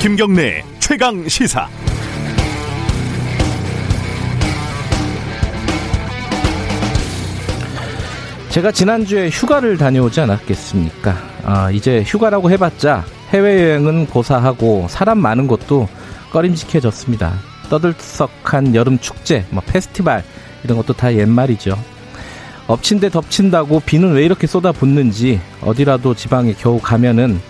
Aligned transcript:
김경래 0.00 0.64
최강 0.80 1.28
시사. 1.28 1.68
제가 8.50 8.70
지난주에 8.72 9.30
휴가를 9.30 9.78
다녀오지 9.78 10.20
않았겠습니까? 10.20 11.16
아, 11.44 11.70
이제 11.70 12.02
휴가라고 12.02 12.50
해봤자 12.50 13.04
해외여행은 13.30 14.08
고사하고 14.08 14.88
사람 14.90 15.18
많은 15.20 15.46
곳도 15.46 15.88
꺼림직해졌습니다. 16.32 17.32
떠들썩한 17.70 18.74
여름 18.74 18.98
축제, 18.98 19.46
뭐 19.50 19.62
페스티벌 19.64 20.22
이런 20.64 20.76
것도 20.78 20.92
다 20.94 21.12
옛말이죠. 21.14 21.78
엎친 22.66 23.00
데 23.00 23.08
덮친다고 23.10 23.80
비는 23.80 24.12
왜 24.12 24.24
이렇게 24.24 24.46
쏟아붓는지 24.46 25.40
어디라도 25.62 26.14
지방에 26.14 26.54
겨우 26.54 26.80
가면은 26.80 27.40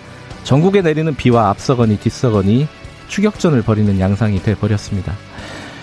전국에 0.43 0.81
내리는 0.81 1.15
비와 1.15 1.49
앞서거니 1.49 1.97
뒤서거니 1.99 2.67
추격전을 3.07 3.61
벌이는 3.61 3.99
양상이 3.99 4.41
돼 4.41 4.55
버렸습니다. 4.55 5.13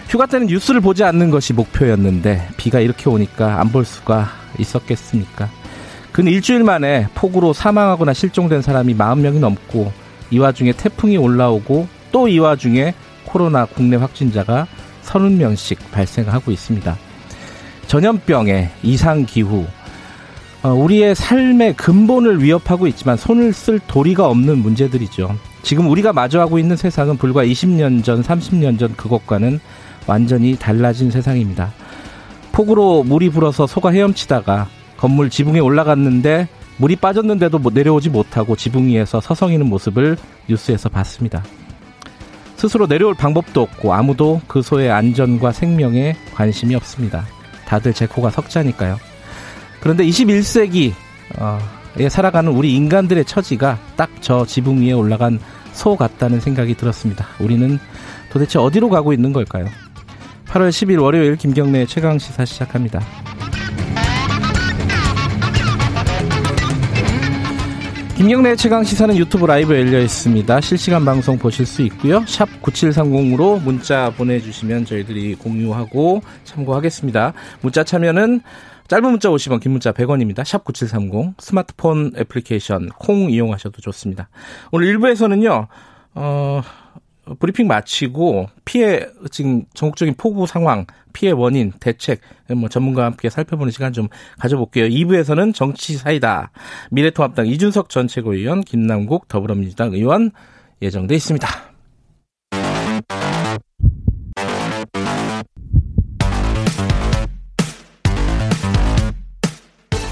휴가 0.08 0.26
때는 0.26 0.48
뉴스를 0.48 0.80
보지 0.80 1.04
않는 1.04 1.30
것이 1.30 1.52
목표였는데 1.52 2.48
비가 2.56 2.80
이렇게 2.80 3.08
오니까 3.08 3.60
안 3.60 3.68
볼 3.70 3.84
수가 3.84 4.28
있었겠습니까? 4.58 5.48
근 6.12 6.26
일주일 6.26 6.64
만에 6.64 7.06
폭우로 7.14 7.52
사망하거나 7.52 8.12
실종된 8.12 8.62
사람이 8.62 8.96
40명이 8.96 9.38
넘고 9.38 9.92
이 10.32 10.38
와중에 10.40 10.72
태풍이 10.72 11.16
올라오고 11.16 11.86
또 12.10 12.26
이 12.28 12.40
와중에 12.40 12.94
코로나 13.24 13.64
국내 13.64 13.96
확진자가 13.96 14.66
30명씩 15.04 15.76
발생하고 15.92 16.50
있습니다. 16.50 16.98
전염병에 17.90 18.70
이상 18.84 19.26
기후, 19.26 19.66
어, 20.62 20.68
우리의 20.68 21.16
삶의 21.16 21.74
근본을 21.74 22.40
위협하고 22.40 22.86
있지만 22.86 23.16
손을 23.16 23.52
쓸 23.52 23.80
도리가 23.80 24.28
없는 24.28 24.58
문제들이죠. 24.58 25.36
지금 25.64 25.90
우리가 25.90 26.12
마주하고 26.12 26.60
있는 26.60 26.76
세상은 26.76 27.16
불과 27.16 27.44
20년 27.44 28.04
전, 28.04 28.22
30년 28.22 28.78
전 28.78 28.94
그것과는 28.94 29.58
완전히 30.06 30.54
달라진 30.54 31.10
세상입니다. 31.10 31.72
폭우로 32.52 33.02
물이 33.02 33.30
불어서 33.30 33.66
소가 33.66 33.90
헤엄치다가 33.90 34.68
건물 34.96 35.28
지붕에 35.28 35.58
올라갔는데 35.58 36.46
물이 36.76 36.94
빠졌는데도 36.94 37.60
내려오지 37.74 38.10
못하고 38.10 38.54
지붕 38.54 38.86
위에서 38.86 39.20
서성이는 39.20 39.66
모습을 39.66 40.16
뉴스에서 40.48 40.90
봤습니다. 40.90 41.42
스스로 42.54 42.86
내려올 42.86 43.14
방법도 43.14 43.60
없고 43.60 43.92
아무도 43.92 44.40
그 44.46 44.62
소의 44.62 44.92
안전과 44.92 45.50
생명에 45.50 46.14
관심이 46.34 46.76
없습니다. 46.76 47.24
다들 47.70 47.94
제 47.94 48.04
코가 48.04 48.30
석자니까요. 48.30 48.98
그런데 49.78 50.04
21세기 50.04 50.92
에 51.98 52.08
살아가는 52.08 52.50
우리 52.50 52.74
인간들의 52.74 53.24
처지가 53.24 53.78
딱 53.96 54.10
저 54.20 54.44
지붕 54.44 54.82
위에 54.82 54.92
올라간 54.92 55.38
소 55.72 55.96
같다는 55.96 56.40
생각이 56.40 56.74
들었습니다. 56.74 57.26
우리는 57.38 57.78
도대체 58.30 58.58
어디로 58.58 58.88
가고 58.90 59.12
있는 59.12 59.32
걸까요? 59.32 59.66
8월 60.46 60.70
10일 60.70 61.00
월요일 61.00 61.36
김경래 61.36 61.86
최강 61.86 62.18
시사 62.18 62.44
시작합니다. 62.44 63.00
김경래 68.20 68.54
최강 68.54 68.84
시사는 68.84 69.16
유튜브 69.16 69.46
라이브 69.46 69.74
열려 69.74 69.98
있습니다. 69.98 70.60
실시간 70.60 71.06
방송 71.06 71.38
보실 71.38 71.64
수 71.64 71.80
있고요. 71.80 72.22
샵 72.26 72.50
9730으로 72.60 73.62
문자 73.62 74.10
보내주시면 74.10 74.84
저희들이 74.84 75.36
공유하고 75.36 76.20
참고하겠습니다. 76.44 77.32
문자 77.62 77.82
참여는 77.82 78.42
짧은 78.88 79.10
문자 79.10 79.30
50원, 79.30 79.58
긴 79.62 79.72
문자 79.72 79.92
100원입니다. 79.92 80.44
샵 80.44 80.64
9730 80.64 81.40
스마트폰 81.40 82.12
애플리케이션 82.14 82.90
콩 82.98 83.30
이용하셔도 83.30 83.80
좋습니다. 83.80 84.28
오늘 84.70 84.94
1부에서는요. 84.98 85.68
어, 86.16 86.60
브리핑 87.38 87.66
마치고 87.66 88.48
피해 88.64 89.06
지금 89.30 89.64
전국적인 89.74 90.14
폭우 90.16 90.46
상황, 90.46 90.86
피해 91.12 91.32
원인, 91.32 91.72
대책 91.80 92.20
뭐 92.56 92.68
전문가와 92.68 93.06
함께 93.06 93.30
살펴보는 93.30 93.70
시간 93.70 93.92
좀 93.92 94.08
가져볼게요. 94.38 94.86
2부에서는 94.86 95.54
정치 95.54 95.94
사이다. 95.94 96.50
미래통합당 96.90 97.46
이준석 97.46 97.88
전 97.88 98.08
최고위원, 98.08 98.62
김남국 98.62 99.28
더불어민주당 99.28 99.92
의원 99.92 100.32
예정돼 100.82 101.14
있습니다. 101.14 101.48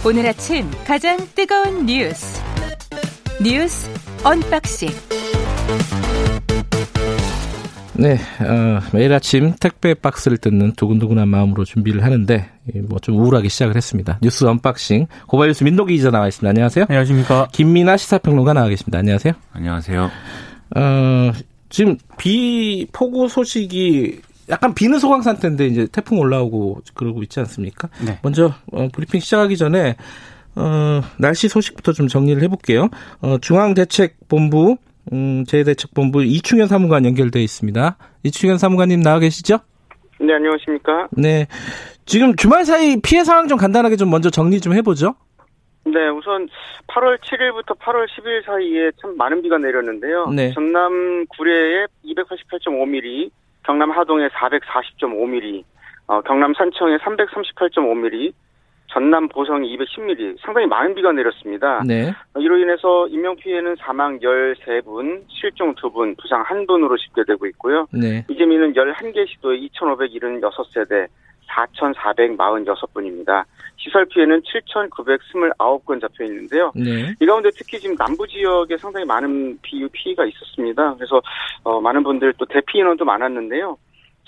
오늘 0.07 0.27
아침 0.27 0.71
가장 0.87 1.19
뜨거운 1.35 1.85
뉴스 1.85 2.41
뉴스 3.43 3.91
unboxing 4.25 4.89
네, 7.99 8.15
어, 8.15 8.81
매일 8.93 9.13
아침 9.13 9.55
택배 9.59 9.93
박스를 9.93 10.39
뜯는 10.39 10.75
두근두근한 10.75 11.27
마음으로 11.29 11.65
준비를 11.65 12.05
하는데 12.05 12.49
뭐 12.89 12.99
좀 13.03 13.17
우울하게 13.17 13.49
시작을 13.49 13.75
했습니다. 13.75 14.19
뉴스 14.23 14.45
unboxing 14.45 15.09
고발뉴스 15.27 15.65
민동기 15.65 15.97
기자 15.97 16.11
나와 16.11 16.29
있습니다. 16.29 16.49
안녕하세요. 16.49 16.87
안녕하십니까. 16.89 17.49
김민아 17.51 17.97
시사평론가 17.97 18.53
나와 18.53 18.69
계십니다. 18.69 18.99
안녕하세요. 18.99 19.33
안녕하세요. 19.53 20.11
어, 20.77 21.33
지금 21.71 21.97
비 22.19 22.87
폭우 22.93 23.29
소식이 23.29 24.21
약간 24.49 24.75
비는 24.75 25.01
소강 25.01 25.23
상태인데 25.23 25.67
이제 25.67 25.87
태풍 25.91 26.19
올라오고 26.21 26.83
그러고 26.95 27.23
있지 27.25 27.41
않습니까? 27.41 27.89
네. 28.05 28.19
먼저 28.23 28.55
어, 28.73 28.89
브리핑 28.93 29.19
시작하기 29.21 29.57
전에 29.57 29.97
어, 30.55 31.01
날씨 31.19 31.49
소식부터 31.49 31.93
좀 31.93 32.07
정리를 32.07 32.41
해볼게요. 32.45 32.91
어, 33.23 33.39
중앙대책본부 33.41 34.77
음, 35.13 35.45
재대책본부 35.47 36.23
이충현 36.25 36.69
사무관 36.69 37.05
연결돼 37.05 37.41
있습니다. 37.41 37.97
이충현 38.25 38.59
사무관님 38.59 39.03
나와 39.03 39.19
계시죠? 39.19 39.59
네, 40.21 40.35
안녕하십니까? 40.35 41.09
네. 41.13 41.47
지금 42.05 42.35
주말 42.37 42.65
사이 42.65 43.01
피해 43.01 43.23
상황 43.25 43.49
좀 43.49 43.59
간단하게 43.59 43.97
좀 43.97 44.11
먼저 44.11 44.31
정리 44.31 44.61
좀 44.61 44.73
해보죠. 44.75 45.15
네, 45.85 46.09
우선 46.09 46.49
8월 46.89 47.19
7일부터 47.21 47.79
8월 47.79 48.07
10일 48.09 48.45
사이에 48.45 48.91
참 49.01 49.17
많은 49.17 49.43
비가 49.43 49.59
내렸는데요. 49.59 50.27
네. 50.29 50.53
전남 50.53 51.25
구례에 51.27 51.87
288.5mm, 52.05 53.31
경남 53.65 53.91
하동에 53.91 54.29
440.5mm, 54.29 55.63
어, 56.09 56.21
경남 56.23 56.53
산청에 56.55 56.97
338.5mm, 56.99 58.33
전남 58.91 59.29
보성이 59.29 59.77
210mm, 59.77 60.39
상당히 60.41 60.67
많은 60.67 60.95
비가 60.95 61.13
내렸습니다. 61.13 61.83
네. 61.87 62.11
어, 62.35 62.41
이로 62.41 62.59
인해서 62.59 63.07
인명 63.09 63.37
피해는 63.37 63.77
사망 63.79 64.19
13분, 64.19 65.25
실종 65.29 65.75
2분, 65.75 66.17
부상 66.19 66.43
1분으로 66.45 66.99
집계되고 66.99 67.47
있고요. 67.47 67.87
네. 67.93 68.25
이재민은 68.29 68.73
11개 68.73 69.29
시도에 69.29 69.59
2,576세대, 69.61 71.07
4,446분입니다. 71.49 73.45
시설 73.77 74.05
피해는 74.07 74.43
7,929건 74.43 76.01
잡혀 76.01 76.25
있는데요. 76.25 76.73
네. 76.75 77.15
이 77.21 77.27
가운데 77.27 77.49
특히 77.57 77.79
지금 77.79 77.95
남부 77.97 78.27
지역에 78.27 78.77
상당히 78.77 79.07
많은 79.07 79.59
비, 79.63 79.87
피해가 79.93 80.25
있었습니다. 80.27 80.95
그래서 80.95 81.21
어, 81.63 81.81
많은 81.81 82.03
분들 82.03 82.35
또 82.39 82.47
대피 82.47 82.79
인원도 82.79 83.05
많았는데요. 83.05 83.77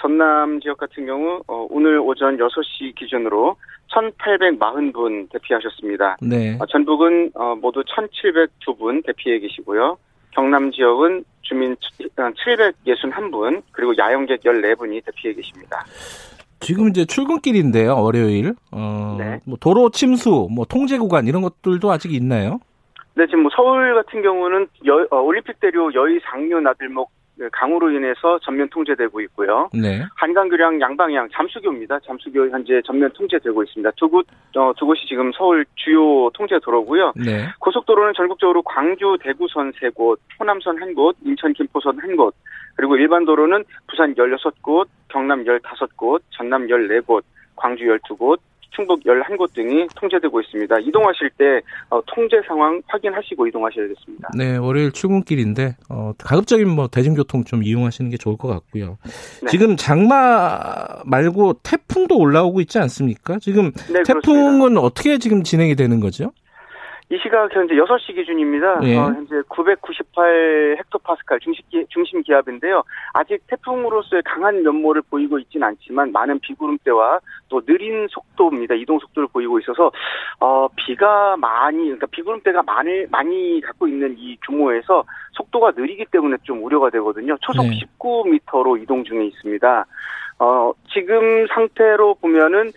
전남 0.01 0.61
지역 0.61 0.79
같은 0.79 1.07
경우 1.07 1.43
어, 1.47 1.67
오늘 1.71 1.99
오전 1.99 2.37
6시 2.37 2.95
기준으로 2.97 3.57
1,840분 3.91 5.31
대피하셨습니다. 5.31 6.17
네. 6.23 6.57
어, 6.61 6.67
전북은 6.67 7.33
어, 7.35 7.55
모두 7.57 7.83
1,702분 7.83 9.05
대피해 9.05 9.39
계시고요. 9.39 9.99
경남 10.31 10.71
지역은 10.73 11.25
주민 11.43 11.77
761분 12.17 13.59
어, 13.59 13.63
그리고 13.73 13.93
야영객 13.99 14.43
14분이 14.43 15.05
대피해 15.05 15.35
계십니다. 15.35 15.85
지금 16.61 16.89
이제 16.89 17.05
출근길인데요, 17.05 18.01
월요일. 18.01 18.55
어, 18.71 19.17
네. 19.19 19.41
뭐 19.47 19.57
도로 19.61 19.91
침수, 19.91 20.49
뭐 20.51 20.65
통제 20.67 20.99
구간 20.99 21.27
이런 21.27 21.43
것들도 21.43 21.91
아직 21.91 22.13
있나요? 22.13 22.61
네, 23.15 23.27
지금 23.27 23.43
뭐 23.43 23.51
서울 23.55 23.95
같은 23.95 24.23
경우는 24.23 24.69
여, 24.87 25.07
어, 25.11 25.21
올림픽 25.21 25.59
대로 25.59 25.93
여의 25.95 26.21
상류 26.23 26.61
나들목 26.61 27.11
네, 27.11 27.20
강우로 27.53 27.91
인해서 27.91 28.39
전면 28.43 28.69
통제되고 28.69 29.21
있고요. 29.23 29.71
네. 29.73 30.05
한강교량 30.17 30.81
양방향 30.81 31.29
잠수교입니다. 31.33 32.01
잠수교 32.01 32.51
현재 32.51 32.81
전면 32.85 33.11
통제되고 33.15 33.63
있습니다. 33.63 33.91
두 33.97 34.09
곳, 34.09 34.27
어, 34.57 34.73
두 34.77 34.87
곳이 34.87 35.07
지금 35.09 35.33
서울 35.33 35.65
주요 35.77 36.31
통제 36.35 36.59
도로고요. 36.63 37.13
네. 37.17 37.49
고속도로는 37.61 38.13
전국적으로 38.17 38.63
광주, 38.63 39.17
대구선 39.23 39.73
세 39.81 39.89
곳, 39.91 40.21
호남선 40.39 40.81
한 40.81 40.95
곳, 40.95 41.17
인천, 41.25 41.53
김포선 41.53 41.99
한 41.99 42.17
곳, 42.17 42.35
그리고 42.75 42.97
일반 42.97 43.25
도로는 43.25 43.65
부산 43.89 44.15
16곳, 44.15 44.87
경남 45.09 45.45
15곳, 45.45 46.23
전남 46.31 46.67
14곳, 46.67 47.23
광주 47.57 47.85
12곳, 47.85 48.39
충북 48.71 49.03
11곳 49.05 49.53
등이 49.55 49.89
통제되고 49.97 50.41
있습니다. 50.41 50.79
이동하실 50.81 51.31
때 51.37 51.61
어, 51.91 52.01
통제 52.07 52.41
상황 52.47 52.81
확인하시고 52.87 53.47
이동하셔야겠습니다. 53.49 54.31
네, 54.37 54.57
월요일 54.57 54.93
출근길인데 54.93 55.77
어, 55.89 56.13
가급적이면 56.19 56.75
뭐 56.75 56.89
대중교통 56.89 57.45
좀 57.45 57.63
이용하시는 57.63 58.11
게 58.11 58.17
좋을 58.17 58.37
것 58.37 58.49
같고요. 58.49 58.99
네. 59.43 59.51
지금 59.51 59.77
장마 59.77 60.59
말고 61.05 61.55
태풍도 61.63 62.17
올라오고 62.17 62.61
있지 62.63 62.79
않습니까? 62.79 63.39
지금 63.41 63.73
네, 63.93 64.03
태풍은 64.05 64.59
그렇습니다. 64.59 64.81
어떻게 64.81 65.19
지금 65.19 65.43
진행이 65.43 65.75
되는 65.75 66.01
거죠? 66.01 66.33
이 67.13 67.19
시각 67.21 67.53
현재 67.53 67.75
6시 67.75 68.15
기준입니다. 68.15 68.79
예. 68.85 68.97
어, 68.97 69.07
현재 69.07 69.43
998 69.49 70.77
헥토파스칼 70.79 71.41
중심, 71.41 71.65
기, 71.69 71.85
중심 71.89 72.23
기압인데요. 72.23 72.85
아직 73.13 73.45
태풍으로서의 73.49 74.23
강한 74.25 74.63
면모를 74.63 75.03
보이고 75.11 75.37
있지는 75.41 75.67
않지만 75.67 76.13
많은 76.13 76.39
비구름대와 76.39 77.19
또 77.49 77.61
느린 77.63 78.07
속도입니다. 78.09 78.77
이동 78.77 79.01
속도를 79.01 79.29
보이고 79.33 79.59
있어서 79.59 79.91
어, 80.39 80.69
비가 80.77 81.37
많이 81.37 81.83
그러니까 81.83 82.07
비구름대가 82.13 82.63
많이 82.63 83.05
많이 83.11 83.61
갖고 83.61 83.89
있는 83.89 84.15
이 84.17 84.37
규모에서 84.47 85.03
속도가 85.33 85.73
느리기 85.77 86.07
때문에 86.13 86.37
좀 86.45 86.63
우려가 86.63 86.91
되거든요. 86.91 87.37
초속 87.41 87.67
네. 87.67 87.81
19m로 87.99 88.81
이동 88.81 89.03
중에 89.03 89.25
있습니다. 89.25 89.85
어, 90.39 90.73
지금 90.93 91.49
상태로 91.49 92.15
보면은 92.21 92.71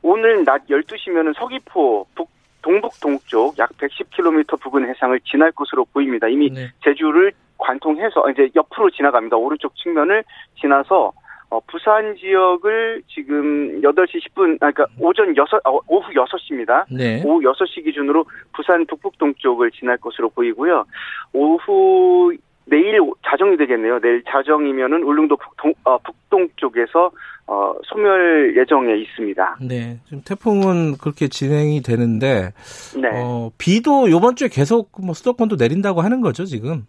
오늘 0.00 0.44
낮 0.46 0.66
12시면은 0.66 1.34
서귀포 1.36 2.06
북 2.14 2.39
동북 2.62 2.92
동쪽 3.00 3.58
약 3.58 3.70
110km 3.78 4.60
부근 4.60 4.88
해상을 4.88 5.18
지날 5.20 5.52
것으로 5.52 5.84
보입니다. 5.86 6.28
이미 6.28 6.50
네. 6.50 6.68
제주를 6.84 7.32
관통해서 7.58 8.30
이제 8.30 8.50
옆으로 8.54 8.90
지나갑니다. 8.90 9.36
오른쪽 9.36 9.74
측면을 9.76 10.24
지나서 10.60 11.12
어, 11.50 11.58
부산 11.66 12.14
지역을 12.16 13.02
지금 13.08 13.80
8시 13.82 14.24
10분, 14.24 14.54
아, 14.62 14.70
그러니까 14.70 14.86
오전 15.00 15.36
6, 15.36 15.52
어, 15.64 15.80
오후 15.88 16.12
6시입니다. 16.12 16.84
네. 16.96 17.22
오후 17.24 17.40
6시 17.40 17.84
기준으로 17.84 18.24
부산 18.52 18.86
북북 18.86 19.18
동쪽을 19.18 19.72
지날 19.72 19.96
것으로 19.96 20.28
보이고요. 20.28 20.84
오후 21.32 22.32
내일 22.66 23.00
자정이 23.26 23.56
되겠네요. 23.56 24.00
내일 24.00 24.22
자정이면은 24.28 25.02
울릉도 25.02 25.36
북동, 25.36 25.74
어, 25.84 25.98
북동 25.98 26.48
쪽에서 26.56 27.10
어, 27.46 27.74
소멸 27.84 28.56
예정에 28.56 28.94
있습니다. 28.94 29.58
네. 29.60 29.98
지금 30.04 30.22
태풍은 30.24 30.98
그렇게 30.98 31.26
진행이 31.26 31.82
되는데 31.82 32.52
네. 32.96 33.08
어, 33.12 33.50
비도 33.58 34.08
이번 34.08 34.36
주에 34.36 34.48
계속 34.48 34.92
뭐 35.02 35.14
수도권도 35.14 35.56
내린다고 35.56 36.00
하는 36.00 36.20
거죠, 36.20 36.44
지금? 36.44 36.86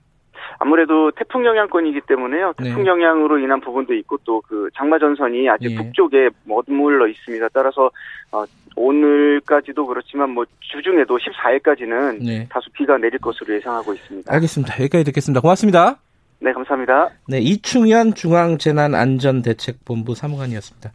아무래도 0.63 1.09
태풍 1.11 1.43
영향권이기 1.43 2.01
때문에요. 2.07 2.53
네. 2.59 2.65
태풍 2.65 2.83
네. 2.83 2.89
영향으로 2.89 3.39
인한 3.39 3.59
부분도 3.61 3.95
있고 3.95 4.17
또 4.23 4.41
그 4.51 4.69
장마 4.75 4.99
전선이 4.99 5.49
아직 5.49 5.69
네. 5.69 5.75
북쪽에 5.75 6.29
머물러 6.43 7.07
있습니다. 7.07 7.47
따라서 7.53 7.89
어, 8.33 8.43
오늘까지도 8.75 9.85
그렇지만 9.85 10.31
뭐 10.31 10.43
주중에도 10.59 11.17
14일까지는 11.17 12.21
네. 12.21 12.45
다소 12.49 12.69
비가 12.73 12.97
내릴 12.97 13.17
것으로 13.19 13.55
예상하고 13.55 13.93
있습니다. 13.93 14.33
알겠습니다. 14.33 14.73
여기까지 14.75 15.05
듣겠습니다. 15.05 15.39
고맙습니다. 15.39 15.99
네, 16.41 16.51
감사합니다. 16.51 17.11
네, 17.29 17.39
이충현 17.39 18.13
중앙재난안전대책본부 18.13 20.15
사무관이었습니다. 20.15 20.91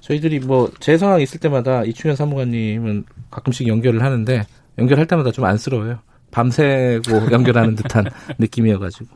저희들이 0.00 0.40
뭐제 0.40 0.96
상황 0.96 1.20
있을 1.20 1.38
때마다 1.38 1.84
이충현 1.84 2.16
사무관님은 2.16 3.04
가끔씩 3.30 3.68
연결을 3.68 4.02
하는데 4.02 4.42
연결할 4.78 5.06
때마다 5.06 5.30
좀 5.30 5.44
안쓰러워요. 5.44 6.00
밤새고 6.30 7.30
연결하는 7.32 7.76
듯한 7.76 8.06
느낌이어가지고. 8.38 9.08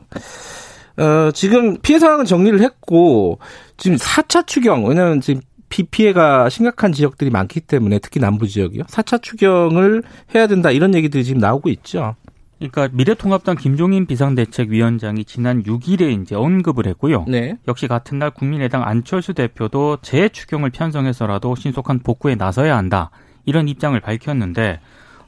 어, 0.97 1.31
지금 1.33 1.77
피해 1.81 1.99
상황은 1.99 2.25
정리를 2.25 2.61
했고, 2.61 3.39
지금 3.77 3.97
4차 3.97 4.47
추경, 4.47 4.85
왜냐면 4.85 5.21
지금 5.21 5.41
비 5.67 5.83
피해가 5.83 6.49
심각한 6.49 6.93
지역들이 6.93 7.29
많기 7.31 7.59
때문에 7.59 7.99
특히 7.99 8.19
남부 8.19 8.47
지역이요. 8.47 8.83
4차 8.83 9.21
추경을 9.21 10.03
해야 10.33 10.47
된다 10.47 10.71
이런 10.71 10.93
얘기들이 10.93 11.23
지금 11.23 11.41
나오고 11.41 11.69
있죠. 11.69 12.15
그러니까 12.59 12.87
미래통합당 12.93 13.57
김종인 13.57 14.05
비상대책위원장이 14.05 15.25
지난 15.25 15.63
6일에 15.63 16.21
이제 16.21 16.35
언급을 16.35 16.87
했고요. 16.87 17.25
네. 17.27 17.57
역시 17.67 17.87
같은 17.87 18.19
날 18.19 18.31
국민의당 18.31 18.83
안철수 18.83 19.33
대표도 19.33 19.97
재추경을 20.01 20.69
편성해서라도 20.69 21.55
신속한 21.55 21.99
복구에 21.99 22.35
나서야 22.35 22.77
한다. 22.77 23.11
이런 23.45 23.67
입장을 23.67 23.99
밝혔는데 23.99 24.79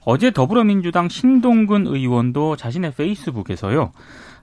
어제 0.10 0.32
더불어민주당 0.32 1.10
신동근 1.10 1.86
의원도 1.86 2.56
자신의 2.56 2.94
페이스북에서요. 2.96 3.92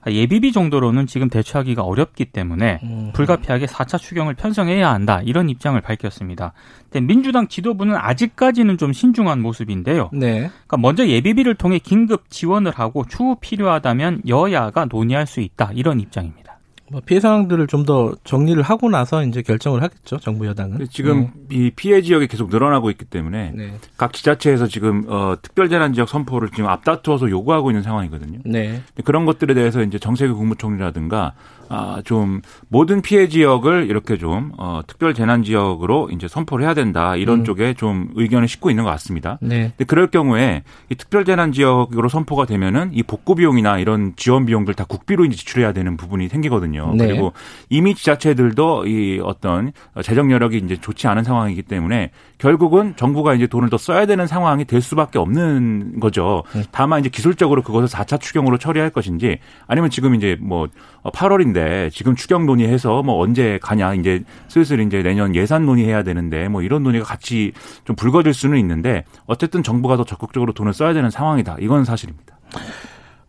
예비비 0.05 0.51
정도로는 0.51 1.07
지금 1.07 1.27
대처하기가 1.27 1.81
어렵기 1.81 2.25
때문에 2.25 2.81
음. 2.83 3.09
불가피하게 3.15 3.65
4차 3.65 3.97
추경을 3.97 4.35
편성해야 4.35 4.87
한다. 4.93 5.21
이런 5.25 5.49
입장을 5.49 5.81
밝혔습니다. 5.81 6.53
근데 6.91 7.07
민주당 7.07 7.47
지도부는 7.47 7.95
아직까지는 7.95 8.77
좀 8.77 8.93
신중한 8.93 9.41
모습인데요. 9.41 10.11
네. 10.13 10.51
그러니까 10.67 10.77
먼저 10.77 11.07
예비비를 11.07 11.55
통해 11.55 11.79
긴급 11.79 12.29
지원을 12.29 12.71
하고 12.71 13.03
추후 13.09 13.35
필요하다면 13.41 14.21
여야가 14.27 14.85
논의할 14.85 15.25
수 15.25 15.39
있다. 15.39 15.71
이런 15.73 15.99
입장입니다. 15.99 16.44
뭐 16.91 17.01
피해 17.05 17.19
상황들을 17.19 17.67
좀 17.67 17.85
더 17.85 18.15
정리를 18.23 18.61
하고 18.63 18.89
나서 18.89 19.23
이제 19.23 19.43
결정을 19.43 19.83
하겠죠 19.83 20.17
정부 20.17 20.47
여당은. 20.47 20.87
지금 20.89 21.29
네. 21.47 21.55
이 21.55 21.71
피해 21.75 22.01
지역이 22.01 22.25
계속 22.27 22.49
늘어나고 22.49 22.89
있기 22.89 23.05
때문에 23.05 23.51
네. 23.53 23.73
각 23.95 24.11
지자체에서 24.13 24.65
지금 24.67 25.05
어, 25.07 25.35
특별재난 25.39 25.93
지역 25.93 26.09
선포를 26.09 26.49
지금 26.49 26.67
앞다투어서 26.67 27.29
요구하고 27.29 27.69
있는 27.69 27.83
상황이거든요. 27.83 28.39
네. 28.43 28.81
그런 29.03 29.25
것들에 29.25 29.53
대해서 29.53 29.83
이제 29.83 29.99
정세균 29.99 30.35
국무총리라든가 30.35 31.33
아, 31.69 32.01
좀 32.05 32.41
모든 32.67 33.01
피해 33.01 33.27
지역을 33.27 33.87
이렇게 33.89 34.17
좀 34.17 34.51
어, 34.57 34.81
특별 34.85 35.13
재난 35.13 35.43
지역으로 35.43 36.09
이제 36.11 36.27
선포를 36.27 36.65
해야 36.65 36.73
된다 36.73 37.15
이런 37.15 37.39
음. 37.39 37.43
쪽에 37.43 37.73
좀 37.73 38.09
의견을 38.15 38.47
싣고 38.47 38.69
있는 38.69 38.83
것 38.83 38.89
같습니다. 38.91 39.37
네. 39.41 39.71
근데 39.77 39.83
그럴 39.85 40.07
경우에 40.07 40.63
이 40.89 40.95
특별 40.95 41.25
재난 41.25 41.51
지역으로 41.51 42.09
선포가 42.09 42.45
되면은 42.45 42.91
이 42.93 43.03
복구 43.03 43.35
비용이나 43.35 43.79
이런 43.79 44.13
지원 44.15 44.45
비용들 44.45 44.73
다 44.73 44.85
국비로 44.85 45.25
이제 45.25 45.35
지출해야 45.35 45.73
되는 45.73 45.97
부분이 45.97 46.29
생기거든요. 46.29 46.74
네. 46.95 47.07
그리고 47.07 47.33
이미 47.69 47.95
지자체들도 47.95 48.87
이 48.87 49.19
어떤 49.23 49.71
재정 50.03 50.31
여력이 50.31 50.57
이제 50.57 50.75
좋지 50.75 51.07
않은 51.07 51.23
상황이기 51.23 51.63
때문에 51.63 52.11
결국은 52.37 52.95
정부가 52.95 53.33
이제 53.33 53.47
돈을 53.47 53.69
더 53.69 53.77
써야 53.77 54.05
되는 54.05 54.27
상황이 54.27 54.65
될 54.65 54.81
수밖에 54.81 55.19
없는 55.19 55.99
거죠. 55.99 56.43
네. 56.53 56.63
다만 56.71 56.99
이제 56.99 57.09
기술적으로 57.09 57.61
그것을 57.61 57.87
4차 57.87 58.19
추경으로 58.19 58.57
처리할 58.57 58.89
것인지 58.89 59.39
아니면 59.67 59.89
지금 59.89 60.15
이제 60.15 60.37
뭐 60.39 60.67
8월인데 61.03 61.91
지금 61.91 62.15
추경 62.15 62.45
논의해서 62.45 63.03
뭐 63.03 63.21
언제 63.21 63.59
가냐 63.61 63.93
이제 63.93 64.23
슬슬 64.47 64.79
이제 64.79 65.01
내년 65.01 65.35
예산 65.35 65.65
논의해야 65.65 66.03
되는데 66.03 66.47
뭐 66.47 66.61
이런 66.61 66.83
논의가 66.83 67.05
같이 67.05 67.53
좀 67.85 67.95
불거질 67.95 68.33
수는 68.33 68.57
있는데 68.59 69.03
어쨌든 69.25 69.63
정부가 69.63 69.97
더 69.97 70.03
적극적으로 70.03 70.53
돈을 70.53 70.73
써야 70.73 70.93
되는 70.93 71.09
상황이다. 71.09 71.57
이건 71.59 71.85
사실입니다. 71.85 72.37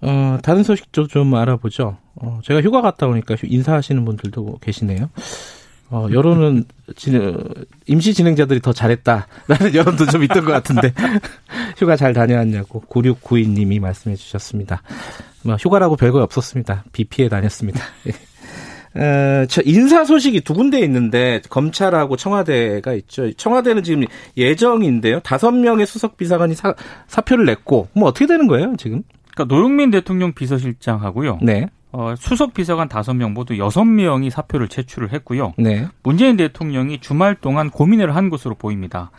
어, 0.02 0.38
다른 0.42 0.62
소식도 0.62 1.06
좀 1.08 1.34
알아보죠. 1.34 1.96
어, 2.16 2.40
제가 2.44 2.62
휴가 2.62 2.80
갔다 2.80 3.06
오니까 3.06 3.36
인사하시는 3.42 4.04
분들도 4.04 4.58
계시네요. 4.60 5.10
어, 5.88 6.08
여론은 6.10 6.64
임시 7.86 8.12
진행자들이 8.12 8.60
더 8.60 8.72
잘했다라는 8.72 9.74
여론도 9.74 10.06
좀 10.06 10.24
있던 10.24 10.44
것 10.44 10.52
같은데 10.52 10.92
휴가 11.78 11.94
잘 11.96 12.12
다녀왔냐고 12.12 12.82
9692님이 12.88 13.80
말씀해 13.80 14.16
주셨습니다. 14.16 14.82
뭐 15.42 15.54
휴가라고 15.54 15.96
별거 15.96 16.22
없었습니다. 16.22 16.84
비 16.92 17.04
피해 17.04 17.28
다녔습니다. 17.28 17.80
어, 18.96 19.44
저 19.48 19.62
인사 19.64 20.04
소식이 20.04 20.40
두 20.40 20.54
군데 20.54 20.80
있는데 20.80 21.40
검찰하고 21.50 22.16
청와대가 22.16 22.94
있죠. 22.94 23.30
청와대는 23.34 23.82
지금 23.82 24.04
예정인데요. 24.36 25.20
다섯 25.20 25.52
명의 25.52 25.86
수석 25.86 26.16
비서관이 26.16 26.54
사, 26.54 26.74
사표를 27.06 27.44
냈고 27.44 27.88
뭐 27.92 28.08
어떻게 28.08 28.26
되는 28.26 28.46
거예요 28.48 28.74
지금? 28.78 29.02
그러니까 29.36 29.54
노영민 29.54 29.90
대통령 29.90 30.32
비서실장하고요. 30.32 31.40
네. 31.42 31.68
어, 31.92 32.14
수석 32.16 32.54
비서관 32.54 32.88
다섯 32.88 33.14
명 33.14 33.34
모두 33.34 33.58
여섯 33.58 33.84
명이 33.84 34.30
사표를 34.30 34.68
제출을 34.68 35.12
했고요. 35.12 35.52
네. 35.58 35.86
문재인 36.02 36.36
대통령이 36.36 37.00
주말 37.00 37.34
동안 37.34 37.70
고민을 37.70 38.16
한 38.16 38.30
것으로 38.30 38.54
보입니다. 38.54 39.10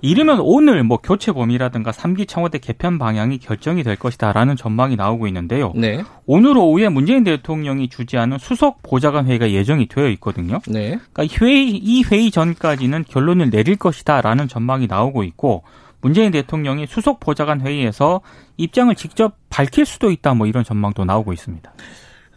이르면 0.00 0.40
오늘 0.40 0.82
뭐 0.82 0.96
교체 0.96 1.30
범위라든가 1.30 1.92
3기 1.92 2.26
청와대 2.26 2.58
개편 2.58 2.98
방향이 2.98 3.38
결정이 3.38 3.84
될 3.84 3.94
것이다라는 3.94 4.56
전망이 4.56 4.96
나오고 4.96 5.28
있는데요. 5.28 5.72
네. 5.76 6.02
오늘 6.26 6.56
오후에 6.56 6.88
문재인 6.88 7.22
대통령이 7.22 7.88
주재하는 7.88 8.38
수석 8.38 8.82
보좌관 8.82 9.26
회의가 9.26 9.50
예정이 9.52 9.86
되어 9.86 10.08
있거든요. 10.08 10.58
네. 10.66 10.98
그러니까 11.12 11.44
회의 11.44 11.68
이 11.70 12.02
회의 12.02 12.30
전까지는 12.32 13.04
결론을 13.08 13.50
내릴 13.50 13.76
것이다라는 13.76 14.48
전망이 14.48 14.88
나오고 14.88 15.22
있고 15.22 15.62
문재인 16.02 16.30
대통령이 16.32 16.86
수석 16.86 17.20
보좌관 17.20 17.60
회의에서 17.62 18.20
입장을 18.58 18.94
직접 18.96 19.36
밝힐 19.48 19.86
수도 19.86 20.10
있다 20.10 20.34
뭐 20.34 20.46
이런 20.46 20.64
전망도 20.64 21.04
나오고 21.04 21.32
있습니다. 21.32 21.72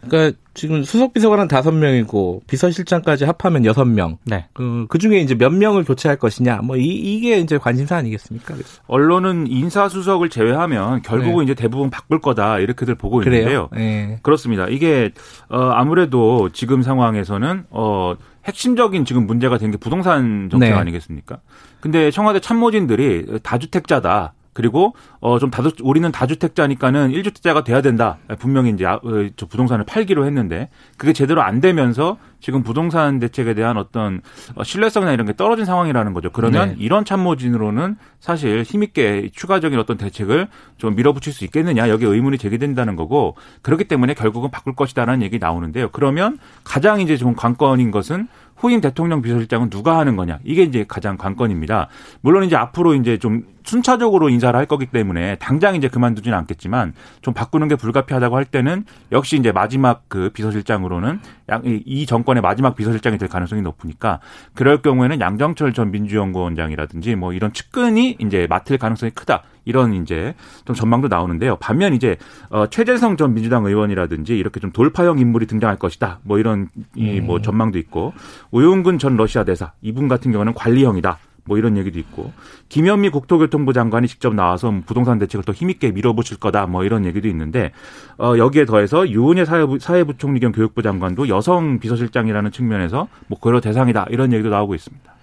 그러니까 0.08 0.38
지금 0.54 0.84
수석 0.84 1.12
비서관은 1.12 1.48
다섯 1.48 1.72
명이고 1.72 2.42
비서실장까지 2.46 3.24
합하면 3.24 3.64
여섯 3.64 3.84
명. 3.84 4.18
네. 4.24 4.46
그, 4.52 4.86
그 4.88 4.98
중에 4.98 5.18
이제 5.18 5.34
몇 5.34 5.50
명을 5.52 5.84
교체할 5.84 6.16
것이냐. 6.16 6.58
뭐 6.62 6.76
이, 6.76 6.84
이게 6.86 7.38
이제 7.38 7.58
관심사 7.58 7.96
아니겠습니까? 7.96 8.54
그래서. 8.54 8.80
언론은 8.86 9.48
인사 9.48 9.88
수석을 9.88 10.28
제외하면 10.30 11.02
결국은 11.02 11.38
네. 11.38 11.44
이제 11.44 11.54
대부분 11.54 11.90
바꿀 11.90 12.20
거다 12.20 12.60
이렇게들 12.60 12.94
보고 12.94 13.18
그래요? 13.18 13.34
있는데요. 13.40 13.68
네. 13.72 14.18
그렇습니다. 14.22 14.66
이게 14.68 15.10
어 15.48 15.58
아무래도 15.70 16.50
지금 16.52 16.82
상황에서 16.82 17.40
어 17.70 18.14
핵심적인 18.44 19.04
지금 19.04 19.26
문제가 19.26 19.58
된 19.58 19.72
게 19.72 19.76
부동산 19.76 20.48
정책 20.50 20.70
네. 20.70 20.72
아니겠습니까? 20.72 21.40
근데 21.80 22.10
청와대 22.10 22.40
참모진들이 22.40 23.40
다주택자다. 23.42 24.34
그리고 24.56 24.94
어좀 25.20 25.50
다주 25.50 25.72
우리는 25.82 26.10
다주택자니까는 26.10 27.10
1주택자가 27.10 27.62
돼야 27.62 27.82
된다. 27.82 28.16
분명히 28.38 28.70
이제 28.70 28.86
아, 28.86 28.94
어, 28.94 29.28
저 29.36 29.44
부동산을 29.44 29.84
팔기로 29.84 30.24
했는데 30.24 30.70
그게 30.96 31.12
제대로 31.12 31.42
안 31.42 31.60
되면서 31.60 32.16
지금 32.40 32.62
부동산 32.62 33.18
대책에 33.18 33.52
대한 33.52 33.76
어떤 33.76 34.22
어, 34.54 34.64
신뢰성이나 34.64 35.12
이런 35.12 35.26
게 35.26 35.34
떨어진 35.36 35.66
상황이라는 35.66 36.14
거죠. 36.14 36.30
그러면 36.30 36.70
네. 36.70 36.76
이런 36.78 37.04
참모진으로는 37.04 37.96
사실 38.18 38.62
힘있게 38.62 39.28
추가적인 39.34 39.78
어떤 39.78 39.98
대책을 39.98 40.48
좀 40.78 40.94
밀어붙일 40.94 41.34
수 41.34 41.44
있겠느냐 41.44 41.90
여기에 41.90 42.08
의문이 42.08 42.38
제기된다는 42.38 42.96
거고 42.96 43.36
그렇기 43.60 43.84
때문에 43.84 44.14
결국은 44.14 44.50
바꿀 44.50 44.74
것이다라는 44.74 45.20
얘기 45.20 45.38
나오는데요. 45.38 45.90
그러면 45.92 46.38
가장 46.64 47.02
이제 47.02 47.18
좀 47.18 47.34
관건인 47.34 47.90
것은 47.90 48.26
후임 48.56 48.80
대통령 48.80 49.22
비서실장은 49.22 49.70
누가 49.70 49.98
하는 49.98 50.16
거냐 50.16 50.38
이게 50.44 50.62
이제 50.62 50.84
가장 50.88 51.16
관건입니다. 51.16 51.88
물론 52.20 52.44
이제 52.44 52.56
앞으로 52.56 52.94
이제 52.94 53.18
좀 53.18 53.44
순차적으로 53.64 54.28
인사를 54.28 54.56
할 54.56 54.66
거기 54.66 54.86
때문에 54.86 55.36
당장 55.36 55.74
이제 55.74 55.88
그만두지는 55.88 56.36
않겠지만 56.38 56.94
좀 57.20 57.34
바꾸는 57.34 57.68
게 57.68 57.74
불가피하다고 57.76 58.36
할 58.36 58.44
때는 58.44 58.84
역시 59.12 59.36
이제 59.36 59.52
마지막 59.52 60.04
그 60.08 60.30
비서실장으로는 60.30 61.20
이 61.64 62.06
정권의 62.06 62.42
마지막 62.42 62.76
비서실장이 62.76 63.18
될 63.18 63.28
가능성이 63.28 63.62
높으니까 63.62 64.20
그럴 64.54 64.82
경우에는 64.82 65.20
양정철 65.20 65.72
전 65.72 65.90
민주연구원장이라든지 65.90 67.16
뭐 67.16 67.32
이런 67.32 67.52
측근이 67.52 68.16
이제 68.20 68.46
맡을 68.48 68.78
가능성이 68.78 69.10
크다. 69.10 69.42
이런 69.66 69.92
이제 69.92 70.34
좀 70.64 70.74
전망도 70.74 71.08
나오는데요. 71.08 71.56
반면 71.56 71.92
이제 71.92 72.16
어 72.48 72.66
최재성 72.68 73.18
전 73.18 73.34
민주당 73.34 73.66
의원이라든지 73.66 74.38
이렇게 74.38 74.60
좀 74.60 74.70
돌파형 74.72 75.18
인물이 75.18 75.46
등장할 75.46 75.78
것이다. 75.78 76.20
뭐 76.22 76.38
이런 76.38 76.68
이뭐 76.94 77.36
음. 77.36 77.42
전망도 77.42 77.78
있고 77.78 78.14
우용근 78.52 78.98
전 78.98 79.16
러시아 79.16 79.44
대사 79.44 79.72
이분 79.82 80.08
같은 80.08 80.32
경우는 80.32 80.54
관리형이다. 80.54 81.18
뭐 81.46 81.58
이런 81.58 81.76
얘기도 81.76 81.98
있고 81.98 82.32
김현미 82.68 83.10
국토교통부 83.10 83.72
장관이 83.72 84.08
직접 84.08 84.34
나와서 84.34 84.72
부동산 84.84 85.18
대책을 85.18 85.44
더 85.44 85.52
힘있게 85.52 85.92
밀어붙일 85.92 86.38
거다 86.38 86.66
뭐 86.66 86.84
이런 86.84 87.04
얘기도 87.04 87.28
있는데 87.28 87.72
어 88.18 88.34
여기에 88.36 88.66
더해서 88.66 89.08
유은혜 89.08 89.44
사회부, 89.44 89.78
사회부총리 89.78 90.40
겸 90.40 90.52
교육부 90.52 90.82
장관도 90.82 91.28
여성 91.28 91.78
비서실장이라는 91.78 92.50
측면에서 92.50 93.08
뭐 93.28 93.38
그럴 93.40 93.60
대상이다 93.60 94.06
이런 94.10 94.32
얘기도 94.32 94.50
나오고 94.50 94.74
있습니다. 94.74 95.15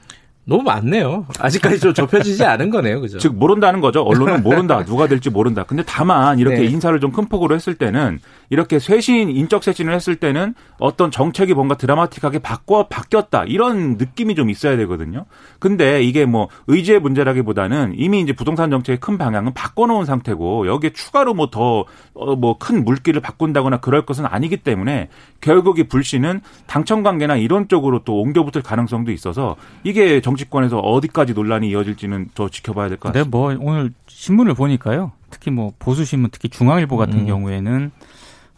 너무 0.46 0.62
많네요. 0.64 1.26
아직까지 1.40 1.80
좀 1.80 1.94
좁혀지지 1.94 2.44
않은 2.44 2.70
거네요. 2.70 3.00
그죠? 3.00 3.18
즉, 3.18 3.36
모른다는 3.36 3.80
거죠. 3.80 4.02
언론은 4.04 4.44
모른다. 4.44 4.84
누가 4.84 5.08
될지 5.08 5.30
모른다. 5.30 5.64
근데 5.64 5.84
다만 5.86 6.38
이렇게 6.38 6.58
네. 6.58 6.66
인사를 6.66 7.00
좀 7.00 7.14
큰 7.14 7.28
폭으로 7.28 7.54
했을 7.56 7.76
때는 7.76 8.20
이렇게 8.50 8.80
쇄신, 8.80 9.30
인적 9.30 9.64
쇄신을 9.64 9.94
했을 9.94 10.16
때는 10.16 10.56
어떤 10.80 11.12
정책이 11.12 11.54
뭔가 11.54 11.76
드라마틱하게 11.78 12.40
바꿔, 12.40 12.88
바뀌었다. 12.88 13.44
이런 13.46 13.98
느낌이 13.98 14.34
좀 14.36 14.50
있어야 14.50 14.76
되거든요. 14.78 15.26
근데 15.60 16.02
이게 16.04 16.26
뭐 16.26 16.50
의지의 16.68 17.00
문제라기보다는 17.00 17.94
이미 17.96 18.20
이제 18.20 18.34
부동산 18.34 18.70
정책의 18.72 19.00
큰 19.00 19.18
방향은 19.20 19.54
바꿔놓은 19.54 20.06
상태고 20.06 20.68
여기에 20.68 20.92
추가로 20.94 21.34
뭐 21.36 21.50
더, 21.52 21.86
어, 22.16 22.36
뭐 22.36 22.58
큰 22.58 22.84
물기를 22.84 23.22
바꾼다거나 23.22 23.78
그럴 23.78 24.06
것은 24.06 24.26
아니기 24.26 24.58
때문에 24.58 25.10
결국 25.40 25.80
이 25.80 25.88
불씨는 25.88 26.42
당청 26.68 27.04
관계나 27.04 27.36
이런 27.38 27.68
쪽으로 27.68 28.00
또 28.06 28.20
옮겨붙을 28.22 28.62
가능성도 28.64 29.12
있어서 29.12 29.56
이게 29.84 30.20
정 30.22 30.33
정치권에서 30.34 30.80
어디까지 30.80 31.34
논란이 31.34 31.70
이어질지는 31.70 32.30
더 32.34 32.50
지켜봐야 32.50 32.90
될 32.90 32.98
것 32.98 33.14
같습니다. 33.14 33.24
네, 33.24 33.30
뭐 33.30 33.56
오늘 33.60 33.92
신문을 34.08 34.54
보니까요. 34.54 35.12
특히 35.30 35.52
뭐 35.52 35.74
보수 35.80 36.06
신문, 36.06 36.30
특히 36.32 36.50
중앙일보 36.50 36.98
같은 36.98 37.20
음. 37.20 37.26
경우에는 37.28 37.92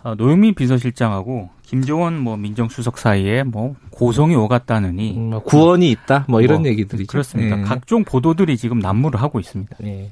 어, 0.03 0.15
노영민 0.15 0.53
비서실장하고 0.53 1.49
김종원 1.63 2.19
뭐 2.19 2.37
민정수석 2.37 2.97
사이에 2.97 3.43
뭐 3.43 3.75
고성이 3.89 4.35
오갔다느니 4.35 5.17
음, 5.17 5.29
뭐 5.31 5.39
구원이 5.43 5.89
있다 5.89 6.25
뭐 6.27 6.41
이런 6.41 6.61
어, 6.61 6.65
얘기들이 6.67 7.05
그렇습니다. 7.05 7.55
네. 7.55 7.63
각종 7.63 8.03
보도들이 8.03 8.55
지금 8.57 8.79
난무를 8.79 9.21
하고 9.21 9.39
있습니다. 9.39 9.75
네. 9.79 10.11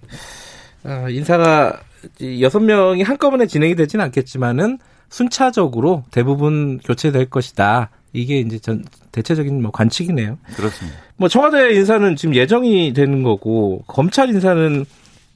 아, 0.84 1.08
인사가 1.10 1.80
여섯 2.42 2.60
명이 2.60 3.04
한꺼번에 3.04 3.46
진행이 3.46 3.76
되지는 3.76 4.04
않겠지만은 4.06 4.80
순차적으로 5.10 6.04
대부분 6.12 6.80
교체될 6.84 7.30
것이다. 7.30 7.90
이게 8.14 8.40
이제 8.40 8.58
전 8.58 8.84
대체적인 9.14 9.62
뭐 9.62 9.72
관측이네요. 9.72 10.38
그렇습니다. 10.58 10.98
뭐 11.16 11.30
청와대 11.30 11.74
인사는 11.74 12.16
지금 12.18 12.36
예정이 12.36 12.92
되는 12.94 13.24
거고 13.24 13.84
검찰 13.88 14.30
인사는 14.30 14.86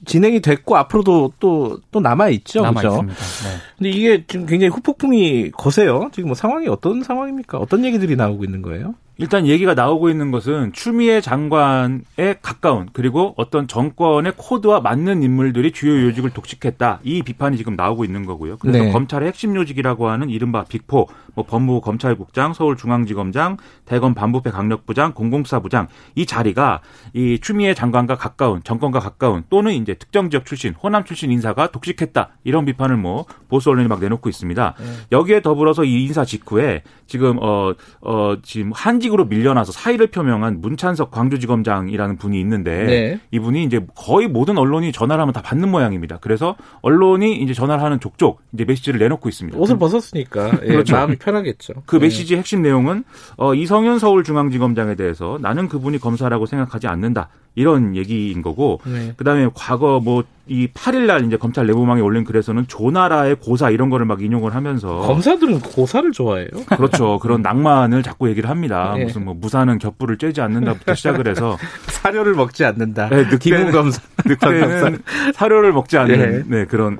진행이 0.04 0.40
됐고 0.40 0.76
앞으로도 0.76 1.32
또 1.40 1.78
또 1.90 2.00
남아 2.00 2.28
있죠. 2.30 2.62
남아 2.62 2.80
그렇죠? 2.80 2.96
있습니다. 2.96 3.20
네. 3.20 3.60
근데 3.78 3.90
이게 3.90 4.24
지금 4.26 4.46
굉장히 4.46 4.70
후폭풍이 4.70 5.50
거세요. 5.52 6.10
지금 6.12 6.28
뭐 6.28 6.34
상황이 6.34 6.68
어떤 6.68 7.02
상황입니까? 7.02 7.58
어떤 7.58 7.84
얘기들이 7.84 8.14
나오고 8.16 8.44
있는 8.44 8.62
거예요? 8.62 8.94
일단 9.20 9.48
얘기가 9.48 9.74
나오고 9.74 10.10
있는 10.10 10.30
것은 10.30 10.72
추미애 10.72 11.20
장관에 11.20 12.36
가까운 12.40 12.88
그리고 12.92 13.34
어떤 13.36 13.66
정권의 13.66 14.34
코드와 14.36 14.80
맞는 14.80 15.24
인물들이 15.24 15.72
주요 15.72 16.06
요직을 16.06 16.30
독식했다. 16.30 17.00
이 17.02 17.22
비판이 17.22 17.56
지금 17.56 17.74
나오고 17.74 18.04
있는 18.04 18.26
거고요. 18.26 18.58
그래서 18.58 18.78
네. 18.78 18.92
검찰의 18.92 19.26
핵심 19.26 19.56
요직이라고 19.56 20.08
하는 20.08 20.30
이른바 20.30 20.62
빅포, 20.62 21.08
뭐 21.38 21.44
법무부 21.44 21.80
검찰국장, 21.80 22.52
서울중앙지검장, 22.52 23.58
대검 23.84 24.14
반부패 24.14 24.50
강력부장, 24.50 25.12
공공사부장 25.12 25.86
이 26.16 26.26
자리가 26.26 26.80
이 27.14 27.38
추미애 27.40 27.74
장관과 27.74 28.16
가까운 28.16 28.60
정권과 28.64 28.98
가까운 28.98 29.44
또는 29.48 29.72
이제 29.72 29.94
특정 29.94 30.30
지역 30.30 30.44
출신, 30.44 30.74
호남 30.74 31.04
출신 31.04 31.30
인사가 31.30 31.70
독식했다. 31.70 32.30
이런 32.42 32.64
비판을 32.64 32.96
뭐 32.96 33.24
보수 33.48 33.70
언론이 33.70 33.88
막 33.88 34.00
내놓고 34.00 34.28
있습니다. 34.28 34.74
네. 34.78 34.84
여기에 35.12 35.42
더불어서 35.42 35.84
이 35.84 36.04
인사 36.04 36.24
직후에 36.24 36.82
지금 37.06 37.38
어 37.40 37.74
어 38.00 38.36
지금 38.42 38.72
한직으로 38.72 39.26
밀려나서 39.26 39.72
사의를 39.72 40.08
표명한 40.08 40.60
문찬석 40.60 41.10
광주지검장이라는 41.10 42.16
분이 42.16 42.40
있는데 42.40 42.84
네. 42.84 43.20
이분이 43.30 43.64
이제 43.64 43.84
거의 43.94 44.28
모든 44.28 44.58
언론이 44.58 44.92
전화를 44.92 45.20
하면 45.22 45.32
다 45.32 45.42
받는 45.42 45.68
모양입니다. 45.70 46.18
그래서 46.20 46.56
언론이 46.82 47.36
이제 47.36 47.52
전화를 47.54 47.82
하는 47.82 48.00
족족 48.00 48.40
이제 48.52 48.64
메시지를 48.64 48.98
내놓고 49.00 49.28
있습니다. 49.28 49.58
옷을 49.58 49.78
벗었으니까 49.78 50.52
예, 50.62 50.66
그렇죠. 50.66 50.96
마음이 50.96 51.16
편하겠죠. 51.28 51.74
그 51.86 51.96
네. 51.96 52.02
메시지 52.06 52.36
핵심 52.36 52.62
내용은 52.62 53.04
어 53.36 53.54
이성윤 53.54 53.98
서울중앙지검장에 53.98 54.94
대해서 54.94 55.38
나는 55.40 55.68
그분이 55.68 55.98
검사라고 55.98 56.46
생각하지 56.46 56.86
않는다. 56.86 57.28
이런 57.54 57.96
얘기인 57.96 58.42
거고 58.42 58.80
네. 58.84 59.14
그다음에 59.16 59.48
과거 59.54 60.00
뭐 60.00 60.22
이 60.48 60.66
8일 60.68 61.04
날 61.06 61.24
이제 61.26 61.36
검찰 61.36 61.66
내부망에 61.66 62.00
올린 62.00 62.24
글에서는 62.24 62.66
조나라의 62.68 63.36
고사 63.36 63.68
이런 63.70 63.90
거를 63.90 64.06
막 64.06 64.22
인용을 64.22 64.54
하면서 64.54 65.00
검사들은 65.00 65.60
고사를 65.60 66.10
좋아해요. 66.10 66.48
그렇죠. 66.74 67.18
그런 67.18 67.42
낭만을 67.42 68.02
자꾸 68.02 68.30
얘기를 68.30 68.48
합니다. 68.48 68.94
네. 68.96 69.04
무슨 69.04 69.26
뭐 69.26 69.34
무사는 69.34 69.78
겹불을 69.78 70.16
쬐지 70.16 70.40
않는다부터 70.40 70.94
시작을 70.94 71.28
해서 71.28 71.58
사료를 71.88 72.34
먹지 72.34 72.64
않는다. 72.64 73.10
네, 73.10 73.24
늑대는 73.24 73.72
검사 73.72 74.00
늑대는 74.24 75.02
사료를 75.34 75.72
먹지 75.72 75.98
않는 75.98 76.18
네. 76.18 76.58
네, 76.58 76.64
그런 76.64 76.98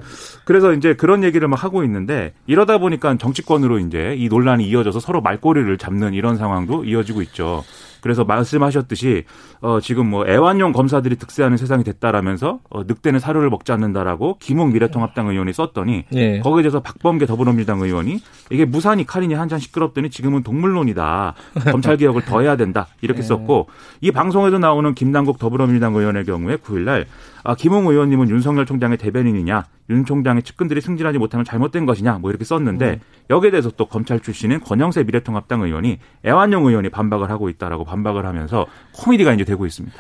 그래서 0.49 0.73
이제 0.73 0.95
그런 0.95 1.25
얘기를 1.25 1.47
막 1.47 1.62
하고 1.62 1.85
있는데 1.85 2.33
이러다 2.47 2.78
보니까 2.78 3.19
정치권으로 3.19 3.81
이제 3.81 4.14
이 4.17 4.28
논란이 4.31 4.67
이어져서 4.67 4.99
서로 4.99 5.21
말꼬리를 5.21 5.76
잡는 5.76 6.14
이런 6.14 6.38
상황도 6.38 6.87
이어지고 6.87 7.21
있죠. 7.21 7.64
그래서 8.00 8.25
말씀하셨듯이 8.25 9.25
어 9.61 9.81
지금 9.81 10.09
뭐 10.09 10.26
애완용 10.26 10.73
검사들이 10.73 11.17
득세하는 11.17 11.57
세상이 11.57 11.85
됐다라면서 11.85 12.61
어 12.71 12.83
늑대는 12.85 13.21
사료를 13.21 13.50
먹지 13.50 13.73
않는다라고 13.73 14.38
김웅 14.38 14.73
미래통합당 14.73 15.28
의원이 15.28 15.52
썼더니 15.52 16.05
네. 16.11 16.40
거기에 16.40 16.62
대해서 16.62 16.81
박범계 16.81 17.26
더불어민주당 17.26 17.81
의원이 17.81 18.21
이게 18.50 18.64
무산이 18.64 19.05
칼이니 19.07 19.35
한잔 19.35 19.59
시끄럽더니 19.59 20.11
지금은 20.11 20.43
동물론이다. 20.43 21.35
검찰 21.73 21.97
개혁을 21.97 22.23
더 22.25 22.40
해야 22.40 22.57
된다. 22.57 22.87
이렇게 23.00 23.21
네. 23.21 23.26
썼고 23.26 23.69
이 24.00 24.11
방송에도 24.11 24.59
나오는 24.59 24.95
김남국 24.95 25.38
더불어민주당 25.38 25.95
의원의 25.95 26.25
경우에 26.25 26.57
9일 26.57 26.81
날 26.81 27.07
아, 27.45 27.55
김웅 27.55 27.87
의원님은 27.87 28.28
윤석열 28.28 28.67
총장의 28.67 28.99
대변인이냐, 28.99 29.64
윤 29.90 30.05
총장의 30.05 30.43
측근들이 30.43 30.83
승진하지 30.83 31.17
못하면 31.19 31.47
잘못된 31.47 31.87
것이냐, 31.87 32.19
뭐 32.19 32.31
이렇게 32.31 32.45
썼는데 32.45 32.90
음. 32.90 33.00
여기에 33.31 33.52
대해서 33.52 33.71
또 33.71 33.87
검찰 33.87 34.21
출신인 34.21 34.61
권영세 34.61 35.05
미래통합당 35.05 35.62
의원이 35.62 35.99
애완용 36.26 36.67
의원이 36.67 36.90
반박을 36.90 37.31
하고 37.31 37.49
있다라고 37.49 37.85
반박을 37.88 38.26
하면서 38.26 38.66
코미디가 38.92 39.35
이제 39.35 39.45
되고 39.45 39.66
있습니다. 39.66 39.97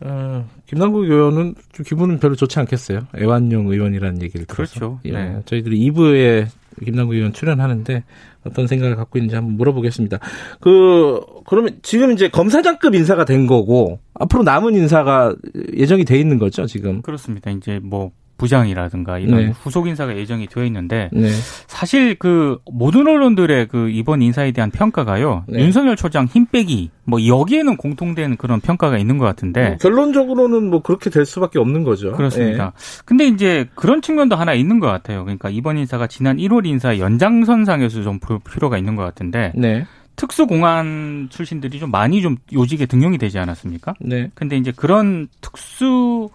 어, 0.00 0.48
김남국 0.66 1.04
의원은 1.04 1.54
좀 1.72 1.84
기분은 1.84 2.20
별로 2.20 2.36
좋지 2.36 2.58
않겠어요. 2.60 3.00
애완용 3.16 3.66
의원이라는 3.68 4.22
얘기를 4.22 4.46
들어서. 4.46 4.74
그렇죠. 4.74 5.00
예, 5.04 5.12
네. 5.12 5.42
저희들이 5.44 5.90
2부에 5.90 6.46
김남국 6.84 7.14
의원 7.14 7.32
출연하는데 7.32 8.04
어떤 8.44 8.66
생각을 8.66 8.96
갖고 8.96 9.18
있는지 9.18 9.34
한번 9.34 9.56
물어보겠습니다. 9.56 10.18
그 10.60 11.20
그러면 11.46 11.78
지금 11.82 12.12
이제 12.12 12.28
검사장급 12.28 12.94
인사가 12.94 13.24
된 13.24 13.46
거고 13.46 13.98
앞으로 14.14 14.44
남은 14.44 14.74
인사가 14.74 15.34
예정이 15.74 16.04
돼 16.04 16.18
있는 16.18 16.38
거죠, 16.38 16.66
지금? 16.66 17.02
그렇습니다. 17.02 17.50
이제 17.50 17.80
뭐 17.82 18.12
부장이라든가 18.38 19.18
이런 19.18 19.36
네. 19.38 19.52
후속 19.60 19.88
인사가 19.88 20.16
예정이 20.16 20.46
되어 20.46 20.64
있는데 20.64 21.08
네. 21.12 21.28
사실 21.66 22.14
그 22.14 22.58
모든 22.70 23.06
언론들의 23.08 23.68
그 23.68 23.90
이번 23.90 24.22
인사에 24.22 24.52
대한 24.52 24.70
평가가요 24.70 25.44
네. 25.48 25.60
윤석열 25.60 25.96
초장 25.96 26.26
힘 26.26 26.46
빼기 26.46 26.90
뭐 27.04 27.26
여기에는 27.26 27.76
공통된 27.76 28.36
그런 28.36 28.60
평가가 28.60 28.98
있는 28.98 29.18
것 29.18 29.24
같은데 29.24 29.68
뭐 29.68 29.76
결론적으로는 29.78 30.70
뭐 30.70 30.82
그렇게 30.82 31.10
될 31.10 31.24
수밖에 31.24 31.58
없는 31.58 31.82
거죠. 31.84 32.12
그렇습니다. 32.12 32.72
네. 32.76 33.02
근데 33.04 33.26
이제 33.26 33.68
그런 33.74 34.02
측면도 34.02 34.36
하나 34.36 34.52
있는 34.54 34.78
것 34.78 34.86
같아요. 34.86 35.24
그러니까 35.24 35.50
이번 35.50 35.78
인사가 35.78 36.06
지난 36.06 36.36
1월 36.36 36.66
인사 36.66 36.98
연장선상에서 36.98 38.02
좀 38.02 38.18
볼 38.18 38.38
필요가 38.38 38.78
있는 38.78 38.96
것 38.96 39.04
같은데 39.04 39.52
네. 39.54 39.86
특수공안 40.16 41.28
출신들이 41.30 41.78
좀 41.78 41.90
많이 41.90 42.20
좀 42.20 42.36
요직에 42.52 42.86
등용이 42.86 43.18
되지 43.18 43.38
않았습니까? 43.38 43.94
네. 44.00 44.30
근데 44.34 44.56
이제 44.56 44.72
그런 44.74 45.28
특수 45.40 46.28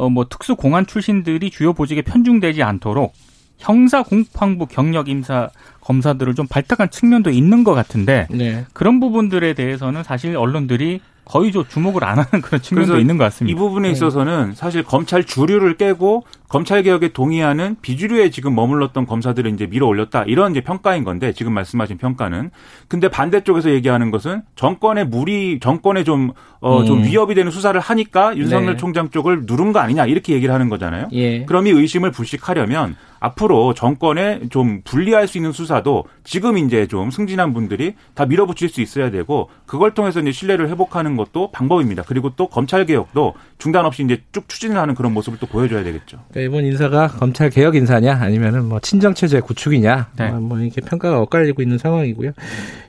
어 0.00 0.10
뭐 0.10 0.26
특수 0.28 0.56
공안 0.56 0.86
출신들이 0.86 1.50
주요 1.50 1.72
보직에 1.72 2.02
편중되지 2.02 2.62
않도록 2.62 3.12
형사 3.58 4.02
공판부 4.02 4.66
경력 4.66 5.08
임사 5.08 5.50
검사들을 5.82 6.34
좀 6.34 6.46
발탁한 6.46 6.90
측면도 6.90 7.30
있는 7.30 7.62
것 7.62 7.74
같은데 7.74 8.26
네. 8.30 8.64
그런 8.72 9.00
부분들에 9.00 9.52
대해서는 9.52 10.02
사실 10.02 10.36
언론들이 10.36 11.00
거의 11.30 11.52
좀 11.52 11.64
주목을 11.68 12.02
안 12.02 12.18
하는 12.18 12.42
그런 12.42 12.60
측면도 12.60 12.98
있는 12.98 13.16
것 13.16 13.22
같습니다. 13.24 13.54
이 13.54 13.56
부분에 13.56 13.86
네. 13.86 13.92
있어서는 13.92 14.54
사실 14.56 14.82
검찰 14.82 15.22
주류를 15.22 15.76
깨고 15.76 16.24
검찰 16.48 16.82
개혁에 16.82 17.12
동의하는 17.12 17.76
비주류에 17.82 18.30
지금 18.30 18.56
머물렀던 18.56 19.06
검사들을 19.06 19.52
이제 19.54 19.66
밀어 19.66 19.86
올렸다 19.86 20.24
이런 20.24 20.50
이제 20.50 20.60
평가인 20.60 21.04
건데 21.04 21.32
지금 21.32 21.52
말씀하신 21.52 21.98
평가는 21.98 22.50
근데 22.88 23.08
반대쪽에서 23.08 23.70
얘기하는 23.70 24.10
것은 24.10 24.42
정권의 24.56 25.06
무리 25.06 25.60
정권에 25.60 26.02
좀어좀 26.02 26.32
어, 26.60 26.84
좀 26.84 26.98
음. 26.98 27.04
위협이 27.04 27.36
되는 27.36 27.52
수사를 27.52 27.80
하니까 27.80 28.36
윤석열 28.36 28.72
네. 28.72 28.76
총장 28.76 29.10
쪽을 29.10 29.44
누른 29.46 29.72
거 29.72 29.78
아니냐 29.78 30.06
이렇게 30.06 30.34
얘기를 30.34 30.52
하는 30.52 30.68
거잖아요. 30.68 31.10
예. 31.12 31.44
그럼 31.44 31.68
이 31.68 31.70
의심을 31.70 32.10
불식하려면 32.10 32.96
앞으로 33.20 33.74
정권에 33.74 34.48
좀 34.48 34.80
분리할 34.82 35.28
수 35.28 35.38
있는 35.38 35.52
수사도 35.52 36.04
지금 36.24 36.58
이제 36.58 36.86
좀 36.86 37.10
승진한 37.10 37.52
분들이 37.52 37.94
다 38.14 38.26
밀어붙일 38.26 38.70
수 38.70 38.80
있어야 38.80 39.10
되고 39.10 39.48
그걸 39.66 39.92
통해서 39.94 40.20
이제 40.20 40.32
신뢰를 40.32 40.68
회복하는 40.70 41.16
것도 41.16 41.50
방법입니다. 41.52 42.02
그리고 42.06 42.30
또 42.34 42.48
검찰 42.48 42.86
개혁도 42.86 43.34
중단 43.58 43.84
없이 43.84 44.02
이제 44.02 44.22
쭉 44.32 44.48
추진을 44.48 44.78
하는 44.78 44.94
그런 44.94 45.12
모습을 45.12 45.38
또 45.38 45.46
보여줘야 45.46 45.84
되겠죠. 45.84 46.18
그러니까 46.30 46.50
이번 46.50 46.64
인사가 46.64 47.08
검찰 47.08 47.50
개혁 47.50 47.76
인사냐 47.76 48.14
아니면은 48.14 48.64
뭐 48.64 48.80
친정 48.80 49.14
체제 49.14 49.40
구축이냐 49.40 50.08
네. 50.18 50.30
뭐 50.30 50.58
이렇게 50.58 50.80
평가가 50.80 51.20
엇갈리고 51.20 51.60
있는 51.62 51.76
상황이고요. 51.76 52.32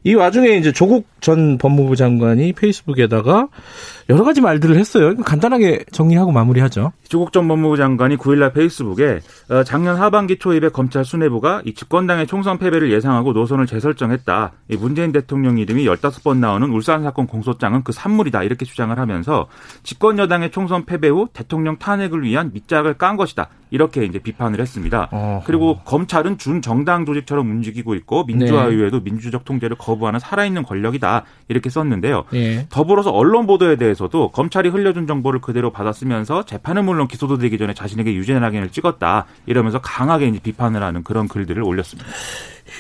이 0.06 0.16
와중에 0.16 0.56
이제 0.56 0.72
조국 0.72 1.08
전 1.20 1.58
법무부 1.58 1.96
장관이 1.96 2.54
페이스북에다가 2.54 3.50
여러 4.12 4.26
가지 4.26 4.42
말들을 4.42 4.76
했어요. 4.76 5.16
간단하게 5.16 5.86
정리하고 5.90 6.34
마무리하죠. 6.34 6.92
조국 7.08 7.32
전 7.32 7.48
법무부 7.48 7.78
장관이 7.78 8.18
9일날 8.18 8.54
페이스북에 8.54 9.22
어, 9.50 9.64
작년 9.64 9.96
하반기 9.96 10.38
초입에 10.38 10.68
검찰 10.68 11.06
수뇌부가 11.06 11.62
이 11.64 11.74
집권당의 11.74 12.28
총선 12.28 12.58
패배를 12.58 12.92
예상하고 12.92 13.32
노선을 13.32 13.68
재설정했다. 13.68 14.52
이 14.70 14.76
문재인 14.76 15.14
대통령 15.14 15.58
이름이 15.58 15.86
15번 15.86 16.40
나오는 16.40 16.70
울산 16.70 17.04
사건 17.04 17.26
공소장은 17.26 17.84
그 17.84 17.94
산물이다. 17.94 18.44
이렇게 18.44 18.66
주장을 18.66 18.98
하면서 19.00 19.48
집권 19.84 20.20
여당의 20.20 20.52
총선 20.52 20.86
패배 20.86 21.08
후 21.08 21.30
대통령 21.32 21.78
탄핵을 21.78 22.24
위한 22.24 22.52
밑작을 22.54 22.96
깐 22.96 23.16
것이다. 23.16 23.48
이렇게 23.70 24.04
이제 24.04 24.20
비판을 24.20 24.60
했습니다. 24.60 25.08
어허. 25.12 25.44
그리고 25.46 25.80
검찰은 25.86 26.38
준 26.38 26.62
정당 26.62 27.06
조직처럼 27.06 27.50
움직이고 27.50 27.96
있고 27.96 28.26
민주화의회도 28.26 28.98
네. 28.98 29.04
민주적 29.06 29.46
통제를 29.46 29.78
거부하는 29.78 30.20
살아있는 30.20 30.64
권력이다 30.64 31.24
이렇게 31.48 31.70
썼는데요. 31.70 32.26
네. 32.32 32.68
더불어서 32.70 33.12
언론 33.12 33.48
보도에 33.48 33.78
대해서 33.78 34.01
도 34.08 34.30
검찰이 34.32 34.70
흘려준 34.70 35.08
정보를 35.08 35.42
그대로 35.42 35.72
받았으면서 35.72 36.44
재판은 36.44 36.86
물론 36.86 37.08
기소도 37.08 37.38
되기 37.38 37.58
전에 37.58 37.74
자신에게 37.74 38.14
유죄 38.14 38.38
낙인을 38.40 38.70
찍었다 38.70 39.26
이러면서 39.46 39.80
강하게 39.80 40.32
비판을 40.42 40.82
하는 40.84 41.04
그런 41.04 41.28
글들을 41.28 41.64
올렸습니다. 41.64 42.10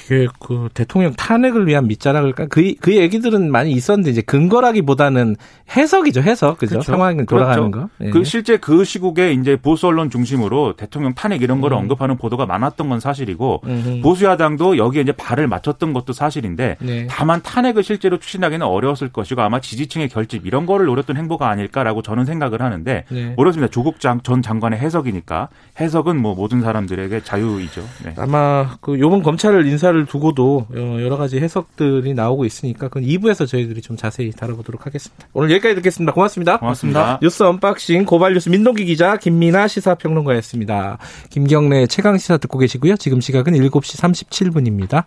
이게 0.05 0.27
그 0.39 0.69
대통령 0.73 1.13
탄핵을 1.13 1.67
위한 1.67 1.87
밑자락을 1.87 2.33
그, 2.33 2.73
그 2.79 2.95
얘기들은 2.95 3.51
많이 3.51 3.71
있었는데 3.71 4.11
이제 4.11 4.21
근거라기보다는 4.21 5.35
해석이죠 5.75 6.21
해석 6.21 6.57
그죠 6.57 6.75
그렇죠. 6.75 6.91
상황이 6.91 7.25
돌아가는 7.25 7.71
그렇죠. 7.71 7.89
거. 7.89 8.05
예. 8.05 8.09
그 8.09 8.23
실제 8.23 8.57
그 8.57 8.83
시국에 8.83 9.33
이제 9.33 9.55
보수 9.55 9.87
언론 9.87 10.09
중심으로 10.09 10.75
대통령 10.75 11.13
탄핵 11.13 11.41
이런 11.41 11.61
거를 11.61 11.77
음. 11.77 11.83
언급하는 11.83 12.17
보도가 12.17 12.45
많았던 12.45 12.89
건 12.89 12.99
사실이고 12.99 13.61
음흠. 13.65 14.01
보수 14.01 14.25
야당도 14.25 14.77
여기에 14.77 15.01
이제 15.01 15.11
발을 15.11 15.47
맞췄던 15.47 15.93
것도 15.93 16.13
사실인데 16.13 16.77
네. 16.79 17.07
다만 17.09 17.41
탄핵을 17.41 17.83
실제로 17.83 18.17
추진하기는 18.17 18.65
어려웠을 18.65 19.09
것이고 19.09 19.41
아마 19.41 19.59
지지층의 19.59 20.09
결집 20.09 20.45
이런 20.45 20.65
거를 20.65 20.85
노렸던 20.87 21.17
행보가 21.17 21.49
아닐까라고 21.49 22.01
저는 22.01 22.25
생각을 22.25 22.61
하는데 22.61 23.05
네. 23.09 23.33
모르겠습니다. 23.35 23.71
조국 23.71 23.99
장, 23.99 24.21
전 24.21 24.41
장관의 24.41 24.79
해석이니까 24.79 25.49
해석은 25.79 26.17
뭐 26.21 26.35
모든 26.35 26.61
사람들에게 26.61 27.23
자유이죠. 27.23 27.83
네. 28.05 28.13
아마 28.17 28.77
그 28.81 28.99
요번 28.99 29.23
검찰을 29.23 29.65
인사를 29.67 30.05
두고도 30.05 30.67
어, 30.73 30.97
여러 31.01 31.17
가지 31.17 31.39
해석들이 31.39 32.13
나오고 32.13 32.45
있으니까 32.45 32.87
그건 32.87 33.03
2부에서 33.03 33.45
저희들이 33.45 33.81
좀 33.81 33.97
자세히 33.97 34.31
다뤄보도록 34.31 34.85
하겠습니다. 34.85 35.27
오늘 35.33 35.51
여기까지 35.51 35.75
듣겠습니다. 35.75 36.13
고맙습니다. 36.13 36.59
고맙습니다. 36.59 37.19
뉴스 37.21 37.43
unboxing 37.43 38.05
고발 38.05 38.33
뉴스 38.33 38.47
민동기 38.47 38.85
기자 38.85 39.17
김민아 39.17 39.67
시사평론가였습니다. 39.67 40.97
김경래 41.29 41.87
최강 41.87 42.17
시사 42.17 42.37
듣고 42.37 42.59
계시고요. 42.59 42.95
지금 42.95 43.19
시각은 43.19 43.53
7시 43.53 44.29
37분입니다. 44.29 45.05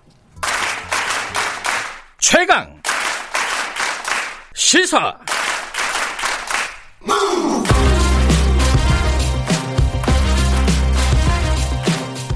최강 2.18 2.82
시사 4.54 5.16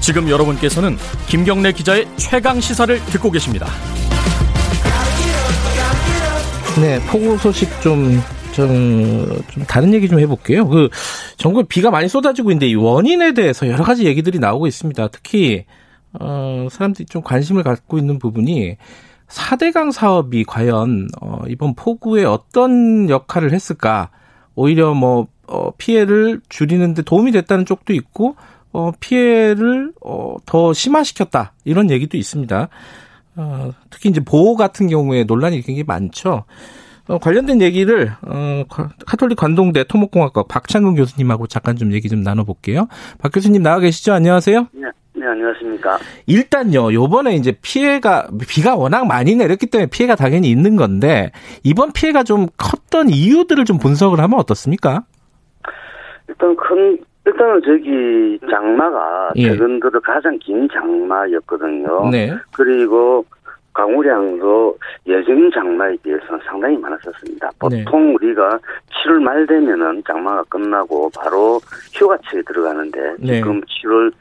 지금 0.09 0.27
여러분께서는 0.27 0.97
김경래 1.27 1.71
기자의 1.71 2.07
최강 2.17 2.59
시사를 2.59 2.99
듣고 3.11 3.29
계십니다. 3.29 3.67
네, 6.81 6.99
폭우 7.11 7.37
소식 7.37 7.69
좀, 7.79 8.19
좀, 8.51 9.39
좀 9.51 9.63
다른 9.67 9.93
얘기 9.93 10.09
좀 10.09 10.19
해볼게요. 10.19 10.67
그, 10.67 10.89
전국에 11.37 11.67
비가 11.67 11.91
많이 11.91 12.09
쏟아지고 12.09 12.49
있는데 12.49 12.67
이 12.67 12.73
원인에 12.73 13.35
대해서 13.35 13.67
여러 13.67 13.83
가지 13.83 14.07
얘기들이 14.07 14.39
나오고 14.39 14.65
있습니다. 14.65 15.09
특히, 15.09 15.65
어, 16.19 16.67
사람들이 16.71 17.05
좀 17.05 17.21
관심을 17.21 17.61
갖고 17.61 17.99
있는 17.99 18.17
부분이 18.17 18.77
4대강 19.27 19.91
사업이 19.91 20.43
과연, 20.45 21.07
어, 21.21 21.43
이번 21.47 21.75
폭우에 21.75 22.25
어떤 22.25 23.11
역할을 23.11 23.53
했을까? 23.53 24.09
오히려 24.55 24.95
뭐, 24.95 25.27
어, 25.45 25.69
피해를 25.77 26.41
줄이는데 26.49 27.03
도움이 27.03 27.31
됐다는 27.31 27.67
쪽도 27.67 27.93
있고, 27.93 28.37
어, 28.71 28.91
피해를 28.99 29.93
어, 30.01 30.35
더 30.45 30.73
심화시켰다 30.73 31.53
이런 31.65 31.89
얘기도 31.89 32.17
있습니다. 32.17 32.69
어, 33.35 33.71
특히 33.89 34.09
이제 34.09 34.21
보호 34.23 34.55
같은 34.55 34.87
경우에 34.87 35.23
논란이 35.23 35.61
굉장히 35.61 35.83
많죠. 35.83 36.43
어, 37.07 37.17
관련된 37.17 37.61
얘기를 37.61 38.11
어, 38.21 38.63
카톨릭 39.07 39.37
관동대 39.37 39.83
토목공학과 39.85 40.43
박창근 40.43 40.95
교수님하고 40.95 41.47
잠깐 41.47 41.75
좀 41.75 41.91
얘기 41.91 42.07
좀 42.07 42.21
나눠볼게요. 42.21 42.87
박 43.17 43.31
교수님 43.31 43.63
나와 43.63 43.79
계시죠? 43.79 44.13
안녕하세요. 44.13 44.67
네, 44.73 44.87
네 45.13 45.25
안녕하십니까. 45.25 45.97
일단요, 46.27 46.93
요번에 46.93 47.35
이제 47.35 47.53
피해가 47.63 48.27
비가 48.47 48.75
워낙 48.75 49.07
많이 49.07 49.35
내렸기 49.35 49.65
때문에 49.65 49.87
피해가 49.89 50.15
당연히 50.15 50.51
있는 50.51 50.75
건데 50.75 51.31
이번 51.63 51.93
피해가 51.93 52.23
좀 52.23 52.45
컸던 52.57 53.09
이유들을 53.09 53.65
좀 53.65 53.79
분석을 53.79 54.19
하면 54.19 54.37
어떻습니까? 54.37 55.03
일단 56.27 56.55
큰 56.55 56.99
일단은 57.25 57.61
저기 57.63 58.39
장마가 58.49 59.31
예. 59.35 59.49
최근 59.49 59.79
들어 59.79 59.99
가장 59.99 60.37
긴 60.39 60.67
장마였거든요. 60.71 62.09
네. 62.09 62.33
그리고 62.55 63.25
강우량도 63.73 64.77
예전 65.07 65.51
장마에 65.51 65.95
비해서는 66.03 66.39
상당히 66.45 66.77
많았었습니다. 66.77 67.49
네. 67.69 67.83
보통 67.85 68.07
네. 68.07 68.13
우리가 68.15 68.59
7월 68.89 69.21
말 69.21 69.45
되면은 69.45 70.03
장마가 70.05 70.43
끝나고 70.49 71.09
바로 71.15 71.59
휴가철에 71.93 72.41
들어가는데 72.43 72.99
네. 73.19 73.35
지금 73.35 73.61
7월 73.61 74.11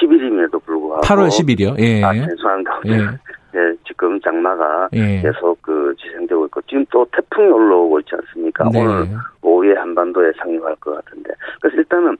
10일임에도 0.00 0.62
불구하고 0.64 1.02
8월 1.02 1.28
10일이요. 1.28 1.78
예. 1.80 2.04
아, 2.04 2.12
죄송합니다. 2.12 2.80
예. 2.86 2.98
네, 3.50 3.74
지금 3.86 4.20
장마가 4.20 4.90
예. 4.92 5.22
계속 5.22 5.60
그 5.62 5.94
지생되고 5.98 6.46
있고 6.46 6.60
지금 6.62 6.84
또 6.90 7.06
태풍이 7.12 7.48
올라오고 7.48 7.98
있지 8.00 8.10
않습니까? 8.14 8.68
네. 8.70 8.80
오늘 8.80 9.08
오후에 9.40 9.74
한반도에 9.74 10.30
상륙할 10.38 10.76
것 10.76 10.94
같은데 10.94 11.30
그래서 11.60 11.78
일단은 11.78 12.16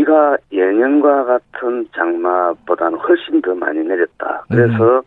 비가 0.00 0.36
예년과 0.50 1.24
같은 1.24 1.86
장마보다는 1.94 2.98
훨씬 2.98 3.42
더 3.42 3.54
많이 3.54 3.80
내렸다. 3.80 4.44
그래서 4.48 4.98
음. 4.98 5.02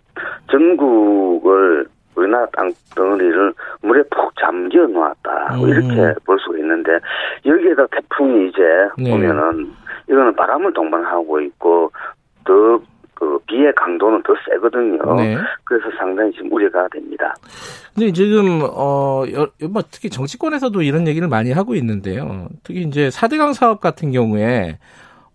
전국을 0.51 1.87
우리나라 2.15 2.45
땅덩어리를 2.53 3.53
물에 3.81 4.03
푹 4.11 4.35
잠겨 4.39 4.85
놓았다. 4.85 5.55
뭐 5.57 5.65
음. 5.65 5.69
이렇게 5.69 6.13
볼 6.25 6.37
수가 6.39 6.59
있는데 6.59 6.99
여기에다 7.43 7.87
태풍이 7.87 8.49
이제 8.49 8.61
네. 8.99 9.09
보면은 9.09 9.71
이거는 10.07 10.35
바람을 10.35 10.73
동반하고 10.73 11.41
있고 11.41 11.91
더그 12.45 12.83
비의 13.53 13.71
강도는 13.75 14.23
더 14.23 14.33
세거든요. 14.49 15.15
네. 15.15 15.37
그래서 15.63 15.85
상당히 15.97 16.31
지금 16.31 16.51
우려가 16.51 16.87
됩니다. 16.89 17.35
근데 17.93 18.11
지금 18.11 18.61
어뭐 18.63 19.83
특히 19.91 20.09
정치권에서도 20.09 20.81
이런 20.81 21.07
얘기를 21.07 21.27
많이 21.27 21.51
하고 21.51 21.75
있는데요. 21.75 22.47
특히 22.63 22.81
이제 22.81 23.09
4대강 23.09 23.53
사업 23.53 23.79
같은 23.79 24.11
경우에 24.11 24.79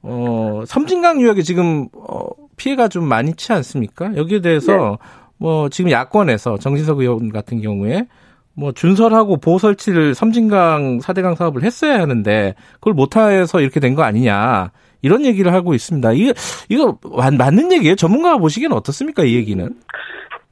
어 0.02 0.62
섬진강 0.66 1.20
유역에 1.20 1.42
지금 1.42 1.86
어 1.94 2.28
피해가 2.56 2.88
좀 2.88 3.04
많지 3.08 3.52
않습니까? 3.52 4.16
여기에 4.16 4.40
대해서 4.40 4.72
네. 4.72 4.96
뭐 5.38 5.68
지금 5.68 5.92
야권에서 5.92 6.58
정진석 6.58 6.98
의원 7.00 7.28
같은 7.30 7.60
경우에 7.60 8.08
뭐 8.54 8.72
준설하고 8.72 9.36
보호 9.36 9.58
설치를 9.58 10.14
섬진강 10.16 10.98
4대강 10.98 11.36
사업을 11.36 11.62
했어야 11.62 12.00
하는데 12.00 12.56
그걸 12.74 12.94
못해서 12.94 13.60
이렇게 13.60 13.78
된 13.78 13.94
거 13.94 14.02
아니냐. 14.02 14.72
이런 15.02 15.24
얘기를 15.24 15.52
하고 15.52 15.74
있습니다. 15.74 16.12
이거 16.12 16.32
이거 16.68 16.98
맞는 17.36 17.72
얘기예요? 17.72 17.94
전문가가 17.94 18.38
보시기에는 18.38 18.76
어떻습니까? 18.76 19.24
이 19.24 19.36
얘기는? 19.36 19.68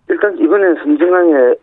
일단 0.09 0.39
이번에 0.39 0.75
섬진강에 0.83 1.55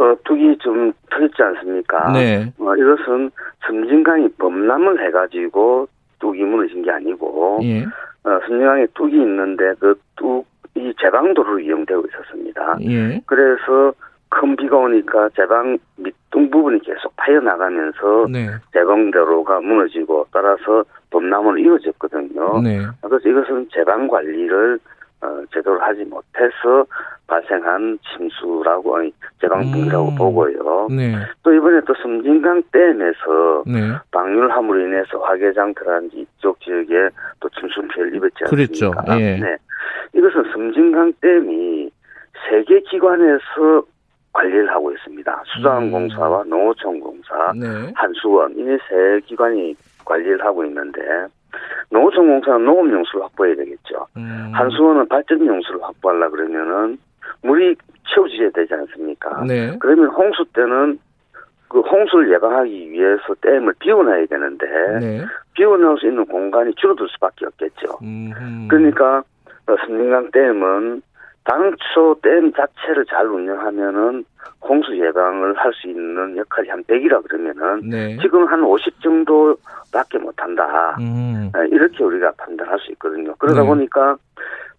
어, 0.00 0.16
뚝이 0.24 0.56
좀 0.58 0.92
터졌지 1.10 1.42
않습니까? 1.42 2.12
네. 2.12 2.52
어, 2.58 2.74
이것은 2.74 3.30
섬진강이 3.66 4.28
범람을 4.38 5.06
해가지고 5.06 5.86
뚝이 6.18 6.42
무너진 6.42 6.82
게 6.82 6.90
아니고, 6.90 7.60
예. 7.64 7.82
어, 8.24 8.40
섬진강에 8.46 8.86
뚝이 8.94 9.12
있는데 9.12 9.74
그 9.78 9.94
뚝이 10.16 10.94
제방도로 11.00 11.58
이용되고 11.58 12.02
있었습니다. 12.06 12.78
예. 12.82 13.20
그래서 13.26 13.92
큰 14.30 14.56
비가 14.56 14.76
오니까 14.76 15.28
제방 15.36 15.76
밑둥 15.96 16.50
부분이 16.50 16.80
계속 16.80 17.14
파여 17.16 17.40
나가면서 17.40 18.26
네. 18.30 18.48
제방도로가 18.72 19.60
무너지고 19.60 20.26
따라서 20.32 20.84
범람으로 21.10 21.58
이어졌거든요. 21.58 22.62
네. 22.62 22.86
그래서 23.02 23.28
이것은 23.28 23.68
제방 23.72 24.06
관리를 24.06 24.78
어, 25.22 25.42
제대로 25.52 25.78
하지 25.80 26.04
못해서 26.04 26.86
발생한 27.26 27.98
침수라고 28.02 28.96
아니 28.96 29.12
제방붕이라고 29.40 30.08
음. 30.08 30.14
보고요. 30.16 30.88
네. 30.90 31.14
또 31.42 31.52
이번에 31.52 31.80
또 31.86 31.92
섬진강 32.00 32.62
댐에서 32.72 33.64
네. 33.66 33.92
방류함으로 34.12 34.80
인해서 34.80 35.18
화개장 35.18 35.74
들어간지 35.74 36.26
이쪽 36.38 36.58
지역에 36.60 37.10
또 37.40 37.48
침수 37.50 37.82
피해를 37.88 38.14
입었지 38.14 38.44
않습니까? 38.44 38.50
그랬죠. 38.50 38.92
예. 39.18 39.36
네. 39.38 39.56
이것은 40.14 40.44
섬진강 40.52 41.12
댐이 41.20 41.90
세개 42.48 42.80
기관에서 42.90 43.84
관리를 44.32 44.70
하고 44.70 44.92
있습니다. 44.92 45.42
수자원공사와 45.46 46.42
음. 46.42 46.50
농어촌공사, 46.50 47.52
네. 47.56 47.66
한수원 47.94 48.52
이 48.56 48.64
세 48.88 49.20
기관이 49.26 49.74
관리를 50.04 50.44
하고 50.44 50.64
있는데 50.64 51.00
농어촌공사는 51.90 52.64
농업용수를 52.64 53.24
확보해야 53.24 53.56
되겠죠. 53.56 54.06
음. 54.16 54.50
한수원은 54.54 55.08
발전용수를 55.08 55.82
확보하려 55.82 56.30
그러면은 56.30 56.98
물이 57.42 57.74
채워지야 58.14 58.50
되지 58.50 58.74
않습니까? 58.74 59.44
네. 59.44 59.76
그러면 59.80 60.06
홍수 60.08 60.44
때는 60.52 60.98
그 61.68 61.80
홍수를 61.80 62.32
예방하기 62.32 62.90
위해서 62.90 63.34
댐을 63.40 63.74
비워놔야 63.78 64.26
되는데 64.26 64.66
네. 65.00 65.24
비워놓을 65.54 65.98
수 65.98 66.06
있는 66.08 66.24
공간이 66.26 66.74
줄어들 66.74 67.06
수밖에 67.08 67.46
없겠죠. 67.46 67.98
음. 68.02 68.66
그러니까 68.68 69.22
섬진강 69.66 70.30
댐은 70.32 71.02
당초 71.44 72.16
댐 72.22 72.52
자체를 72.52 73.04
잘 73.06 73.26
운영하면은 73.26 74.24
홍수 74.62 74.96
예방을 74.96 75.56
할 75.56 75.72
수 75.72 75.88
있는 75.88 76.36
역할이 76.36 76.68
한 76.68 76.82
100이라 76.84 77.26
그러면은 77.26 77.88
네. 77.88 78.16
지금 78.20 78.46
한 78.46 78.62
50 78.62 79.00
정도밖에 79.00 80.18
못 80.18 80.34
한다. 80.40 80.96
음. 81.00 81.50
네, 81.54 81.68
이렇게 81.70 82.04
우리가 82.04 82.32
판단할 82.36 82.78
수 82.80 82.92
있거든요. 82.92 83.34
그러다 83.38 83.62
네. 83.62 83.66
보니까 83.66 84.16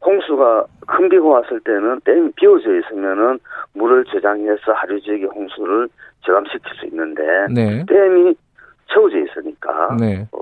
홍수가 0.05 0.65
큰 0.87 1.09
비가 1.09 1.25
왔을 1.25 1.59
때는 1.61 2.01
댐이 2.03 2.31
비워져 2.35 2.75
있으면은 2.77 3.39
물을 3.73 4.03
저장해서 4.05 4.73
하루 4.73 4.99
지역의 5.01 5.25
홍수를 5.25 5.87
저감시킬 6.25 6.71
수 6.79 6.85
있는데 6.87 7.21
네. 7.53 7.85
댐이 7.87 8.35
채워져 8.93 9.17
있으니까 9.19 9.95
네. 9.99 10.27
어, 10.31 10.37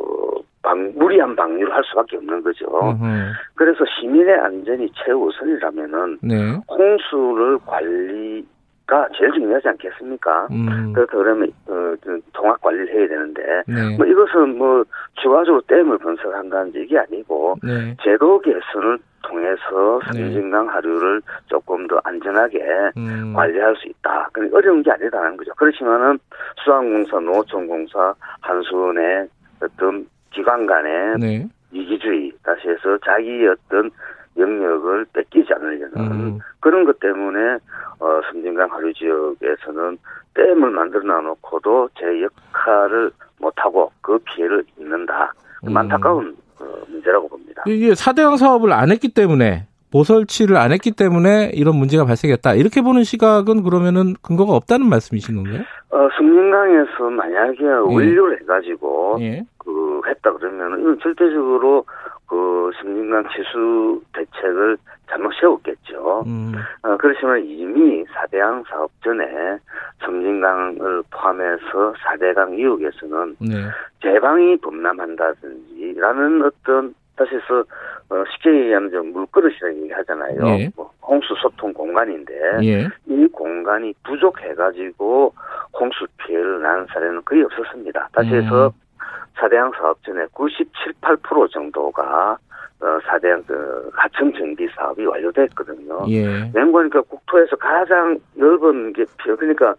방, 0.62 0.92
무리한 0.96 1.36
방류를 1.36 1.74
할 1.74 1.84
수밖에 1.86 2.18
없는 2.18 2.44
거죠. 2.44 2.66
으흠. 2.68 3.32
그래서 3.56 3.84
시민의 3.86 4.36
안전이 4.40 4.92
최우선이라면은 4.94 6.20
네. 6.22 6.58
홍수를 6.70 7.60
관리 7.66 8.46
가 8.90 9.08
제일 9.16 9.32
중요하지 9.34 9.68
않겠습니까? 9.68 10.48
음. 10.50 10.94
그래서 10.94 11.12
그러면 11.12 11.52
어, 11.68 11.94
통합 12.34 12.60
관리를 12.60 12.92
해야 12.92 13.08
되는데 13.08 13.42
네. 13.68 13.96
뭐 13.96 14.04
이것은 14.04 14.58
뭐 14.58 14.84
추가적으로 15.22 15.62
댐을 15.68 16.00
건설한다는 16.00 16.74
얘기 16.74 16.98
아니고 16.98 17.58
네. 17.62 17.96
제도 18.04 18.40
개선을 18.42 18.98
통해서 19.22 20.00
섬진강 20.08 20.66
네. 20.66 20.72
하류를 20.72 21.22
조금 21.46 21.88
더 21.88 22.02
안전하게 22.04 22.60
음. 22.98 23.34
관리할 23.36 23.76
수 23.76 23.88
있다. 23.88 24.30
그러니까 24.34 24.58
어려운 24.58 24.82
게 24.82 24.92
아니다는 24.92 25.38
거죠. 25.38 25.52
그렇지만은 25.56 26.18
수항공사, 26.64 27.20
농어촌공사, 27.20 28.16
한수원의 28.42 29.28
어떤 29.62 30.08
기관 30.32 30.66
간의 30.66 31.18
네. 31.20 31.48
이기주의 31.72 32.32
다시 32.44 32.68
해서 32.70 32.98
자기의 33.06 33.48
어떤 33.48 33.90
영역을 34.38 35.06
뺏기지 35.14 35.54
않으려는 35.54 35.98
음. 35.98 36.40
그런 36.60 36.86
것 36.86 37.00
때문에 37.00 37.58
어, 38.00 38.22
섬진강 38.32 38.72
하류 38.72 38.94
지역에서는 38.94 39.98
댐을 40.34 40.72
만들어 40.72 41.04
놔놓고도 41.04 41.90
제 42.00 42.06
역할을 42.22 43.12
못하고 43.40 43.92
그 44.02 44.18
피해를 44.20 44.64
입는다. 44.78 45.34
음. 45.68 45.76
안타까운 45.76 46.36
어, 46.60 46.66
문제라고 46.88 47.28
봅니다. 47.28 47.64
이게 47.68 47.94
사대강 47.96 48.38
사업을 48.38 48.72
안 48.72 48.92
했기 48.92 49.10
때문에 49.14 49.68
보설치를 49.92 50.56
안 50.56 50.72
했기 50.72 50.92
때문에 50.92 51.52
이런 51.54 51.76
문제가 51.76 52.06
발생했다. 52.06 52.54
이렇게 52.54 52.82
보는 52.82 53.04
시각은 53.04 53.64
그러면은 53.64 54.14
근거가 54.22 54.54
없다는 54.54 54.88
말씀이신 54.88 55.36
건가요? 55.36 55.64
어, 55.90 56.08
섬진강에서 56.16 57.10
만약에 57.10 57.64
예. 57.64 57.70
원료를 57.70 58.42
해가지고 58.42 59.18
예. 59.22 59.44
그 59.58 59.69
했다 60.08 60.34
그러면 60.34 60.80
이건 60.80 61.00
절대적으로 61.00 61.86
그 62.28 62.72
섬진강 62.80 63.28
치수 63.30 64.02
대책을 64.14 64.78
잘못 65.10 65.32
세웠겠죠. 65.40 66.24
음. 66.28 66.54
어, 66.84 66.96
그렇지만 66.98 67.44
이미 67.44 68.06
사대강 68.14 68.64
사업 68.70 68.92
전에 69.04 69.58
섬진강을 70.06 71.04
포함해서 71.10 71.94
사대강 72.04 72.56
이역에서는 72.58 73.38
네. 73.40 73.56
제방이 74.02 74.58
범람한다든지라는 74.58 76.44
어떤 76.44 76.94
다시 77.16 77.36
해서 77.36 77.64
어, 78.10 78.24
쉽게 78.32 78.50
얘기하면 78.62 78.92
좀 78.92 79.12
물그릇이라는 79.12 79.84
얘기 79.84 79.92
하잖아요. 79.92 80.48
예. 80.60 80.70
뭐 80.76 80.92
홍수 81.02 81.36
소통 81.42 81.74
공간인데 81.74 82.34
예. 82.64 82.88
이 83.08 83.28
공간이 83.28 83.94
부족해가지고 84.06 85.34
홍수 85.78 86.08
피해를 86.18 86.62
난 86.62 86.86
사례는 86.88 87.24
거의 87.26 87.44
없었습니다. 87.44 88.10
다시 88.14 88.30
해서 88.30 88.68
음. 88.68 88.89
사대양 89.36 89.72
사업 89.78 90.04
전에 90.04 90.26
97, 90.34 90.94
8% 91.02 91.52
정도가 91.52 92.38
어, 92.82 93.00
사대양 93.06 93.44
그 93.46 93.90
하청 93.94 94.32
정비 94.34 94.68
사업이 94.76 95.06
완료됐거든요. 95.06 96.06
예. 96.10 96.50
맹관니까 96.54 97.02
국토에서 97.02 97.56
가장 97.58 98.18
넓은 98.36 98.94
게 98.94 99.06
피해 99.18 99.36
그러니까 99.36 99.76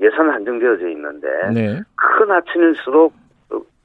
예산 0.00 0.30
한정되어져 0.30 0.88
있는데 0.90 1.28
네. 1.52 1.82
큰 1.96 2.30
하천일수록 2.30 3.12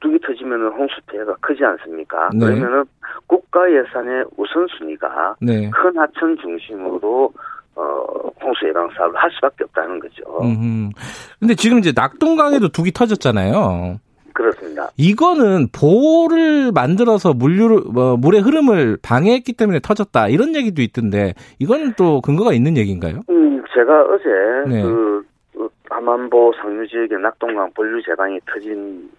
뚝이 0.02 0.20
터지면 0.20 0.74
홍수 0.74 0.96
피해가 1.10 1.36
크지 1.40 1.64
않습니까? 1.64 2.30
네. 2.34 2.46
그러면은 2.46 2.84
국가 3.28 3.72
예산의 3.72 4.26
우선순위가 4.36 5.36
네. 5.42 5.70
큰 5.70 5.98
하천 5.98 6.38
중심으로 6.38 7.32
어, 7.76 8.04
홍수 8.42 8.68
예방 8.68 8.90
사업을 8.98 9.16
할 9.16 9.32
수밖에 9.32 9.64
없다는 9.64 10.00
거죠. 10.00 10.24
음. 10.42 10.92
근데 11.40 11.56
지금 11.56 11.80
이제 11.80 11.94
낙동강에도 11.96 12.68
둑이 12.70 12.92
터졌잖아요. 12.92 14.00
그렇습니다. 14.34 14.90
이거는 14.98 15.68
보를 15.72 16.72
만들어서 16.72 17.34
물류 17.34 17.84
뭐, 17.92 18.18
물의 18.18 18.42
흐름을 18.42 18.98
방해했기 19.02 19.54
때문에 19.54 19.80
터졌다 19.80 20.28
이런 20.30 20.56
얘기도 20.56 20.82
있던데 20.82 21.34
이거는 21.60 21.94
또 21.98 22.22
근거가 22.22 22.54
있는 22.54 22.78
얘기인가요? 22.78 23.22
음, 23.30 23.64
제가 23.74 24.04
어제 24.04 24.30
네. 24.68 24.82
그, 24.84 25.26
그 25.54 25.70
함안보 25.90 26.54
상류 26.62 26.88
지역의 26.88 27.20
낙동강 27.20 27.72
본류 27.74 28.02
제방이 28.04 28.40
터진 28.46 29.10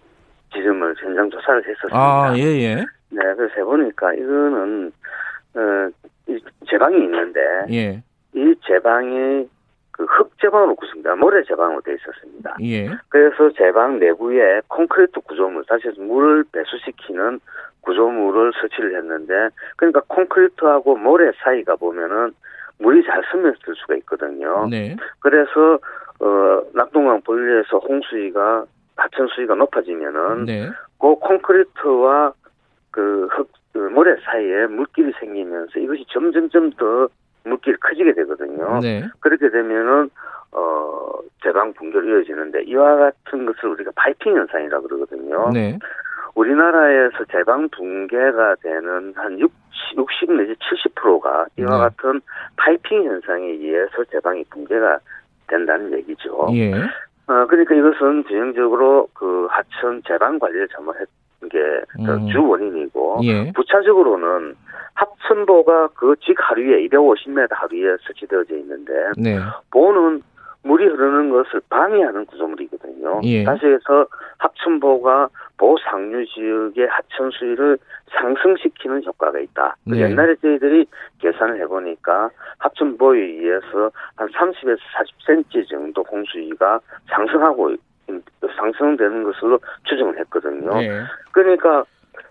지점을 0.53 0.95
현장 0.97 1.29
조사를 1.29 1.61
했었습니다. 1.61 1.97
아, 1.97 2.37
예, 2.37 2.41
예. 2.41 2.75
네, 2.75 3.21
그래서 3.35 3.53
해보니까 3.57 4.13
이거는, 4.13 4.91
어, 5.55 5.89
이 6.27 6.39
제방이 6.69 6.97
있는데, 6.97 7.39
예. 7.71 8.03
이 8.35 8.55
제방이 8.65 9.47
그 9.93 10.03
흙 10.05 10.37
제방으로 10.39 10.75
구성된 10.75 11.17
모래 11.19 11.43
제방으로 11.43 11.81
되어 11.81 11.95
있었습니다. 11.95 12.57
예. 12.61 12.89
그래서 13.09 13.51
제방 13.53 13.99
내부에 13.99 14.61
콘크리트 14.67 15.19
구조물, 15.21 15.63
다시 15.65 15.87
해서 15.87 16.01
물을 16.01 16.43
배수시키는 16.51 17.39
구조물을 17.81 18.51
설치를 18.59 18.97
했는데, 18.97 19.49
그러니까 19.77 20.01
콘크리트하고 20.07 20.97
모래 20.97 21.31
사이가 21.43 21.75
보면은 21.77 22.33
물이 22.79 23.05
잘 23.05 23.23
스며들 23.31 23.75
수가 23.75 23.95
있거든요. 23.97 24.67
네. 24.69 24.95
그래서 25.19 25.79
어 26.19 26.63
낙동강 26.73 27.21
본류에서 27.21 27.77
홍수위가 27.77 28.65
하천 28.95 29.27
수위가 29.27 29.55
높아지면은 29.55 30.45
네. 30.45 30.69
그 30.99 31.15
콘크리트와 31.15 32.33
그 32.91 33.27
흙, 33.31 33.49
그 33.73 33.79
모래 33.79 34.15
사이에 34.23 34.67
물길이 34.67 35.13
생기면서 35.19 35.79
이것이 35.79 36.05
점점점 36.09 36.71
더 36.71 37.07
물길이 37.45 37.77
커지게 37.77 38.13
되거든요. 38.13 38.79
네. 38.79 39.03
그렇게 39.19 39.49
되면은 39.49 40.09
어 40.51 41.09
제방 41.43 41.73
붕괴로 41.73 42.19
이어지는데 42.19 42.63
이와 42.63 42.95
같은 42.95 43.45
것을 43.45 43.69
우리가 43.69 43.91
파이핑 43.95 44.35
현상이라 44.35 44.79
고 44.79 44.87
그러거든요. 44.87 45.49
네. 45.51 45.77
우리나라에서 46.35 47.25
제방 47.31 47.69
붕괴가 47.69 48.55
되는 48.61 49.13
한 49.15 49.39
60, 49.39 49.53
60 49.97 50.33
내지 50.33 50.55
70%가 50.55 51.45
이와 51.57 51.69
네. 51.71 51.77
같은 51.77 52.21
파이핑 52.57 53.03
현상에 53.03 53.45
의해서 53.45 54.03
제방이 54.11 54.43
붕괴가 54.49 54.99
된다는 55.47 55.93
얘기죠. 55.93 56.47
예. 56.53 56.73
어, 57.27 57.45
그러니까 57.47 57.75
이것은 57.75 58.25
전형적으로 58.27 59.07
그 59.13 59.47
하천 59.49 60.01
재방 60.07 60.39
관리를 60.39 60.67
잘못했던 60.69 61.22
게주 61.49 62.39
음. 62.39 62.49
원인이고 62.49 63.19
예. 63.23 63.51
부차적으로는 63.53 64.55
합천보가 64.95 65.87
그 65.95 66.15
직 66.21 66.35
하류에 66.39 66.87
250m 66.87 67.47
하류에 67.49 67.97
설치되어져 68.05 68.55
있는데 68.57 68.93
네. 69.17 69.37
보는 69.71 70.21
물이 70.65 70.85
흐르는 70.85 71.29
것을 71.29 71.61
방해하는 71.69 72.25
구조물이거든요. 72.25 73.19
예. 73.23 73.43
다시 73.43 73.65
해서 73.65 74.07
합천보가 74.37 75.27
보상류 75.57 76.25
지역의 76.27 76.87
하천 76.87 77.31
수위를 77.31 77.77
상승시키는 78.11 79.03
효과가 79.03 79.39
있다. 79.39 79.75
네. 79.85 79.99
옛날에 79.99 80.35
저희들이 80.35 80.85
계산을 81.19 81.59
해보니까 81.61 82.29
합천보에 82.59 83.19
의해서 83.19 83.91
한 84.15 84.27
30에서 84.29 84.77
40cm 85.27 85.67
정도 85.67 86.01
홍수위가 86.09 86.79
상승하고 87.09 87.75
상승되는 88.57 89.23
것으로 89.23 89.59
추정을 89.83 90.19
했거든요. 90.19 90.73
네. 90.75 91.03
그러니까 91.31 91.83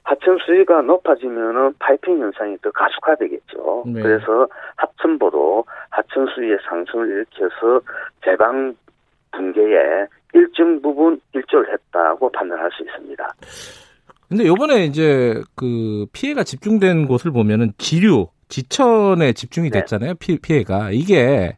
하천 0.04 0.38
수위가 0.44 0.82
높아지면은 0.82 1.74
파이핑 1.78 2.20
현상이 2.20 2.56
더 2.62 2.70
가속화되겠죠. 2.72 3.84
네. 3.86 4.02
그래서 4.02 4.48
하천보도 4.76 5.64
하천 5.90 6.26
수위의 6.34 6.58
상승을 6.68 7.08
일으켜서 7.08 7.80
제방 8.24 8.74
붕괴에 9.32 10.06
일정 10.34 10.80
부분 10.82 11.20
일조를 11.34 11.72
했다고 11.72 12.30
판단할 12.32 12.70
수 12.72 12.82
있습니다. 12.82 13.34
근데 14.28 14.46
요번에 14.46 14.86
이제 14.86 15.40
그 15.54 16.06
피해가 16.12 16.42
집중된 16.42 17.06
곳을 17.06 17.32
보면은 17.32 17.72
지류, 17.76 18.28
지천에 18.48 19.32
집중이 19.32 19.70
네. 19.70 19.80
됐잖아요. 19.80 20.14
네. 20.14 20.38
피, 20.42 20.58
해가 20.58 20.90
이게 20.90 21.56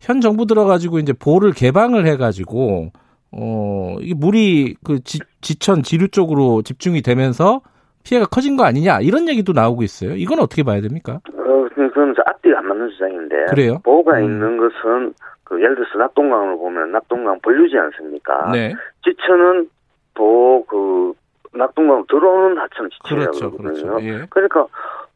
현 0.00 0.20
정부 0.20 0.46
들어가지고 0.46 0.98
이제 0.98 1.12
보를 1.12 1.52
개방을 1.52 2.06
해가지고 2.06 2.90
어 3.32 3.96
이게 4.00 4.14
물이 4.14 4.76
그 4.84 5.00
지, 5.00 5.18
지천 5.40 5.82
지류 5.82 6.08
쪽으로 6.08 6.62
집중이 6.62 7.02
되면서 7.02 7.60
피해가 8.04 8.26
커진 8.26 8.56
거 8.56 8.64
아니냐 8.64 9.00
이런 9.00 9.28
얘기도 9.28 9.52
나오고 9.52 9.82
있어요. 9.82 10.14
이건 10.14 10.38
어떻게 10.38 10.62
봐야 10.62 10.80
됩니까? 10.80 11.20
어, 11.34 11.68
그건 11.74 12.14
앞뒤가 12.24 12.58
안 12.58 12.66
맞는 12.66 12.90
주장인데. 12.90 13.46
그래요? 13.50 13.80
보호가 13.82 14.18
음. 14.18 14.24
있는 14.24 14.56
것은 14.58 15.14
그 15.44 15.60
예를 15.60 15.74
들어서 15.76 15.98
낙동강을 15.98 16.56
보면 16.56 16.92
낙동강 16.92 17.38
본류지 17.40 17.76
않습니까? 17.76 18.50
네. 18.52 18.74
지천은 19.04 19.68
보그 20.14 21.12
낙동강 21.54 22.04
들어오는 22.08 22.58
하천 22.58 22.90
지천이라고 22.90 23.32
그렇죠, 23.32 23.50
그러거든요. 23.56 23.96
그렇죠. 23.96 24.06
예. 24.06 24.26
그러니까 24.30 24.66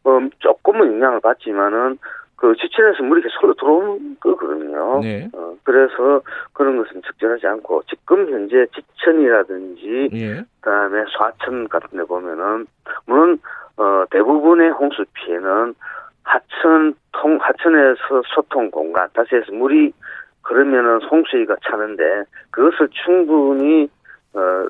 어, 0.04 0.18
조금은 0.38 0.94
영향을 0.94 1.20
받지만은 1.20 1.98
그 2.40 2.54
지천에서 2.56 3.02
물이 3.02 3.20
계속 3.20 3.42
흘러 3.42 3.52
들어오는 3.52 4.16
거거든요. 4.18 5.00
네. 5.02 5.28
어, 5.34 5.54
그래서 5.62 6.22
그런 6.54 6.78
것은 6.78 7.02
적절하지 7.02 7.46
않고 7.46 7.82
지금 7.82 8.30
현재 8.30 8.66
지천이라든지 8.74 10.08
예. 10.14 10.42
그다음에 10.60 11.04
소하천 11.10 11.68
같은 11.68 11.98
데 11.98 12.04
보면은 12.04 12.66
물론 13.04 13.38
어, 13.76 14.04
대부분의 14.10 14.70
홍수 14.70 15.04
피해는 15.12 15.74
하천 16.22 16.94
통 17.12 17.38
하천에서 17.42 18.22
소통 18.34 18.70
공간 18.70 19.08
다시 19.12 19.34
해서 19.34 19.52
물이 19.52 19.92
그러면은 20.40 21.00
송수위가 21.10 21.56
차는데 21.62 22.24
그것을 22.50 22.88
충분히 23.04 23.90
어 24.32 24.66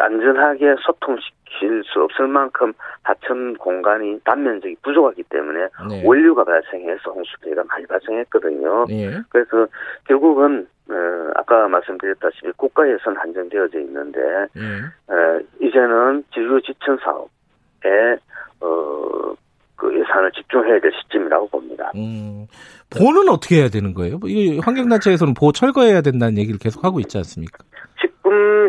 안전하게 0.00 0.76
소통시킬 0.80 1.82
수 1.84 2.02
없을 2.02 2.26
만큼 2.28 2.72
하천 3.02 3.56
공간이 3.56 4.20
단면적이 4.24 4.76
부족하기 4.82 5.24
때문에 5.24 5.68
네. 5.88 6.02
원류가 6.04 6.44
발생해서 6.44 7.10
홍수 7.10 7.30
피해가 7.42 7.64
많이 7.68 7.86
발생했거든요. 7.86 8.86
네. 8.88 9.20
그래서 9.28 9.66
결국은 10.06 10.66
어, 10.88 11.30
아까 11.36 11.68
말씀드렸다시피 11.68 12.52
국가 12.56 12.88
예산 12.88 13.16
한정되어져 13.16 13.80
있는데 13.80 14.20
네. 14.54 14.62
어, 15.08 15.40
이제는 15.60 16.24
지류 16.32 16.60
지천 16.62 16.98
사업에 16.98 18.16
어, 18.60 19.34
그 19.76 19.98
예산을 19.98 20.30
집중해야 20.32 20.80
될 20.80 20.92
시점이라고 21.02 21.48
봅니다. 21.48 21.90
음, 21.96 22.46
보는 22.90 23.28
어떻게 23.28 23.56
해야 23.56 23.68
되는 23.68 23.94
거예요? 23.94 24.18
뭐이 24.18 24.60
환경단체에서는 24.60 25.34
보호 25.34 25.50
철거해야 25.50 26.02
된다는 26.02 26.38
얘기를 26.38 26.58
계속 26.58 26.84
하고 26.84 27.00
있지 27.00 27.18
않습니까? 27.18 27.64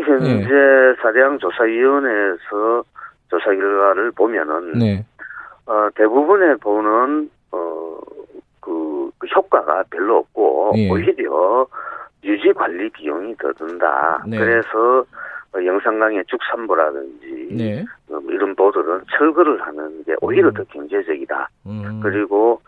지금 0.04 0.20
현재 0.20 0.48
네. 0.48 0.94
사대양 1.02 1.38
조사위원회에서 1.38 2.84
조사 3.28 3.44
결과를 3.46 4.10
보면은 4.12 4.72
네. 4.78 5.04
어, 5.66 5.88
대부분의 5.94 6.56
보는 6.58 7.30
어, 7.52 7.98
그, 8.60 9.10
그 9.18 9.26
효과가 9.26 9.84
별로 9.90 10.18
없고 10.18 10.72
네. 10.74 10.90
오히려 10.90 11.66
유지 12.22 12.52
관리 12.52 12.88
비용이 12.90 13.36
더 13.36 13.52
든다. 13.52 14.24
네. 14.26 14.38
그래서 14.38 15.04
어, 15.54 15.64
영산강의 15.64 16.24
죽산보라든지 16.26 17.48
네. 17.52 17.84
어, 18.10 18.20
이런 18.28 18.54
보들은 18.54 19.04
철거를 19.16 19.60
하는 19.62 20.04
게 20.04 20.14
오히려 20.20 20.48
음. 20.48 20.54
더 20.54 20.64
경제적이다. 20.64 21.48
음. 21.66 22.00
그리고 22.02 22.60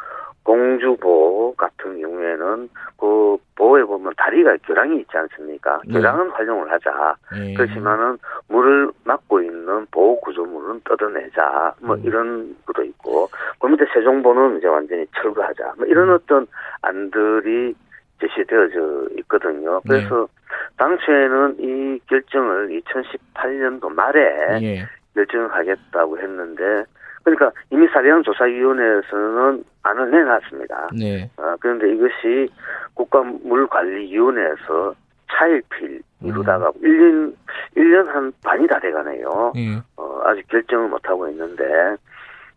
공주보 0.47 1.55
같은 1.57 2.01
경우에는 2.01 2.69
그 2.97 3.37
보에 3.57 3.83
보면 3.83 4.13
다리가 4.17 4.57
교량이 4.65 5.01
있지 5.01 5.17
않습니까? 5.17 5.81
네. 5.85 5.95
교량은 5.95 6.31
활용을 6.31 6.71
하자. 6.71 7.17
네. 7.33 7.55
그렇지만은 7.55 8.17
물을 8.49 8.93
막고 9.03 9.41
있는 9.41 9.87
보호 9.91 10.21
구조물은 10.21 10.83
뜯어내자. 10.85 11.75
뭐 11.81 11.97
음. 11.97 12.03
이런 12.05 12.57
것도 12.65 12.85
있고 12.85 13.29
그 13.59 13.67
밑에 13.67 13.87
세종보는 13.93 14.59
이제 14.59 14.69
완전히 14.69 15.05
철거하자. 15.21 15.75
뭐 15.79 15.87
이런 15.87 16.11
음. 16.11 16.15
어떤 16.15 16.47
안들이 16.83 17.75
제시되어져 18.21 19.09
있거든요. 19.19 19.81
네. 19.85 19.99
그래서 19.99 20.29
네. 20.29 20.77
당초에는 20.77 21.57
이 21.59 21.99
결정을 22.07 22.69
2018년도 22.69 23.93
말에 23.93 24.63
예. 24.63 24.89
결정을 25.15 25.53
하겠다고 25.53 26.19
했는데 26.19 26.85
그러니까 27.27 27.51
이미 27.71 27.89
사대양조사위원회에서는 27.89 29.65
안을 29.83 30.11
내놨습니다. 30.13 30.91
네. 30.97 31.29
어, 31.37 31.57
그런데 31.59 31.93
이것이 31.93 32.49
국가물관리위원회에서 32.95 34.95
차일필 35.33 36.03
이루다가 36.23 36.69
음. 36.69 36.73
1년, 36.83 37.35
1년 37.77 38.07
한 38.07 38.33
반이 38.45 38.69
다 38.69 38.79
돼가네요. 38.79 39.53
예. 39.57 39.83
어, 39.97 40.21
아직 40.25 40.47
결정을 40.47 40.89
못하고 40.89 41.29
있는데, 41.31 41.97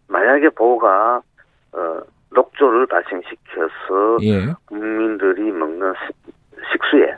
만약에 0.08 0.50
보호가, 0.50 1.24
어, 1.72 2.02
녹조를 2.32 2.86
발생시켜서 2.86 4.18
예. 4.22 4.54
국민들이 4.68 5.52
먹는 5.52 5.94
식수에 6.72 7.16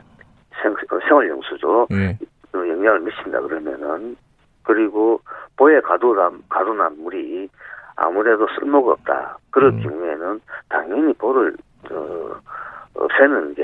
생, 0.64 0.72
어, 0.72 1.00
생활용수죠. 1.06 1.88
예. 1.92 2.18
영향을 2.54 3.02
미친다 3.02 3.42
그러면은 3.42 4.16
그리고 4.64 5.22
보에 5.58 5.80
가두남 5.82 6.44
가두난 6.50 7.02
물이 7.02 7.50
아무래도 7.96 8.48
쓸모가 8.60 8.94
없다. 8.94 9.38
그럴 9.52 9.72
음. 9.72 9.82
경우에는 9.82 10.40
당연히 10.70 11.14
보를 11.14 11.56
어, 11.92 12.32
없애는 12.96 13.54
게 13.56 13.64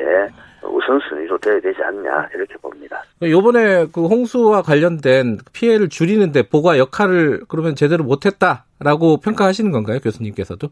우선순위로 0.63 1.38
돼야 1.38 1.60
되지 1.60 1.81
않냐 1.81 2.29
이렇게 2.33 2.55
봅니다. 2.62 3.01
요번에 3.21 3.88
그 3.93 4.05
홍수와 4.05 4.62
관련된 4.62 5.38
피해를 5.53 5.89
줄이는데 5.89 6.49
보가 6.49 6.77
역할을 6.77 7.41
그러면 7.47 7.75
제대로 7.75 8.03
못했다라고 8.03 9.17
평가하시는 9.21 9.71
건가요, 9.71 9.99
교수님께서도? 9.99 10.67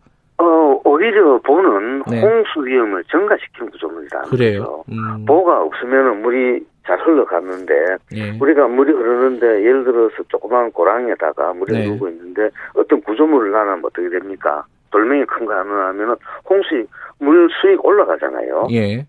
오히려 1.05 1.38
보는 1.39 2.03
네. 2.09 2.21
홍수 2.21 2.65
위험을 2.65 3.03
증가시키는 3.05 3.69
구조물이다. 3.71 4.21
그래요. 4.21 4.83
음. 4.89 5.25
보가 5.25 5.61
없으면 5.61 6.21
물이 6.21 6.65
잘 6.86 7.00
흘러가는데 7.00 7.98
네. 8.12 8.38
우리가 8.39 8.67
물이 8.67 8.91
흐르는데 8.93 9.63
예를 9.63 9.84
들어서 9.84 10.15
조그마한 10.28 10.71
고랑에다가 10.71 11.54
물이 11.54 11.74
네. 11.74 11.86
흐르고 11.88 12.08
있는데 12.10 12.50
어떤 12.76 13.02
구조물을 13.02 13.52
나면 13.52 13.82
어떻게 13.84 14.08
됩니까? 14.10 14.63
돌멩이 14.91 15.26
큰 15.26 15.45
거 15.45 15.54
하나 15.54 15.88
하면은 15.88 16.15
홍수 16.50 16.86
물 17.19 17.50
수익 17.62 17.84
올라가잖아요. 17.84 18.67
예. 18.71 19.00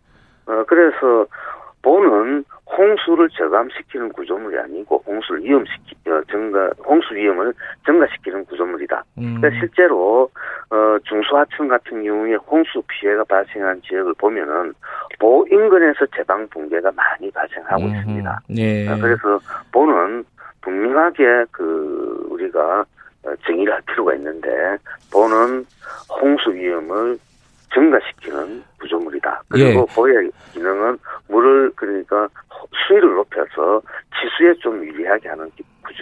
어 0.46 0.64
그래서 0.66 1.26
보는 1.82 2.44
홍수를 2.66 3.28
저감시키는 3.30 4.12
구조물이 4.12 4.58
아니고 4.58 5.02
홍수를 5.06 5.44
위험시키 5.44 5.94
어, 6.08 6.20
증가 6.30 6.68
홍수 6.84 7.14
위험을 7.14 7.54
증가시키는 7.84 8.44
구조물이다. 8.46 9.04
음. 9.18 9.40
그러니까 9.40 9.60
실제로 9.60 10.28
어, 10.70 10.98
중소하천 11.04 11.68
같은 11.68 12.02
경우에 12.02 12.34
홍수 12.34 12.82
피해가 12.88 13.24
발생한 13.24 13.82
지역을 13.82 14.14
보면은 14.18 14.72
보 15.20 15.46
인근에서 15.50 16.06
제방 16.16 16.48
붕괴가 16.48 16.90
많이 16.92 17.30
발생하고 17.30 17.84
음. 17.84 17.94
있습니다. 17.94 18.40
네. 18.48 18.88
어, 18.88 18.98
그래서 19.00 19.38
보는 19.72 20.24
분명하게 20.62 21.44
그 21.52 22.26
우리가 22.30 22.84
어, 23.24 23.34
정의를 23.46 23.72
할 23.72 23.80
필요가 23.82 24.14
있는데 24.14 24.76
보는 25.12 25.64
홍수 26.20 26.52
위험을 26.52 27.16
증가시키는 27.76 28.62
구조물이다. 28.80 29.42
그리고 29.48 29.86
예. 29.88 29.94
보의 29.94 30.30
기능은 30.54 30.98
물을 31.28 31.70
그러니까 31.76 32.28
수위를 32.88 33.14
높여서 33.14 33.82
지수에 34.18 34.54
좀 34.62 34.82
유리하게 34.84 35.28
하는 35.28 35.50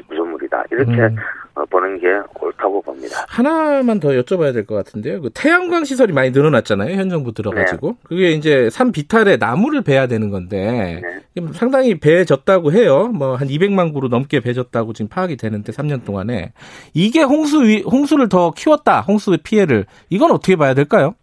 구조물이다. 0.09 0.65
이렇게 0.71 0.93
음. 0.93 1.17
어, 1.57 1.65
보는 1.67 2.01
게 2.01 2.07
옳다고 2.41 2.83
봅니다. 2.83 3.25
하나만 3.29 4.01
더 4.01 4.09
여쭤봐야 4.09 4.53
될 4.53 4.65
것 4.67 4.75
같은데요. 4.75 5.21
그 5.21 5.31
태양광 5.35 5.85
시설이 5.85 6.13
많이 6.13 6.31
늘어났잖아요. 6.31 6.97
현 6.97 7.11
정부 7.11 7.33
들어가지고. 7.33 7.89
네. 7.89 7.95
그게 8.05 8.31
이제 8.33 8.71
산 8.71 8.91
비탈에 8.93 9.37
나무를 9.37 9.83
베야 9.83 10.07
되는 10.09 10.31
건데 10.31 11.01
네. 11.37 11.47
상당히 11.53 11.99
베졌다고 12.01 12.73
해요. 12.73 13.09
뭐 13.15 13.37
한 13.37 13.47
200만 13.49 13.93
구로 13.93 14.09
넘게 14.09 14.41
베졌다고 14.41 14.95
지금 14.95 15.09
파악이 15.09 15.37
되는데 15.37 15.71
3년 15.73 16.05
동안에 16.05 16.53
이게 16.93 17.23
홍수 17.23 17.63
위, 17.63 17.83
홍수를 17.83 18.29
더 18.29 18.51
키웠다. 18.53 19.03
홍수의 19.03 19.39
피해를 19.45 19.87
이건 20.11 20.31
어떻게 20.33 20.57
봐야 20.57 20.75
될까요? 20.75 21.15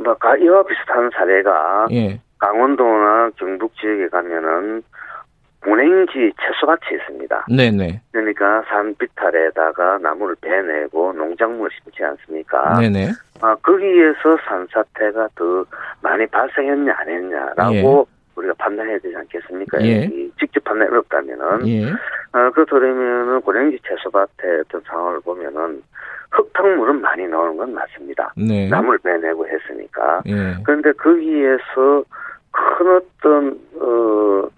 어, 0.00 0.16
뭐, 0.22 0.36
이와 0.36 0.62
비슷한 0.64 1.10
사례가, 1.10 1.88
예. 1.92 2.20
강원도나 2.38 3.30
경북 3.36 3.74
지역에 3.76 4.08
가면은 4.08 4.82
운행지 5.66 6.32
채소밭이 6.40 6.98
있습니다. 6.98 7.46
네네. 7.54 8.00
그러니까 8.12 8.62
산 8.68 8.94
비탈에다가 8.94 9.98
나무를 9.98 10.34
베내고 10.40 11.12
농작물을 11.12 11.70
심지 11.82 12.02
않습니까? 12.02 12.78
네네. 12.78 13.10
아, 13.42 13.54
거기에서 13.56 14.38
산사태가 14.46 15.28
더 15.34 15.64
많이 16.00 16.26
발생했냐 16.26 16.94
안 16.96 17.08
했냐라고 17.08 17.74
예. 17.74 18.16
우리가 18.36 18.54
판단해야 18.56 18.98
되지 19.00 19.14
않겠습니까? 19.14 19.82
예. 19.82 20.08
직접 20.38 20.64
판단 20.64 20.88
어렵다면은. 20.88 21.68
예. 21.68 21.92
아, 22.32 22.48
그렇다면은 22.50 23.42
고랭지 23.42 23.78
채소밭의 23.86 24.60
어떤 24.60 24.80
상황을 24.86 25.20
보면은 25.20 25.82
흙탕물은 26.30 27.00
많이 27.00 27.26
나오는 27.26 27.56
건 27.56 27.74
맞습니다. 27.74 28.32
네. 28.36 28.68
나무를 28.68 28.98
빼내고 29.00 29.46
했으니까. 29.46 30.22
예. 30.26 30.54
그런데 30.64 30.92
거기에서 30.92 32.04
큰 32.52 32.96
어떤 32.96 33.58
어 33.80 34.48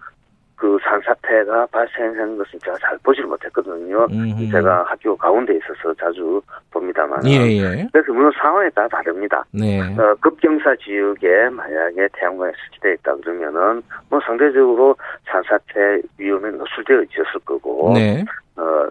그 0.63 0.77
산사태가 0.81 1.65
발생하는 1.73 2.37
것은 2.37 2.57
제가 2.63 2.77
잘 2.79 2.97
보지를 3.03 3.27
못했거든요. 3.27 4.07
음흠. 4.09 4.49
제가 4.49 4.83
학교 4.83 5.13
가운데 5.17 5.53
있어서 5.57 5.93
자주 5.95 6.41
봅니다만. 6.71 7.19
예, 7.27 7.31
예. 7.57 7.85
그래서 7.91 8.13
물론 8.13 8.31
상황에 8.39 8.69
따라 8.69 8.87
다릅니다. 8.87 9.43
네. 9.51 9.81
어, 9.81 10.15
급경사 10.21 10.77
지역에 10.77 11.49
만약에 11.49 12.07
태양광이 12.13 12.53
설치되어 12.55 12.93
있다 12.93 13.15
그러면은 13.17 13.81
뭐 14.09 14.21
상대적으로 14.25 14.95
산사태 15.25 16.01
위험에 16.17 16.51
노출되어 16.51 17.01
있었을 17.11 17.41
거고. 17.43 17.91
네. 17.93 18.23
어, 18.55 18.87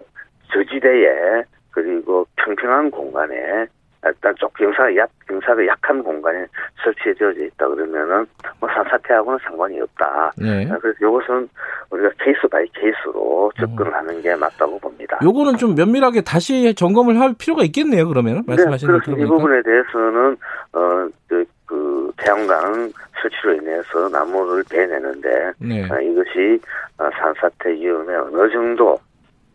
저지대에 0.53 1.43
그리고 1.73 2.27
평평한 2.37 2.91
공간에 2.91 3.67
일단 4.05 4.35
쪽 4.37 4.53
경사가 4.55 4.97
약 4.97 5.09
경사가 5.29 5.65
약한 5.67 6.03
공간에 6.03 6.45
설치되어 6.83 7.31
있다 7.31 7.69
그러면은 7.69 8.27
뭐 8.59 8.69
산사태하고는 8.69 9.39
상관이 9.45 9.81
없다. 9.81 10.33
네. 10.37 10.69
그래서 10.81 10.99
이것은 11.01 11.49
우리가 11.91 12.11
case 12.19 12.41
by 12.49 12.67
case로 12.75 13.53
접근을 13.59 13.93
어. 13.93 13.97
하는 13.97 14.21
게 14.21 14.35
맞다고 14.35 14.79
봅니다. 14.81 15.19
요거는 15.23 15.57
좀 15.57 15.75
면밀하게 15.77 16.23
다시 16.23 16.75
점검을 16.75 17.21
할 17.21 17.35
필요가 17.39 17.63
있겠네요. 17.63 18.09
그러면 18.09 18.43
말씀하시는 18.47 19.01
네, 19.07 19.13
이 19.23 19.25
부분에 19.25 19.63
대해서는 19.63 20.37
어그 20.73 21.45
그 21.67 22.13
태양광 22.17 22.91
설치로 23.21 23.55
인해서 23.55 24.09
나무를 24.09 24.65
베내는데 24.69 25.53
네. 25.59 25.83
어, 25.89 26.01
이것이 26.01 26.61
어, 26.99 27.09
산사태 27.13 27.71
위험에 27.71 28.17
어느 28.17 28.51
정도 28.51 28.99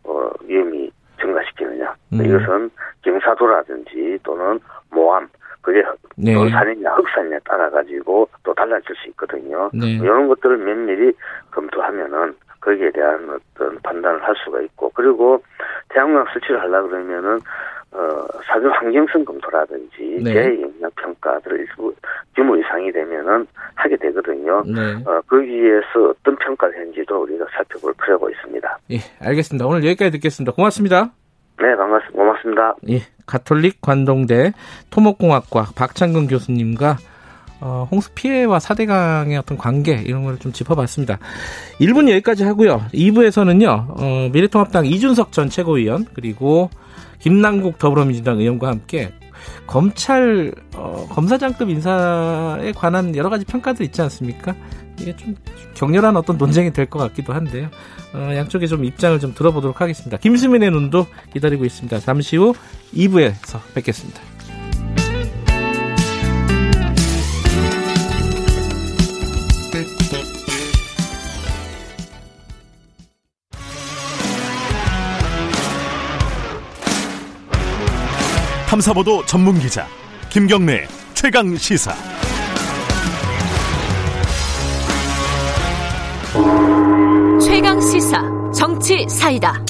어, 0.06 0.30
위험이 0.46 0.90
증가시키느냐. 1.20 1.94
음. 2.14 2.26
이것은 2.26 2.70
경사도라든지 3.02 4.20
또는 4.24 4.60
모함, 4.92 5.28
그게 5.62 5.84
네. 6.16 6.34
산이냐 6.34 6.92
흑산이냐 6.92 7.40
따라 7.46 7.70
가지고 7.70 8.30
또 8.44 8.54
달라질 8.54 8.96
수 8.96 9.10
있거든요. 9.10 9.70
네. 9.74 9.98
이런 9.98 10.28
것들을 10.28 10.58
면밀히 10.58 11.14
검토하면은 11.52 12.36
거기에 12.62 12.92
대한 12.92 13.30
어떤 13.30 13.78
판단을 13.82 14.24
할 14.24 14.34
수가 14.44 14.62
있고 14.62 14.90
그리고 14.96 15.44
태양광 15.90 16.26
설치를 16.32 16.62
하려 16.62 16.84
그러면은 16.88 17.40
어 17.98 18.28
사전 18.46 18.70
환경성 18.72 19.26
검토라든지 19.26 20.20
네. 20.24 20.34
재영향 20.34 20.92
평가들을 20.96 21.60
일부 21.62 21.94
규모 22.36 22.56
이상이 22.56 22.92
되면은 22.92 23.48
하게 23.76 23.98
되거든요. 23.98 24.62
네. 24.66 24.82
어 25.06 25.20
거기에서 25.28 26.10
어떤 26.12 26.36
평가를 26.38 26.76
했는지도 26.78 27.24
우리가 27.24 27.46
살펴볼 27.56 27.94
필요가 28.04 28.30
있습니다. 28.30 28.78
예, 28.92 28.98
알겠습니다. 29.20 29.66
오늘 29.66 29.84
여기까지 29.86 30.12
듣겠습니다. 30.12 30.52
고맙습니다. 30.54 31.12
네, 31.60 31.76
반갑습니다. 31.76 32.18
고맙습니다. 32.24 32.76
예, 32.90 33.00
가톨릭 33.26 33.82
관동대 33.82 34.52
토목공학과 34.92 35.66
박창근 35.76 36.28
교수님과 36.28 36.98
어, 37.60 37.88
홍수 37.90 38.12
피해와 38.14 38.60
사대강의 38.60 39.36
어떤 39.38 39.58
관계 39.58 39.94
이런 40.06 40.24
걸 40.24 40.38
좀 40.38 40.52
짚어봤습니다. 40.52 41.18
1분 41.82 42.08
여기까지 42.12 42.44
하고요. 42.44 42.82
2부에서는요. 42.94 43.68
어, 44.00 44.30
미래통합당 44.32 44.86
이준석 44.86 45.32
전 45.32 45.50
최고위원 45.50 46.06
그리고 46.14 46.70
김남국 47.20 47.78
더불어민주당 47.78 48.40
의원과 48.40 48.68
함께 48.68 49.12
검찰 49.66 50.52
어, 50.76 51.08
검사장급 51.10 51.70
인사에 51.70 52.72
관한 52.74 53.16
여러 53.16 53.30
가지 53.30 53.46
평가들 53.46 53.86
있지 53.86 54.02
않습니까? 54.02 54.56
이게 55.00 55.16
좀 55.16 55.36
격렬한 55.76 56.18
어떤 56.18 56.38
논쟁이 56.38 56.74
될 56.74 56.88
것 56.88 57.00
같기도 57.00 57.34
한데요. 57.34 57.70
어, 58.14 58.32
양쪽에 58.36 58.66
좀 58.68 58.84
입장을 58.84 59.20
좀 59.20 59.34
들어보도록 59.34 59.82
하겠습니다. 59.82 60.18
김수민의 60.18 60.72
눈도 60.72 61.06
기다리고 61.34 61.66
있습니다. 61.66 62.00
잠시 62.00 62.38
후 62.38 62.54
2부에서 62.94 63.60
뵙겠습니다. 63.74 64.22
탐사보도 78.68 79.26
전문 79.26 79.58
기자 79.60 79.88
김경래 80.30 80.86
최강 81.14 81.56
시사. 81.56 81.96
최강 87.42 87.80
시사 87.80 88.22
정치 88.54 89.08
사이다. 89.08 89.64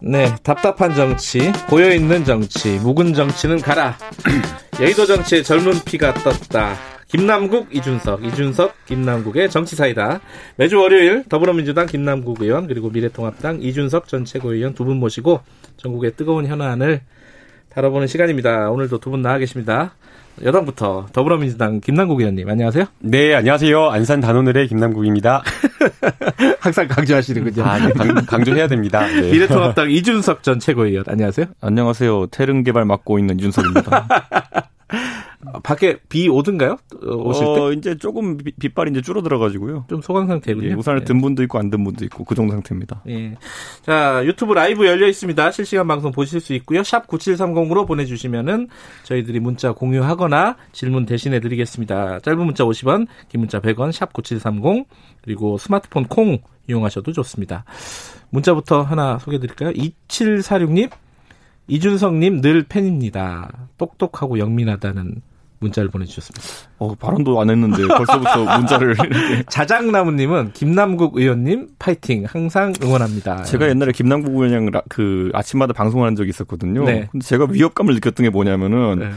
네, 0.00 0.34
답답한 0.42 0.94
정치, 0.94 1.52
고여 1.68 1.92
있는 1.92 2.24
정치, 2.24 2.78
묵은 2.78 3.12
정치는 3.12 3.60
가라. 3.60 3.98
여의도 4.80 5.04
정치의 5.04 5.44
젊은 5.44 5.78
피가 5.84 6.14
떴다. 6.14 6.89
김남국, 7.10 7.74
이준석, 7.74 8.24
이준석, 8.24 8.86
김남국의 8.86 9.50
정치사이다. 9.50 10.20
매주 10.56 10.78
월요일 10.80 11.24
더불어민주당 11.28 11.86
김남국 11.86 12.40
의원 12.40 12.68
그리고 12.68 12.88
미래통합당 12.90 13.62
이준석 13.62 14.06
전 14.06 14.24
최고위원 14.24 14.74
두 14.74 14.84
분 14.84 14.98
모시고 14.98 15.40
전국의 15.76 16.12
뜨거운 16.16 16.46
현안을 16.46 17.00
다뤄보는 17.70 18.06
시간입니다. 18.06 18.70
오늘도 18.70 18.98
두 18.98 19.10
분 19.10 19.22
나와 19.22 19.38
계십니다. 19.38 19.94
여당부터 20.44 21.06
더불어민주당 21.12 21.80
김남국 21.80 22.20
의원님 22.20 22.48
안녕하세요. 22.48 22.84
네 23.00 23.34
안녕하세요. 23.34 23.90
안산 23.90 24.20
단오늘의 24.20 24.68
김남국입니다. 24.68 25.42
항상 26.60 26.86
강조하시는군요. 26.86 27.64
아, 27.64 27.78
네, 27.78 27.92
강, 28.26 28.44
조해야 28.44 28.68
됩니다. 28.68 29.04
네. 29.08 29.32
미래통합당 29.32 29.90
이준석 29.90 30.44
전 30.44 30.60
최고위원 30.60 31.04
안녕하세요. 31.08 31.46
안녕하세요. 31.60 32.26
태릉 32.28 32.62
개발 32.62 32.84
맡고 32.84 33.18
있는 33.18 33.36
이준석입니다. 33.40 34.06
밖에 35.62 35.98
비 36.08 36.28
오든가요? 36.28 36.76
어, 37.02 37.14
오실 37.14 37.44
어, 37.46 37.70
때? 37.70 37.76
이제 37.76 37.96
조금 37.96 38.36
비, 38.36 38.52
빗발이 38.52 38.90
이제 38.90 39.00
줄어들어가지고요. 39.00 39.86
좀 39.88 40.02
소강 40.02 40.26
상태군요. 40.26 40.68
예, 40.68 40.72
우산을 40.74 41.00
예. 41.00 41.04
든 41.04 41.20
분도 41.20 41.42
있고 41.44 41.58
안 41.58 41.70
든 41.70 41.82
분도 41.82 42.04
있고 42.04 42.24
그 42.24 42.34
정도 42.34 42.52
상태입니다. 42.52 43.02
예. 43.08 43.36
자, 43.82 44.22
유튜브 44.24 44.52
라이브 44.52 44.86
열려 44.86 45.06
있습니다. 45.08 45.50
실시간 45.52 45.88
방송 45.88 46.12
보실 46.12 46.40
수 46.40 46.52
있고요. 46.54 46.82
샵 46.82 47.06
9730으로 47.06 47.86
보내주시면은 47.86 48.68
저희들이 49.04 49.40
문자 49.40 49.72
공유하거나 49.72 50.56
질문 50.72 51.06
대신해 51.06 51.40
드리겠습니다. 51.40 52.20
짧은 52.20 52.38
문자 52.44 52.64
50원, 52.64 53.06
긴 53.28 53.40
문자 53.40 53.60
100원, 53.60 53.92
샵 53.92 54.12
9730, 54.12 54.86
그리고 55.22 55.56
스마트폰 55.56 56.04
콩 56.04 56.38
이용하셔도 56.68 57.12
좋습니다. 57.12 57.64
문자부터 58.30 58.82
하나 58.82 59.18
소개해 59.18 59.40
드릴까요? 59.40 59.70
2746님, 59.72 60.90
이준성님 61.68 62.40
늘 62.40 62.64
팬입니다. 62.64 63.68
똑똑하고 63.78 64.38
영민하다는 64.38 65.22
문자를 65.60 65.90
보내주셨습니다. 65.90 66.42
어, 66.78 66.94
발언도 66.94 67.40
안 67.40 67.50
했는데 67.50 67.86
벌써부터 67.86 68.44
문자를. 68.58 68.96
자작나무님은 69.48 70.52
김남국 70.52 71.16
의원님 71.16 71.68
파이팅 71.78 72.24
항상 72.26 72.72
응원합니다. 72.82 73.44
제가 73.44 73.68
옛날에 73.68 73.92
김남국 73.92 74.32
의원이랑 74.34 74.70
그 74.88 75.30
아침마다 75.34 75.72
방송을 75.72 76.06
한 76.06 76.16
적이 76.16 76.30
있었거든요. 76.30 76.84
네. 76.84 77.08
근데 77.12 77.24
제가 77.24 77.46
위협감을 77.50 77.94
느꼈던 77.94 78.24
게 78.24 78.30
뭐냐면은 78.30 78.98
네. 78.98 79.10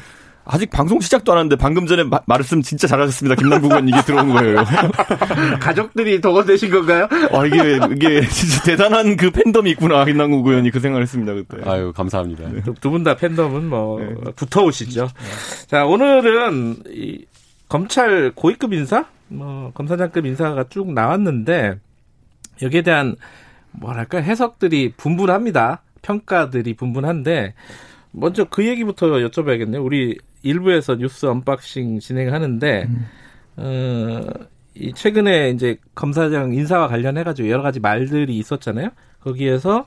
아직 0.45 0.69
방송 0.69 0.99
시작도 0.99 1.31
안 1.31 1.37
하는데 1.37 1.55
방금 1.55 1.87
전에 1.87 2.03
마, 2.03 2.19
말씀 2.25 2.61
진짜 2.61 2.85
잘하셨습니다. 2.87 3.35
김남국 3.35 3.71
의원 3.71 3.87
이게 3.87 4.01
들어온 4.01 4.29
거예요. 4.29 4.63
가족들이 5.59 6.19
덕원 6.19 6.45
되신 6.45 6.69
건가요? 6.69 7.07
아, 7.31 7.45
이게, 7.45 7.79
이게 7.91 8.27
진짜 8.27 8.61
대단한 8.63 9.15
그 9.15 9.31
팬덤이 9.31 9.71
있구나. 9.71 10.03
김남국 10.03 10.45
의원이 10.45 10.71
그 10.71 10.79
생각을 10.81 11.03
했습니다. 11.03 11.33
그때. 11.33 11.69
아유, 11.69 11.93
감사합니다. 11.95 12.49
네. 12.49 12.61
두분 12.81 13.03
다 13.03 13.15
팬덤은 13.15 13.69
뭐, 13.69 13.99
네. 13.99 14.31
붙어오시죠. 14.35 15.03
네. 15.07 15.65
자, 15.67 15.85
오늘은 15.85 16.83
이 16.89 17.25
검찰 17.69 18.31
고위급 18.35 18.73
인사? 18.73 19.05
뭐, 19.29 19.71
검사장급 19.73 20.25
인사가 20.25 20.65
쭉 20.69 20.91
나왔는데, 20.91 21.79
여기에 22.61 22.81
대한, 22.81 23.15
뭐랄까, 23.71 24.19
해석들이 24.19 24.93
분분합니다. 24.97 25.81
평가들이 26.01 26.75
분분한데, 26.75 27.53
먼저 28.13 28.45
그 28.45 28.65
얘기부터 28.65 29.07
여쭤봐야겠네요. 29.07 29.83
우리 29.83 30.17
일부에서 30.43 30.95
뉴스 30.95 31.25
unboxing 31.25 31.99
진행하는데 31.99 32.87
음. 32.89 33.07
어, 33.57 34.21
이 34.75 34.93
최근에 34.93 35.49
이제 35.51 35.77
검사장 35.95 36.53
인사와 36.53 36.87
관련해 36.87 37.23
가지고 37.23 37.49
여러 37.49 37.61
가지 37.61 37.79
말들이 37.79 38.37
있었잖아요. 38.37 38.89
거기에서 39.19 39.85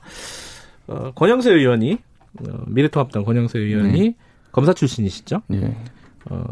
어, 0.87 1.11
권영세 1.11 1.51
의원이 1.51 1.97
어, 2.39 2.63
미래통합당 2.67 3.23
권영세 3.23 3.59
의원이 3.59 3.99
네. 3.99 4.15
검사 4.51 4.73
출신이시죠? 4.73 5.41
네. 5.47 5.75
어, 6.29 6.43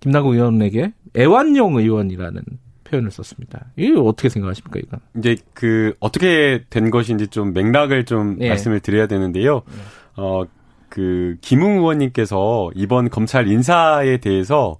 김남국 0.00 0.34
의원에게 0.34 0.92
애완용 1.16 1.76
의원이라는 1.76 2.42
표현을 2.84 3.10
썼습니다. 3.10 3.66
이거 3.76 4.02
어떻게 4.02 4.28
생각하십니까, 4.28 4.80
이건? 4.80 5.00
이제 5.16 5.36
그 5.54 5.94
어떻게 6.00 6.64
된 6.68 6.90
것인지 6.90 7.28
좀 7.28 7.52
맥락을 7.52 8.04
좀 8.04 8.38
네. 8.38 8.48
말씀을 8.48 8.80
드려야 8.80 9.06
되는데요. 9.06 9.62
네. 9.66 9.82
어, 10.16 10.44
그 10.92 11.36
김웅 11.40 11.78
의원님께서 11.78 12.70
이번 12.74 13.08
검찰 13.08 13.48
인사에 13.48 14.18
대해서 14.18 14.76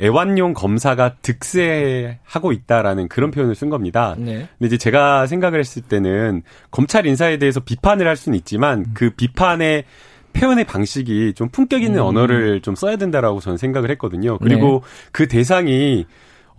애완용 0.00 0.54
검사가 0.54 1.16
득세하고 1.20 2.52
있다라는 2.52 3.08
그런 3.08 3.32
표현을 3.32 3.56
쓴 3.56 3.68
겁니다. 3.68 4.14
네. 4.16 4.46
근데 4.56 4.66
이제 4.66 4.78
제가 4.78 5.26
생각을 5.26 5.58
했을 5.58 5.82
때는 5.82 6.42
검찰 6.70 7.06
인사에 7.06 7.38
대해서 7.38 7.58
비판을 7.58 8.06
할 8.06 8.14
수는 8.14 8.38
있지만 8.38 8.78
음. 8.78 8.84
그 8.94 9.10
비판의 9.10 9.82
표현의 10.32 10.64
방식이 10.64 11.32
좀 11.34 11.48
품격 11.48 11.82
있는 11.82 11.98
음. 11.98 12.06
언어를 12.06 12.60
좀 12.60 12.76
써야 12.76 12.94
된다라고 12.94 13.40
저는 13.40 13.56
생각을 13.56 13.90
했거든요. 13.90 14.38
그리고 14.38 14.84
네. 14.84 15.08
그 15.10 15.26
대상이 15.26 16.06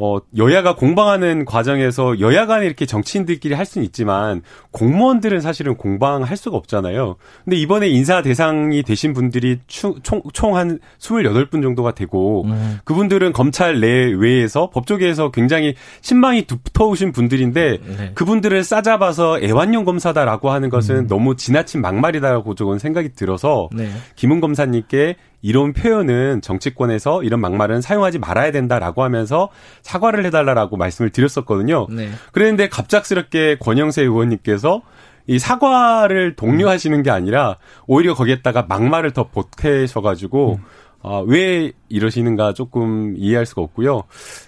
어, 0.02 0.18
여야가 0.38 0.76
공방하는 0.76 1.44
과정에서 1.44 2.22
여야 2.22 2.46
간에 2.46 2.66
이렇게 2.66 2.86
정치인들끼리 2.86 3.54
할 3.54 3.66
수는 3.66 3.86
있지만 3.86 4.42
공무원들은 4.72 5.42
사실은 5.42 5.76
공방할 5.76 6.38
수가 6.38 6.56
없잖아요. 6.56 7.18
근데 7.44 7.58
이번에 7.58 7.90
인사 7.90 8.22
대상이 8.22 8.82
되신 8.84 9.12
분들이 9.14 9.60
총, 9.68 9.96
총한 10.32 10.80
28분 11.00 11.62
정도가 11.62 11.96
되고 11.96 12.46
음. 12.46 12.80
그분들은 12.86 13.34
검찰 13.34 13.82
내외에서 13.82 14.70
법조계에서 14.70 15.32
굉장히 15.32 15.76
신망이 16.00 16.44
두터우신 16.44 17.12
분들인데 17.12 17.80
네. 17.86 18.12
그분들을 18.16 18.64
싸잡아서 18.64 19.42
애완용 19.42 19.84
검사다라고 19.84 20.50
하는 20.50 20.70
것은 20.70 20.96
음. 20.96 21.08
너무 21.08 21.36
지나친 21.36 21.82
막말이다라고 21.82 22.56
저는 22.56 22.80
생각이 22.80 23.10
들어서 23.16 23.68
네. 23.74 23.90
김은 24.16 24.40
검사님께 24.40 25.18
이런 25.42 25.74
표현은 25.74 26.42
정치권에서 26.42 27.24
이런 27.24 27.40
막말은 27.40 27.82
사용하지 27.82 28.20
말아야 28.20 28.52
된다라고 28.52 29.04
하면서 29.04 29.50
사과를 29.82 30.26
해달라라고 30.26 30.78
말씀을 30.78 31.12
드렸었거든요. 31.12 31.88
네. 31.90 32.10
그랬는데 32.32 32.70
갑작스럽게 32.70 33.58
권영세 33.60 34.02
의원님께서 34.02 34.82
이 35.28 35.38
사과를 35.38 36.36
독려하시는 36.36 37.04
게 37.04 37.12
아니라 37.12 37.58
오히려 37.86 38.16
거기에다가 38.16 38.66
막말을 38.68 39.12
더 39.12 39.28
보태셔가지고 39.28 40.56
음. 40.56 40.66
아, 41.02 41.24
왜 41.26 41.72
이러시는가 41.90 42.54
조금 42.54 43.16
이해할 43.18 43.46
수가 43.46 43.62
없고요. 43.64 44.04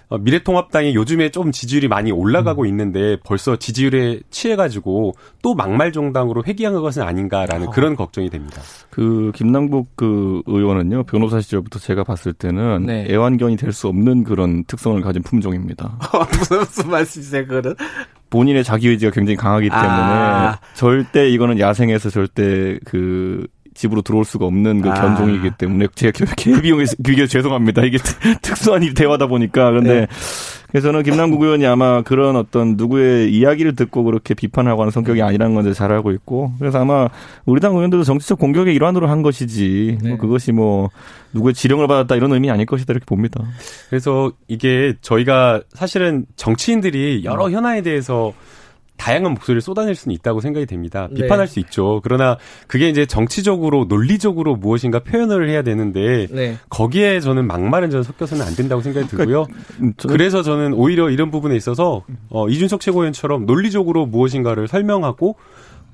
어, 0.08 0.18
미래통합당이 0.18 0.94
요즘에 0.94 1.30
좀 1.30 1.50
지지율이 1.50 1.88
많이 1.88 2.12
올라가고 2.12 2.62
음. 2.62 2.66
있는데 2.66 3.16
벌써 3.24 3.56
지지율에 3.56 4.20
취해가지고 4.30 5.14
또 5.42 5.54
막말 5.54 5.92
정당으로 5.92 6.44
회귀한 6.46 6.74
것은 6.80 7.02
아닌가라는 7.02 7.68
어. 7.68 7.70
그런 7.70 7.96
걱정이 7.96 8.30
됩니다. 8.30 8.62
그 8.90 9.32
김남국 9.34 9.96
그 9.96 10.42
의원은요 10.46 11.04
변호사 11.04 11.40
시절부터 11.40 11.78
제가 11.78 12.04
봤을 12.04 12.32
때는 12.32 12.86
네. 12.86 13.06
애완견이 13.08 13.56
될 13.56 13.72
수 13.72 13.88
없는 13.88 14.24
그런 14.24 14.64
특성을 14.64 15.00
가진 15.00 15.22
품종입니다. 15.22 15.98
무슨 16.50 16.90
말씀이세요, 16.90 17.46
그거는? 17.46 17.74
본인의 18.28 18.64
자기 18.64 18.88
의지가 18.88 19.12
굉장히 19.12 19.36
강하기 19.36 19.68
때문에 19.68 19.88
아. 19.88 20.58
절대 20.74 21.28
이거는 21.30 21.58
야생에서 21.58 22.10
절대 22.10 22.78
그 22.84 23.46
집으로 23.74 24.02
들어올 24.02 24.24
수가 24.24 24.46
없는 24.46 24.82
그 24.82 24.90
아. 24.90 24.94
견종이기 24.94 25.52
때문에 25.58 25.86
제가 25.94 26.24
개비용에 26.36 26.84
비교 27.04 27.26
죄송합니다. 27.26 27.82
이게 27.82 27.98
특수한 28.42 28.82
대화다 28.94 29.26
보니까 29.26 29.70
그런데 29.70 30.00
네. 30.00 30.06
그래서 30.72 30.88
저는 30.88 31.02
김남국 31.02 31.42
의원이 31.42 31.66
아마 31.66 32.00
그런 32.00 32.34
어떤 32.34 32.76
누구의 32.76 33.30
이야기를 33.32 33.76
듣고 33.76 34.04
그렇게 34.04 34.32
비판하고 34.32 34.80
하는 34.80 34.90
성격이 34.90 35.20
아니라는 35.20 35.54
건데 35.54 35.74
잘 35.74 35.92
알고 35.92 36.12
있고 36.12 36.52
그래서 36.58 36.80
아마 36.80 37.08
우리 37.44 37.60
당 37.60 37.74
의원들도 37.74 38.04
정치적 38.04 38.38
공격의 38.38 38.74
일환으로 38.74 39.06
한 39.06 39.20
것이지 39.20 39.98
뭐 40.00 40.02
네. 40.02 40.08
뭐 40.08 40.18
그것이 40.18 40.52
뭐 40.52 40.88
누구의 41.34 41.52
지령을 41.52 41.86
받았다 41.88 42.16
이런 42.16 42.32
의미 42.32 42.50
아닐 42.50 42.64
것이다 42.64 42.92
이렇게 42.92 43.04
봅니다. 43.04 43.44
그래서 43.90 44.32
이게 44.48 44.94
저희가 45.02 45.60
사실은 45.74 46.24
정치인들이 46.36 47.22
여러 47.24 47.46
음. 47.48 47.52
현안에 47.52 47.82
대해서 47.82 48.32
다양한 49.02 49.32
목소리를 49.32 49.60
쏟아낼 49.60 49.96
수는 49.96 50.14
있다고 50.14 50.40
생각이 50.40 50.64
됩니다. 50.64 51.08
네. 51.10 51.22
비판할 51.22 51.48
네. 51.48 51.52
수 51.52 51.58
있죠. 51.58 52.00
그러나 52.04 52.38
그게 52.68 52.88
이제 52.88 53.04
정치적으로 53.04 53.86
논리적으로 53.86 54.54
무엇인가 54.54 55.00
표현을 55.00 55.50
해야 55.50 55.62
되는데 55.62 56.28
네. 56.30 56.56
거기에 56.68 57.18
저는 57.18 57.48
막말은 57.48 57.90
저는 57.90 58.04
섞여서는 58.04 58.46
안 58.46 58.54
된다고 58.54 58.80
생각이 58.80 59.08
들고요. 59.08 59.46
그러니까, 59.76 60.08
그래서 60.08 60.42
저는 60.42 60.74
오히려 60.74 61.10
이런 61.10 61.32
부분에 61.32 61.56
있어서 61.56 62.04
어, 62.28 62.48
이준석 62.48 62.80
최고위원처럼 62.80 63.44
논리적으로 63.44 64.06
무엇인가를 64.06 64.68
설명하고 64.68 65.34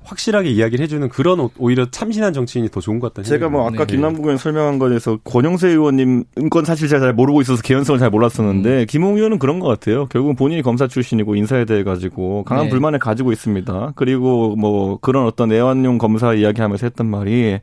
확실하게 0.09 0.49
이야기를 0.49 0.83
해주는 0.83 1.07
그런 1.09 1.49
오히려 1.59 1.85
참신한 1.89 2.33
정치인이 2.33 2.69
더 2.69 2.81
좋은 2.81 2.99
것 2.99 3.13
같다는 3.13 3.29
제가 3.29 3.49
뭐 3.49 3.67
아까 3.67 3.85
네. 3.85 3.93
김남국 3.93 4.25
의원 4.25 4.37
설명한 4.37 4.79
거에서 4.79 5.17
권영세 5.23 5.69
의원님 5.69 6.23
건 6.49 6.65
사실 6.65 6.87
제가 6.87 6.99
잘 6.99 7.13
모르고 7.13 7.41
있어서 7.41 7.61
개연성을 7.61 7.99
잘 7.99 8.09
몰랐었는데 8.09 8.81
음. 8.81 8.85
김홍 8.87 9.17
의원은 9.17 9.37
그런 9.37 9.59
것 9.59 9.67
같아요. 9.67 10.07
결국은 10.07 10.35
본인이 10.35 10.63
검사 10.63 10.87
출신이고 10.87 11.35
인사에 11.35 11.65
대해 11.65 11.83
가지고 11.83 12.43
강한 12.43 12.65
네. 12.65 12.69
불만을 12.71 12.97
가지고 12.97 13.31
있습니다. 13.31 13.93
그리고 13.95 14.55
뭐 14.55 14.97
그런 14.99 15.25
어떤 15.25 15.51
애완용 15.51 15.99
검사 15.99 16.33
이야기하면서 16.33 16.87
했던 16.87 17.05
말이 17.05 17.59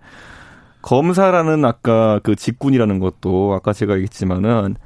검사라는 0.82 1.64
아까 1.64 2.20
그 2.22 2.36
직군이라는 2.36 3.01
것도 3.01 3.55
아까 3.55 3.72
제가 3.72 3.94
얘기했지만은 3.94 4.76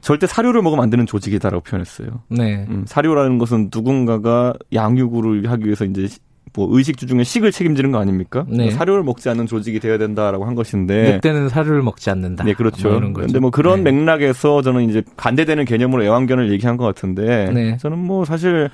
절대 0.00 0.26
사료를 0.26 0.62
먹으면 0.62 0.82
안 0.82 0.90
되는 0.90 1.06
조직이다라고 1.06 1.62
표현했어요. 1.62 2.08
네. 2.28 2.66
음, 2.68 2.82
사료라는 2.88 3.38
것은 3.38 3.70
누군가가 3.72 4.52
양육을 4.74 5.48
하기 5.48 5.64
위해서 5.64 5.84
이제 5.84 6.08
뭐 6.54 6.68
의식주 6.70 7.06
중에 7.06 7.24
식을 7.24 7.50
책임지는 7.50 7.92
거 7.92 7.98
아닙니까? 7.98 8.44
네. 8.48 8.64
뭐 8.64 8.70
사료를 8.72 9.02
먹지 9.02 9.28
않는 9.30 9.46
조직이 9.46 9.80
되어야 9.80 9.98
된다라고 9.98 10.44
한 10.44 10.54
것인데 10.54 11.14
늑대는 11.14 11.48
사료를 11.48 11.82
먹지 11.82 12.10
않는다. 12.10 12.44
네, 12.44 12.52
그렇죠. 12.52 12.90
뭐 12.90 13.12
그런데 13.12 13.38
뭐 13.38 13.50
그런 13.50 13.84
네. 13.84 13.90
맥락에서 13.90 14.62
저는 14.62 14.88
이제 14.88 15.02
반대되는 15.16 15.64
개념으로 15.64 16.04
애완견을 16.04 16.52
얘기한 16.52 16.76
것 16.76 16.84
같은데 16.84 17.50
네. 17.52 17.76
저는 17.78 17.98
뭐 17.98 18.24
사실 18.24 18.70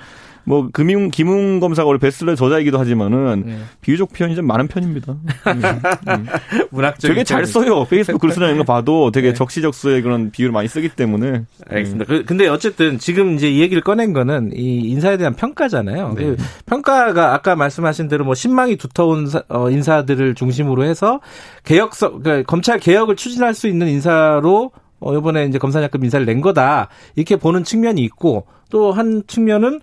뭐 0.49 0.71
금융 0.73 1.11
김웅 1.11 1.61
검사가 1.61 1.87
원래 1.87 1.99
베스트셀러 1.99 2.35
저자이기도 2.35 2.79
하지만은 2.79 3.43
네. 3.45 3.59
비유적 3.83 4.15
표현이 4.15 4.35
좀 4.35 4.47
많은 4.47 4.67
편입니다. 4.67 5.13
음, 5.13 5.63
음. 6.09 6.27
문학적 6.71 7.07
되게 7.11 7.23
잘 7.23 7.45
써요. 7.45 7.85
페이스북 7.85 8.19
글 8.23 8.33
쓰는 8.33 8.57
거 8.57 8.65
봐도 8.65 9.11
되게 9.11 9.29
네. 9.29 9.35
적시적소의 9.35 10.01
그런 10.01 10.31
비유를 10.31 10.51
많이 10.51 10.67
쓰기 10.67 10.89
때문에. 10.89 11.45
알겠습니다. 11.69 12.13
음. 12.13 12.25
근데 12.27 12.49
어쨌든 12.49 12.99
지금 12.99 13.35
이제 13.35 13.51
이 13.51 13.61
얘기를 13.61 13.83
꺼낸 13.83 14.15
거는 14.15 14.53
이 14.55 14.81
인사에 14.89 15.19
대한 15.19 15.35
평가잖아요. 15.35 16.15
네. 16.17 16.25
그 16.25 16.37
평가가 16.65 17.35
아까 17.35 17.55
말씀하신 17.55 18.09
대로 18.09 18.25
뭐 18.25 18.35
신망이 18.35 18.77
두터운 18.77 19.29
어, 19.49 19.69
인사들을 19.69 20.35
중심으로 20.35 20.85
해서 20.85 21.21
개혁서 21.65 22.21
그러니까 22.21 22.47
검찰 22.47 22.79
개혁을 22.79 23.17
추진할 23.17 23.53
수 23.53 23.69
있는 23.69 23.89
인사로 23.89 24.71
어, 25.01 25.15
이번에 25.15 25.45
이제 25.45 25.59
검사장급 25.59 26.03
인사를 26.05 26.25
낸 26.25 26.41
거다. 26.41 26.89
이렇게 27.17 27.37
보는 27.37 27.65
측면이 27.65 28.03
있고 28.03 28.47
또 28.71 28.93
한 28.93 29.23
측면은 29.27 29.81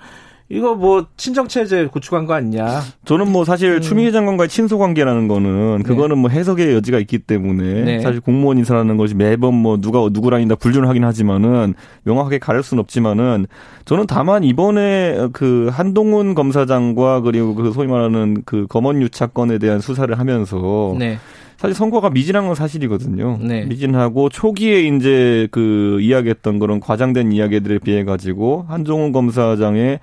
이거 0.47 0.75
뭐 0.75 1.07
친정 1.17 1.47
체제 1.47 1.87
구축한 1.87 2.27
거 2.27 2.35
아니냐? 2.35 2.81
저는 3.05 3.31
뭐 3.31 3.45
사실 3.45 3.73
음. 3.73 3.81
추미애 3.81 4.11
장관과의 4.11 4.47
친소 4.47 4.77
관계라는 4.77 5.27
거는 5.27 5.77
네. 5.77 5.83
그거는 5.83 6.17
네. 6.17 6.21
뭐 6.21 6.29
해석의 6.29 6.75
여지가 6.75 6.99
있기 6.99 7.19
때문에 7.19 7.83
네. 7.83 7.99
사실 8.01 8.21
공무원 8.21 8.59
인사라는 8.59 8.97
것이 8.97 9.15
매번 9.15 9.55
뭐 9.55 9.77
누가 9.77 10.07
누구랑 10.11 10.47
다 10.47 10.53
불륜을 10.53 10.87
하긴 10.87 11.03
하지만은 11.03 11.73
명확하게 12.03 12.37
가릴 12.37 12.61
수는 12.61 12.81
없지만은 12.81 13.47
저는 13.85 14.05
다만 14.07 14.43
이번에 14.43 15.29
그 15.33 15.69
한동훈 15.71 16.35
검사장과 16.35 17.21
그리고 17.21 17.55
그 17.55 17.71
소위 17.71 17.87
말하는 17.87 18.43
그 18.45 18.67
검언 18.67 19.01
유착건에 19.01 19.57
대한 19.57 19.79
수사를 19.79 20.17
하면서 20.17 20.95
네. 20.99 21.17
사실 21.57 21.73
선거가 21.73 22.11
미진한 22.11 22.45
건 22.45 22.53
사실이거든요. 22.53 23.39
네. 23.41 23.65
미진하고 23.65 24.29
초기에 24.29 24.81
이제 24.81 25.47
그 25.49 25.99
이야기했던 26.01 26.59
그런 26.59 26.79
과장된 26.79 27.31
이야기들에 27.31 27.79
비해 27.79 28.03
가지고 28.03 28.65
한종훈 28.67 29.11
검사장의 29.11 29.99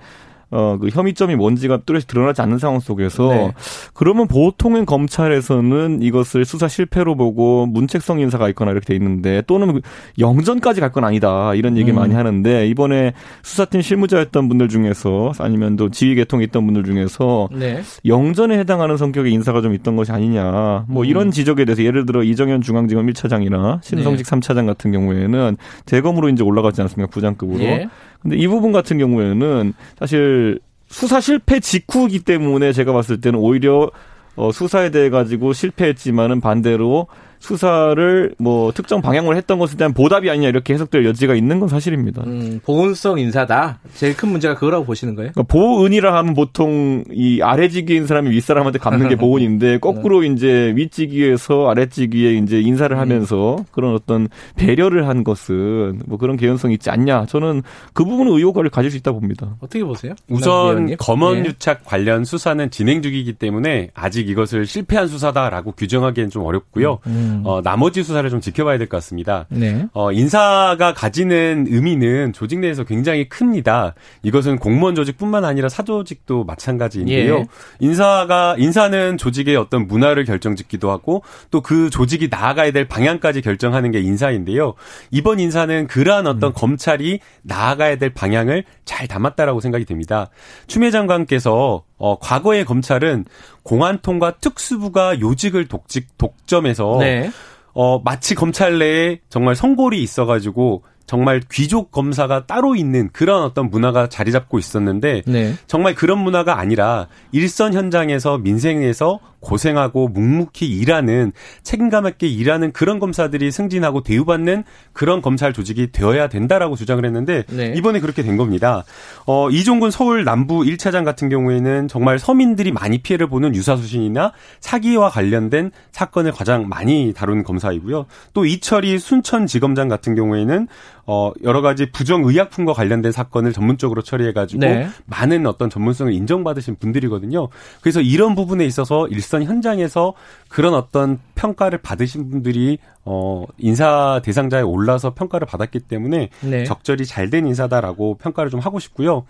어, 0.53 0.77
그 0.79 0.87
혐의점이 0.89 1.35
뭔지가 1.35 1.79
뚜렷이 1.85 2.07
드러나지 2.07 2.41
않는 2.41 2.59
상황 2.59 2.79
속에서 2.79 3.27
네. 3.29 3.51
그러면 3.93 4.27
보통은 4.27 4.85
검찰에서는 4.85 6.01
이것을 6.01 6.45
수사 6.45 6.67
실패로 6.67 7.15
보고 7.15 7.65
문책성 7.65 8.19
인사가 8.19 8.47
있거나 8.49 8.71
이렇게 8.71 8.85
돼 8.85 8.95
있는데 8.95 9.41
또는 9.47 9.81
영전까지 10.17 10.79
갈 10.79 10.93
건 10.93 11.03
아니다 11.03 11.55
이런 11.55 11.75
얘기 11.75 11.89
음. 11.91 11.95
많이 11.95 12.13
하는데 12.13 12.67
이번에 12.67 13.13
수사팀 13.41 13.81
실무자였던 13.81 14.47
분들 14.47 14.69
중에서 14.69 15.33
아니면 15.39 15.75
또 15.75 15.89
지휘 15.89 16.13
계통에 16.13 16.43
있던 16.45 16.65
분들 16.65 16.83
중에서 16.83 17.49
네. 17.51 17.81
영전에 18.05 18.59
해당하는 18.59 18.95
성격의 18.95 19.33
인사가 19.33 19.61
좀 19.61 19.73
있던 19.73 19.95
것이 19.95 20.11
아니냐 20.11 20.85
뭐 20.87 21.03
음. 21.03 21.05
이런 21.05 21.31
지적에 21.31 21.65
대해서 21.65 21.83
예를 21.83 22.05
들어 22.05 22.21
이정현 22.23 22.61
중앙지검 22.61 23.07
1차장이나 23.07 23.83
신성직 23.83 24.25
네. 24.27 24.39
3차장 24.39 24.67
같은 24.67 24.91
경우에는 24.91 25.57
대검으로 25.85 26.29
이제 26.29 26.43
올라가지 26.43 26.81
않습니까 26.83 27.09
부장급으로 27.09 27.63
예. 27.63 27.89
근데 28.23 28.37
이 28.37 28.47
부분 28.47 28.71
같은 28.71 28.97
경우에는 28.97 29.73
사실 29.99 30.42
수사 30.87 31.19
실패 31.19 31.59
직후이기 31.59 32.19
때문에 32.19 32.71
제가 32.71 32.93
봤을 32.93 33.19
때는 33.19 33.39
오히려 33.39 33.89
어, 34.35 34.51
수사에 34.51 34.89
대해 34.89 35.09
가지고 35.09 35.53
실패했지만은 35.53 36.41
반대로 36.41 37.07
수사를 37.43 38.33
뭐 38.39 38.71
특정 38.71 39.01
방향으로 39.01 39.35
했던 39.35 39.59
것에 39.59 39.75
대한 39.75 39.93
보답이 39.93 40.29
아니냐 40.29 40.47
이렇게 40.47 40.73
해석될 40.73 41.05
여지가 41.05 41.35
있는 41.35 41.59
건 41.59 41.67
사실입니다. 41.67 42.23
음, 42.25 42.61
보은성 42.63 43.19
인사다. 43.19 43.79
제일 43.95 44.15
큰 44.15 44.29
문제가 44.29 44.55
그거라고 44.55 44.85
보시는 44.85 45.15
거예요? 45.15 45.31
그러니까 45.33 45.51
보은이라 45.53 46.15
하면 46.15 46.35
보통 46.35 47.03
이 47.11 47.41
아래지기인 47.41 48.07
사람이 48.07 48.29
윗사람한테 48.31 48.79
갚는 48.79 49.09
게 49.09 49.15
보은인데 49.17 49.77
거꾸로 49.79 50.21
네. 50.21 50.27
이제 50.27 50.71
윗지기에서 50.77 51.69
아래지기에 51.69 52.35
이제 52.35 52.61
인사를 52.61 52.95
음. 52.95 52.99
하면서 53.01 53.57
그런 53.71 53.93
어떤 53.93 54.29
배려를 54.55 55.09
한 55.09 55.25
것은 55.25 56.01
뭐 56.05 56.17
그런 56.17 56.37
개연성이 56.37 56.75
있지 56.75 56.89
않냐. 56.89 57.25
저는 57.25 57.61
그 57.91 58.05
부분은 58.05 58.31
의혹을 58.31 58.69
가질 58.69 58.89
수 58.89 58.95
있다 58.95 59.11
봅니다. 59.11 59.57
어떻게 59.59 59.83
보세요? 59.83 60.13
우선 60.29 60.95
검언 60.97 61.39
예. 61.39 61.49
유착 61.49 61.83
관련 61.83 62.23
수사는 62.23 62.71
진행 62.71 63.01
중이기 63.01 63.33
때문에 63.33 63.89
아직 63.93 64.29
이것을 64.29 64.65
실패한 64.65 65.09
수사다라고 65.09 65.73
규정하기엔 65.73 66.29
좀 66.29 66.43
어렵고요. 66.43 66.99
음. 67.07 67.32
음. 67.33 67.41
어, 67.45 67.61
나머지 67.61 68.03
수사를 68.03 68.29
좀 68.29 68.39
지켜봐야 68.41 68.77
될 68.77 68.87
것 68.87 68.97
같습니다. 68.97 69.45
네. 69.49 69.87
어, 69.93 70.11
인사가 70.11 70.93
가지는 70.93 71.65
의미는 71.69 72.33
조직 72.33 72.59
내에서 72.59 72.83
굉장히 72.83 73.27
큽니다. 73.27 73.93
이것은 74.21 74.57
공무원 74.57 74.95
조직뿐만 74.95 75.43
아니라 75.45 75.69
사조직도 75.69 76.43
마찬가지인데요. 76.43 77.37
예. 77.39 77.45
인사가 77.79 78.55
인사는 78.57 79.17
조직의 79.17 79.55
어떤 79.55 79.87
문화를 79.87 80.25
결정짓기도 80.25 80.89
하고 80.91 81.23
또 81.51 81.61
그 81.63 81.89
조직이 81.89 82.27
나아가야 82.29 82.71
될 82.71 82.87
방향까지 82.87 83.41
결정하는 83.41 83.91
게 83.91 83.99
인사인데요. 84.01 84.73
이번 85.11 85.39
인사는 85.39 85.87
그러한 85.87 86.27
어떤 86.27 86.49
음. 86.51 86.53
검찰이 86.53 87.19
나아가야 87.43 87.95
될 87.97 88.13
방향을 88.13 88.65
잘 88.85 89.07
담았다라고 89.07 89.61
생각이 89.61 89.85
됩니다. 89.85 90.29
추미애 90.67 90.91
장관께서 90.91 91.83
어, 91.97 92.17
과거의 92.19 92.65
검찰은 92.65 93.25
공안통과 93.63 94.37
특수부가 94.37 95.19
요직을 95.19 95.67
독직, 95.67 96.17
독점해서 96.17 96.97
네. 96.99 97.31
어, 97.73 97.99
마치 97.99 98.35
검찰 98.35 98.79
내에 98.79 99.19
정말 99.29 99.55
성골이 99.55 100.01
있어가지고 100.01 100.83
정말 101.05 101.41
귀족 101.51 101.91
검사가 101.91 102.45
따로 102.45 102.75
있는 102.75 103.09
그런 103.11 103.43
어떤 103.43 103.69
문화가 103.69 104.07
자리 104.07 104.31
잡고 104.31 104.57
있었는데 104.57 105.23
네. 105.25 105.53
정말 105.67 105.95
그런 105.95 106.19
문화가 106.19 106.59
아니라 106.59 107.07
일선 107.31 107.73
현장에서 107.73 108.37
민생에서 108.37 109.19
고생하고 109.43 110.07
묵묵히 110.07 110.65
일하는 110.65 111.31
책임감 111.61 112.07
있게 112.07 112.27
일하는 112.27 112.71
그런 112.71 112.99
검사들이 112.99 113.51
승진하고 113.51 114.01
대우받는 114.01 114.63
그런 114.93 115.21
검찰 115.21 115.53
조직이 115.53 115.91
되어야 115.91 116.27
된다라고 116.29 116.75
주장을 116.75 117.03
했는데 117.05 117.43
네. 117.49 117.73
이번에 117.75 117.99
그렇게 117.99 118.23
된 118.23 118.37
겁니다. 118.37 118.83
어, 119.27 119.49
이종근 119.49 119.91
서울 119.91 120.23
남부 120.23 120.61
1차장 120.61 121.05
같은 121.05 121.29
경우에는 121.29 121.87
정말 121.87 122.17
서민들이 122.17 122.71
많이 122.71 122.99
피해를 122.99 123.27
보는 123.27 123.55
유사 123.55 123.75
수신이나 123.75 124.31
사기와 124.59 125.09
관련된 125.09 125.71
사건을 125.91 126.31
가장 126.31 126.67
많이 126.67 127.13
다룬 127.13 127.43
검사이고요. 127.43 128.05
또 128.33 128.45
이철이 128.45 128.97
순천지검장 128.99 129.89
같은 129.89 130.15
경우에는 130.15 130.67
어, 131.05 131.31
여러 131.43 131.61
가지 131.61 131.91
부정 131.91 132.23
의약품과 132.23 132.71
관련된 132.73 133.11
사건을 133.11 133.51
전문적으로 133.51 134.01
처리해 134.01 134.31
가지고 134.31 134.61
네. 134.61 134.87
많은 135.05 135.45
어떤 135.45 135.69
전문성을 135.69 136.13
인정받으신 136.13 136.77
분들이거든요. 136.77 137.49
그래서 137.81 137.99
이런 137.99 138.35
부분에 138.35 138.65
있어서 138.65 139.07
일선 139.09 139.43
현장에서 139.43 140.13
그런 140.47 140.73
어떤 140.73 141.19
평가를 141.35 141.79
받으신 141.79 142.29
분들이 142.29 142.77
어, 143.05 143.43
인사 143.57 144.21
대상자에 144.23 144.61
올라서 144.61 145.13
평가를 145.13 145.45
받았기 145.45 145.79
때문에 145.81 146.29
네. 146.41 146.63
적절히 146.63 147.05
잘 147.05 147.29
된 147.33 147.47
인사다라고 147.47 148.15
평가를 148.17 148.51
좀 148.51 148.59
하고 148.59 148.79
싶고요. 148.79 149.25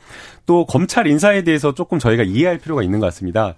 또 0.45 0.65
검찰 0.65 1.07
인사에 1.07 1.43
대해서 1.43 1.74
조금 1.74 1.99
저희가 1.99 2.24
이해할 2.24 2.57
필요가 2.57 2.84
있는 2.84 2.99
것 2.99 3.05
같습니다. 3.07 3.55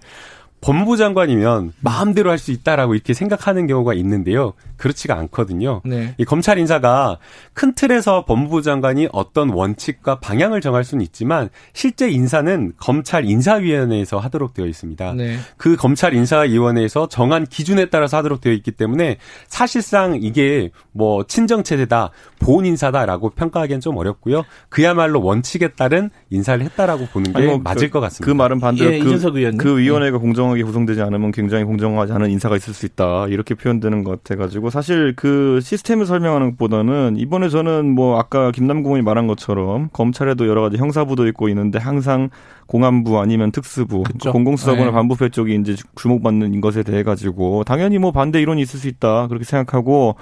법무부 0.66 0.96
장관이면 0.96 1.74
마음대로 1.80 2.30
할 2.30 2.36
수 2.38 2.50
있다라고 2.50 2.94
이렇게 2.94 3.14
생각하는 3.14 3.66
경우가 3.66 3.94
있는데요. 3.94 4.52
그렇지가 4.76 5.14
않거든요. 5.14 5.80
네. 5.84 6.14
이 6.18 6.24
검찰 6.24 6.58
인사가 6.58 7.18
큰 7.54 7.74
틀에서 7.74 8.24
법무부 8.26 8.60
장관이 8.60 9.08
어떤 9.12 9.48
원칙과 9.50 10.20
방향을 10.20 10.60
정할 10.60 10.84
수는 10.84 11.02
있지만 11.04 11.48
실제 11.72 12.10
인사는 12.10 12.72
검찰 12.76 13.24
인사위원회에서 13.24 14.18
하도록 14.18 14.52
되어 14.52 14.66
있습니다. 14.66 15.14
네. 15.14 15.38
그 15.56 15.76
검찰 15.76 16.12
인사위원회에서 16.14 17.08
정한 17.08 17.46
기준에 17.46 17.86
따라서 17.86 18.18
하도록 18.18 18.40
되어 18.40 18.52
있기 18.52 18.72
때문에 18.72 19.16
사실상 19.48 20.18
이게 20.20 20.70
뭐 20.92 21.24
친정 21.26 21.62
체제다, 21.62 22.10
보훈 22.38 22.66
인사다라고 22.66 23.30
평가하기엔 23.30 23.80
좀 23.80 23.96
어렵고요. 23.96 24.44
그야말로 24.68 25.22
원칙에 25.22 25.68
따른 25.68 26.10
인사를 26.30 26.62
했다라고 26.62 27.06
보는 27.06 27.32
게뭐 27.32 27.58
맞을 27.58 27.88
그, 27.88 27.94
것 27.94 28.00
같습니다. 28.00 28.26
그 28.26 28.36
말은 28.36 28.60
반대로 28.60 28.92
예, 28.92 28.98
그, 28.98 29.56
그 29.56 29.78
위원회가 29.78 30.18
공정 30.18 30.55
공정하게 30.56 30.64
구성되지 30.64 31.02
않으면 31.02 31.30
굉장히 31.32 31.64
공정하지 31.64 32.12
않은 32.12 32.30
인사가 32.30 32.56
있을 32.56 32.72
수 32.72 32.86
있다. 32.86 33.26
이렇게 33.28 33.54
표현되는 33.54 34.02
것 34.04 34.22
같아가지고 34.22 34.70
사실 34.70 35.14
그 35.14 35.60
시스템을 35.62 36.06
설명하는 36.06 36.52
것보다는 36.52 37.16
이번에 37.18 37.48
저는 37.48 37.90
뭐 37.90 38.18
아까 38.18 38.50
김남국 38.50 38.90
의원이 38.90 39.04
말한 39.04 39.26
것처럼 39.26 39.90
검찰에도 39.92 40.48
여러 40.48 40.62
가지 40.62 40.78
형사부도 40.78 41.26
있고 41.28 41.48
있는데 41.50 41.78
항상 41.78 42.30
공안부 42.66 43.20
아니면 43.20 43.52
특수부, 43.52 44.02
그쵸? 44.02 44.32
공공수사부나 44.32 44.86
네. 44.86 44.90
반부패 44.90 45.28
쪽이 45.28 45.54
이제 45.54 45.76
주목받는 45.94 46.60
것에 46.60 46.82
대해 46.82 47.02
가지고 47.02 47.62
당연히 47.64 47.98
뭐 47.98 48.10
반대 48.10 48.40
이론이 48.40 48.60
있을 48.62 48.80
수 48.80 48.88
있다 48.88 49.28
그렇게 49.28 49.44
생각하고 49.44 50.16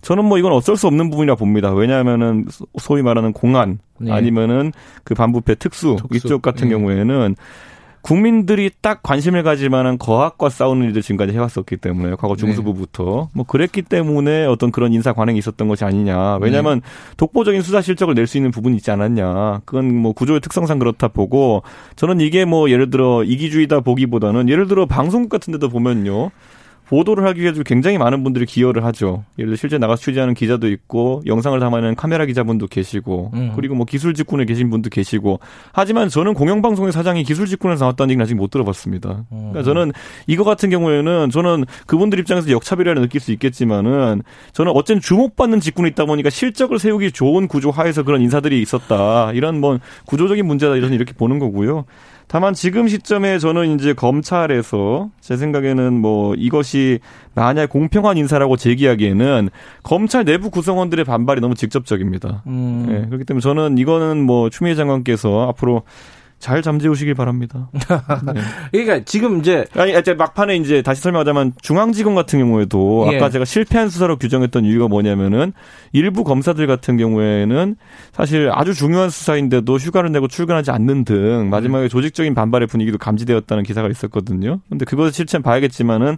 저는 0.00 0.24
뭐 0.24 0.38
이건 0.38 0.52
어쩔 0.52 0.76
수 0.76 0.86
없는 0.86 1.10
부분이라 1.10 1.34
봅니다. 1.34 1.72
왜냐하면은 1.72 2.46
소위 2.78 3.02
말하는 3.02 3.32
공안 3.32 3.80
네. 3.98 4.12
아니면은 4.12 4.72
그 5.04 5.14
반부패 5.14 5.56
특수, 5.56 5.96
특수. 6.00 6.16
이쪽 6.16 6.42
같은 6.42 6.68
네. 6.68 6.74
경우에는 6.74 7.36
국민들이 8.02 8.70
딱 8.80 9.02
관심을 9.02 9.42
가질 9.42 9.68
만한 9.68 9.98
거학과 9.98 10.48
싸우는 10.48 10.86
일들 10.86 11.02
지금까지 11.02 11.32
해왔었기 11.32 11.76
때문에 11.76 12.16
과거 12.16 12.34
네. 12.34 12.40
중수부부터 12.40 13.04
네. 13.04 13.30
뭐 13.34 13.44
그랬기 13.46 13.82
때문에 13.82 14.46
어떤 14.46 14.70
그런 14.72 14.92
인사 14.92 15.12
관행이 15.12 15.38
있었던 15.38 15.68
것이 15.68 15.84
아니냐. 15.84 16.36
왜냐하면 16.36 16.80
네. 16.80 16.86
독보적인 17.16 17.62
수사 17.62 17.82
실적을 17.82 18.14
낼 18.14 18.26
수 18.26 18.36
있는 18.38 18.50
부분이 18.52 18.76
있지 18.76 18.90
않았냐. 18.90 19.62
그건 19.64 19.94
뭐 19.94 20.12
구조의 20.12 20.40
특성상 20.40 20.78
그렇다 20.78 21.08
보고 21.08 21.62
저는 21.96 22.20
이게 22.20 22.44
뭐 22.44 22.70
예를 22.70 22.90
들어 22.90 23.24
이기주의다 23.24 23.80
보기보다는 23.80 24.48
예를 24.48 24.68
들어 24.68 24.86
방송국 24.86 25.28
같은 25.30 25.52
데도 25.52 25.68
보면요. 25.68 26.30
보도를 26.90 27.24
하기 27.28 27.40
위해서 27.40 27.62
굉장히 27.62 27.98
많은 27.98 28.24
분들이 28.24 28.44
기여를 28.46 28.84
하죠. 28.86 29.22
예를 29.38 29.50
들어 29.50 29.56
실제 29.56 29.78
나가서 29.78 30.02
취재하는 30.02 30.34
기자도 30.34 30.68
있고 30.68 31.22
영상을 31.24 31.58
담아내는 31.60 31.94
카메라 31.94 32.26
기자분도 32.26 32.66
계시고 32.66 33.30
음. 33.32 33.52
그리고 33.54 33.76
뭐 33.76 33.86
기술 33.86 34.12
직군에 34.12 34.44
계신 34.44 34.70
분도 34.70 34.90
계시고 34.90 35.38
하지만 35.72 36.08
저는 36.08 36.34
공영방송의 36.34 36.90
사장이 36.90 37.22
기술 37.22 37.46
직군에서 37.46 37.84
나왔다는 37.84 38.10
얘기는 38.10 38.24
아직 38.24 38.34
못 38.34 38.50
들어봤습니다. 38.50 39.24
그러니까 39.30 39.62
저는 39.62 39.92
이거 40.26 40.42
같은 40.42 40.68
경우에는 40.68 41.30
저는 41.30 41.64
그분들 41.86 42.18
입장에서 42.18 42.50
역차별이라 42.50 43.00
느낄 43.00 43.20
수 43.20 43.30
있겠지만은 43.30 44.22
저는 44.52 44.72
어쨌든 44.74 45.00
주목받는 45.00 45.60
직군에 45.60 45.88
있다 45.90 46.06
보니까 46.06 46.28
실적을 46.28 46.80
세우기 46.80 47.12
좋은 47.12 47.46
구조 47.46 47.70
하에서 47.70 48.02
그런 48.02 48.20
인사들이 48.20 48.60
있었다. 48.62 49.30
이런 49.32 49.60
뭐 49.60 49.78
구조적인 50.06 50.44
문제다 50.44 50.74
이런 50.74 50.92
이렇게 50.92 51.12
보는 51.12 51.38
거고요. 51.38 51.84
다만 52.30 52.54
지금 52.54 52.86
시점에 52.86 53.40
저는 53.40 53.74
이제 53.74 53.92
검찰에서 53.92 55.10
제 55.20 55.36
생각에는 55.36 55.92
뭐 55.94 56.36
이것이 56.36 57.00
만약 57.34 57.70
공평한 57.70 58.16
인사라고 58.16 58.56
제기하기에는 58.56 59.48
검찰 59.82 60.24
내부 60.24 60.48
구성원들의 60.48 61.04
반발이 61.04 61.40
너무 61.40 61.56
직접적입니다. 61.56 62.44
음. 62.46 62.86
네, 62.88 63.06
그렇기 63.06 63.24
때문에 63.24 63.40
저는 63.40 63.78
이거는 63.78 64.22
뭐 64.22 64.48
추미애 64.48 64.76
장관께서 64.76 65.48
앞으로 65.48 65.82
잘 66.40 66.62
잠재우시길 66.62 67.14
바랍니다. 67.14 67.68
네. 68.34 68.40
그러니까 68.72 69.04
지금 69.04 69.38
이제 69.40 69.66
아니 69.76 69.96
이제 69.96 70.14
막판에 70.14 70.56
이제 70.56 70.80
다시 70.80 71.02
설명하자면 71.02 71.52
중앙지검 71.60 72.14
같은 72.14 72.38
경우에도 72.38 73.06
예. 73.12 73.16
아까 73.16 73.28
제가 73.28 73.44
실패한 73.44 73.90
수사로 73.90 74.16
규정했던 74.18 74.64
이유가 74.64 74.88
뭐냐면은 74.88 75.52
일부 75.92 76.24
검사들 76.24 76.66
같은 76.66 76.96
경우에는 76.96 77.76
사실 78.12 78.50
아주 78.52 78.72
중요한 78.72 79.10
수사인데도 79.10 79.76
휴가를 79.76 80.10
내고 80.12 80.28
출근하지 80.28 80.70
않는 80.70 81.04
등 81.04 81.50
마지막에 81.50 81.88
조직적인 81.88 82.34
반발의 82.34 82.68
분위기도 82.68 82.96
감지되었다는 82.96 83.62
기사가 83.62 83.88
있었거든요. 83.88 84.60
근데 84.70 84.86
그것을 84.86 85.12
실체는 85.12 85.42
봐야겠지만은 85.42 86.16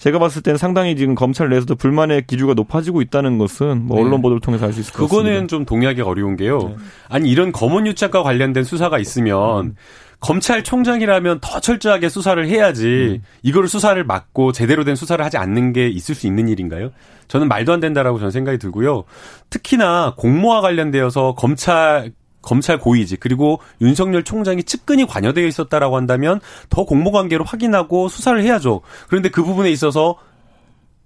제가 0.00 0.18
봤을 0.18 0.42
때는 0.42 0.56
상당히 0.56 0.96
지금 0.96 1.14
검찰 1.14 1.50
내에서도 1.50 1.74
불만의 1.74 2.26
기류가 2.26 2.54
높아지고 2.54 3.02
있다는 3.02 3.36
것은 3.36 3.86
뭐 3.86 3.98
네. 3.98 4.02
언론 4.02 4.22
보도를 4.22 4.40
통해서 4.40 4.64
알 4.64 4.72
수 4.72 4.80
있을 4.80 4.92
것 4.94 5.02
같습니다. 5.02 5.22
그거는 5.22 5.46
좀 5.46 5.66
동의하기 5.66 6.00
어려운 6.00 6.36
게요. 6.36 6.58
네. 6.58 6.76
아니 7.10 7.30
이런 7.30 7.52
검언 7.52 7.86
유착과 7.86 8.22
관련된 8.22 8.64
수사가 8.64 8.98
있으면 8.98 9.66
음. 9.66 9.74
검찰총장이라면 10.20 11.40
더 11.40 11.60
철저하게 11.60 12.08
수사를 12.08 12.46
해야지 12.48 13.20
음. 13.20 13.22
이거를 13.42 13.68
수사를 13.68 14.02
막고 14.02 14.52
제대로 14.52 14.84
된 14.84 14.96
수사를 14.96 15.22
하지 15.22 15.36
않는 15.36 15.74
게 15.74 15.88
있을 15.88 16.14
수 16.14 16.26
있는 16.26 16.48
일인가요? 16.48 16.90
저는 17.28 17.48
말도 17.48 17.72
안 17.72 17.80
된다라고 17.80 18.18
저는 18.18 18.30
생각이 18.30 18.58
들고요. 18.58 19.04
특히나 19.50 20.14
공모와 20.16 20.62
관련되어서 20.62 21.34
검찰 21.34 22.12
검찰 22.42 22.78
고위직 22.78 23.20
그리고 23.20 23.60
윤석열 23.80 24.24
총장이 24.24 24.62
측근이 24.64 25.06
관여되어 25.06 25.46
있었다라고 25.46 25.96
한다면 25.96 26.40
더 26.68 26.84
공모관계로 26.84 27.44
확인하고 27.44 28.08
수사를 28.08 28.42
해야죠. 28.42 28.80
그런데 29.08 29.28
그 29.28 29.42
부분에 29.42 29.70
있어서 29.70 30.16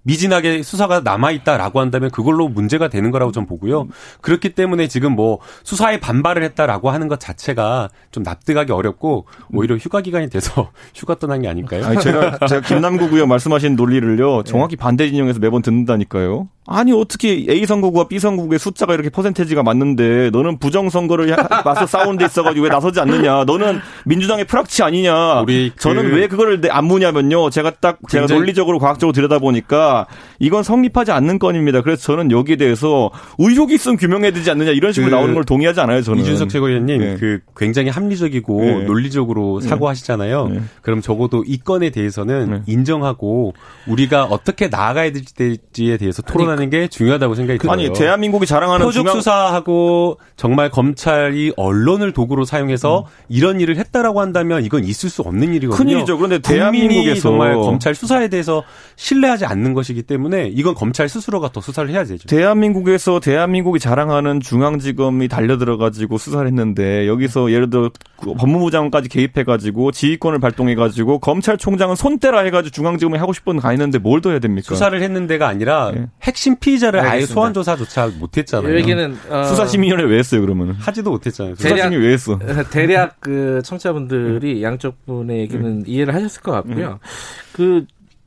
미진하게 0.05 0.61
수사가 0.61 1.01
남아 1.01 1.31
있다라고 1.31 1.79
한다면 1.79 2.11
그걸로 2.11 2.47
문제가 2.47 2.87
되는 2.89 3.09
거라고 3.11 3.31
좀 3.31 3.45
보고요. 3.45 3.87
그렇기 4.21 4.53
때문에 4.53 4.87
지금 4.87 5.13
뭐 5.13 5.39
수사에 5.63 5.99
반발을 5.99 6.43
했다라고 6.43 6.91
하는 6.91 7.07
것 7.07 7.19
자체가 7.19 7.89
좀 8.11 8.23
납득하기 8.23 8.71
어렵고 8.71 9.25
오히려 9.51 9.75
휴가 9.77 10.01
기간이 10.01 10.29
돼서 10.29 10.71
휴가 10.93 11.15
떠난 11.15 11.41
게 11.41 11.47
아닐까요? 11.47 11.85
아니, 11.85 11.99
제가 11.99 12.37
제가 12.47 12.61
김남국 12.61 13.13
의원 13.13 13.29
말씀하신 13.29 13.75
논리를요 13.75 14.43
정확히 14.43 14.75
반대 14.75 15.09
진영에서 15.09 15.39
매번 15.39 15.63
듣는다니까요. 15.63 16.49
아니 16.67 16.91
어떻게 16.91 17.45
A 17.47 17.65
선거구와 17.65 18.07
B 18.07 18.17
선거구의 18.17 18.57
숫자가 18.57 18.95
이렇게 18.95 19.09
퍼센테지가 19.09 19.61
맞는데 19.61 20.31
너는 20.31 20.57
부정 20.57 20.89
선거를 20.89 21.27
맞서 21.63 21.85
싸우는 21.85 22.17
데 22.17 22.25
있어가지고 22.25 22.63
왜 22.63 22.69
나서지 22.69 22.99
않느냐? 22.99 23.43
너는 23.45 23.79
민주당의 24.05 24.45
프락치 24.45 24.81
아니냐? 24.81 25.41
우리 25.41 25.71
그 25.75 25.79
저는 25.79 26.11
왜 26.13 26.27
그거를 26.27 26.59
안 26.71 26.85
묻냐면요. 26.85 27.51
제가 27.51 27.71
딱 27.79 27.99
제가 28.09 28.25
논리적으로 28.25 28.79
과학적으로 28.79 29.13
들여다 29.13 29.37
보니까 29.39 30.07
이건 30.39 30.63
성립하지 30.63 31.11
않는 31.11 31.37
건입니다. 31.37 31.81
그래서 31.81 32.01
저는 32.01 32.31
여기에 32.31 32.55
대해서 32.55 33.11
의혹이 33.37 33.75
있으면 33.75 33.97
규명해야 33.97 34.31
되지 34.31 34.49
않느냐 34.49 34.71
이런 34.71 34.91
식으로 34.91 35.11
그 35.11 35.15
나오는 35.15 35.33
걸 35.35 35.43
동의하지 35.43 35.79
않아요. 35.81 36.01
저는 36.01 36.23
이준석 36.23 36.49
최고위원님 36.49 36.99
네. 36.99 37.17
그 37.19 37.41
굉장히 37.55 37.89
합리적이고 37.89 38.61
네. 38.61 38.83
논리적으로 38.85 39.59
네. 39.61 39.67
사고하시잖아요. 39.67 40.47
네. 40.47 40.61
그럼 40.81 41.01
적어도 41.01 41.43
이 41.45 41.57
건에 41.59 41.91
대해서는 41.91 42.49
네. 42.49 42.61
인정하고 42.65 43.53
우리가 43.87 44.25
어떻게 44.25 44.67
나아가야 44.67 45.11
될지에 45.11 45.97
대해서 45.97 46.23
토론하 46.23 46.54
는 46.55 46.65
하는 46.65 46.69
게 46.69 46.87
중요하다고 46.87 47.35
생각이 47.35 47.57
그, 47.59 47.67
들어요. 47.67 47.73
아니 47.73 47.93
대한민국이 47.93 48.45
자랑하는 48.45 48.85
표적 48.85 49.01
중앙... 49.03 49.15
수사하고 49.15 50.17
정말 50.35 50.69
검찰이 50.69 51.53
언론을 51.55 52.11
도구로 52.13 52.45
사용해서 52.45 52.99
음. 52.99 53.05
이런 53.29 53.59
일을 53.59 53.77
했다라고 53.77 54.21
한다면 54.21 54.63
이건 54.63 54.83
있을 54.83 55.09
수 55.09 55.21
없는 55.21 55.53
일이거든요. 55.53 55.77
큰일이죠. 55.77 56.17
그런데 56.17 56.39
대한민국에서 56.39 57.21
정말 57.21 57.55
검찰 57.55 57.95
수사에 57.95 58.27
대해서 58.27 58.63
신뢰하지 58.95 59.45
않는 59.45 59.73
것이기 59.73 60.03
때문에 60.03 60.49
이건 60.53 60.73
검찰 60.75 61.09
스스로가 61.09 61.51
더 61.51 61.61
수사를 61.61 61.89
해야 61.89 62.03
되죠. 62.03 62.27
대한민국에서 62.27 63.19
대한민국이 63.19 63.79
자랑하는 63.79 64.39
중앙지검이 64.41 65.27
달려들어 65.27 65.77
가지고 65.77 66.17
수사를 66.17 66.45
했는데 66.47 67.07
여기서 67.07 67.51
예를 67.51 67.69
들어 67.69 67.91
그 68.17 68.33
법무부 68.33 68.71
장관까지 68.71 69.09
개입해 69.09 69.43
가지고 69.43 69.91
지휘권을 69.91 70.39
발동해 70.39 70.75
가지고 70.75 71.19
검찰총장은 71.19 71.95
손대라 71.95 72.39
해 72.41 72.51
가지고 72.51 72.71
중앙지검에 72.71 73.17
하고 73.17 73.33
싶은 73.33 73.59
가 73.59 73.71
있는데 73.73 73.99
뭘 73.99 74.15
더 74.25 74.29
해야 74.31 74.39
됩니까? 74.39 74.67
수사를 74.69 74.99
했는 75.01 75.27
데가 75.27 75.47
아니라 75.47 75.91
네. 75.93 76.07
핵심 76.23 76.44
핵심 76.45 76.55
피의자를 76.57 76.99
알겠습니다. 76.99 77.13
아예 77.13 77.25
소환 77.25 77.53
조사조차 77.53 78.11
못했잖아요. 78.19 78.77
여기는 78.79 79.17
어... 79.29 79.43
수사심의위원회 79.45 80.05
왜 80.05 80.19
했어요 80.19 80.41
그러면? 80.41 80.75
하지도 80.77 81.09
못했잖아요. 81.09 81.55
수사심의 81.55 81.99
왜 81.99 82.13
했어? 82.13 82.37
대략 82.71 83.19
그 83.19 83.61
청취자분들이 83.63 84.61
양쪽 84.61 85.03
분의 85.07 85.39
얘기는 85.39 85.65
음. 85.65 85.83
이해를 85.87 86.13
하셨을 86.13 86.41
것 86.43 86.51
같고요. 86.51 86.99
음. 87.01 87.77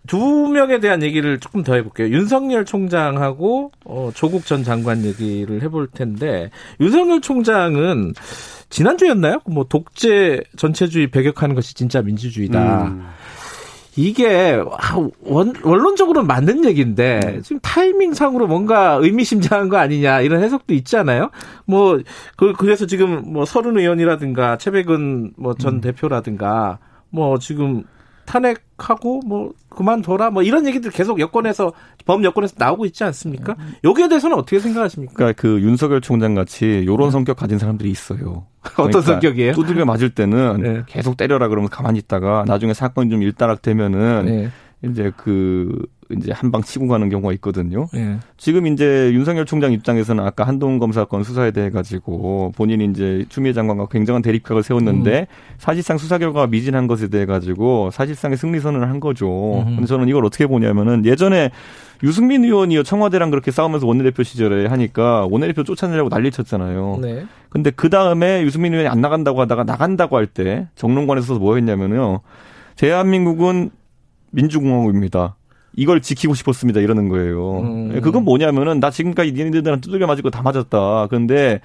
그두 0.05 0.49
명에 0.49 0.81
대한 0.81 1.03
얘기를 1.03 1.39
조금 1.39 1.63
더 1.63 1.75
해볼게요. 1.75 2.09
윤석열 2.09 2.65
총장하고 2.65 3.71
어, 3.85 4.11
조국 4.15 4.45
전 4.45 4.65
장관 4.65 5.05
얘기를 5.05 5.63
해볼 5.63 5.89
텐데 5.95 6.51
윤석열 6.81 7.21
총장은 7.21 8.15
지난주였나요? 8.71 9.41
뭐 9.47 9.65
독재 9.65 10.41
전체주의 10.57 11.07
배격하는 11.07 11.55
것이 11.55 11.75
진짜 11.75 12.03
민주주의다. 12.03 12.87
음. 12.87 13.07
이게 13.99 14.63
원, 15.23 15.53
원론적으로는 15.61 16.29
맞는 16.29 16.65
얘기인데 16.67 17.19
네. 17.21 17.41
지금 17.43 17.59
타이밍상으로 17.61 18.47
뭔가 18.47 18.93
의미심장한 18.93 19.69
거 19.69 19.77
아니냐 19.77 20.21
이런 20.21 20.41
해석도 20.41 20.73
있잖아요. 20.75 21.31
뭐 21.65 21.99
그, 22.37 22.53
그래서 22.53 22.87
지금 22.87 23.33
뭐 23.33 23.45
서른 23.45 23.77
의원이라든가 23.77 24.57
최백은 24.57 25.33
뭐전 25.37 25.75
음. 25.75 25.81
대표라든가 25.81 26.79
뭐 27.11 27.41
지금 27.41 27.83
탄핵하고 28.29 29.23
뭐 29.27 29.53
그만둬라 29.71 30.31
뭐 30.31 30.43
이런 30.43 30.67
얘기들 30.67 30.91
계속 30.91 31.19
여권에서 31.19 31.73
법 32.05 32.23
여권에서 32.23 32.57
나오고 32.59 32.85
있지 32.87 33.03
않습니까? 33.05 33.57
여기에 33.85 34.09
대해서는 34.09 34.37
어떻게 34.37 34.59
생각하십니까? 34.59 35.15
그러니까 35.15 35.41
그 35.41 35.61
윤석열 35.63 36.03
총장 36.03 36.35
같이 36.35 36.85
요런 36.87 37.11
성격 37.11 37.39
가진 37.39 37.59
사람들이 37.59 37.91
있어요. 37.91 38.47
어떤 38.73 38.91
그러니까 38.91 39.01
성격이에요? 39.01 39.53
두들겨 39.55 39.87
맞을 39.87 40.11
때는 40.11 40.61
네. 40.61 40.83
계속 40.87 41.17
때려라 41.17 41.49
그러면 41.49 41.71
가만히 41.71 41.99
있다가 42.01 42.45
나중에 42.47 42.75
사건이 42.75 43.09
좀 43.09 43.23
일단락 43.23 43.63
되면은 43.63 44.25
네. 44.27 44.51
이제 44.85 45.11
그 45.17 45.87
이제 46.17 46.33
한 46.33 46.51
방 46.51 46.63
치고 46.63 46.89
가는 46.89 47.09
경우가 47.11 47.33
있거든요. 47.35 47.87
예. 47.95 48.17
지금 48.39 48.67
이제 48.67 49.11
윤석열 49.13 49.45
총장 49.45 49.73
입장에서는 49.73 50.25
아까 50.25 50.45
한동훈 50.45 50.79
검사 50.79 51.05
건 51.05 51.23
수사에 51.23 51.51
대해 51.51 51.69
가지고 51.71 52.53
본인이 52.57 52.87
이제 52.87 53.27
추미애 53.29 53.53
장관과 53.53 53.89
굉장한 53.89 54.23
대립각을 54.23 54.63
세웠는데 54.63 55.21
음. 55.21 55.27
사실상 55.59 55.99
수사 55.99 56.17
결과가 56.17 56.47
미진한 56.47 56.87
것에 56.87 57.09
대해 57.09 57.27
가지고 57.27 57.91
사실상의 57.93 58.39
승리 58.39 58.61
선언을 58.61 58.89
한 58.89 59.01
거죠. 59.01 59.61
음. 59.61 59.75
근데 59.77 59.87
저는 59.87 60.09
이걸 60.09 60.25
어떻게 60.25 60.47
보냐면은 60.47 61.05
예전에 61.05 61.51
유승민 62.03 62.45
의원이요 62.45 62.85
청와대랑 62.85 63.31
그렇게 63.31 63.51
싸우면서 63.51 63.87
원내대표 63.87 64.23
시절에 64.23 64.67
하니까 64.67 65.27
원내대표 65.31 65.65
쫓아내려고 65.65 66.09
난리 66.09 66.31
쳤잖아요. 66.31 67.01
네. 67.03 67.27
근데 67.51 67.71
그 67.71 67.91
다음에 67.91 68.43
유승민 68.43 68.73
의원이 68.73 68.89
안 68.89 69.01
나간다고 69.01 69.41
하다가 69.43 69.65
나간다고 69.65 70.17
할 70.17 70.27
때 70.27 70.69
정론관에서 70.77 71.35
뭐 71.39 71.57
했냐면요. 71.57 72.21
대한민국은 72.77 73.71
민주공화국입니다. 74.31 75.35
이걸 75.79 76.03
지키고 76.03 76.35
싶었습니다. 76.35 76.81
이러는 76.81 77.09
거예요. 77.09 77.61
음. 77.61 78.01
그건 78.03 78.25
뭐냐면은 78.25 78.81
나 78.81 78.91
지금까지 78.91 79.33
니네들한테 79.33 79.81
두들겨 79.81 80.09
맞을 80.09 80.25
다 80.33 80.43
맞았다. 80.43 81.07
그런데 81.09 81.61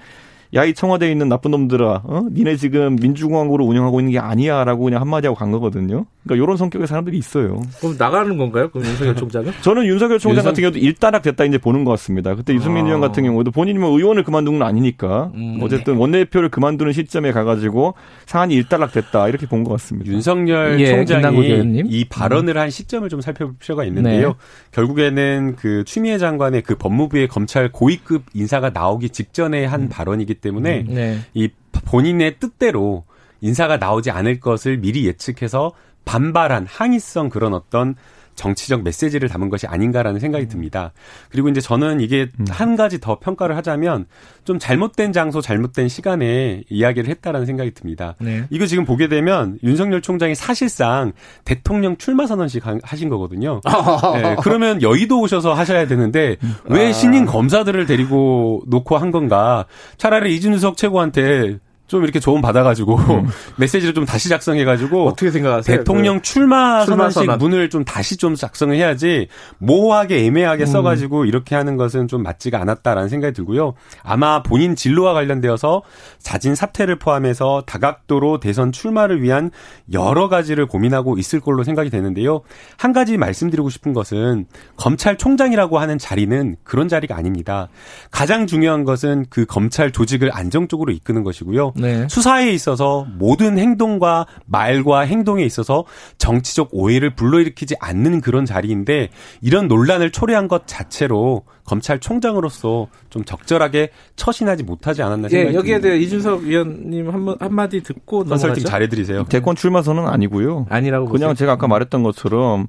야, 0.54 0.64
이 0.64 0.72
청와대에 0.72 1.10
있는 1.10 1.28
나쁜 1.28 1.50
놈들아, 1.50 2.02
어? 2.04 2.26
니네 2.30 2.56
지금 2.56 2.96
민주공화국으로 2.96 3.64
운영하고 3.64 4.00
있는 4.00 4.12
게 4.12 4.18
아니야. 4.20 4.62
라고 4.64 4.84
그냥 4.84 5.00
한마디 5.00 5.26
하고 5.26 5.36
간 5.36 5.50
거거든요. 5.50 6.06
그러니까 6.22 6.44
이런 6.44 6.56
성격의 6.56 6.86
사람들이 6.86 7.18
있어요. 7.18 7.60
그럼 7.80 7.96
나가는 7.98 8.36
건가요? 8.36 8.70
그럼 8.70 8.86
윤석열 8.86 9.16
총장은? 9.16 9.52
저는 9.62 9.84
윤석열 9.86 10.18
총장 10.18 10.36
윤석... 10.38 10.50
같은 10.52 10.62
경우도 10.62 10.78
일단락 10.78 11.22
됐다 11.22 11.44
이제 11.44 11.58
보는 11.58 11.84
것 11.84 11.90
같습니다. 11.92 12.34
그때 12.34 12.54
유승민 12.54 12.84
아. 12.84 12.86
의원 12.86 13.00
같은 13.00 13.24
경우도 13.24 13.50
본인이 13.50 13.78
뭐 13.78 13.90
의원을 13.90 14.22
그만둔 14.22 14.58
건 14.58 14.68
아니니까 14.68 15.32
음. 15.34 15.58
어쨌든 15.60 15.96
원내대표를 15.96 16.48
그만두는 16.50 16.92
시점에 16.92 17.32
가가지고 17.32 17.94
상한이 18.26 18.54
일단락 18.54 18.92
됐다 18.92 19.28
이렇게 19.28 19.46
본 19.46 19.64
것 19.64 19.70
같습니다. 19.72 20.12
윤석열 20.12 20.78
예, 20.78 21.04
총장이 21.04 21.84
이 21.86 22.04
발언을 22.04 22.56
음. 22.56 22.60
한 22.60 22.70
시점을 22.70 23.08
좀 23.08 23.20
살펴볼 23.20 23.56
필요가 23.58 23.84
있는데요. 23.84 24.28
네. 24.28 24.34
결국에는 24.72 25.56
그 25.56 25.84
추미애 25.84 26.18
장관의 26.18 26.62
그 26.62 26.76
법무부의 26.76 27.28
검찰 27.28 27.72
고위급 27.72 28.24
인사가 28.34 28.70
나오기 28.70 29.08
직전에 29.08 29.64
한 29.64 29.82
음. 29.82 29.88
발언이기 29.88 30.34
때문에 30.44 30.80
음. 30.82 30.94
네. 30.94 31.18
이 31.32 31.48
본인의 31.86 32.36
뜻대로 32.38 33.04
인사가 33.40 33.78
나오지 33.78 34.10
않을 34.10 34.40
것을 34.40 34.78
미리 34.78 35.06
예측해서 35.06 35.72
반발한 36.04 36.66
항의성 36.68 37.30
그런 37.30 37.54
어떤 37.54 37.94
정치적 38.34 38.82
메시지를 38.82 39.28
담은 39.28 39.48
것이 39.48 39.66
아닌가라는 39.66 40.20
생각이 40.20 40.48
듭니다. 40.48 40.92
그리고 41.30 41.48
이제 41.48 41.60
저는 41.60 42.00
이게 42.00 42.28
음. 42.38 42.44
한 42.48 42.76
가지 42.76 43.00
더 43.00 43.18
평가를 43.18 43.56
하자면 43.56 44.06
좀 44.44 44.58
잘못된 44.58 45.12
장소, 45.12 45.40
잘못된 45.40 45.88
시간에 45.88 46.62
이야기를 46.68 47.08
했다라는 47.08 47.46
생각이 47.46 47.72
듭니다. 47.72 48.14
네. 48.20 48.44
이거 48.50 48.66
지금 48.66 48.84
보게 48.84 49.08
되면 49.08 49.58
윤석열 49.62 50.02
총장이 50.02 50.34
사실상 50.34 51.12
대통령 51.44 51.96
출마 51.96 52.26
선언식 52.26 52.64
하신 52.82 53.08
거거든요. 53.08 53.60
네, 54.14 54.36
그러면 54.40 54.82
여의도 54.82 55.20
오셔서 55.20 55.54
하셔야 55.54 55.86
되는데 55.86 56.36
왜 56.64 56.88
아. 56.88 56.92
신인 56.92 57.26
검사들을 57.26 57.86
데리고 57.86 58.62
놓고 58.66 58.98
한 58.98 59.10
건가? 59.10 59.66
차라리 59.96 60.34
이준석 60.36 60.76
최고한테 60.76 61.58
좀 61.86 62.02
이렇게 62.02 62.18
조언 62.18 62.40
받아가지고 62.40 62.96
음. 62.96 63.28
메시지를 63.58 63.92
좀 63.92 64.06
다시 64.06 64.30
작성해가지고 64.30 65.06
어떻게 65.06 65.30
생각하세요? 65.30 65.78
대통령 65.78 66.16
그 66.16 66.22
출마, 66.22 66.84
선언식 66.86 67.24
선언. 67.24 67.38
문을 67.38 67.68
좀 67.68 67.84
다시 67.84 68.16
좀 68.16 68.34
작성을 68.34 68.74
해야지 68.74 69.28
모호하게 69.58 70.24
애매하게 70.24 70.64
음. 70.64 70.66
써가지고 70.66 71.26
이렇게 71.26 71.54
하는 71.54 71.76
것은 71.76 72.08
좀 72.08 72.22
맞지가 72.22 72.58
않았다라는 72.58 73.10
생각이 73.10 73.34
들고요. 73.34 73.74
아마 74.02 74.42
본인 74.42 74.74
진로와 74.76 75.12
관련되어서 75.12 75.82
자진 76.18 76.54
사퇴를 76.54 76.98
포함해서 76.98 77.64
다각도로 77.66 78.40
대선 78.40 78.72
출마를 78.72 79.22
위한 79.22 79.50
여러 79.92 80.28
가지를 80.30 80.66
고민하고 80.66 81.18
있을 81.18 81.40
걸로 81.40 81.64
생각이 81.64 81.90
되는데요. 81.90 82.40
한 82.78 82.94
가지 82.94 83.18
말씀드리고 83.18 83.68
싶은 83.68 83.92
것은 83.92 84.46
검찰총장이라고 84.76 85.78
하는 85.78 85.98
자리는 85.98 86.56
그런 86.64 86.88
자리가 86.88 87.14
아닙니다. 87.14 87.68
가장 88.10 88.46
중요한 88.46 88.84
것은 88.84 89.26
그 89.28 89.44
검찰 89.44 89.92
조직을 89.92 90.30
안정적으로 90.32 90.90
이끄는 90.92 91.24
것이고요. 91.24 91.73
네. 91.74 92.06
수사에 92.08 92.50
있어서 92.52 93.06
모든 93.18 93.58
행동과 93.58 94.26
말과 94.46 95.00
행동에 95.00 95.44
있어서 95.44 95.84
정치적 96.18 96.70
오해를 96.72 97.14
불러일으키지 97.14 97.76
않는 97.80 98.20
그런 98.20 98.44
자리인데 98.44 99.10
이런 99.40 99.68
논란을 99.68 100.10
초래한 100.10 100.48
것 100.48 100.66
자체로 100.66 101.42
검찰총장으로서 101.64 102.88
좀 103.10 103.24
적절하게 103.24 103.90
처신하지 104.16 104.62
못하지 104.64 105.02
않았나 105.02 105.28
생각이 105.28 105.52
예, 105.52 105.58
여기에 105.58 105.80
대해 105.80 105.98
이준석 105.98 106.42
위원님 106.42 107.10
한, 107.10 107.36
한마디 107.40 107.82
듣고 107.82 108.24
컨설팅 108.24 108.64
잘해드리세요. 108.64 109.24
대권 109.24 109.56
출마선은 109.56 110.06
아니고요. 110.06 110.66
아니라고 110.68 111.06
그냥 111.06 111.30
보세요. 111.30 111.34
제가 111.34 111.52
아까 111.52 111.66
말했던 111.66 112.02
것처럼 112.02 112.66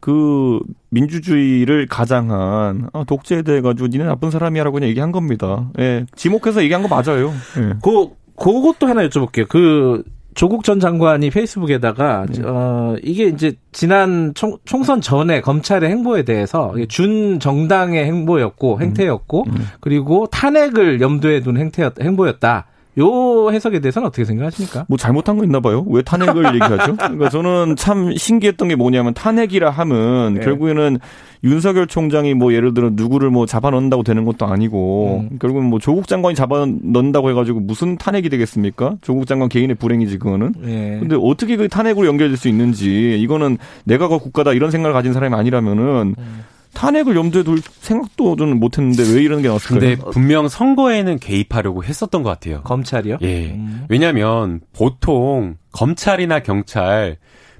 그 0.00 0.60
민주주의를 0.90 1.86
가장한 1.86 2.90
아, 2.92 3.04
독재에 3.04 3.42
대해 3.42 3.60
가지고 3.60 3.88
니네 3.88 4.04
나쁜 4.04 4.30
사람이야라고 4.30 4.74
그냥 4.74 4.88
얘기한 4.90 5.10
겁니다. 5.10 5.68
예, 5.78 6.06
지목해서 6.14 6.62
얘기한 6.62 6.82
거 6.82 6.88
맞아요. 6.88 7.32
예. 7.58 7.74
그 7.82 8.10
그것도 8.36 8.86
하나 8.86 9.06
여쭤볼게요. 9.08 9.48
그 9.48 10.02
조국 10.34 10.64
전 10.64 10.78
장관이 10.78 11.30
페이스북에다가 11.30 12.26
네. 12.30 12.42
어 12.44 12.94
이게 13.02 13.24
이제 13.24 13.54
지난 13.72 14.34
총, 14.34 14.58
총선 14.66 15.00
전에 15.00 15.40
검찰의 15.40 15.88
행보에 15.88 16.24
대해서 16.24 16.74
준 16.88 17.40
정당의 17.40 18.04
행보였고 18.04 18.80
행태였고 18.80 19.44
음. 19.44 19.50
음. 19.56 19.66
그리고 19.80 20.26
탄핵을 20.26 21.00
염두에 21.00 21.40
둔 21.40 21.56
행태였 21.56 22.00
행보였다. 22.00 22.66
요 22.98 23.50
해석에 23.50 23.80
대해서는 23.80 24.08
어떻게 24.08 24.24
생각하십니까? 24.24 24.86
뭐 24.88 24.96
잘못한 24.96 25.36
거 25.36 25.44
있나 25.44 25.60
봐요. 25.60 25.84
왜 25.88 26.02
탄핵을 26.02 26.46
얘기하죠? 26.54 26.96
그러니까 26.96 27.28
저는 27.28 27.76
참 27.76 28.16
신기했던 28.16 28.68
게 28.68 28.76
뭐냐면 28.76 29.12
탄핵이라 29.12 29.70
하면 29.70 30.34
네. 30.34 30.40
결국에는 30.40 30.98
윤석열 31.44 31.86
총장이 31.86 32.34
뭐 32.34 32.54
예를 32.54 32.72
들어 32.74 32.90
누구를 32.92 33.30
뭐 33.30 33.44
잡아넣는다고 33.46 34.02
되는 34.02 34.24
것도 34.24 34.46
아니고 34.46 35.28
음. 35.30 35.38
결국은 35.38 35.64
뭐 35.66 35.78
조국 35.78 36.08
장관이 36.08 36.34
잡아넣는다고 36.34 37.30
해가지고 37.30 37.60
무슨 37.60 37.98
탄핵이 37.98 38.30
되겠습니까? 38.30 38.96
조국 39.02 39.26
장관 39.26 39.48
개인의 39.48 39.76
불행이지 39.76 40.18
그거는. 40.18 40.54
네. 40.58 40.96
근데 40.98 41.16
어떻게 41.20 41.56
그 41.56 41.68
탄핵으로 41.68 42.06
연결될 42.06 42.36
수 42.36 42.48
있는지 42.48 43.20
이거는 43.20 43.58
내가 43.84 44.08
그 44.08 44.18
국가다 44.18 44.54
이런 44.54 44.70
생각을 44.70 44.94
가진 44.94 45.12
사람이 45.12 45.34
아니라면은. 45.34 46.14
음. 46.18 46.44
탄핵을 46.76 47.16
염두에 47.16 47.42
둘 47.42 47.60
생각도 47.80 48.36
저는 48.36 48.60
못했는데 48.60 49.14
왜 49.14 49.22
이런 49.22 49.40
게 49.40 49.48
나왔을까요? 49.48 49.80
근데 49.80 49.96
분명 50.12 50.46
선거에는 50.46 51.18
개입하려고 51.18 51.82
했었던 51.82 52.22
것 52.22 52.28
같아요. 52.28 52.60
검찰이요? 52.64 53.16
예. 53.22 53.52
음. 53.52 53.86
왜냐하면 53.88 54.60
보통 54.74 55.56
검찰이나 55.72 56.40
경찰 56.40 57.16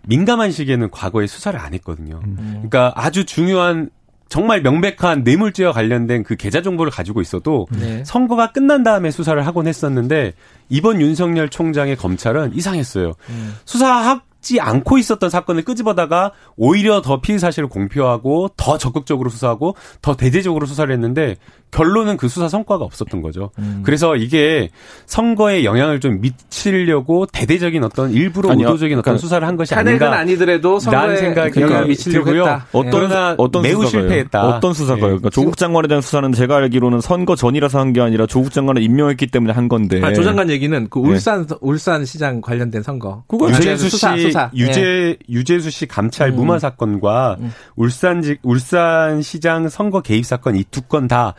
민감한 0.07 0.53
시기에는 0.53 0.91
과거에 0.91 1.27
수사를 1.27 1.59
안 1.59 1.73
했거든요. 1.73 2.21
음. 2.25 2.37
그러니까 2.69 2.93
아주 2.95 3.25
중요한 3.25 3.89
정말 4.29 4.61
명백한 4.61 5.23
뇌물죄와 5.25 5.73
관련된 5.73 6.23
그 6.23 6.37
계좌 6.37 6.61
정보를 6.61 6.93
가지고 6.93 7.23
있어도 7.23 7.67
네. 7.71 8.05
선거가 8.05 8.53
끝난 8.53 8.83
다음에 8.83 9.11
수사를 9.11 9.45
하곤 9.47 9.67
했었는데 9.67 10.35
이번 10.69 11.01
윤석열 11.01 11.49
총장의 11.49 11.97
검찰은 11.97 12.53
이상했어요. 12.55 13.15
음. 13.31 13.55
수사 13.65 14.21
학지 14.47 14.61
않고 14.61 14.99
있었던 14.99 15.29
사건을 15.29 15.65
끄집어다가 15.65 16.31
오히려 16.57 17.03
더 17.03 17.21
피의 17.21 17.41
사실을 17.41 17.69
공표하고 17.69 18.51
더 18.57 18.79
적극적으로 18.79 19.29
수사하고 19.29 19.75
더 20.01 20.15
대대적으로 20.17 20.67
수사를 20.67 20.93
했는데 20.93 21.37
결론은 21.73 22.17
그 22.17 22.29
수사 22.29 22.49
성과가 22.49 22.85
없었던 22.85 23.23
거죠. 23.23 23.51
음. 23.59 23.83
그래서 23.85 24.15
이게 24.15 24.71
선거에 25.07 25.65
영향을 25.65 25.99
좀 25.99 26.21
미치려고 26.21 27.27
대대적인 27.27 27.83
어떤 27.83 28.13
일부러 28.13 28.51
아니요. 28.51 28.69
의도적인 28.69 28.95
그러니까 28.95 29.11
어떤 29.11 29.19
수사를 29.19 29.47
한 29.47 29.57
것이 29.57 29.75
아닌가. 29.75 30.17
아니더라도 30.17 30.79
선거에 30.79 31.17
생각이 31.17 31.61
영향을 31.61 31.89
미치려고 31.89 32.35
했다. 32.35 32.67
어떤 32.73 33.11
예. 33.11 33.35
어떤 33.37 33.63
매우 33.63 33.83
수사가요? 33.83 34.03
실패했다. 34.03 34.47
어떤 34.47 34.73
수사가요? 34.73 35.05
예. 35.05 35.09
그러니까 35.09 35.31
조국 35.31 35.57
장관에 35.57 35.89
대한 35.89 36.01
수사는 36.01 36.31
제가 36.33 36.57
알기로는 36.57 37.01
선거 37.01 37.35
전이라서 37.35 37.81
한 37.81 37.93
게 37.93 38.01
아니라 38.01 38.27
조국 38.27 38.53
장관을 38.53 38.83
임명했기 38.83 39.27
때문에 39.29 39.53
한 39.53 39.69
건데. 39.69 40.01
아, 40.03 40.13
조 40.13 40.23
장관 40.23 40.51
얘기는 40.51 40.87
그 40.91 41.01
울산 41.01 41.47
네. 41.47 41.55
울산 41.61 42.05
시장 42.05 42.41
관련된 42.41 42.83
선거. 42.83 43.25
그거 43.27 43.49
유재수 43.51 43.89
씨 43.91 44.07
수사, 44.37 44.51
수사. 44.51 44.51
유재 44.55 44.81
예. 44.83 45.17
유재수 45.29 45.71
씨 45.71 45.87
감찰 45.87 46.31
음. 46.31 46.37
무마 46.37 46.59
사건과 46.59 47.37
음. 47.41 47.53
울산 47.77 48.23
울산 48.43 49.23
시장 49.23 49.69
선거 49.69 50.01
개입 50.03 50.25
사건 50.27 50.57
이 50.57 50.65
두 50.71 50.83
건 50.83 51.09
다 51.09 51.35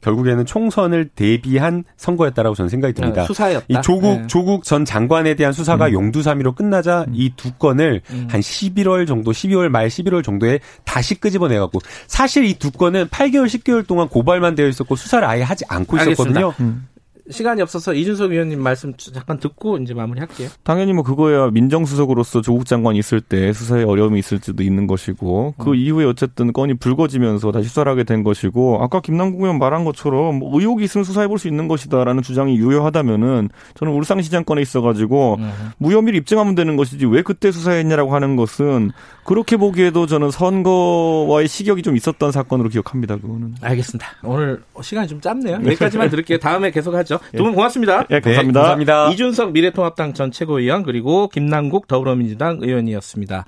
결국에는 0.00 0.44
총선을 0.44 1.08
대비한 1.14 1.82
선거였다라고 1.96 2.54
저는 2.54 2.68
생각이 2.68 2.92
듭니다. 2.92 3.22
네, 3.22 3.26
수사였다. 3.26 3.64
이 3.68 3.76
조국 3.82 4.20
네. 4.20 4.26
조국 4.26 4.62
전 4.64 4.84
장관에 4.84 5.34
대한 5.34 5.54
수사가 5.54 5.86
음. 5.88 5.92
용두사미로 5.94 6.52
끝나자 6.54 7.06
음. 7.08 7.14
이두 7.14 7.52
건을 7.54 8.02
음. 8.10 8.28
한 8.30 8.40
11월 8.42 9.06
정도, 9.06 9.30
12월 9.30 9.70
말 9.70 9.88
11월 9.88 10.22
정도에 10.22 10.60
다시 10.84 11.14
끄집어내 11.14 11.58
갖고 11.58 11.78
사실 12.06 12.44
이 12.44 12.52
두 12.58 12.70
건은 12.70 13.06
8개월, 13.08 13.46
10개월 13.46 13.86
동안 13.86 14.08
고발만 14.08 14.54
되어 14.56 14.68
있었고 14.68 14.94
수사를 14.94 15.26
아예 15.26 15.42
하지 15.42 15.64
않고 15.68 15.96
있었거든요. 15.96 16.52
음. 16.60 16.86
시간이 17.30 17.62
없어서 17.62 17.94
이준석 17.94 18.30
위원님 18.32 18.60
말씀 18.60 18.92
잠깐 18.96 19.38
듣고 19.38 19.78
이제 19.78 19.94
마무리할게요. 19.94 20.48
당연히 20.62 20.92
뭐 20.92 21.04
그거야 21.04 21.50
민정수석으로서 21.50 22.40
조국 22.42 22.66
장관이 22.66 22.98
있을 22.98 23.20
때 23.20 23.52
수사에 23.52 23.84
어려움이 23.84 24.18
있을 24.18 24.38
수도 24.42 24.62
있는 24.62 24.86
것이고 24.86 25.54
그 25.58 25.70
음. 25.70 25.74
이후에 25.74 26.04
어쨌든 26.06 26.52
건이 26.52 26.74
불거지면서 26.74 27.52
다시 27.52 27.68
수사를 27.68 27.90
하게 27.90 28.04
된 28.04 28.24
것이고 28.24 28.82
아까 28.82 29.00
김남국 29.00 29.42
의원 29.42 29.58
말한 29.58 29.84
것처럼 29.84 30.38
뭐 30.38 30.58
의혹이 30.58 30.84
있으면 30.84 31.04
수사해 31.04 31.28
볼 31.28 31.34
수 31.38 31.48
있는 31.48 31.68
것이다라는 31.68 32.22
주장이 32.22 32.56
유효하다면은 32.56 33.50
저는 33.74 33.92
울산시장 33.92 34.44
건에 34.44 34.62
있어가지고 34.62 35.36
음. 35.40 35.52
무혐의를 35.78 36.18
입증하면 36.20 36.54
되는 36.54 36.76
것이지 36.76 37.06
왜 37.06 37.22
그때 37.22 37.50
수사했냐라고 37.50 38.14
하는 38.14 38.36
것은 38.36 38.92
그렇게 39.24 39.56
보기에도 39.56 40.06
저는 40.06 40.30
선거와의 40.30 41.48
시격이 41.48 41.82
좀 41.82 41.96
있었던 41.96 42.30
사건으로 42.32 42.68
기억합니다. 42.68 43.16
그거는. 43.16 43.54
알겠습니다. 43.60 44.06
오늘 44.22 44.62
시간이 44.80 45.08
좀 45.08 45.20
짧네요. 45.20 45.56
여기까지만 45.64 46.10
들을게요. 46.10 46.38
다음에 46.44 46.70
계속하죠. 46.70 47.13
두 47.36 47.42
분 47.44 47.54
고맙습니다. 47.54 48.04
예, 48.10 48.20
감사합니다. 48.20 48.60
네, 48.60 48.66
감사합니다. 48.66 49.08
이준석 49.10 49.52
미래통합당 49.52 50.14
전 50.14 50.30
최고위원 50.30 50.82
그리고 50.82 51.28
김남국 51.28 51.88
더불어민주당 51.88 52.58
의원이었습니다. 52.60 53.44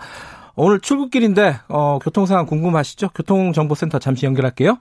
오늘 0.54 0.80
출국길인데 0.80 1.56
어, 1.68 1.98
교통 2.02 2.26
상황 2.26 2.46
궁금하시죠? 2.46 3.10
교통정보센터 3.14 3.98
잠시 3.98 4.26
연결할게요. 4.26 4.78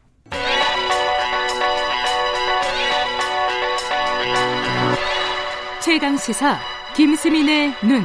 최강 5.81 6.17
시사 6.17 6.57
김수민의 6.95 7.73
눈. 7.83 8.01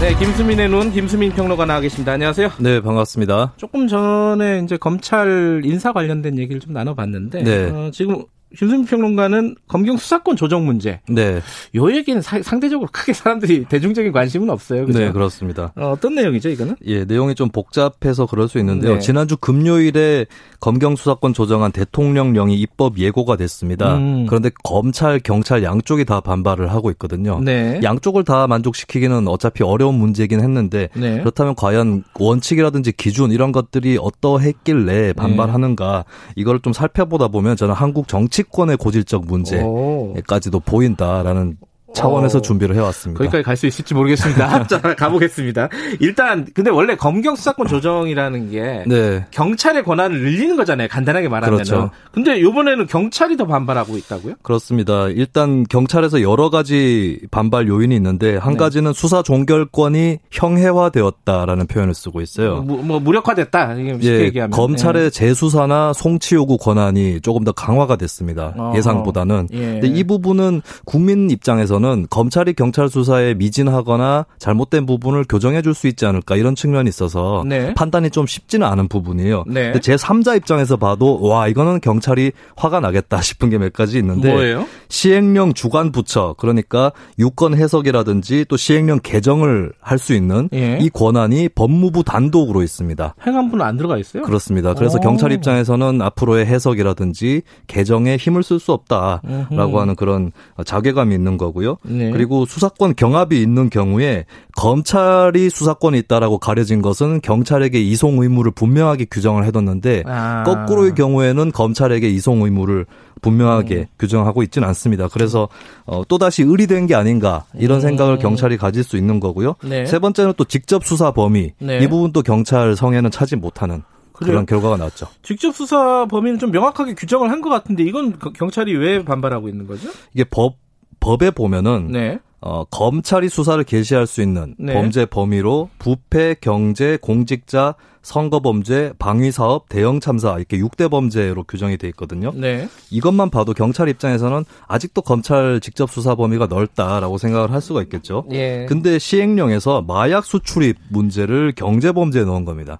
네, 0.00 0.14
김수민의 0.18 0.68
눈 0.68 0.90
김수민 0.92 1.32
평론가 1.32 1.64
나와 1.64 1.80
계십니다. 1.80 2.12
안녕하세요. 2.12 2.50
네, 2.58 2.80
반갑습니다. 2.80 3.52
조금 3.56 3.86
전에 3.88 4.60
이제 4.64 4.76
검찰 4.76 5.62
인사 5.64 5.92
관련된 5.92 6.38
얘기를 6.38 6.60
좀 6.60 6.72
나눠봤는데 6.72 7.42
네. 7.42 7.70
어, 7.70 7.90
지금 7.92 8.24
김수민 8.56 8.84
평론가는 8.84 9.56
검경 9.68 9.96
수사권 9.96 10.36
조정 10.36 10.64
문제. 10.66 11.00
네. 11.08 11.40
요 11.74 11.92
얘기는 11.92 12.20
사, 12.20 12.42
상대적으로 12.42 12.88
크게 12.92 13.12
사람들이 13.12 13.64
대중적인 13.64 14.12
관심은 14.12 14.50
없어요. 14.50 14.86
그죠? 14.86 14.98
네, 14.98 15.12
그렇습니다. 15.12 15.72
어, 15.76 15.96
떤 16.00 16.14
내용이죠, 16.14 16.50
이거는? 16.50 16.76
예, 16.84 17.04
내용이 17.04 17.34
좀 17.34 17.48
복잡해서 17.48 18.26
그럴 18.26 18.48
수 18.48 18.58
있는데요. 18.58 18.94
네. 18.94 18.98
지난주 19.00 19.36
금요일에 19.36 20.26
검경 20.60 20.96
수사권 20.96 21.32
조정안 21.34 21.72
대통령령이 21.72 22.54
입법 22.54 22.98
예고가 22.98 23.36
됐습니다. 23.36 23.96
음. 23.96 24.26
그런데 24.26 24.50
검찰, 24.62 25.18
경찰 25.18 25.62
양쪽이 25.62 26.04
다 26.04 26.20
반발을 26.20 26.70
하고 26.70 26.90
있거든요. 26.92 27.40
네. 27.40 27.80
양쪽을 27.82 28.24
다 28.24 28.46
만족시키기는 28.46 29.26
어차피 29.28 29.64
어려운 29.64 29.94
문제이긴 29.96 30.40
했는데 30.40 30.88
네. 30.94 31.18
그렇다면 31.20 31.54
과연 31.54 32.04
원칙이라든지 32.18 32.92
기준 32.92 33.32
이런 33.32 33.52
것들이 33.52 33.98
어떠했길래 34.00 35.14
반발하는가 35.14 36.04
이걸 36.36 36.60
좀 36.60 36.72
살펴보다 36.72 37.28
보면 37.28 37.56
저는 37.56 37.74
한국 37.74 38.08
정치 38.08 38.41
정치권의 38.42 38.76
고질적 38.76 39.26
문제까지도 39.26 40.60
보인다라는 40.60 41.56
차원에서 41.94 42.38
어, 42.38 42.42
준비를 42.42 42.74
해왔습니다. 42.76 43.18
거기까지 43.18 43.42
갈 43.42 43.56
수 43.56 43.66
있을지 43.66 43.94
모르겠습니다. 43.94 44.66
자, 44.66 44.80
가보겠습니다. 44.80 45.68
일단 46.00 46.46
근데 46.54 46.70
원래 46.70 46.96
검경 46.96 47.36
수사권 47.36 47.66
조정이라는 47.68 48.50
게 48.50 48.84
네. 48.86 49.24
경찰의 49.30 49.84
권한을 49.84 50.20
늘리는 50.20 50.56
거잖아요. 50.56 50.88
간단하게 50.88 51.28
말하면. 51.28 51.54
그렇죠. 51.54 51.90
근데 52.12 52.38
이번에는 52.40 52.86
경찰이 52.86 53.36
더 53.36 53.46
반발하고 53.46 53.96
있다고요? 53.98 54.34
그렇습니다. 54.42 55.08
일단 55.08 55.64
경찰에서 55.68 56.22
여러 56.22 56.50
가지 56.50 57.20
반발 57.30 57.68
요인이 57.68 57.94
있는데 57.94 58.36
한 58.36 58.54
네. 58.54 58.58
가지는 58.58 58.92
수사 58.92 59.22
종결권이 59.22 60.18
형해화되었다라는 60.30 61.66
표현을 61.66 61.94
쓰고 61.94 62.20
있어요. 62.20 62.62
뭐, 62.62 62.82
뭐 62.82 63.00
무력화됐다. 63.00 63.76
쉽게 63.76 64.08
예, 64.08 64.20
얘기하면. 64.24 64.50
검찰의 64.50 65.04
네. 65.04 65.10
재수사나 65.10 65.92
송치 65.92 66.34
요구 66.34 66.56
권한이 66.56 67.20
조금 67.20 67.44
더 67.44 67.52
강화가 67.52 67.96
됐습니다. 67.96 68.54
어 68.56 68.72
예상보다는. 68.76 69.48
예. 69.52 69.58
근데 69.80 69.88
이 69.88 70.04
부분은 70.04 70.62
국민 70.84 71.30
입장에서는 71.30 71.81
부분은 71.82 72.06
검찰이 72.08 72.54
경찰 72.54 72.88
수사에 72.88 73.34
미진하거나 73.34 74.26
잘못된 74.38 74.86
부분을 74.86 75.24
교정해 75.28 75.60
줄 75.60 75.72
수 75.72 75.88
있지 75.88 76.04
않을까 76.04 76.36
이런 76.36 76.54
측면이 76.54 76.86
있어서 76.90 77.42
네. 77.46 77.72
판단이 77.72 78.10
좀 78.10 78.26
쉽지는 78.26 78.66
않은 78.66 78.88
부분이에요. 78.88 79.44
네. 79.46 79.72
제 79.80 79.96
3자 79.96 80.36
입장에서 80.36 80.76
봐도 80.76 81.18
와 81.22 81.48
이거는 81.48 81.80
경찰이 81.80 82.32
화가 82.56 82.80
나겠다 82.80 83.20
싶은 83.22 83.48
게 83.50 83.56
몇 83.58 83.72
가지 83.72 83.96
있는데 83.98 84.30
뭐예요? 84.32 84.66
시행령 84.88 85.54
주관 85.54 85.92
부처 85.92 86.34
그러니까 86.36 86.92
유권 87.18 87.54
해석이라든지 87.56 88.44
또 88.48 88.56
시행령 88.56 89.00
개정을 89.02 89.72
할 89.80 89.98
수 89.98 90.14
있는 90.14 90.48
예. 90.52 90.78
이 90.80 90.90
권한이 90.90 91.48
법무부 91.50 92.02
단독으로 92.04 92.62
있습니다. 92.62 93.14
행안부는 93.26 93.64
안 93.64 93.76
들어가 93.76 93.96
있어요? 93.96 94.24
그렇습니다. 94.24 94.74
그래서 94.74 94.98
오. 94.98 95.00
경찰 95.00 95.30
입장에서는 95.32 96.02
앞으로의 96.02 96.44
해석이라든지 96.46 97.42
개정에 97.68 98.16
힘을 98.16 98.42
쓸 98.42 98.58
수 98.58 98.72
없다라고 98.72 99.20
음흠. 99.30 99.78
하는 99.78 99.94
그런 99.96 100.32
자괴감이 100.66 101.14
있는 101.14 101.36
거고요. 101.38 101.71
네. 101.82 102.10
그리고 102.10 102.44
수사권 102.46 102.94
경합이 102.94 103.40
있는 103.40 103.70
경우에 103.70 104.24
검찰이 104.56 105.50
수사권이 105.50 105.98
있다라고 106.00 106.38
가려진 106.38 106.82
것은 106.82 107.20
경찰에게 107.20 107.80
이송 107.80 108.22
의무를 108.22 108.52
분명하게 108.52 109.06
규정을 109.10 109.44
해뒀는데 109.46 110.04
아. 110.06 110.44
거꾸로의 110.44 110.94
경우에는 110.94 111.52
검찰에게 111.52 112.08
이송 112.08 112.42
의무를 112.42 112.86
분명하게 113.20 113.76
음. 113.76 113.86
규정하고 113.98 114.42
있지는 114.42 114.66
않습니다. 114.68 115.08
그래서 115.08 115.48
어, 115.84 116.02
또다시 116.08 116.42
의리된 116.42 116.86
게 116.86 116.94
아닌가 116.94 117.44
이런 117.54 117.78
음. 117.78 117.80
생각을 117.80 118.18
경찰이 118.18 118.56
가질 118.56 118.82
수 118.84 118.96
있는 118.96 119.20
거고요. 119.20 119.54
네. 119.62 119.86
세 119.86 119.98
번째는 119.98 120.34
또 120.36 120.44
직접 120.44 120.84
수사 120.84 121.12
범위 121.12 121.52
네. 121.58 121.78
이 121.78 121.88
부분도 121.88 122.22
경찰 122.22 122.74
성에는 122.76 123.10
차지 123.10 123.36
못하는 123.36 123.82
그런 124.12 124.46
결과가 124.46 124.76
나왔죠. 124.76 125.06
직접 125.22 125.52
수사 125.54 126.06
범위는 126.06 126.38
좀 126.38 126.52
명확하게 126.52 126.94
규정을 126.94 127.30
한 127.30 127.40
것 127.42 127.48
같은데 127.50 127.82
이건 127.82 128.18
경찰이 128.36 128.76
왜 128.76 129.04
반발하고 129.04 129.48
있는 129.48 129.66
거죠? 129.66 129.88
이게 130.14 130.22
법 130.22 130.54
법에 131.02 131.32
보면은 131.32 131.88
네. 131.90 132.18
어, 132.40 132.64
검찰이 132.64 133.28
수사를 133.28 133.62
개시할 133.64 134.06
수 134.06 134.22
있는 134.22 134.54
네. 134.58 134.72
범죄 134.72 135.04
범위로 135.04 135.68
부패, 135.78 136.34
경제, 136.40 136.96
공직자, 137.00 137.74
선거범죄, 138.02 138.94
방위사업, 138.98 139.68
대형참사 139.68 140.36
이렇게 140.38 140.58
6대 140.58 140.90
범죄로 140.90 141.44
규정이 141.44 141.76
돼 141.76 141.88
있거든요. 141.88 142.32
네. 142.34 142.68
이것만 142.90 143.30
봐도 143.30 143.52
경찰 143.52 143.88
입장에서는 143.88 144.44
아직도 144.66 145.02
검찰 145.02 145.60
직접 145.60 145.90
수사 145.90 146.14
범위가 146.14 146.46
넓다라고 146.46 147.18
생각을 147.18 147.52
할 147.52 147.60
수가 147.60 147.82
있겠죠. 147.82 148.24
예. 148.32 148.66
근데 148.68 148.98
시행령에서 148.98 149.82
마약 149.82 150.24
수출입 150.24 150.78
문제를 150.88 151.52
경제 151.56 151.92
범죄에 151.92 152.24
넣은 152.24 152.44
겁니다. 152.44 152.78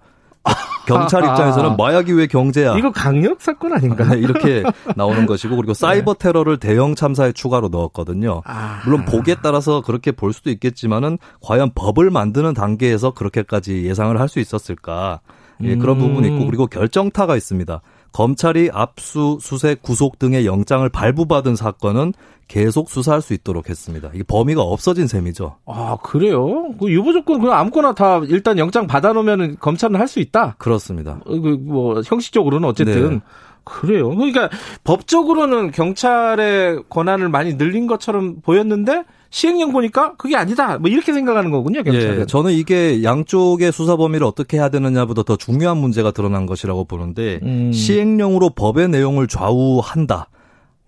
경찰 0.86 1.24
입장에서는 1.24 1.76
마약이 1.76 2.12
왜 2.12 2.26
경제야? 2.26 2.76
이거 2.76 2.90
강력 2.90 3.40
사건 3.40 3.72
아닌가? 3.72 4.04
네, 4.04 4.18
이렇게 4.18 4.64
나오는 4.96 5.26
것이고 5.26 5.54
그리고 5.56 5.74
사이버 5.74 6.14
테러를 6.14 6.58
대형 6.58 6.94
참사에 6.96 7.32
추가로 7.32 7.68
넣었거든요. 7.68 8.42
아. 8.44 8.80
물론 8.84 9.04
보기에 9.04 9.36
따라서 9.42 9.80
그렇게 9.82 10.10
볼 10.10 10.32
수도 10.32 10.50
있겠지만은 10.50 11.18
과연 11.40 11.70
법을 11.74 12.10
만드는 12.10 12.54
단계에서 12.54 13.12
그렇게까지 13.12 13.84
예상을 13.84 14.18
할 14.18 14.28
수 14.28 14.40
있었을까? 14.40 15.20
예, 15.62 15.76
그런 15.76 16.00
음. 16.00 16.08
부분이 16.08 16.28
있고 16.28 16.46
그리고 16.46 16.66
결정타가 16.66 17.36
있습니다. 17.36 17.82
검찰이 18.12 18.70
압수, 18.72 19.38
수색, 19.40 19.82
구속 19.82 20.18
등의 20.18 20.46
영장을 20.46 20.86
발부받은 20.88 21.56
사건은 21.56 22.12
계속 22.48 22.90
수사할 22.90 23.22
수 23.22 23.32
있도록 23.32 23.70
했습니다. 23.70 24.10
이게 24.14 24.22
범위가 24.24 24.60
없어진 24.60 25.06
셈이죠. 25.06 25.56
아 25.66 25.96
그래요? 26.02 26.72
그 26.78 26.90
유보 26.92 27.12
조건 27.14 27.40
그냥 27.40 27.58
아무거나 27.58 27.94
다 27.94 28.20
일단 28.28 28.58
영장 28.58 28.86
받아놓으면 28.86 29.56
검찰은 29.58 29.96
할 29.96 30.06
수 30.06 30.20
있다. 30.20 30.56
그렇습니다. 30.58 31.20
어, 31.24 31.40
그뭐 31.40 32.02
형식적으로는 32.04 32.68
어쨌든 32.68 33.10
네. 33.10 33.20
그래요. 33.64 34.10
그러니까 34.10 34.50
법적으로는 34.84 35.70
경찰의 35.70 36.82
권한을 36.90 37.28
많이 37.28 37.54
늘린 37.54 37.86
것처럼 37.86 38.40
보였는데 38.42 39.04
시행령 39.32 39.72
보니까 39.72 40.14
그게 40.16 40.36
아니다. 40.36 40.78
뭐 40.78 40.90
이렇게 40.90 41.14
생각하는 41.14 41.50
거군요, 41.50 41.82
경찰은. 41.82 42.20
예, 42.20 42.26
저는 42.26 42.52
이게 42.52 43.02
양쪽의 43.02 43.72
수사 43.72 43.96
범위를 43.96 44.26
어떻게 44.26 44.58
해야 44.58 44.68
되느냐보다 44.68 45.22
더 45.22 45.36
중요한 45.36 45.78
문제가 45.78 46.10
드러난 46.10 46.44
것이라고 46.44 46.84
보는데 46.84 47.40
음. 47.42 47.72
시행령으로 47.72 48.50
법의 48.50 48.90
내용을 48.90 49.28
좌우한다. 49.28 50.28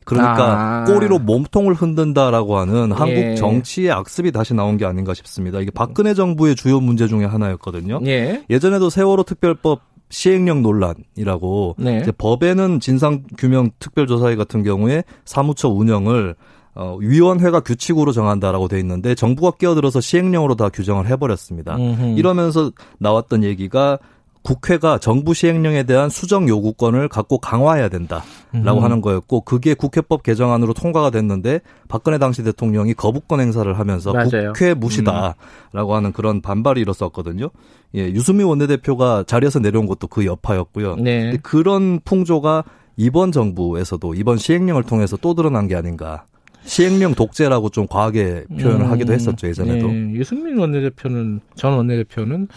그러니까 0.04 0.82
아. 0.82 0.84
꼬리로 0.84 1.20
몸통을 1.20 1.72
흔든다라고 1.72 2.58
하는 2.58 2.90
예. 2.90 2.94
한국 2.94 3.36
정치의 3.36 3.90
악습이 3.90 4.30
다시 4.30 4.52
나온 4.52 4.76
게 4.76 4.84
아닌가 4.84 5.14
싶습니다. 5.14 5.60
이게 5.60 5.70
박근혜 5.70 6.12
정부의 6.12 6.54
주요 6.54 6.80
문제 6.80 7.08
중에 7.08 7.24
하나였거든요. 7.24 8.00
예. 8.04 8.44
예전에도 8.50 8.90
세월호 8.90 9.22
특별법 9.22 9.80
시행령 10.10 10.62
논란이라고 10.62 11.76
네. 11.78 12.02
법에는 12.18 12.80
진상규명 12.80 13.70
특별조사위 13.78 14.36
같은 14.36 14.62
경우에 14.62 15.02
사무처 15.24 15.70
운영을 15.70 16.34
어, 16.74 16.96
위원회가 16.98 17.60
규칙으로 17.60 18.12
정한다라고 18.12 18.68
돼 18.68 18.78
있는데 18.80 19.14
정부가 19.14 19.56
끼어들어서 19.58 20.00
시행령으로 20.00 20.56
다 20.56 20.68
규정을 20.68 21.06
해버렸습니다. 21.08 21.76
음흠. 21.76 22.18
이러면서 22.18 22.72
나왔던 22.98 23.44
얘기가 23.44 23.98
국회가 24.44 24.98
정부 24.98 25.32
시행령에 25.32 25.84
대한 25.84 26.10
수정 26.10 26.46
요구권을 26.48 27.08
갖고 27.08 27.38
강화해야 27.38 27.88
된다라고 27.88 28.24
음. 28.54 28.84
하는 28.84 29.00
거였고 29.00 29.40
그게 29.40 29.72
국회법 29.72 30.22
개정안으로 30.22 30.74
통과가 30.74 31.08
됐는데 31.08 31.60
박근혜 31.88 32.18
당시 32.18 32.42
대통령이 32.44 32.92
거부권 32.92 33.40
행사를 33.40 33.72
하면서 33.78 34.12
맞아요. 34.12 34.52
국회 34.52 34.74
무시다라고 34.74 35.92
음. 35.92 35.96
하는 35.96 36.12
그런 36.12 36.42
반발이 36.42 36.82
일었었거든요. 36.82 37.48
예, 37.94 38.00
유수미 38.10 38.44
원내대표가 38.44 39.24
자리에서 39.26 39.60
내려온 39.60 39.86
것도 39.86 40.08
그 40.08 40.26
여파였고요. 40.26 40.96
네. 40.96 41.38
그런 41.42 42.00
풍조가 42.04 42.64
이번 42.96 43.32
정부에서도 43.32 44.12
이번 44.14 44.36
시행령을 44.36 44.82
통해서 44.82 45.16
또 45.16 45.32
드러난 45.32 45.68
게 45.68 45.74
아닌가. 45.74 46.26
시행령 46.64 47.14
독재라고 47.14 47.68
좀 47.70 47.86
과하게 47.86 48.44
표현을 48.60 48.86
음, 48.86 48.90
하기도 48.90 49.12
했었죠 49.12 49.46
예전에도. 49.48 49.86
네, 49.88 50.12
유승민 50.12 50.58
원내대표는 50.58 51.40
전 51.56 51.74
원내대표는 51.74 52.48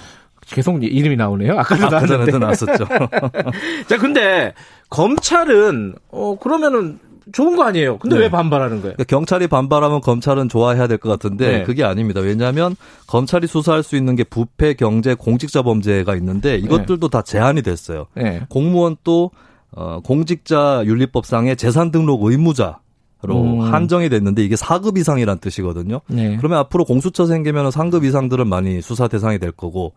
계속 0.50 0.82
이름이 0.84 1.18
나오네요. 1.18 1.60
아까도 1.60 1.88
아, 1.88 1.90
나왔는데. 2.02 2.38
나왔었죠. 2.38 2.86
자, 3.88 3.98
근데 3.98 4.54
검찰은 4.90 5.96
어 6.10 6.38
그러면은 6.40 7.00
좋은 7.34 7.58
거 7.58 7.64
아니에요. 7.64 7.98
근데 7.98 8.16
네. 8.16 8.22
왜 8.24 8.30
반발하는 8.32 8.78
거예요? 8.82 8.94
그러니까 8.96 9.04
경찰이 9.04 9.48
반발하면 9.48 10.00
검찰은 10.00 10.48
좋아해야 10.48 10.88
될 10.88 10.98
것 10.98 11.10
같은데 11.10 11.58
네. 11.60 11.64
그게 11.64 11.84
아닙니다. 11.84 12.22
왜냐하면 12.22 12.78
검찰이 13.08 13.48
수사할 13.48 13.84
수 13.84 13.98
있는 13.98 14.16
게 14.16 14.24
부패, 14.24 14.74
경제, 14.74 15.14
공직자 15.14 15.62
범죄가 15.64 16.16
있는데 16.16 16.56
이것들도 16.56 17.10
네. 17.10 17.12
다 17.12 17.22
제한이 17.22 17.62
됐어요. 17.64 18.08
네. 18.16 18.42
공무원 18.48 18.96
또 19.04 19.32
어, 19.72 20.00
공직자 20.02 20.84
윤리법상의 20.86 21.58
재산 21.58 21.92
등록 21.92 22.24
의무자 22.24 22.80
로 23.28 23.42
음. 23.42 23.60
한정이 23.60 24.08
됐는데 24.08 24.42
이게 24.42 24.56
4급 24.56 24.98
이상이란 24.98 25.40
뜻이거든요. 25.40 26.00
네. 26.08 26.38
그러면 26.38 26.60
앞으로 26.60 26.86
공수처 26.86 27.26
생기면 27.26 27.72
상급 27.72 28.06
이상들은 28.06 28.48
많이 28.48 28.82
수사 28.82 29.10
대상이 29.10 29.38
될 29.38 29.52
거고 29.52 29.94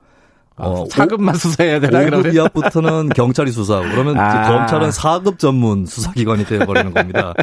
아, 0.56 0.66
어, 0.66 0.84
4급만 0.88 1.36
수사해야 1.38 1.78
되나 1.78 2.00
5급 2.00 2.34
이하부터는 2.34 3.10
경찰이 3.14 3.52
수사하고 3.52 3.88
그러면 3.88 4.18
아. 4.18 4.50
검찰은 4.50 4.90
4급 4.90 5.38
전문 5.38 5.86
수사기관이 5.86 6.44
되어버리는 6.44 6.92
겁니다. 6.92 7.34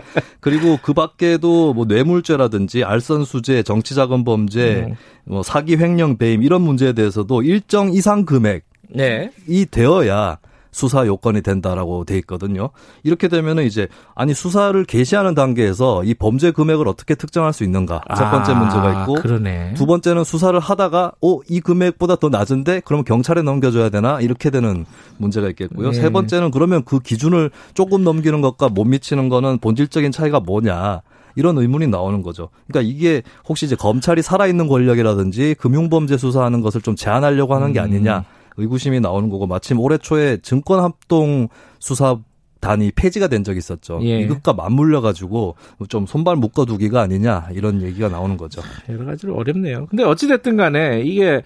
그리고 0.42 0.78
그 0.82 0.94
밖에도 0.94 1.74
뭐 1.74 1.86
뇌물죄라든지 1.86 2.84
알선수재, 2.84 3.64
정치자금범죄, 3.64 4.88
음. 4.90 4.96
뭐 5.24 5.42
사기 5.42 5.78
횡령 5.78 6.18
배임 6.18 6.44
이런 6.44 6.62
문제에 6.62 6.92
대해서도 6.92 7.44
일정 7.44 7.94
이상 7.94 8.26
금액이 8.26 8.62
네. 8.90 9.32
되어야 9.72 10.38
수사 10.78 11.08
요건이 11.08 11.42
된다라고 11.42 12.06
돼 12.06 12.18
있거든요. 12.20 12.70
이렇게 13.04 13.28
되면은 13.28 13.64
이제 13.66 13.88
아니 14.14 14.36
수사를 14.36 14.82
개시하는 14.86 15.34
단계에서 15.34 16.04
이 16.04 16.14
범죄 16.14 16.52
금액을 16.52 16.88
어떻게 16.88 17.16
특정할 17.16 17.52
수 17.52 17.64
있는가 17.64 18.02
첫 18.16 18.30
번째 18.30 18.52
아, 18.52 18.56
문제가 18.56 19.02
있고 19.02 19.16
그러네. 19.16 19.74
두 19.74 19.86
번째는 19.88 20.24
수사를 20.24 20.58
하다가 20.60 21.14
어 21.22 21.38
이 21.50 21.60
금액보다 21.62 22.18
더 22.18 22.30
낮은데 22.30 22.82
그러면 22.86 23.06
경찰에 23.06 23.42
넘겨줘야 23.42 23.90
되나 23.90 24.20
이렇게 24.22 24.50
되는 24.50 24.86
문제가 25.18 25.48
있겠고요. 25.50 25.92
네. 25.92 26.00
세 26.00 26.10
번째는 26.10 26.52
그러면 26.52 26.84
그 26.84 27.00
기준을 27.00 27.52
조금 27.74 28.04
넘기는 28.04 28.40
것과 28.42 28.70
못 28.70 28.84
미치는 28.84 29.30
거는 29.30 29.60
본질적인 29.60 30.12
차이가 30.12 30.40
뭐냐. 30.40 31.02
이런 31.36 31.58
의문이 31.58 31.88
나오는 31.88 32.24
거죠. 32.24 32.50
그러니까 32.68 32.92
이게 32.92 33.22
혹시 33.48 33.66
이제 33.68 33.76
검찰이 33.76 34.24
살아있는 34.24 34.68
권력이라든지 34.68 35.56
금융범죄 35.60 36.18
수사하는 36.18 36.62
것을 36.62 36.82
좀 36.82 36.96
제한하려고 36.96 37.54
하는 37.54 37.74
게 37.74 37.80
음. 37.80 37.84
아니냐. 37.86 38.26
의구심이 38.58 39.00
나오는 39.00 39.30
거고 39.30 39.48
마침 39.48 39.80
올해 39.80 39.98
초에 39.98 40.38
증권합동 40.42 41.48
수사 41.80 42.18
단이 42.60 42.92
폐지가 42.92 43.28
된 43.28 43.44
적이 43.44 43.60
있었죠. 43.60 44.00
예. 44.04 44.20
이것과 44.22 44.54
맞물려 44.54 45.02
가지고 45.02 45.56
좀 45.90 46.06
손발 46.06 46.36
묶어두기가 46.36 47.02
아니냐 47.02 47.50
이런 47.54 47.82
얘기가 47.82 48.10
나오는 48.10 48.36
거죠. 48.36 48.62
여러 48.90 49.06
가지로 49.06 49.36
어렵네요. 49.36 49.86
근데 49.88 50.04
어찌 50.04 50.28
됐든 50.28 50.58
간에 50.58 51.02
이게 51.02 51.44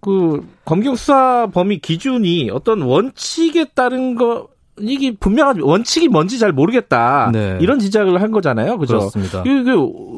그 0.00 0.46
검경 0.64 0.96
수사 0.96 1.46
범위 1.52 1.78
기준이 1.78 2.50
어떤 2.50 2.82
원칙에 2.82 3.66
따른 3.74 4.14
거 4.16 4.48
이게 4.80 5.14
분명한 5.14 5.60
원칙이 5.60 6.08
뭔지 6.08 6.38
잘 6.38 6.52
모르겠다. 6.52 7.30
네. 7.32 7.58
이런 7.60 7.78
지적을 7.78 8.20
한 8.20 8.30
거잖아요. 8.30 8.78
그죠? 8.78 8.98
그렇습니다. 8.98 9.40
이게 9.46 9.70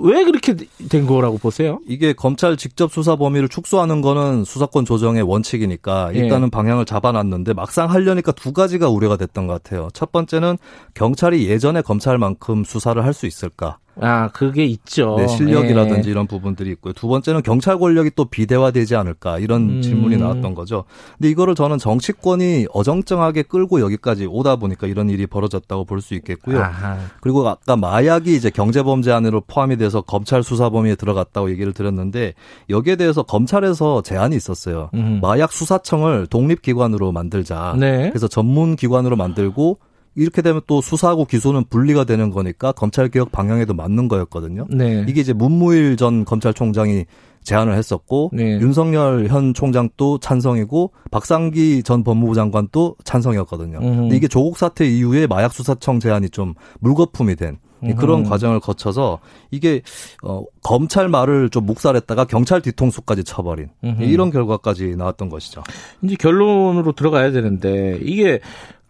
왜 0.03 0.25
그렇게 0.25 0.55
된 0.89 1.07
거라고 1.07 1.39
보세요? 1.39 1.79
이게 1.87 2.13
검찰 2.13 2.57
직접 2.57 2.93
수사 2.93 3.17
범위를 3.17 3.49
축소하는 3.49 4.01
거는 4.01 4.45
수사권 4.45 4.85
조정의 4.85 5.23
원칙이니까 5.23 6.11
예. 6.15 6.19
일단은 6.19 6.47
네. 6.47 6.51
방향을 6.51 6.85
잡아놨는데 6.85 7.55
막상 7.55 7.91
하려니까 7.91 8.33
두 8.33 8.53
가지가 8.53 8.89
우려가 8.89 9.17
됐던 9.17 9.47
것 9.47 9.63
같아요. 9.63 9.89
첫 9.93 10.13
번째는 10.13 10.59
경찰이 10.95 11.49
예전에 11.49 11.83
검찰만큼 11.83 12.65
수사를 12.65 13.03
할 13.05 13.13
수 13.13 13.27
있을까? 13.27 13.79
아, 14.01 14.29
그게 14.29 14.65
있죠. 14.65 15.17
네, 15.19 15.27
실력이라든지 15.29 16.09
예. 16.09 16.11
이런 16.13 16.27
부분들이 16.27 16.71
있고요. 16.71 16.93
두 16.93 17.09
번째는 17.09 17.43
경찰 17.43 17.79
권력이 17.79 18.13
또 18.17 18.25
비대화되지 18.25 18.97
않을까 18.97 19.39
이런 19.39 19.69
음. 19.69 19.83
질문이 19.83 20.17
나왔던 20.17 20.55
거죠. 20.55 20.85
근데 21.19 21.29
이거를 21.31 21.55
저는 21.55 21.79
정치권이 21.79 22.67
어정쩡하게 22.73 23.43
끌고 23.43 23.81
여기까지 23.81 24.27
오다 24.27 24.57
보니까 24.57 24.87
이런 24.87 25.11
일이 25.11 25.27
벌어졌다고 25.27 25.85
볼 25.85 26.03
수 26.03 26.15
있겠고요. 26.15 26.59
아하. 26.61 26.97
그리고 27.21 27.47
아까 27.49 27.77
마약이 27.77 28.35
이제 28.35 28.51
경제범죄 28.51 29.13
안으로 29.13 29.43
포함이 29.47 29.77
돼서 29.77 30.01
검찰 30.01 30.43
수사 30.43 30.69
범위에 30.69 30.97
들어갔다고 30.97 31.51
얘기를 31.51 31.73
드렸는데 31.73 32.35
여기에 32.71 32.97
대해서 32.97 33.23
검찰에서 33.23 34.03
제안이 34.03 34.35
있었어요. 34.35 34.91
음. 34.95 35.21
마약 35.23 35.53
수사청을 35.53 36.27
독립 36.27 36.63
기관으로 36.63 37.13
만들자. 37.13 37.77
네. 37.79 38.09
그래서 38.11 38.27
전문 38.27 38.75
기관으로 38.75 39.17
만들고 39.17 39.79
이렇게 40.15 40.43
되면 40.43 40.61
또 40.67 40.81
수사하고 40.81 41.25
기소는 41.25 41.65
분리가 41.71 42.05
되는 42.05 42.31
거니까 42.31 42.73
검찰 42.73 43.09
개혁 43.09 43.33
방향에도 43.33 43.75
맞는 43.75 44.09
거였거든요. 44.09 44.67
네. 44.71 45.05
이게 45.09 45.21
이제 45.21 45.33
문무일 45.33 45.97
전 45.97 46.25
검찰총장이 46.25 47.07
제안을 47.43 47.75
했었고 47.75 48.31
네. 48.33 48.59
윤석열 48.61 49.27
현 49.27 49.53
총장도 49.53 50.19
찬성이고 50.19 50.93
박상기 51.11 51.83
전 51.83 52.05
법무부 52.05 52.35
장관도 52.35 52.97
찬성이었거든요. 53.05 53.79
음. 53.79 53.97
근데 53.97 54.17
이게 54.17 54.29
조국 54.29 54.59
사태 54.59 54.87
이후에 54.87 55.27
마약 55.27 55.53
수사청 55.53 55.99
제안이 55.99 56.31
좀 56.31 56.55
물거품이 56.81 57.37
된 57.37 57.59
그런 57.99 58.21
음. 58.21 58.29
과정을 58.29 58.61
거쳐서 58.61 59.19
이게 59.51 59.83
어 60.23 60.45
검찰 60.63 61.09
말을 61.09 61.51
좀 61.51 61.67
묵살했다가 61.67 62.27
경찰 62.27 62.61
뒤통수까지 62.63 63.25
쳐버린 63.25 63.71
음흠. 63.83 64.05
이런 64.05 64.31
결과까지 64.31 64.95
나왔던 64.97 65.29
것이죠. 65.29 65.65
이제 66.03 66.15
결론으로 66.15 66.93
들어가야 66.93 67.33
되는데 67.33 67.99
이게 68.03 68.39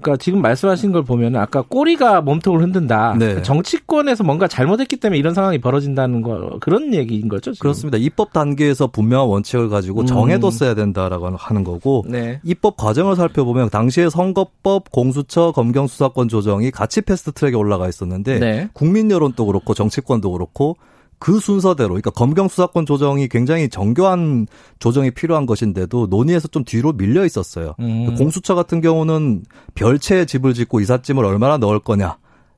그러니까 0.02 0.16
지금 0.22 0.42
말씀하신 0.42 0.92
걸 0.92 1.04
보면 1.04 1.36
아까 1.36 1.62
꼬리가 1.62 2.20
몸통을 2.20 2.60
흔든다. 2.62 3.16
네. 3.18 3.40
정치권에서 3.42 4.24
뭔가 4.24 4.48
잘못했기 4.48 4.96
때문에 4.96 5.18
이런 5.18 5.32
상황이 5.32 5.58
벌어진다는 5.58 6.22
거 6.22 6.58
그런 6.60 6.92
얘기인 6.92 7.28
거죠. 7.28 7.52
지금? 7.52 7.62
그렇습니다. 7.62 7.98
입법 7.98 8.32
단계에서 8.32 8.88
분명한 8.88 9.28
원칙을 9.28 9.68
가지고 9.68 10.00
음. 10.00 10.06
정해뒀어야 10.06 10.74
된다라고 10.74 11.28
하는 11.36 11.64
거고 11.64 12.04
네. 12.08 12.40
입법 12.42 12.76
과정을 12.76 13.16
살펴보면 13.16 13.70
당시에 13.70 14.10
선거법, 14.10 14.90
공수처, 14.90 15.52
검경수사권 15.52 16.28
조정이 16.28 16.70
같이 16.70 17.00
패스트트랙에 17.00 17.54
올라가 17.54 17.88
있었는데 17.88 18.38
네. 18.38 18.68
국민 18.72 19.10
여론도 19.10 19.46
그렇고 19.46 19.74
정치권도 19.74 20.32
그렇고 20.32 20.76
그 21.22 21.38
순서대로 21.38 21.90
그러니까 21.90 22.10
검경 22.10 22.48
수사권 22.48 22.84
조정이 22.84 23.28
굉장히 23.28 23.68
정교한 23.68 24.48
조정이 24.80 25.12
필요한 25.12 25.46
것인데도 25.46 26.08
논의에서 26.10 26.48
좀 26.48 26.64
뒤로 26.64 26.92
밀려 26.92 27.24
있었어요. 27.24 27.76
음. 27.78 28.16
공수처 28.16 28.56
같은 28.56 28.80
경우는 28.80 29.44
별채에 29.76 30.24
집을 30.24 30.52
짓고 30.52 30.80
이삿짐을 30.80 31.24
얼마나 31.24 31.58
넣을 31.58 31.78
거냐 31.78 32.16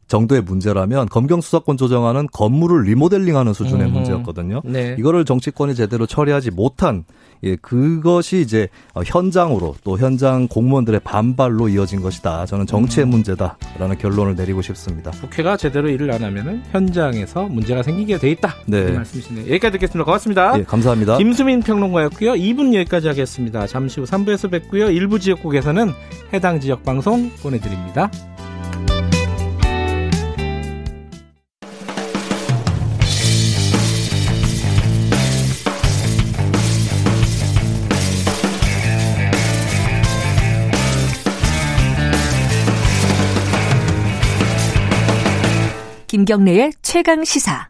정도의 0.08 0.40
문제라면 0.40 1.10
검경 1.10 1.42
수사권 1.42 1.76
조정하는 1.76 2.26
건물을 2.32 2.84
리모델링하는 2.84 3.52
수준의 3.52 3.88
음. 3.88 3.92
문제였거든요. 3.92 4.62
네. 4.64 4.96
이거를 4.98 5.26
정치권이 5.26 5.74
제대로 5.74 6.06
처리하지 6.06 6.50
못한 6.50 7.04
예, 7.44 7.56
그것이 7.56 8.40
이제 8.40 8.68
현장으로 9.04 9.76
또 9.84 9.98
현장 9.98 10.48
공무원들의 10.48 11.00
반발로 11.00 11.68
이어진 11.68 12.00
것이다. 12.00 12.46
저는 12.46 12.66
정치의 12.66 13.06
음. 13.06 13.10
문제다라는 13.10 13.98
결론을 13.98 14.34
내리고 14.34 14.62
싶습니다. 14.62 15.10
국회가 15.12 15.56
제대로 15.56 15.88
일을 15.88 16.10
안 16.10 16.24
하면은 16.24 16.62
현장에서 16.72 17.44
문제가 17.44 17.82
생기게 17.82 18.18
돼 18.18 18.30
있다. 18.30 18.56
네. 18.66 18.84
그 18.84 18.90
말씀이시네요. 18.92 19.46
여기까지 19.46 19.72
듣겠습니다. 19.72 20.04
고맙습니다. 20.04 20.58
예, 20.58 20.62
감사합니다. 20.64 21.18
김수민 21.18 21.60
평론가였고요. 21.60 22.32
2분 22.32 22.74
여기까지 22.74 23.08
하겠습니다. 23.08 23.66
잠시 23.66 24.00
후 24.00 24.06
3부에서 24.06 24.50
뵙고요. 24.50 24.90
일부 24.90 25.18
지역국에서는 25.18 25.92
해당 26.32 26.60
지역 26.60 26.82
방송 26.82 27.30
보내드립니다. 27.42 28.10
김경래의 46.24 46.70
최강 46.80 47.22
시사. 47.22 47.68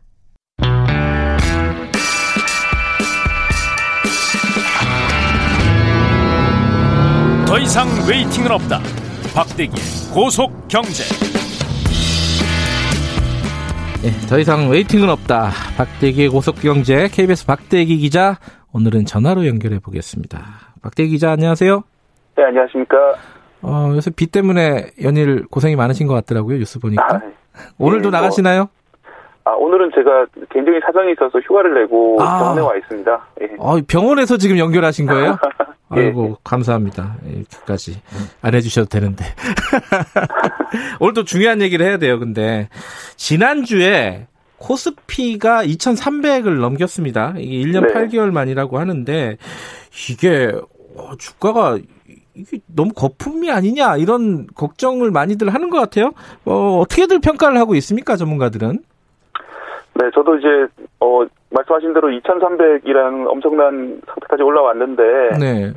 더 7.48 7.58
이상 7.58 7.88
웨이팅은 8.08 8.52
없다. 8.52 8.78
박대기 9.34 9.72
고속 10.14 10.68
경제. 10.68 11.02
네, 14.02 14.10
더 14.28 14.38
이상 14.38 14.70
waiting은 14.70 15.08
없다. 15.10 15.50
박대기의 15.76 16.28
고속 16.28 16.60
경제 16.60 17.08
KBS 17.08 17.46
박대기 17.46 17.96
기자 17.96 18.38
오늘은 18.72 19.04
전화로 19.06 19.48
연결해 19.48 19.80
보겠습니다. 19.80 20.44
박대기 20.80 21.10
기자 21.10 21.32
안녕하세요. 21.32 21.82
네 22.36 22.44
안녕하십니까. 22.44 22.96
어, 23.62 23.90
요새 23.96 24.12
비 24.12 24.28
때문에 24.28 24.92
연일 25.02 25.44
고생이 25.50 25.74
많으신 25.74 26.06
것 26.06 26.14
같더라고요 26.14 26.58
뉴스 26.58 26.78
보니까. 26.78 27.04
아, 27.04 27.18
네. 27.18 27.34
오늘도 27.78 28.10
네, 28.10 28.16
나가시나요? 28.16 28.68
아, 29.44 29.50
오늘은 29.50 29.90
제가 29.94 30.26
개인적인 30.50 30.80
사정이 30.86 31.12
있어서 31.12 31.38
휴가를 31.40 31.74
내고 31.82 32.16
아. 32.20 32.38
병원에 32.38 32.60
와 32.62 32.76
있습니다. 32.76 33.26
예. 33.42 33.48
아, 33.60 33.78
병원에서 33.86 34.38
지금 34.38 34.58
연결하신 34.58 35.06
거예요? 35.06 35.36
예. 35.96 36.06
아이고, 36.06 36.38
감사합니다. 36.42 37.16
이렇게까지 37.26 38.00
안 38.40 38.54
해주셔도 38.54 38.88
되는데. 38.88 39.24
오늘도 40.98 41.24
중요한 41.24 41.60
얘기를 41.60 41.84
해야 41.86 41.98
돼요, 41.98 42.18
근데. 42.18 42.68
지난주에 43.16 44.26
코스피가 44.58 45.64
2,300을 45.64 46.58
넘겼습니다. 46.60 47.34
이게 47.36 47.68
1년 47.68 47.88
네. 47.88 47.92
8개월 47.92 48.32
만이라고 48.32 48.78
하는데, 48.78 49.36
이게, 50.10 50.52
어, 50.96 51.16
주가가 51.18 51.78
이게 52.34 52.58
너무 52.74 52.90
거품이 52.92 53.50
아니냐 53.50 53.96
이런 53.96 54.46
걱정을 54.54 55.10
많이들 55.10 55.52
하는 55.52 55.70
것 55.70 55.78
같아요. 55.78 56.12
어, 56.44 56.80
어떻게들 56.80 57.20
평가를 57.20 57.56
하고 57.58 57.74
있습니까 57.76 58.16
전문가들은? 58.16 58.78
네, 59.96 60.10
저도 60.12 60.36
이제 60.36 60.48
어 61.00 61.24
말씀하신 61.50 61.94
대로 61.94 62.08
2,300이라는 62.08 63.28
엄청난 63.28 64.00
상태까지 64.06 64.42
올라왔는데, 64.42 65.02
네. 65.38 65.72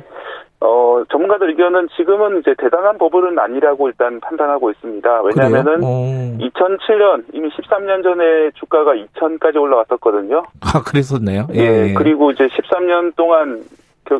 어 0.60 1.04
전문가들 1.12 1.50
의견은 1.50 1.88
지금은 1.96 2.40
이제 2.40 2.52
대단한 2.58 2.98
버블은 2.98 3.38
아니라고 3.38 3.86
일단 3.86 4.18
판단하고 4.18 4.72
있습니다. 4.72 5.22
왜냐하면은 5.22 6.38
2007년 6.38 7.24
이미 7.32 7.48
13년 7.50 8.02
전에 8.02 8.50
주가가 8.54 8.94
2,000까지 8.94 9.54
올라왔었거든요. 9.54 10.42
아, 10.62 10.82
그랬었네요. 10.82 11.46
예. 11.54 11.90
예. 11.90 11.94
그리고 11.94 12.32
이제 12.32 12.48
13년 12.48 13.14
동안 13.14 13.62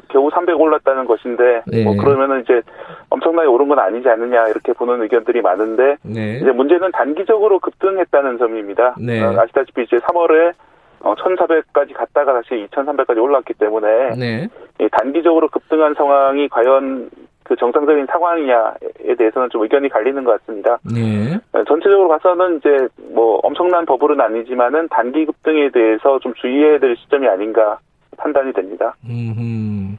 겨우 0.08 0.30
300 0.30 0.60
올랐다는 0.60 1.06
것인데 1.06 1.62
네. 1.66 1.84
뭐 1.84 1.96
그러면은 1.96 2.42
이제 2.42 2.62
엄청나게 3.10 3.48
오른 3.48 3.68
건 3.68 3.78
아니지 3.78 4.08
않느냐 4.08 4.48
이렇게 4.48 4.72
보는 4.72 5.02
의견들이 5.02 5.40
많은데 5.40 5.96
네. 6.02 6.38
이제 6.38 6.50
문제는 6.52 6.92
단기적으로 6.92 7.58
급등했다는 7.58 8.38
점입니다. 8.38 8.94
네. 8.98 9.22
어, 9.22 9.34
아시다시피 9.38 9.82
이제 9.82 9.96
3월에 9.98 10.52
어, 11.00 11.14
1,400까지 11.14 11.94
갔다가 11.94 12.34
다시 12.34 12.66
2,300까지 12.70 13.22
올랐기 13.22 13.54
때문에 13.54 14.16
네. 14.18 14.48
이 14.80 14.88
단기적으로 14.90 15.48
급등한 15.48 15.94
상황이 15.94 16.48
과연 16.48 17.10
그 17.44 17.56
정상적인 17.56 18.06
상황이냐에 18.10 19.14
대해서는 19.16 19.48
좀 19.50 19.62
의견이 19.62 19.88
갈리는 19.88 20.22
것 20.22 20.38
같습니다. 20.40 20.78
네. 20.84 21.38
어, 21.52 21.64
전체적으로 21.64 22.08
봐서는 22.08 22.58
이제 22.58 22.88
뭐 23.14 23.40
엄청난 23.42 23.86
버블은 23.86 24.20
아니지만은 24.20 24.88
단기 24.88 25.24
급등에 25.24 25.70
대해서 25.70 26.18
좀 26.18 26.34
주의해야 26.34 26.78
될 26.78 26.96
시점이 26.96 27.26
아닌가 27.26 27.78
판단이 28.18 28.52
됩니다. 28.52 28.94
음, 29.04 29.96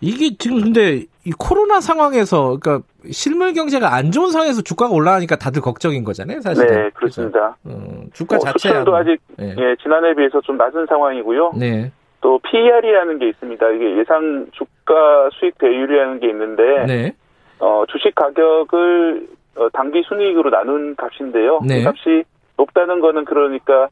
이게 0.00 0.36
지금 0.36 0.60
근데 0.60 1.04
이 1.24 1.32
코로나 1.38 1.80
상황에서 1.80 2.58
그러니까 2.60 2.86
실물 3.10 3.52
경제가 3.54 3.94
안 3.94 4.12
좋은 4.12 4.30
상황에서 4.30 4.62
주가가 4.62 4.94
올라가니까 4.94 5.36
다들 5.36 5.62
걱정인 5.62 6.04
거잖아요, 6.04 6.40
사실. 6.40 6.66
네, 6.66 6.90
그렇습니다. 6.90 7.56
어, 7.64 8.04
주가 8.12 8.36
뭐, 8.36 8.44
자체가 8.44 8.80
수도 8.80 8.96
아직 8.96 9.18
네. 9.36 9.54
예, 9.58 9.76
지난해에 9.82 10.14
비해서 10.14 10.40
좀 10.42 10.56
낮은 10.56 10.86
상황이고요. 10.86 11.52
네. 11.58 11.92
또 12.20 12.38
PER이라는 12.40 13.18
게 13.18 13.28
있습니다. 13.28 13.70
이게 13.70 13.98
예상 13.98 14.46
주가 14.52 15.30
수익 15.32 15.56
대율이라는 15.58 16.20
게 16.20 16.28
있는데 16.28 16.86
네. 16.86 17.12
어, 17.60 17.84
주식 17.88 18.14
가격을 18.14 19.28
어, 19.56 19.68
단기 19.72 20.02
순이익으로 20.06 20.50
나눈 20.50 20.96
값인데요. 20.96 21.60
네. 21.66 21.80
이 21.80 21.84
값이 21.84 22.24
높다는 22.56 23.00
거는 23.00 23.24
그러니까 23.24 23.88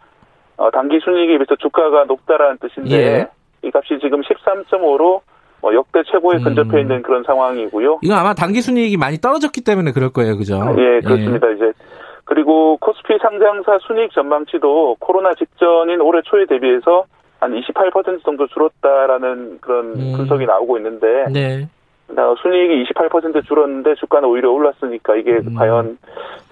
어, 0.57 0.71
단기 0.71 0.99
순이익에 1.01 1.39
비해서 1.39 1.57
주가가 1.57 2.05
높다라는 2.05 2.59
뜻인데 2.59 2.97
예. 2.97 3.29
이 3.67 3.71
값이 3.75 3.99
지금 4.01 4.21
13.5로 4.23 5.21
뭐 5.61 5.75
역대 5.75 6.03
최고에 6.11 6.39
근접해 6.39 6.81
있는 6.81 6.97
음. 6.97 7.03
그런 7.03 7.25
상황이고요. 7.25 8.01
이거 8.03 8.15
아마 8.15 8.35
단기 8.35 8.61
순이익이 8.61 8.97
많이 8.97 9.19
떨어졌기 9.19 9.65
때문에 9.65 9.93
그럴 9.93 10.11
거예요, 10.11 10.37
그죠? 10.37 10.61
예, 10.79 11.01
그렇습니다. 11.01 11.49
예. 11.49 11.53
이제 11.55 11.73
그리고 12.25 12.77
코스피 12.79 13.19
상장사 13.21 13.79
순이익 13.87 14.13
전망치도 14.13 14.97
코로나 15.01 15.35
직전인 15.35 16.01
올해 16.01 16.21
초에 16.23 16.45
대비해서 16.47 17.05
한 17.41 17.53
28% 17.53 18.25
정도 18.25 18.47
줄었다라는 18.47 19.59
그런 19.61 19.87
음. 19.97 20.13
분석이 20.17 20.47
나오고 20.47 20.77
있는데 20.79 21.27
네. 21.33 21.69
순이익이 22.43 22.85
28% 22.93 23.47
줄었는데 23.47 23.95
주가는 23.97 24.29
오히려 24.29 24.51
올랐으니까 24.51 25.17
이게 25.17 25.33
음. 25.33 25.55
과연 25.55 25.99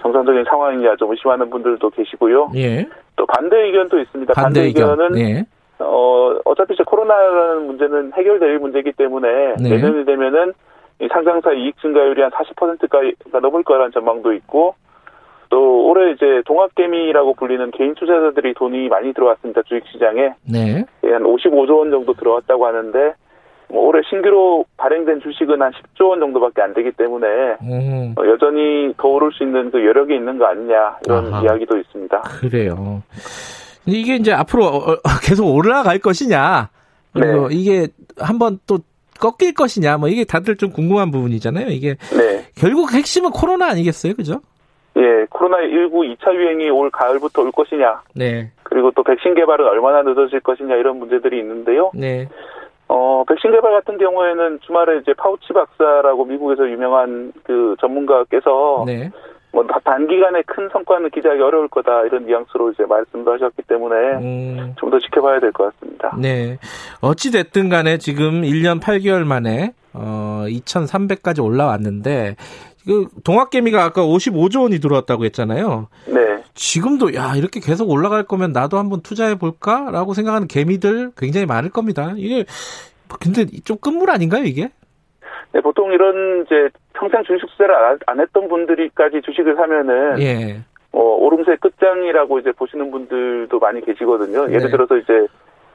정상적인 0.03 0.45
상황이냐 0.49 0.97
좀 0.97 1.11
의심하는 1.11 1.49
분들도 1.51 1.89
계시고요. 1.91 2.51
예. 2.57 2.87
또 3.17 3.27
반대 3.27 3.57
의견도 3.57 3.99
있습니다. 4.01 4.35
반대, 4.35 4.45
반대 4.45 4.61
의견 4.63 5.01
은 5.01 5.19
예. 5.19 5.45
어 5.79 6.37
어차피 6.45 6.75
이제 6.75 6.85
코로나라는 6.85 7.67
문제는 7.67 8.13
해결될 8.15 8.59
문제이기 8.59 8.93
때문에 8.93 9.55
네. 9.61 9.71
내년이 9.71 10.05
되면은 10.05 10.53
이 11.01 11.09
상장사 11.13 11.53
이익 11.53 11.81
증가율이 11.81 12.23
한 12.23 12.31
40%가 12.31 13.41
넘을 13.41 13.65
거라는 13.65 13.91
전망도 13.93 14.33
있고 14.35 14.75
또 15.49 15.87
올해 15.87 16.13
이제 16.13 16.43
동학개미라고 16.47 17.35
불리는 17.35 17.71
개인 17.73 17.95
투자자들이 17.95 18.55
돈이 18.55 18.89
많이 18.89 19.13
들어왔습니다 19.13 19.63
주식시장에 19.63 20.35
네. 20.51 20.85
한 21.03 21.23
55조 21.23 21.79
원 21.79 21.91
정도 21.91 22.13
들어왔다고 22.15 22.67
하는데 22.67 23.15
뭐 23.69 23.89
올해 23.89 24.03
신규로 24.09 24.65
발행된 24.77 25.21
주식은 25.21 25.61
한 25.61 25.73
10조 25.73 26.11
원 26.11 26.21
정도밖에 26.21 26.63
안 26.63 26.75
되기 26.75 26.93
때문에 26.93 27.27
음. 27.63 28.15
어, 28.17 28.27
여전히 28.27 28.95
더 28.97 29.09
오를 29.09 29.33
수 29.33 29.43
있는 29.43 29.71
그 29.71 29.85
여력이 29.85 30.15
있는 30.15 30.39
거 30.39 30.47
아니냐 30.47 30.99
이런 31.07 31.33
아하. 31.33 31.43
이야기도 31.43 31.77
있습니다. 31.79 32.21
그래요. 32.41 33.03
이게 33.87 34.17
이제 34.17 34.33
앞으로 34.33 34.65
어, 34.65 34.93
어, 34.93 34.97
계속 35.23 35.47
올라갈 35.47 35.99
것이냐 35.99 36.71
그리고 37.13 37.49
네. 37.49 37.55
이게 37.55 37.89
한번 38.19 38.59
또 38.67 38.79
꺾일 39.21 39.55
것이냐 39.55 39.99
뭐 39.99 40.09
이게 40.09 40.25
다들 40.25 40.57
좀 40.57 40.71
궁금한 40.71 41.11
부분이잖아요. 41.11 41.69
이게 41.69 41.97
네. 42.17 42.47
결국 42.57 42.93
핵심은 42.93 43.31
코로나 43.31 43.69
아니겠어요, 43.69 44.15
그죠? 44.15 44.41
예, 44.97 45.27
코로나19 45.27 46.17
2차 46.17 46.35
유행이 46.35 46.71
올 46.71 46.91
가을부터 46.91 47.43
올 47.43 47.53
것이냐. 47.53 48.03
네. 48.15 48.51
그리고 48.63 48.91
또 48.93 49.03
백신 49.03 49.35
개발은 49.35 49.67
얼마나 49.67 50.03
늦어질 50.03 50.41
것이냐 50.41 50.77
이런 50.77 50.99
문제들이 50.99 51.39
있는데요. 51.39 51.91
네. 51.95 52.29
어, 52.87 53.25
백신 53.27 53.51
개발 53.51 53.73
같은 53.73 53.99
경우에는 53.99 54.61
주말에 54.61 54.99
이제 54.99 55.15
파우치 55.15 55.53
박사라고 55.53 56.25
미국에서 56.27 56.69
유명한 56.69 57.33
그 57.43 57.75
전문가께서 57.81 58.85
네. 58.87 59.11
뭐 59.55 59.65
단기간에 59.85 60.43
큰 60.47 60.69
성과는 60.73 61.11
기대하기 61.11 61.41
어려울 61.41 61.69
거다 61.69 62.03
이런 62.03 62.27
뉘앙스로 62.27 62.73
이제 62.73 62.85
말씀도 62.85 63.33
하셨기 63.35 63.63
때문에 63.63 63.95
음. 64.19 64.75
좀더 64.79 64.99
지켜봐야 64.99 65.39
될 65.39 65.53
것 65.53 65.73
같습니다. 65.79 66.17
네. 66.21 66.59
어찌 67.01 67.31
됐든 67.31 67.69
간에 67.69 67.99
지금 67.99 68.43
1년 68.43 68.81
8개월 68.81 69.25
만에 69.25 69.73
어 69.93 70.45
2,300까지 70.49 71.43
올라왔는데 71.43 72.35
그 72.85 73.07
동학개미가 73.23 73.83
아까 73.83 74.03
55조 74.03 74.63
원이 74.63 74.81
들어왔다고 74.81 75.25
했잖아요. 75.27 75.87
네. 76.07 76.43
지금도 76.55 77.15
야 77.15 77.35
이렇게 77.37 77.61
계속 77.61 77.89
올라갈 77.91 78.25
거면 78.25 78.51
나도 78.53 78.79
한번 78.79 79.03
투자해 79.03 79.37
볼까라고 79.37 80.15
생각하는 80.15 80.49
개미들 80.49 81.13
굉장히 81.17 81.47
많을 81.47 81.71
겁니다. 81.71 82.13
이게 82.17 82.45
근데 83.21 83.47
좀 83.65 83.77
끝물 83.79 84.11
아닌가요 84.11 84.43
이게? 84.45 84.71
네, 85.55 85.61
보통 85.61 85.93
이런 85.93 86.43
이제 86.45 86.69
평생 86.95 87.23
주식 87.23 87.47
투자를 87.51 87.99
안 88.07 88.21
했던 88.21 88.49
분들이까지 88.49 89.23
주식을 89.23 89.55
사면은 89.55 90.21
예. 90.21 90.61
어, 90.91 91.01
오름세 91.01 91.57
끝장이라고 91.57 92.41
이제 92.41 92.51
보시는 92.53 92.91
분들도 92.91 93.57
많이 93.61 93.81
계시거든요. 93.81 94.49
예를 94.49 94.63
네. 94.63 94.71
들어서 94.71 94.97
이제 94.97 95.27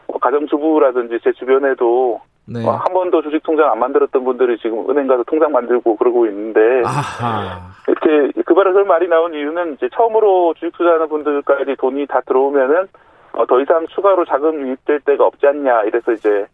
뭐 0.08 0.20
가정주부라든지 0.20 1.20
제 1.24 1.32
주변에도 1.32 2.20
네. 2.46 2.66
어, 2.68 2.72
한 2.72 2.94
번도 2.94 3.22
주식 3.22 3.42
통장 3.44 3.72
안 3.72 3.80
만들었던 3.80 4.22
분들이 4.22 4.58
지금 4.58 4.90
은행 4.90 5.08
가서 5.08 5.24
통장 5.24 5.54
만들고 5.54 5.96
그러고 5.96 6.26
있는데 6.26 6.82
아하. 6.84 7.72
이렇게 7.88 8.42
그발에서 8.44 8.84
말이 8.84 9.08
나온 9.08 9.34
이유는 9.34 9.76
이제 9.76 9.88
처음으로 9.96 10.56
주식 10.56 10.76
투자하는 10.76 11.08
분들까지 11.08 11.78
돈이 11.78 12.06
다 12.08 12.20
들어오면은 12.26 12.88
어, 13.32 13.46
더 13.46 13.62
이상 13.62 13.88
추가로 13.88 14.26
자금 14.26 14.60
유입될 14.60 15.02
때가 15.02 15.26
없지 15.26 15.48
않냐 15.48 15.84
이래서 15.84 16.12
이제 16.12 16.48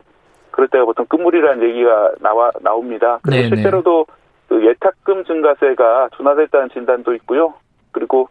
그럴 0.55 0.69
때가 0.69 0.85
보통 0.85 1.05
끝물이라는 1.07 1.67
얘기가 1.67 2.13
나와 2.21 2.49
나옵니다. 2.61 3.19
그리고 3.23 3.41
네네. 3.41 3.55
실제로도 3.55 4.05
그 4.47 4.65
예탁금 4.65 5.25
증가세가 5.25 6.09
둔화됐다는 6.13 6.69
진단도 6.69 7.13
있고요. 7.15 7.55
그리고 7.91 8.29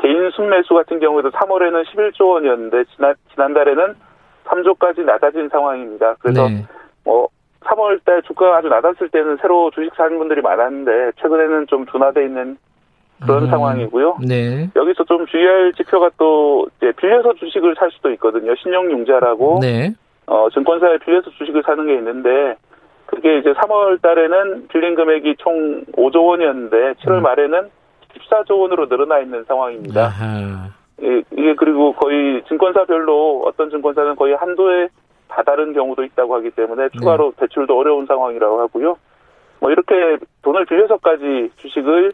개인 0.00 0.30
순매수 0.30 0.72
같은 0.72 1.00
경우에도 1.00 1.32
3월에는 1.32 1.84
11조 1.86 2.28
원이었는데 2.28 2.84
지난 2.94 3.14
지난달에는 3.32 3.94
3조까지 4.44 5.04
낮아진 5.04 5.48
상황입니다. 5.48 6.14
그래서 6.20 6.48
네. 6.48 6.64
뭐 7.04 7.28
3월달 7.64 8.24
주가가 8.24 8.58
아주 8.58 8.68
낮았을 8.68 9.08
때는 9.08 9.38
새로 9.40 9.72
주식 9.72 9.92
사는 9.96 10.16
분들이 10.16 10.42
많았는데 10.42 11.12
최근에는 11.20 11.66
좀 11.66 11.86
둔화돼 11.86 12.24
있는 12.24 12.56
그런 13.20 13.44
음, 13.44 13.50
상황이고요. 13.50 14.18
네. 14.28 14.70
여기서 14.76 15.04
좀 15.04 15.26
주의할 15.26 15.72
지표가 15.72 16.10
또 16.18 16.68
이제 16.76 16.92
빌려서 16.92 17.34
주식을 17.34 17.74
살 17.76 17.90
수도 17.90 18.12
있거든요. 18.12 18.54
신용융자라고 18.54 19.58
네. 19.60 19.94
어, 20.26 20.48
증권사에 20.50 20.98
빌려서 20.98 21.30
주식을 21.30 21.62
사는 21.64 21.86
게 21.86 21.94
있는데 21.94 22.56
그게 23.06 23.38
이제 23.38 23.52
3월 23.52 24.00
달에는 24.00 24.68
빌린 24.68 24.94
금액이 24.94 25.36
총 25.38 25.84
5조 25.92 26.26
원이었는데 26.26 26.94
7월 26.94 27.18
음. 27.18 27.22
말에는 27.22 27.70
14조 28.14 28.60
원으로 28.60 28.86
늘어나 28.86 29.18
있는 29.18 29.44
상황입니다. 29.44 30.08
예, 31.02 31.22
이게 31.32 31.54
그리고 31.54 31.92
거의 31.94 32.42
증권사별로 32.48 33.42
어떤 33.44 33.70
증권사는 33.70 34.16
거의 34.16 34.34
한도에 34.34 34.88
다다른 35.28 35.72
경우도 35.72 36.04
있다고 36.04 36.34
하기 36.36 36.50
때문에 36.50 36.88
추가로 36.90 37.32
네. 37.32 37.40
대출도 37.40 37.76
어려운 37.76 38.06
상황이라고 38.06 38.60
하고요. 38.60 38.96
뭐 39.60 39.70
이렇게 39.70 40.18
돈을 40.42 40.66
빌려서까지 40.66 41.50
주식을 41.56 42.12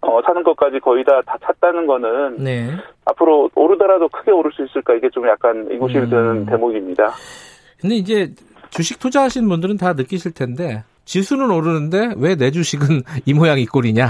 어, 0.00 0.20
사는 0.22 0.42
것까지 0.42 0.78
거의 0.80 1.04
다, 1.04 1.20
다 1.26 1.36
찼다는 1.44 1.86
거는 1.86 2.36
네. 2.38 2.70
앞으로 3.04 3.50
오르더라도 3.54 4.08
크게 4.08 4.30
오를 4.30 4.52
수 4.52 4.64
있을까 4.64 4.94
이게 4.94 5.08
좀 5.10 5.26
약간 5.28 5.66
의구심이 5.70 6.04
음. 6.04 6.10
드는 6.10 6.46
대목입니다. 6.46 7.12
근데 7.80 7.96
이제 7.96 8.30
주식 8.70 8.98
투자하시는 8.98 9.48
분들은 9.48 9.76
다 9.76 9.92
느끼실 9.94 10.32
텐데 10.34 10.84
지수는 11.04 11.50
오르는데 11.50 12.14
왜 12.18 12.34
내 12.36 12.50
주식은 12.50 13.02
이 13.26 13.32
모양 13.34 13.58
이 13.58 13.66
꼴이냐? 13.66 14.06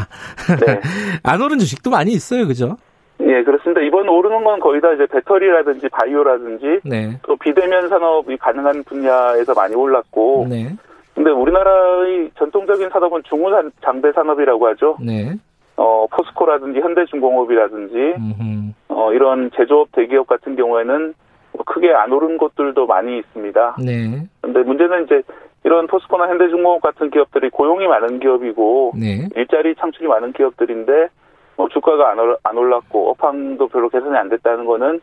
네. 0.66 0.80
안 1.22 1.40
오른 1.40 1.58
주식도 1.58 1.90
많이 1.90 2.12
있어요, 2.12 2.46
그죠? 2.46 2.76
예, 3.20 3.42
그렇습니다. 3.44 3.80
이번 3.80 4.08
오르는 4.08 4.44
건 4.44 4.60
거의 4.60 4.80
다 4.80 4.92
이제 4.92 5.06
배터리라든지 5.06 5.88
바이오라든지 5.88 6.80
네. 6.84 7.18
또 7.22 7.36
비대면 7.36 7.88
산업이 7.88 8.36
가능한 8.36 8.84
분야에서 8.84 9.54
많이 9.54 9.74
올랐고. 9.74 10.46
네. 10.50 10.74
근데 11.14 11.30
우리나라의 11.30 12.30
전통적인 12.36 12.90
산업은 12.90 13.22
중후장배 13.26 14.12
산업이라고 14.12 14.66
하죠. 14.68 14.98
네. 15.00 15.34
어, 15.76 16.06
포스코라든지 16.10 16.80
현대중공업이라든지 16.80 17.94
음흠. 18.18 18.72
어, 18.88 19.12
이런 19.12 19.50
제조업 19.56 19.92
대기업 19.92 20.26
같은 20.26 20.56
경우에는 20.56 21.14
뭐 21.52 21.64
크게 21.64 21.92
안 21.92 22.12
오른 22.12 22.38
곳들도 22.38 22.86
많이 22.86 23.18
있습니다. 23.18 23.76
네. 23.84 24.26
근데 24.40 24.62
문제는 24.62 25.04
이제 25.04 25.22
이런 25.64 25.86
포스코나 25.86 26.28
현대중공업 26.28 26.80
같은 26.80 27.10
기업들이 27.10 27.50
고용이 27.50 27.86
많은 27.86 28.20
기업이고 28.20 28.92
네. 28.98 29.28
일자리 29.36 29.74
창출이 29.74 30.06
많은 30.08 30.32
기업들인데 30.32 31.08
뭐 31.56 31.68
주가가 31.68 32.14
안 32.42 32.56
올랐고 32.56 33.10
업황도 33.10 33.68
별로 33.68 33.88
개선이 33.88 34.16
안 34.16 34.28
됐다는 34.28 34.64
거는 34.64 35.00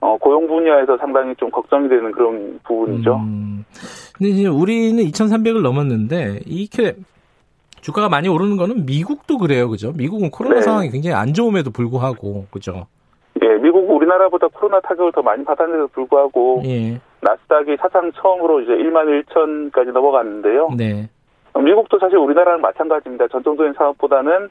어, 0.00 0.18
고용 0.18 0.46
분야에서 0.46 0.98
상당히 0.98 1.34
좀 1.36 1.50
걱정이 1.50 1.88
되는 1.88 2.12
그런 2.12 2.60
부분이죠. 2.64 3.16
음, 3.16 3.64
근데 4.12 4.30
이제 4.30 4.48
우리는 4.48 5.02
2,300을 5.02 5.62
넘었는데 5.62 6.40
이렇게 6.44 6.94
주가가 7.84 8.08
많이 8.08 8.28
오르는 8.28 8.56
거는 8.56 8.86
미국도 8.86 9.36
그래요, 9.36 9.68
그죠? 9.68 9.92
미국은 9.94 10.30
코로나 10.30 10.56
네. 10.56 10.62
상황이 10.62 10.88
굉장히 10.88 11.14
안 11.14 11.34
좋음에도 11.34 11.70
불구하고, 11.70 12.46
그죠? 12.50 12.86
예, 13.42 13.48
미국 13.58 13.90
우리나라보다 13.90 14.48
코로나 14.48 14.80
타격을 14.80 15.12
더 15.12 15.20
많이 15.20 15.44
받았는데도 15.44 15.88
불구하고 15.88 16.62
예. 16.64 16.98
나스닥이 17.20 17.76
사상 17.78 18.10
처음으로 18.12 18.62
이제 18.62 18.72
1만 18.72 19.26
1천까지 19.26 19.92
넘어갔는데요. 19.92 20.70
네. 20.78 21.10
미국도 21.54 21.98
사실 21.98 22.16
우리나라랑 22.16 22.62
마찬가지입니다. 22.62 23.28
전통적인 23.28 23.74
산업보다는 23.74 24.48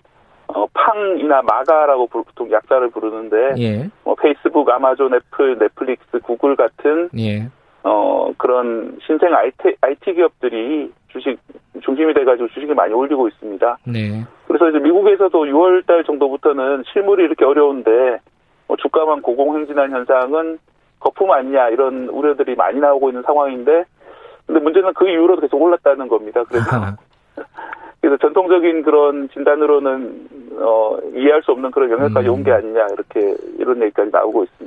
어, 0.49 0.67
팡이나 0.71 1.41
마가라고 1.41 2.05
보통 2.05 2.51
약자를 2.51 2.91
부르는데 2.91 3.55
예. 3.57 3.89
뭐 4.03 4.13
페이스북, 4.13 4.69
아마존, 4.69 5.15
애플, 5.15 5.57
넷플릭스, 5.57 6.19
구글 6.19 6.55
같은 6.55 7.09
예. 7.17 7.49
어, 7.83 8.31
그런 8.37 8.97
신생 9.05 9.33
IT, 9.33 9.75
IT 9.81 10.13
기업들이 10.13 10.91
주식 11.09 11.37
중심이 11.83 12.13
돼가지고 12.13 12.47
주식이 12.49 12.73
많이 12.73 12.93
올리고 12.93 13.27
있습니다. 13.27 13.77
네. 13.85 14.23
그래서 14.47 14.69
이제 14.69 14.79
미국에서도 14.79 15.45
6월달 15.45 16.05
정도부터는 16.05 16.83
실물이 16.91 17.23
이렇게 17.25 17.45
어려운데 17.45 18.19
뭐 18.67 18.77
주가만 18.77 19.21
고공행진한 19.21 19.91
현상은 19.91 20.57
거품 20.99 21.31
아니냐 21.31 21.69
이런 21.69 22.07
우려들이 22.07 22.55
많이 22.55 22.79
나오고 22.79 23.09
있는 23.09 23.21
상황인데 23.23 23.83
근데 24.45 24.59
문제는 24.61 24.93
그 24.93 25.09
이후로도 25.09 25.41
계속 25.41 25.61
올랐다는 25.61 26.07
겁니다. 26.07 26.43
그래서 26.45 26.65
그래서 27.99 28.17
전통적인 28.17 28.83
그런 28.83 29.29
진단으로는 29.29 30.27
어, 30.59 30.97
이해할 31.15 31.41
수 31.43 31.51
없는 31.51 31.71
그런 31.71 31.89
영역까지 31.91 32.27
음. 32.27 32.33
온게 32.33 32.51
아니냐 32.51 32.87
이렇게 32.93 33.35
이런 33.57 33.81
얘기까지 33.81 34.11
나오고 34.11 34.43
있습니다. 34.43 34.62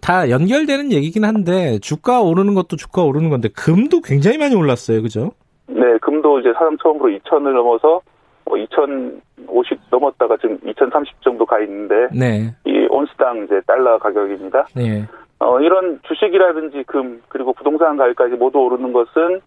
다 0.00 0.30
연결되는 0.30 0.92
얘기긴 0.92 1.24
한데 1.24 1.78
주가 1.80 2.20
오르는 2.20 2.54
것도 2.54 2.76
주가 2.76 3.02
오르는 3.02 3.30
건데 3.30 3.48
금도 3.48 4.00
굉장히 4.00 4.38
많이 4.38 4.54
올랐어요, 4.54 5.02
그죠? 5.02 5.32
네, 5.66 5.98
금도 6.00 6.40
이제 6.40 6.52
사상 6.54 6.76
처음으로 6.82 7.10
2천을 7.18 7.52
넘어서 7.52 8.00
뭐2,050 8.46 9.78
넘었다가 9.90 10.36
지금 10.38 10.58
2,030 10.64 11.22
정도 11.22 11.44
가 11.44 11.60
있는데 11.60 12.08
네. 12.12 12.54
이 12.64 12.86
온스당 12.90 13.44
이제 13.44 13.60
달러 13.66 13.98
가격입니다. 13.98 14.66
네. 14.74 15.06
어, 15.40 15.60
이런 15.60 16.00
주식이라든지 16.08 16.84
금 16.84 17.22
그리고 17.28 17.52
부동산 17.52 17.96
가격까지 17.96 18.34
모두 18.34 18.58
오르는 18.58 18.92
것은 18.92 19.40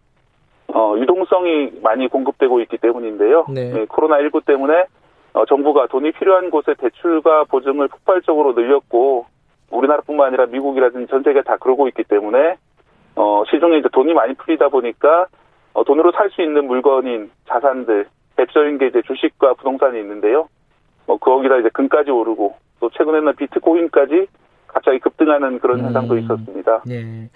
어, 0.74 0.96
유동성이 0.98 1.72
많이 1.82 2.08
공급되고 2.08 2.62
있기 2.62 2.78
때문인데요. 2.78 3.46
네. 3.50 3.72
네, 3.72 3.86
코로나19 3.86 4.46
때문에 4.46 4.86
어, 5.34 5.46
정부가 5.46 5.88
돈이 5.88 6.12
필요한 6.14 6.50
곳에 6.50 6.74
대출과 6.78 7.46
보증을 7.46 7.88
폭발적으로 7.88 8.54
늘렸고 8.54 9.26
우리나라뿐만 9.72 10.28
아니라 10.28 10.46
미국이라든지 10.46 11.08
전 11.08 11.24
세계 11.24 11.42
다 11.42 11.58
그러고 11.58 11.88
있기 11.88 12.04
때문에 12.04 12.58
어, 13.16 13.44
시중에 13.50 13.78
이제 13.78 13.90
돈이 13.92 14.14
많이 14.14 14.34
풀리다 14.36 14.70
보니까 14.70 15.28
어, 15.74 15.84
돈으로 15.84 16.12
살 16.12 16.30
수 16.32 16.42
있는 16.42 16.68
물건인 16.68 17.32
자산들 17.48 18.08
대표적인 18.36 18.78
게 18.78 18.88
이제 18.88 19.02
주식과 19.02 19.56
부동산이 19.56 20.00
있는데요. 20.00 20.48
뭐 21.06 21.18
거기다 21.18 21.58
이제 21.58 21.70
금까지 21.74 22.12
오르고 22.12 22.56
또 22.80 22.90
최근에는 22.90 23.36
비트코인까지 23.36 24.28
갑자기 24.74 25.00
급등하는 25.00 25.60
그런 25.60 25.80
음. 25.80 25.86
현상도 25.86 26.18
있었습니다. 26.18 26.84
네. 26.86 27.30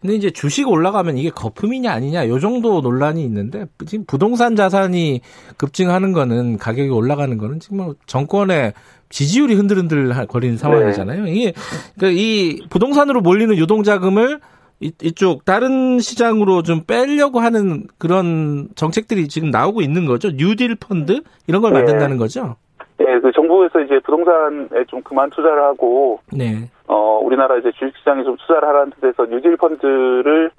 근데 0.00 0.14
이제 0.14 0.30
주식 0.30 0.68
올라가면 0.68 1.16
이게 1.16 1.30
거품이냐 1.30 1.92
아니냐 1.92 2.28
요 2.28 2.38
정도 2.38 2.80
논란이 2.80 3.22
있는데 3.24 3.66
지금 3.86 4.04
부동산 4.06 4.56
자산이 4.56 5.20
급증하는 5.56 6.12
거는 6.12 6.58
가격이 6.58 6.90
올라가는 6.90 7.36
거는 7.38 7.60
지금 7.60 7.78
뭐 7.78 7.94
정권의 8.06 8.72
지지율이 9.08 9.54
흔들흔들 9.54 10.12
거리는 10.26 10.56
상황이잖아요. 10.56 11.24
네. 11.24 11.32
이게 11.32 11.52
그러니까 11.96 12.20
이 12.20 12.60
부동산으로 12.70 13.20
몰리는 13.20 13.56
유동 13.56 13.82
자금을 13.82 14.40
이쪽 14.80 15.44
다른 15.44 16.00
시장으로 16.00 16.62
좀 16.62 16.82
빼려고 16.84 17.38
하는 17.40 17.86
그런 17.98 18.68
정책들이 18.74 19.28
지금 19.28 19.50
나오고 19.50 19.80
있는 19.80 20.06
거죠. 20.06 20.30
뉴딜 20.32 20.74
펀드 20.74 21.22
이런 21.46 21.62
걸 21.62 21.72
네. 21.72 21.78
만든다는 21.78 22.16
거죠. 22.16 22.56
네, 22.98 23.18
그 23.20 23.32
정부에서 23.32 23.80
이제 23.80 23.98
부동산에 24.00 24.84
좀 24.88 25.02
그만 25.02 25.30
투자를 25.30 25.62
하고, 25.62 26.20
네. 26.32 26.68
어, 26.86 27.18
우리나라 27.22 27.56
이제 27.56 27.70
주식시장에 27.72 28.22
좀 28.24 28.36
투자를 28.36 28.68
하라는 28.68 28.92
뜻에서 29.00 29.26
뉴딜 29.26 29.56
펀드를, 29.56 30.50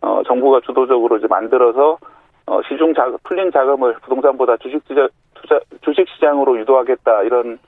어, 0.00 0.22
정부가 0.26 0.60
주도적으로 0.64 1.16
이제 1.16 1.26
만들어서 1.28 1.98
어, 2.46 2.60
시중 2.68 2.92
자 2.94 3.10
풀린 3.22 3.50
자금을 3.50 3.94
부동산보다 4.02 4.56
주식 4.58 4.86
투자, 4.86 5.08
투자 5.34 5.58
주식 5.82 6.06
시장으로 6.14 6.58
유도하겠다 6.60 7.22
이런 7.22 7.58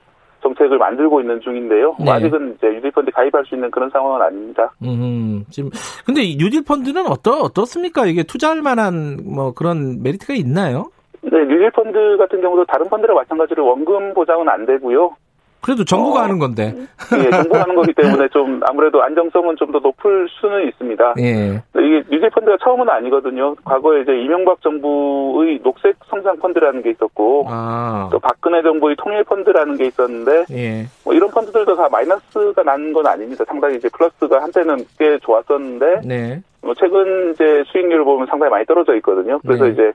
정책을 0.43 0.77
만들고 0.77 1.19
있는 1.19 1.41
중인데요. 1.41 1.95
뭐 1.97 2.05
네. 2.05 2.11
아직은 2.11 2.55
이제 2.57 2.67
뉴딜 2.67 2.91
펀드 2.91 3.11
가입할 3.11 3.43
수 3.45 3.55
있는 3.55 3.71
그런 3.71 3.89
상황은 3.89 4.21
아닙니다. 4.21 4.71
음, 4.83 5.43
지금 5.49 5.71
근데 6.05 6.21
뉴딜 6.21 6.63
펀드는 6.63 7.07
어떠 7.07 7.39
어떻습니까? 7.41 8.05
이게 8.05 8.21
투자할 8.21 8.61
만한 8.61 9.17
뭐 9.25 9.51
그런 9.53 10.03
메리트가 10.03 10.35
있나요? 10.35 10.91
네, 11.31 11.39
유딜펀드 11.39 12.17
같은 12.17 12.41
경우도 12.41 12.65
다른 12.65 12.87
펀드랑 12.89 13.15
마찬가지로 13.15 13.65
원금 13.65 14.13
보장은 14.13 14.47
안 14.49 14.65
되고요. 14.65 15.15
그래도 15.59 15.83
정부가 15.83 16.19
어, 16.19 16.23
하는 16.23 16.37
건데. 16.39 16.71
예, 17.17 17.29
정부가 17.31 17.63
하는 17.63 17.75
거기 17.75 17.91
때문에 17.93 18.27
좀 18.29 18.61
아무래도 18.63 19.03
안정성은 19.03 19.55
좀 19.57 19.71
더 19.71 19.79
높을 19.79 20.27
수는 20.39 20.67
있습니다. 20.69 21.15
예. 21.19 21.61
이게 21.77 22.03
뮤지펀드가 22.09 22.57
처음은 22.63 22.87
아니거든요. 22.87 23.55
과거에 23.65 24.01
이제 24.01 24.13
이명박 24.17 24.61
정부의 24.61 25.59
녹색 25.63 25.95
성장 26.09 26.37
펀드라는 26.37 26.83
게 26.83 26.91
있었고, 26.91 27.47
아. 27.49 28.07
또 28.11 28.19
박근혜 28.19 28.61
정부의 28.61 28.95
통일 28.97 29.23
펀드라는 29.25 29.75
게 29.75 29.87
있었는데, 29.87 30.45
예. 30.51 30.85
뭐 31.03 31.13
이런 31.13 31.29
펀드들도 31.31 31.75
다 31.75 31.89
마이너스가 31.91 32.63
난 32.63 32.93
건 32.93 33.05
아닙니다. 33.05 33.43
상당히 33.45 33.75
이제 33.75 33.89
플러스가 33.91 34.41
한때는 34.41 34.77
꽤 34.97 35.17
좋았었는데, 35.19 36.01
네. 36.05 36.41
뭐 36.61 36.73
최근 36.75 37.31
이제 37.33 37.63
수익률을 37.67 38.05
보면 38.05 38.27
상당히 38.27 38.51
많이 38.51 38.65
떨어져 38.65 38.95
있거든요. 38.97 39.39
그래서 39.39 39.65
네. 39.65 39.71
이제 39.71 39.91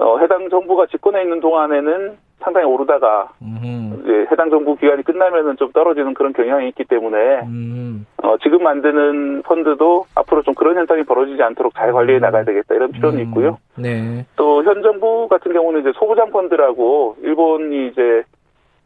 어, 0.00 0.18
해당 0.18 0.48
정부가 0.48 0.86
집권해 0.86 1.22
있는 1.22 1.40
동안에는 1.40 2.16
상당히 2.40 2.66
오르다가 2.66 3.28
음. 3.42 4.00
이제 4.02 4.26
해당 4.32 4.48
정부 4.48 4.74
기간이 4.74 5.02
끝나면은 5.02 5.58
좀 5.58 5.70
떨어지는 5.72 6.14
그런 6.14 6.32
경향이 6.32 6.68
있기 6.68 6.84
때문에 6.84 7.40
음. 7.42 8.06
어, 8.22 8.36
지금 8.42 8.62
만드는 8.62 9.42
펀드도 9.42 10.06
앞으로 10.14 10.42
좀 10.42 10.54
그런 10.54 10.76
현상이 10.76 11.02
벌어지지 11.02 11.42
않도록 11.42 11.74
잘 11.74 11.92
관리해 11.92 12.18
음. 12.18 12.22
나가야 12.22 12.44
되겠다 12.44 12.74
이런 12.74 12.92
필요는 12.92 13.18
음. 13.18 13.24
있고요. 13.24 13.58
네. 13.76 14.24
또 14.36 14.62
현 14.62 14.82
정부 14.82 15.28
같은 15.28 15.52
경우는 15.52 15.80
이제 15.80 15.92
소부장 15.96 16.30
펀드라고 16.30 17.16
일본이 17.22 17.88
이제 17.88 18.22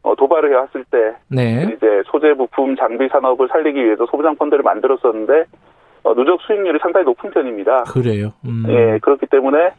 어, 0.02 0.14
도발을 0.16 0.50
해왔을 0.50 0.84
때 0.90 1.14
네. 1.28 1.74
이제 1.76 2.02
소재 2.06 2.34
부품 2.34 2.76
장비 2.76 3.08
산업을 3.08 3.48
살리기 3.48 3.84
위해서 3.84 4.04
소부장 4.06 4.34
펀드를 4.36 4.62
만들었었는데 4.62 5.44
어, 6.02 6.14
누적 6.14 6.40
수익률이 6.42 6.78
상당히 6.82 7.04
높은 7.06 7.30
편입니다. 7.30 7.84
그래요. 7.84 8.32
음. 8.44 8.64
예, 8.68 8.98
그렇기 9.00 9.26
때문에 9.26 9.70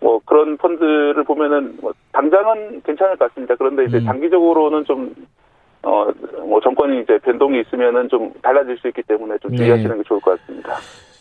뭐 0.00 0.20
그런 0.24 0.56
펀드를 0.56 1.24
보면은 1.24 1.76
뭐 1.80 1.92
당장은 2.12 2.82
괜찮을 2.82 3.16
것 3.16 3.28
같습니다. 3.28 3.54
그런데 3.56 3.84
이제 3.84 3.98
음. 3.98 4.04
장기적으로는 4.04 4.84
좀 4.84 5.14
어, 5.82 6.06
뭐 6.44 6.60
정권이 6.60 7.02
이제 7.02 7.18
변동이 7.18 7.60
있으면은 7.60 8.08
좀 8.08 8.32
달라질 8.42 8.76
수 8.78 8.88
있기 8.88 9.02
때문에 9.02 9.38
좀 9.38 9.56
주의하시는 9.56 9.90
네. 9.90 9.96
게 9.96 10.02
좋을 10.08 10.20
것 10.20 10.38
같습니다. 10.40 10.76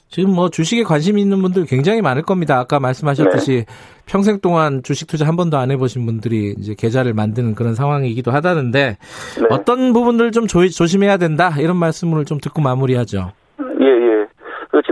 지금 0.10 0.34
뭐 0.34 0.49
주식에 0.49 0.84
관심 0.84 1.18
있는 1.18 1.41
분들 1.41 1.65
굉장히 1.65 2.02
많을 2.02 2.22
겁니다. 2.22 2.57
아까 2.57 2.80
말씀하셨듯이 2.80 3.52
네. 3.52 3.65
평생 4.06 4.39
동안 4.39 4.81
주식 4.81 5.07
투자 5.07 5.27
한 5.27 5.35
번도 5.35 5.57
안 5.57 5.72
해보신 5.72 6.06
분들이 6.06 6.56
이제 6.57 6.73
계좌를 6.77 7.14
만드는 7.14 7.53
그런 7.53 7.76
상황이기도 7.76 8.31
하다는데 8.31 8.97
네. 8.97 9.47
어떤 9.49 9.93
부분들 9.93 10.31
좀 10.31 10.47
조, 10.47 10.68
조심해야 10.68 11.18
된다 11.18 11.52
이런 11.60 11.77
말씀을 11.77 12.26
좀 12.26 12.39
듣고 12.39 12.61
마무리하죠. 12.61 13.31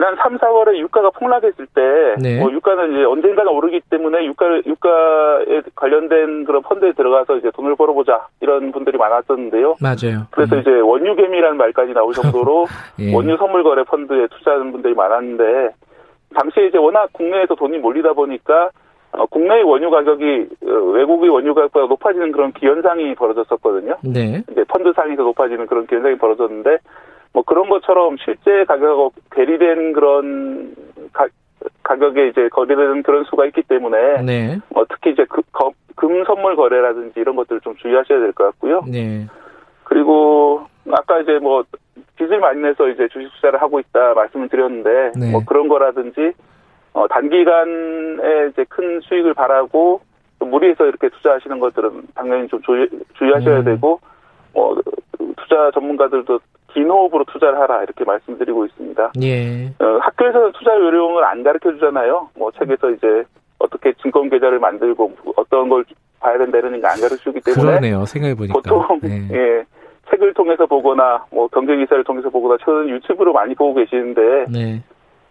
지난 0.04 0.18
3, 0.18 0.38
4월에 0.38 0.78
유가가 0.80 1.10
폭락했을 1.12 1.66
때, 1.68 1.82
네. 2.22 2.38
뭐 2.38 2.52
유가는 2.52 2.92
이제 2.92 3.06
언젠가는 3.06 3.50
오르기 3.50 3.80
때문에 3.90 4.26
유가 4.26 4.46
유가에 4.66 5.62
관련된 5.76 6.44
그런 6.44 6.62
펀드에 6.62 6.92
들어가서 6.92 7.38
이제 7.38 7.50
돈을 7.52 7.78
벌어보자 7.78 8.28
이런 8.42 8.74
분들이 8.74 8.98
많았었는데요. 8.98 9.78
맞아요. 9.80 10.28
그래서 10.32 10.58
음. 10.58 10.60
이제 10.60 10.72
원유개미라는 10.72 11.56
말까지 11.56 11.94
나올 11.94 12.12
정도로 12.12 12.66
예. 13.00 13.16
원유 13.16 13.38
선물 13.38 13.64
거래 13.64 13.84
펀드에 13.84 14.28
투자하는 14.28 14.74
분들이 14.74 14.94
많았는데 14.94 15.70
당시에 16.36 16.68
이제 16.68 16.78
워낙 16.78 17.08
국내에서 17.14 17.56
돈이 17.56 17.78
몰리다 17.78 18.12
보니까 18.12 18.72
어, 19.14 19.26
국내의 19.28 19.64
원유 19.64 19.90
가격이 19.90 20.48
어, 20.66 20.74
외국의 20.96 21.30
원유 21.30 21.54
가격보다 21.54 21.86
높아지는 21.86 22.34
그런 22.34 22.52
기현상이 22.52 23.16
벌어졌었거든요. 23.16 23.96
네. 24.04 24.44
이제 24.52 24.66
펀드 24.68 24.92
상에서 24.94 25.24
높아지는 25.24 25.66
그런 25.66 25.88
기현상이 25.88 26.18
벌어졌는데 26.18 26.80
뭐 27.34 27.44
그런 27.44 27.68
것처럼 27.70 28.16
실제 28.24 28.64
가격하고 28.66 29.14
괴리된 29.32 29.94
그런 29.94 30.76
가, 31.12 31.28
가격에 31.82 32.28
이제 32.28 32.48
거래되는 32.50 33.04
그런 33.04 33.24
수가 33.26 33.46
있기 33.48 33.64
때문에 33.64 34.22
네. 34.22 34.60
뭐 34.70 34.86
특히 34.88 35.12
이제 35.12 35.26
그, 35.28 35.42
거, 35.52 35.72
금 35.96 36.24
선물 36.26 36.56
거래라든지 36.56 37.20
이런 37.20 37.36
것들을 37.36 37.62
좀 37.62 37.76
주의하셔야 37.78 38.20
될 38.20 38.34
것 38.34 38.46
같고요. 38.46 38.82
네. 38.88 39.28
그리고 39.84 40.66
아까 40.92 41.20
이제 41.20 41.40
뭐 41.40 41.64
빚을 42.18 42.40
많이 42.40 42.62
내서 42.62 42.88
이제 42.90 43.08
주식 43.08 43.32
투자를 43.36 43.62
하고 43.62 43.80
있다 43.80 44.14
말씀을 44.14 44.50
드렸는데 44.50 45.12
네. 45.20 45.32
뭐 45.32 45.42
그런 45.46 45.68
거라든지 45.68 46.34
어 46.94 47.08
단기간에 47.08 48.50
이제 48.52 48.64
큰 48.70 49.00
수익을 49.02 49.34
바라고 49.34 50.02
무리해서 50.40 50.86
이렇게 50.86 51.10
투자하시는 51.10 51.60
것들은 51.60 52.04
당연히 52.14 52.48
좀 52.48 52.62
주의, 52.62 52.88
주의하셔야 53.14 53.60
음. 53.60 53.64
되고 53.64 54.00
뭐 54.54 54.80
투자 55.38 55.72
전문가들도 55.72 56.40
기노업으로 56.74 57.24
투자를 57.26 57.60
하라 57.60 57.84
이렇게 57.84 58.04
말씀드리고 58.04 58.66
있습니다. 58.66 59.12
예. 59.22 59.68
어, 59.80 59.98
학교에서는 60.02 60.52
투자 60.54 60.76
요령을 60.76 61.24
안 61.26 61.44
가르쳐 61.44 61.72
주잖아요. 61.72 62.30
뭐 62.36 62.52
책에서 62.52 62.90
이제 62.92 63.24
어떻게 63.60 63.94
증권 64.02 64.30
계좌를 64.30 64.60
만들고 64.60 65.14
어떤 65.36 65.70
걸 65.70 65.86
봐야 66.20 66.38
된다 66.38 66.58
이런 66.58 66.80
거안 66.82 67.00
가르치기 67.00 67.42
때문에 67.42 67.64
그러네요. 67.64 68.06
생각해 68.06 68.36
보니까 68.36 68.54
보통 68.54 69.00
네. 69.02 69.28
예. 69.32 69.64
책을 70.10 70.34
통해서 70.34 70.66
보거나 70.66 71.26
뭐 71.32 71.48
경제 71.48 71.76
기사를 71.76 72.04
통해서 72.04 72.30
보거나 72.30 72.58
저는 72.64 72.90
유튜브로 72.90 73.34
많이 73.34 73.56
보고 73.56 73.74
계시는데 73.74 74.46
네. 74.52 74.84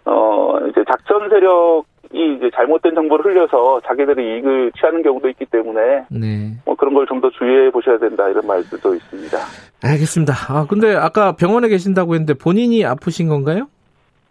어 0.05 0.59
이제 0.69 0.83
작전 0.89 1.29
세력 1.29 1.85
이 2.15 2.37
이제 2.37 2.51
잘못된 2.55 2.95
정보를 2.95 3.25
흘려서 3.33 3.81
자기들의 3.87 4.25
이익을 4.25 4.73
취하는 4.79 5.03
경우도 5.03 5.29
있기 5.31 5.47
때문에 5.47 5.81
네. 6.11 6.53
뭐 6.65 6.75
그런 6.77 6.93
걸 6.95 7.07
좀 7.07 7.21
더 7.21 7.31
주의해 7.31 7.71
보셔야 7.71 7.99
된다 7.99 8.29
이런 8.29 8.47
말들도 8.47 8.95
있습니다. 8.95 9.39
알겠습니다. 9.83 10.35
아 10.49 10.67
근데 10.69 10.95
아까 10.95 11.33
병원에 11.33 11.69
계신다고 11.69 12.15
했는데 12.15 12.35
본인이 12.35 12.85
아프신 12.85 13.29
건가요? 13.29 13.69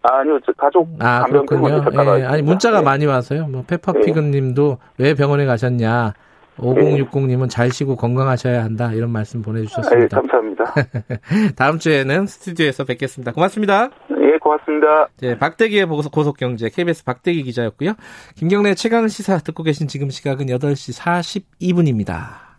아, 0.03 0.18
아니요, 0.20 0.40
가족 0.58 0.88
아, 0.99 1.24
그렇군요. 1.26 1.84
예, 2.20 2.24
아니 2.26 2.41
문자가 2.41 2.80
네. 2.80 2.86
많이 2.86 3.06
와서요. 3.06 3.48
뭐 3.48 3.64
페퍼피그님도 3.68 4.78
네. 4.98 5.03
왜 5.06 5.14
병원에 5.14 5.45
가셨냐? 5.45 6.14
5060님은 6.57 7.49
잘 7.49 7.72
쉬고 7.72 7.95
건강하셔야 7.95 8.64
한다 8.64 8.91
이런 8.94 9.10
말씀 9.11 9.41
보내주셨습니다. 9.41 9.99
네, 9.99 10.07
감사합니다. 10.07 10.65
다음 11.56 11.80
주에는 11.80 12.28
스튜디오에서 12.28 12.86
뵙겠습니다. 12.86 13.32
고맙습니다. 13.32 13.90
예, 14.11 14.38
고맙습니다. 14.38 15.07
네, 15.22 15.38
박대기의 15.38 15.86
고속경제 15.86 16.69
KBS 16.69 17.03
박대기 17.03 17.44
기자였고요. 17.44 17.94
김경래 18.36 18.76
최강 18.76 19.07
시사 19.07 19.40
듣고 19.40 19.64
계신 19.64 19.88
지금 19.88 20.10
시각은 20.10 20.48
8시 20.48 20.99
42분입니다. 20.99 22.52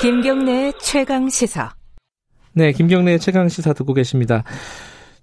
김경래 0.00 0.72
최강 0.80 1.28
시사. 1.28 1.70
네, 2.52 2.72
김경래 2.72 3.18
최강 3.18 3.48
시사 3.48 3.72
듣고 3.72 3.92
계십니다. 3.92 4.44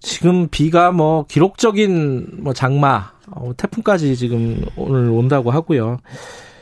지금 0.04 0.50
비가 0.50 0.92
뭐 0.92 1.26
기록적인 1.28 2.42
뭐 2.44 2.54
장마, 2.54 3.14
어, 3.32 3.52
태풍까지 3.56 4.18
지금 4.18 4.62
오늘 4.76 5.10
온다고 5.10 5.50
하고요. 5.50 5.98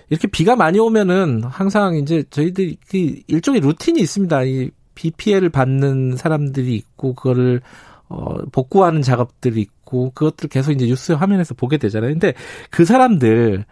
이렇게 0.09 0.27
비가 0.27 0.55
많이 0.55 0.77
오면은 0.77 1.43
항상 1.43 1.95
이제 1.95 2.23
저희들이 2.29 2.77
그 2.87 3.19
일종의 3.27 3.61
루틴이 3.61 3.99
있습니다. 3.99 4.43
이비 4.43 5.11
피해를 5.17 5.49
받는 5.49 6.17
사람들이 6.17 6.75
있고 6.75 7.15
그거를 7.15 7.61
어 8.09 8.35
복구하는 8.51 9.01
작업들이 9.01 9.61
있고 9.61 10.11
그것들을 10.13 10.49
계속 10.49 10.73
이제 10.73 10.85
뉴스 10.85 11.13
화면에서 11.13 11.55
보게 11.55 11.77
되잖아요. 11.77 12.11
근데 12.11 12.33
그 12.69 12.85
사람들 12.85 13.65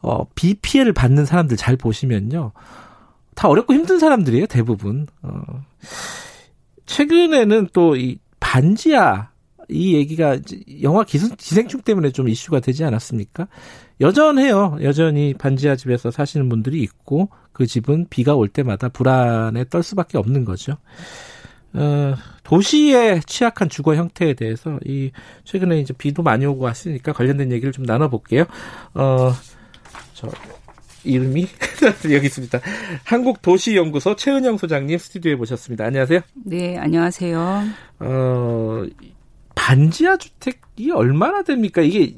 어비 0.00 0.54
피해를 0.62 0.92
받는 0.92 1.26
사람들 1.26 1.56
잘 1.56 1.76
보시면요. 1.76 2.50
다 3.36 3.48
어렵고 3.48 3.72
힘든 3.72 4.00
사람들이에요, 4.00 4.46
대부분. 4.46 5.06
어 5.22 5.42
최근에는 6.86 7.68
또 7.72 7.94
이 7.96 8.18
반지하 8.52 9.30
이 9.70 9.94
얘기가 9.94 10.38
영화 10.82 11.04
기생충 11.04 11.80
때문에 11.80 12.10
좀 12.10 12.28
이슈가 12.28 12.60
되지 12.60 12.84
않았습니까? 12.84 13.48
여전해요. 13.98 14.76
여전히 14.82 15.32
반지하 15.32 15.74
집에서 15.74 16.10
사시는 16.10 16.50
분들이 16.50 16.82
있고 16.82 17.30
그 17.54 17.66
집은 17.66 18.08
비가 18.10 18.34
올 18.34 18.48
때마다 18.48 18.90
불안에 18.90 19.64
떨 19.70 19.82
수밖에 19.82 20.18
없는 20.18 20.44
거죠. 20.44 20.76
어, 21.72 22.14
도시의 22.42 23.22
취약한 23.22 23.70
주거 23.70 23.94
형태에 23.94 24.34
대해서 24.34 24.78
이 24.84 25.12
최근에 25.44 25.80
이제 25.80 25.94
비도 25.94 26.22
많이 26.22 26.44
오고 26.44 26.62
왔으니까 26.62 27.14
관련된 27.14 27.52
얘기를 27.52 27.72
좀 27.72 27.86
나눠볼게요. 27.86 28.44
어, 28.92 29.32
저 30.12 30.28
이름이 31.04 31.46
여기 32.12 32.26
있습니다. 32.26 32.60
한국도시연구소 33.04 34.16
최은영 34.16 34.58
소장님 34.58 34.98
스튜디오에 34.98 35.34
모셨습니다. 35.36 35.84
안녕하세요. 35.84 36.20
네, 36.44 36.78
안녕하세요. 36.78 37.62
어, 38.00 38.84
반지하 39.54 40.16
주택이 40.16 40.90
얼마나 40.92 41.42
됩니까? 41.42 41.82
이게 41.82 42.14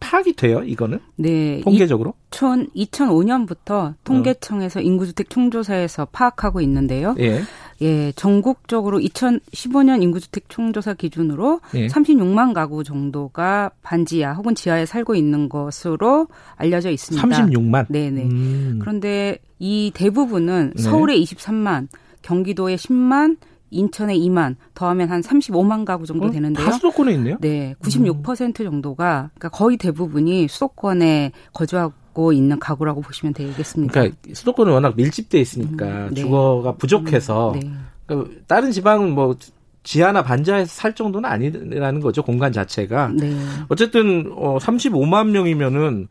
파악이 0.00 0.34
돼요, 0.34 0.62
이거는? 0.62 1.00
네. 1.16 1.60
통계적으로? 1.62 2.14
2000, 2.30 2.68
2005년부터 2.76 3.94
통계청에서 4.04 4.80
어. 4.80 4.82
인구주택 4.82 5.30
총조사에서 5.30 6.06
파악하고 6.06 6.60
있는데요. 6.60 7.14
예. 7.20 7.42
예, 7.82 8.12
전국적으로 8.12 8.98
2015년 8.98 10.02
인구주택 10.02 10.48
총조사 10.48 10.94
기준으로 10.94 11.60
예. 11.74 11.86
36만 11.88 12.54
가구 12.54 12.84
정도가 12.84 13.70
반지하 13.82 14.32
혹은 14.34 14.54
지하에 14.54 14.86
살고 14.86 15.14
있는 15.14 15.48
것으로 15.48 16.28
알려져 16.56 16.90
있습니다. 16.90 17.26
36만? 17.26 17.86
네 17.88 18.10
네. 18.10 18.24
음. 18.24 18.78
그런데 18.80 19.38
이 19.58 19.90
대부분은 19.94 20.74
네. 20.76 20.82
서울에 20.82 21.18
23만, 21.18 21.88
경기도에 22.22 22.76
10만, 22.76 23.36
인천에 23.70 24.16
2만, 24.16 24.56
더하면 24.74 25.10
한 25.10 25.20
35만 25.20 25.84
가구 25.84 26.06
정도 26.06 26.26
어? 26.26 26.30
되는데요. 26.30 26.64
다 26.64 26.72
수도권에 26.72 27.12
있네요? 27.14 27.36
네. 27.40 27.74
96% 27.82 28.60
음. 28.60 28.64
정도가, 28.64 29.30
그러니까 29.34 29.48
거의 29.48 29.76
대부분이 29.76 30.48
수도권에 30.48 31.32
거주하고 31.52 32.03
있는 32.32 32.58
가구라고 32.58 33.00
보시면 33.00 33.34
되겠습니다. 33.34 33.92
그러니까 33.92 34.16
수도권은 34.32 34.72
워낙 34.72 34.94
밀집돼 34.96 35.40
있으니까 35.40 35.86
음, 35.86 36.08
네. 36.14 36.20
주거가 36.20 36.72
부족해서 36.76 37.52
음, 37.52 37.60
네. 37.60 37.70
그러니까 38.06 38.30
다른 38.46 38.70
지방은 38.70 39.10
뭐 39.14 39.36
지하나 39.82 40.22
반지하에서 40.22 40.66
살 40.72 40.94
정도는 40.94 41.28
아니라는 41.28 42.00
거죠 42.00 42.22
공간 42.22 42.52
자체가. 42.52 43.08
네. 43.14 43.36
어쨌든 43.68 44.32
어 44.34 44.58
35만 44.58 45.28
명이면은 45.30 46.08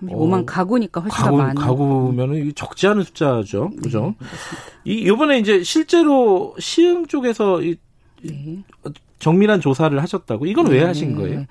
35만 0.00 0.42
어, 0.42 0.44
가구니까 0.44 1.00
훨씬 1.00 1.24
가구, 1.24 1.36
더 1.36 1.42
많은. 1.42 1.54
가구면은 1.54 2.52
적지 2.54 2.86
않은 2.88 3.04
숫자죠. 3.04 3.70
그죠? 3.82 4.14
네, 4.18 4.26
이 4.84 5.06
요번에 5.06 5.38
이제 5.38 5.62
실제로 5.62 6.54
시흥 6.58 7.06
쪽에서 7.06 7.62
이 7.62 7.76
네. 8.24 8.62
정밀한 9.18 9.60
조사를 9.60 10.00
하셨다고. 10.02 10.46
이건 10.46 10.66
왜 10.66 10.80
네. 10.80 10.84
하신 10.86 11.14
거예요? 11.14 11.44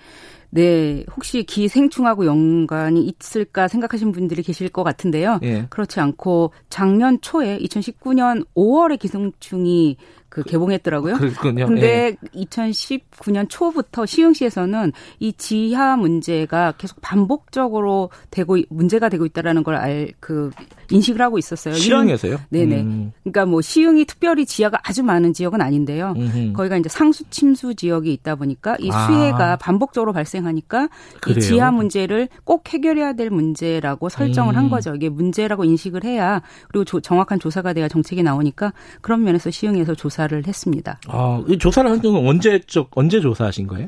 네, 0.53 1.05
혹시 1.15 1.43
기생충하고 1.43 2.25
연관이 2.25 3.03
있을까 3.03 3.67
생각하시는 3.67 4.11
분들이 4.11 4.43
계실 4.43 4.69
것 4.69 4.83
같은데요. 4.83 5.39
예. 5.43 5.65
그렇지 5.69 5.99
않고 5.99 6.51
작년 6.69 7.19
초에 7.21 7.57
2019년 7.59 8.45
5월에 8.55 8.99
기생충이 8.99 9.97
그 10.31 10.43
개봉했더라고요. 10.43 11.15
그렇군요. 11.17 11.67
근데 11.67 12.15
예. 12.33 12.41
2019년 12.41 13.47
초부터 13.49 14.05
시흥시에서는 14.05 14.93
이 15.19 15.33
지하 15.33 15.97
문제가 15.97 16.71
계속 16.77 17.01
반복적으로 17.01 18.09
되고 18.31 18.57
문제가 18.69 19.09
되고 19.09 19.25
있다라는 19.25 19.63
걸 19.63 19.75
알 19.75 19.91
그 20.19 20.51
인식을 20.91 21.21
하고 21.21 21.37
있었어요. 21.37 21.73
시흥에서요? 21.73 22.37
네네. 22.49 22.81
음. 22.81 23.11
그러니까 23.23 23.45
뭐 23.45 23.61
시흥이 23.61 24.05
특별히 24.05 24.45
지하가 24.45 24.79
아주 24.83 25.03
많은 25.03 25.33
지역은 25.33 25.61
아닌데요. 25.61 26.13
음흠. 26.17 26.53
거기가 26.53 26.77
이제 26.77 26.89
상수 26.89 27.23
침수 27.29 27.75
지역이 27.75 28.11
있다 28.13 28.35
보니까 28.35 28.75
이 28.79 28.89
아. 28.91 29.07
수해가 29.07 29.55
반복적으로 29.57 30.11
발생하니까 30.13 30.89
그래요? 31.21 31.37
이 31.37 31.41
지하 31.41 31.71
문제를 31.71 32.27
꼭 32.43 32.67
해결해야 32.71 33.13
될 33.13 33.29
문제라고 33.29 34.09
설정을 34.09 34.53
음. 34.53 34.57
한 34.57 34.69
거죠. 34.69 34.93
이게 34.95 35.09
문제라고 35.09 35.63
인식을 35.63 36.03
해야 36.03 36.41
그리고 36.69 36.83
조, 36.83 36.99
정확한 36.99 37.39
조사가 37.39 37.73
돼야 37.73 37.87
정책이 37.87 38.23
나오니까 38.23 38.73
그런 39.01 39.23
면에서 39.23 39.49
시흥에서 39.49 39.95
조사 39.95 40.20
조사를 40.21 40.47
했습니다. 40.47 40.99
아, 41.07 41.43
이 41.47 41.57
조사를 41.57 41.89
한 41.89 42.01
경우 42.01 42.27
언제적 42.27 42.89
언제 42.95 43.19
조사하신 43.19 43.67
거예요? 43.67 43.87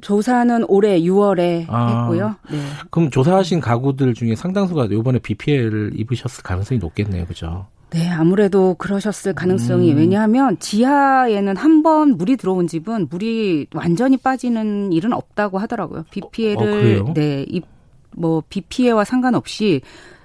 조사는 0.00 0.64
올해 0.68 1.00
6월에 1.00 1.66
아, 1.68 2.00
했고요. 2.02 2.34
네. 2.50 2.58
그럼 2.90 3.10
조사하신 3.10 3.60
가구들 3.60 4.14
중에 4.14 4.34
상당수가 4.34 4.86
이번에 4.86 5.18
비 5.18 5.34
피해를 5.34 5.92
입으셨을 5.94 6.42
가능성이 6.42 6.78
높겠네요, 6.80 7.26
그죠? 7.26 7.66
네, 7.90 8.10
아무래도 8.10 8.74
그러셨을 8.74 9.34
가능성이 9.34 9.92
음. 9.92 9.98
왜냐하면 9.98 10.58
지하에는 10.58 11.56
한 11.56 11.82
번 11.84 12.16
물이 12.16 12.36
들어온 12.38 12.66
집은 12.66 13.08
물이 13.10 13.66
완전히 13.74 14.16
빠지는 14.16 14.90
일은 14.92 15.12
없다고 15.12 15.58
하더라고요. 15.58 16.04
비 16.10 16.22
피해를 16.32 17.02
어, 17.06 17.12
네, 17.14 17.44
뭐비 18.16 18.62
피해와 18.62 19.04
상관없이 19.04 19.80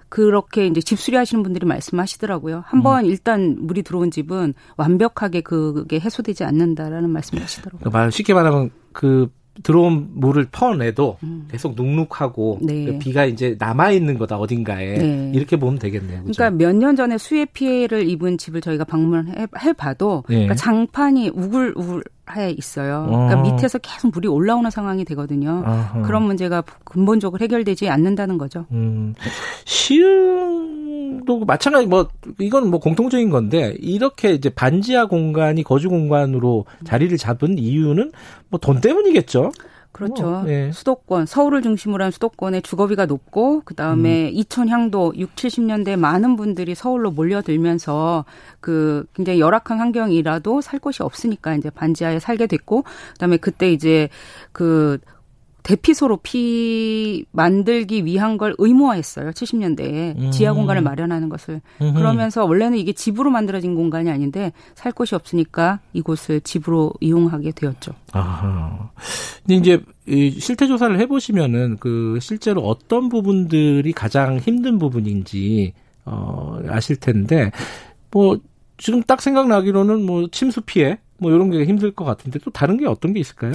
그렇게 0.10 0.65
이제 0.68 0.81
집 0.81 0.99
수리하시는 0.99 1.44
분들이 1.44 1.65
말씀하시더라고요. 1.65 2.64
한번 2.65 3.06
음. 3.06 3.10
일단 3.10 3.57
물이 3.60 3.84
들어온 3.84 4.11
집은 4.11 4.53
완벽하게 4.77 5.41
그게 5.41 5.99
해소되지 5.99 6.44
않는다라는 6.44 7.10
말씀을 7.10 7.44
하시더라고요. 7.44 7.80
그러니까 7.80 7.98
말 7.99 8.11
쉽게 8.11 8.34
말하면 8.34 8.72
그 8.91 9.30
들어온 9.61 10.07
물을 10.14 10.48
퍼내도 10.49 11.18
음. 11.23 11.48
계속 11.52 11.76
눅눅하고 11.76 12.60
네. 12.61 12.86
그 12.86 12.99
비가 12.99 13.26
이제 13.26 13.57
남아 13.60 13.91
있는 13.91 14.18
거다 14.18 14.38
어딘가에 14.38 14.98
네. 14.98 15.31
이렇게 15.36 15.57
보면 15.57 15.80
되겠네요. 15.80 16.23
그렇죠? 16.23 16.38
그러니까 16.38 16.52
몇 16.64 16.73
년 16.73 16.95
전에 16.95 17.18
수해 17.18 17.44
피해를 17.45 18.07
입은 18.10 18.38
집을 18.38 18.61
저희가 18.61 18.86
방문해 18.86 19.48
봐도 19.77 20.23
네. 20.30 20.36
그러니까 20.36 20.56
장판이 20.56 21.30
우글우글 21.30 22.03
해 22.35 22.51
있어요. 22.51 23.06
그러니까 23.07 23.39
어. 23.39 23.43
밑에서 23.43 23.77
계속 23.80 24.11
물이 24.14 24.27
올라오는 24.27 24.69
상황이 24.69 25.03
되거든요. 25.06 25.64
어허. 25.65 26.01
그런 26.03 26.23
문제가 26.23 26.64
근본적으로 26.84 27.41
해결되지 27.41 27.89
않는다는 27.89 28.38
거죠. 28.38 28.65
음. 28.72 29.15
시흥도 29.65 31.45
마찬가지 31.45 31.88
뭐 31.88 32.07
이건 32.39 32.69
뭐 32.69 32.80
공통적인 32.80 33.30
건데 33.30 33.76
이렇게 33.80 34.31
이제 34.34 34.49
반지하 34.49 35.06
공간이 35.07 35.64
거주 35.64 35.89
공간으로 35.89 36.65
자리를 36.84 37.15
잡은 37.18 37.57
이유는 37.57 38.11
뭐 38.49 38.60
돈 38.60 38.81
때문이겠죠. 38.81 39.51
그렇죠. 39.99 40.27
어, 40.27 40.43
네. 40.43 40.71
수도권, 40.71 41.26
서울을 41.26 41.61
중심으로 41.61 42.03
한 42.03 42.11
수도권의 42.11 42.61
주거비가 42.61 43.05
높고 43.05 43.61
그다음에 43.65 44.30
음. 44.30 44.34
이천향도 44.34 45.13
6, 45.17 45.35
70년대 45.35 45.97
많은 45.97 46.38
분들이 46.38 46.73
서울로 46.73 47.11
몰려들면서 47.11 48.23
그 48.61 49.05
굉장히 49.13 49.41
열악한 49.41 49.77
환경이라도 49.77 50.61
살 50.61 50.80
곳이 50.80 51.03
없으니까 51.03 51.55
이제 51.55 51.69
반지하에 51.69 52.19
살게 52.19 52.47
됐고 52.47 52.84
그다음에 53.13 53.38
그때 53.38 53.71
이제 53.71 54.07
그 54.53 54.99
대피소로 55.64 56.18
피 56.23 57.26
만들기 57.31 58.06
위한 58.06 58.38
걸 58.38 58.56
의무화했어요. 58.57 59.31
70년대에 59.31 60.18
음. 60.18 60.31
지하 60.31 60.53
공간을 60.53 60.81
마련하는 60.81 61.30
것을 61.30 61.61
음흠. 61.81 61.94
그러면서 61.98 62.45
원래는 62.45 62.77
이게 62.77 62.94
집으로 62.94 63.30
만들어진 63.30 63.76
공간이 63.76 64.10
아닌데 64.10 64.53
살 64.76 64.91
곳이 64.91 65.15
없으니까 65.15 65.80
이곳을 65.94 66.41
집으로 66.41 66.94
이용하게 67.02 67.52
되었죠. 67.52 67.91
아하. 68.11 68.90
근데 69.45 69.56
이제 69.56 69.84
이 70.07 70.31
실태 70.40 70.68
조사를 70.68 70.99
해보시면은 70.99 71.77
그 71.80 72.19
실제로 72.22 72.61
어떤 72.61 73.10
부분들이 73.10 73.91
가장 73.91 74.38
힘든 74.38 74.80
부분인지 74.80 75.73
어 76.06 76.60
아실 76.69 76.95
텐데 76.95 77.52
뭐 78.11 78.40
지금 78.77 79.03
딱 79.03 79.22
생각나기로는 79.22 80.06
뭐 80.06 80.27
침수 80.31 80.61
피해 80.61 80.99
뭐 81.18 81.31
이런 81.31 81.52
게 81.52 81.65
힘들 81.65 81.91
것 81.91 82.06
같은데 82.06 82.40
또 82.40 82.49
다른 82.49 82.77
게 82.77 82.88
어떤 82.88 83.14
게 83.14 83.19
있을까요? 83.19 83.52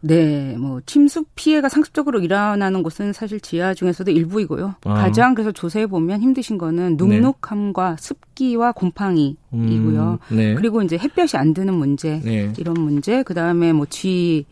네, 0.00 0.56
뭐 0.58 0.80
침수 0.86 1.24
피해가 1.34 1.68
상습적으로 1.68 2.20
일어나는 2.20 2.82
곳은 2.82 3.12
사실 3.12 3.40
지하 3.40 3.74
중에서도 3.74 4.10
일부이고요. 4.10 4.74
아. 4.84 4.94
가장 4.94 5.34
그래서 5.34 5.52
조사해 5.52 5.86
보면 5.86 6.20
힘드신 6.20 6.58
거는 6.58 6.96
눅눅함과 6.96 7.96
네. 7.96 7.96
습기와 7.98 8.72
곰팡이이고요. 8.72 10.18
음, 10.30 10.36
네. 10.36 10.54
그리고 10.54 10.82
이제 10.82 10.96
햇볕이 10.96 11.36
안 11.36 11.54
드는 11.54 11.74
문제 11.74 12.20
네. 12.24 12.52
이런 12.58 12.74
문제, 12.80 13.22
그 13.22 13.34
다음에 13.34 13.72
뭐쥐 13.72 14.46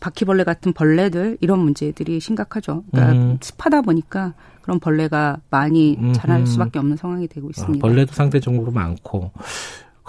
바퀴벌레 0.00 0.44
같은 0.44 0.72
벌레들 0.72 1.38
이런 1.40 1.60
문제들이 1.60 2.18
심각하죠. 2.18 2.82
그러니까 2.90 3.12
음. 3.14 3.38
습하다 3.40 3.82
보니까 3.82 4.34
그런 4.62 4.80
벌레가 4.80 5.38
많이 5.50 5.96
자랄 6.14 6.46
수밖에 6.46 6.78
없는 6.78 6.96
상황이 6.96 7.28
되고 7.28 7.46
아, 7.46 7.50
있습니다. 7.50 7.86
아, 7.86 7.88
벌레도 7.88 8.12
상대적으로 8.12 8.72
많고 8.72 9.30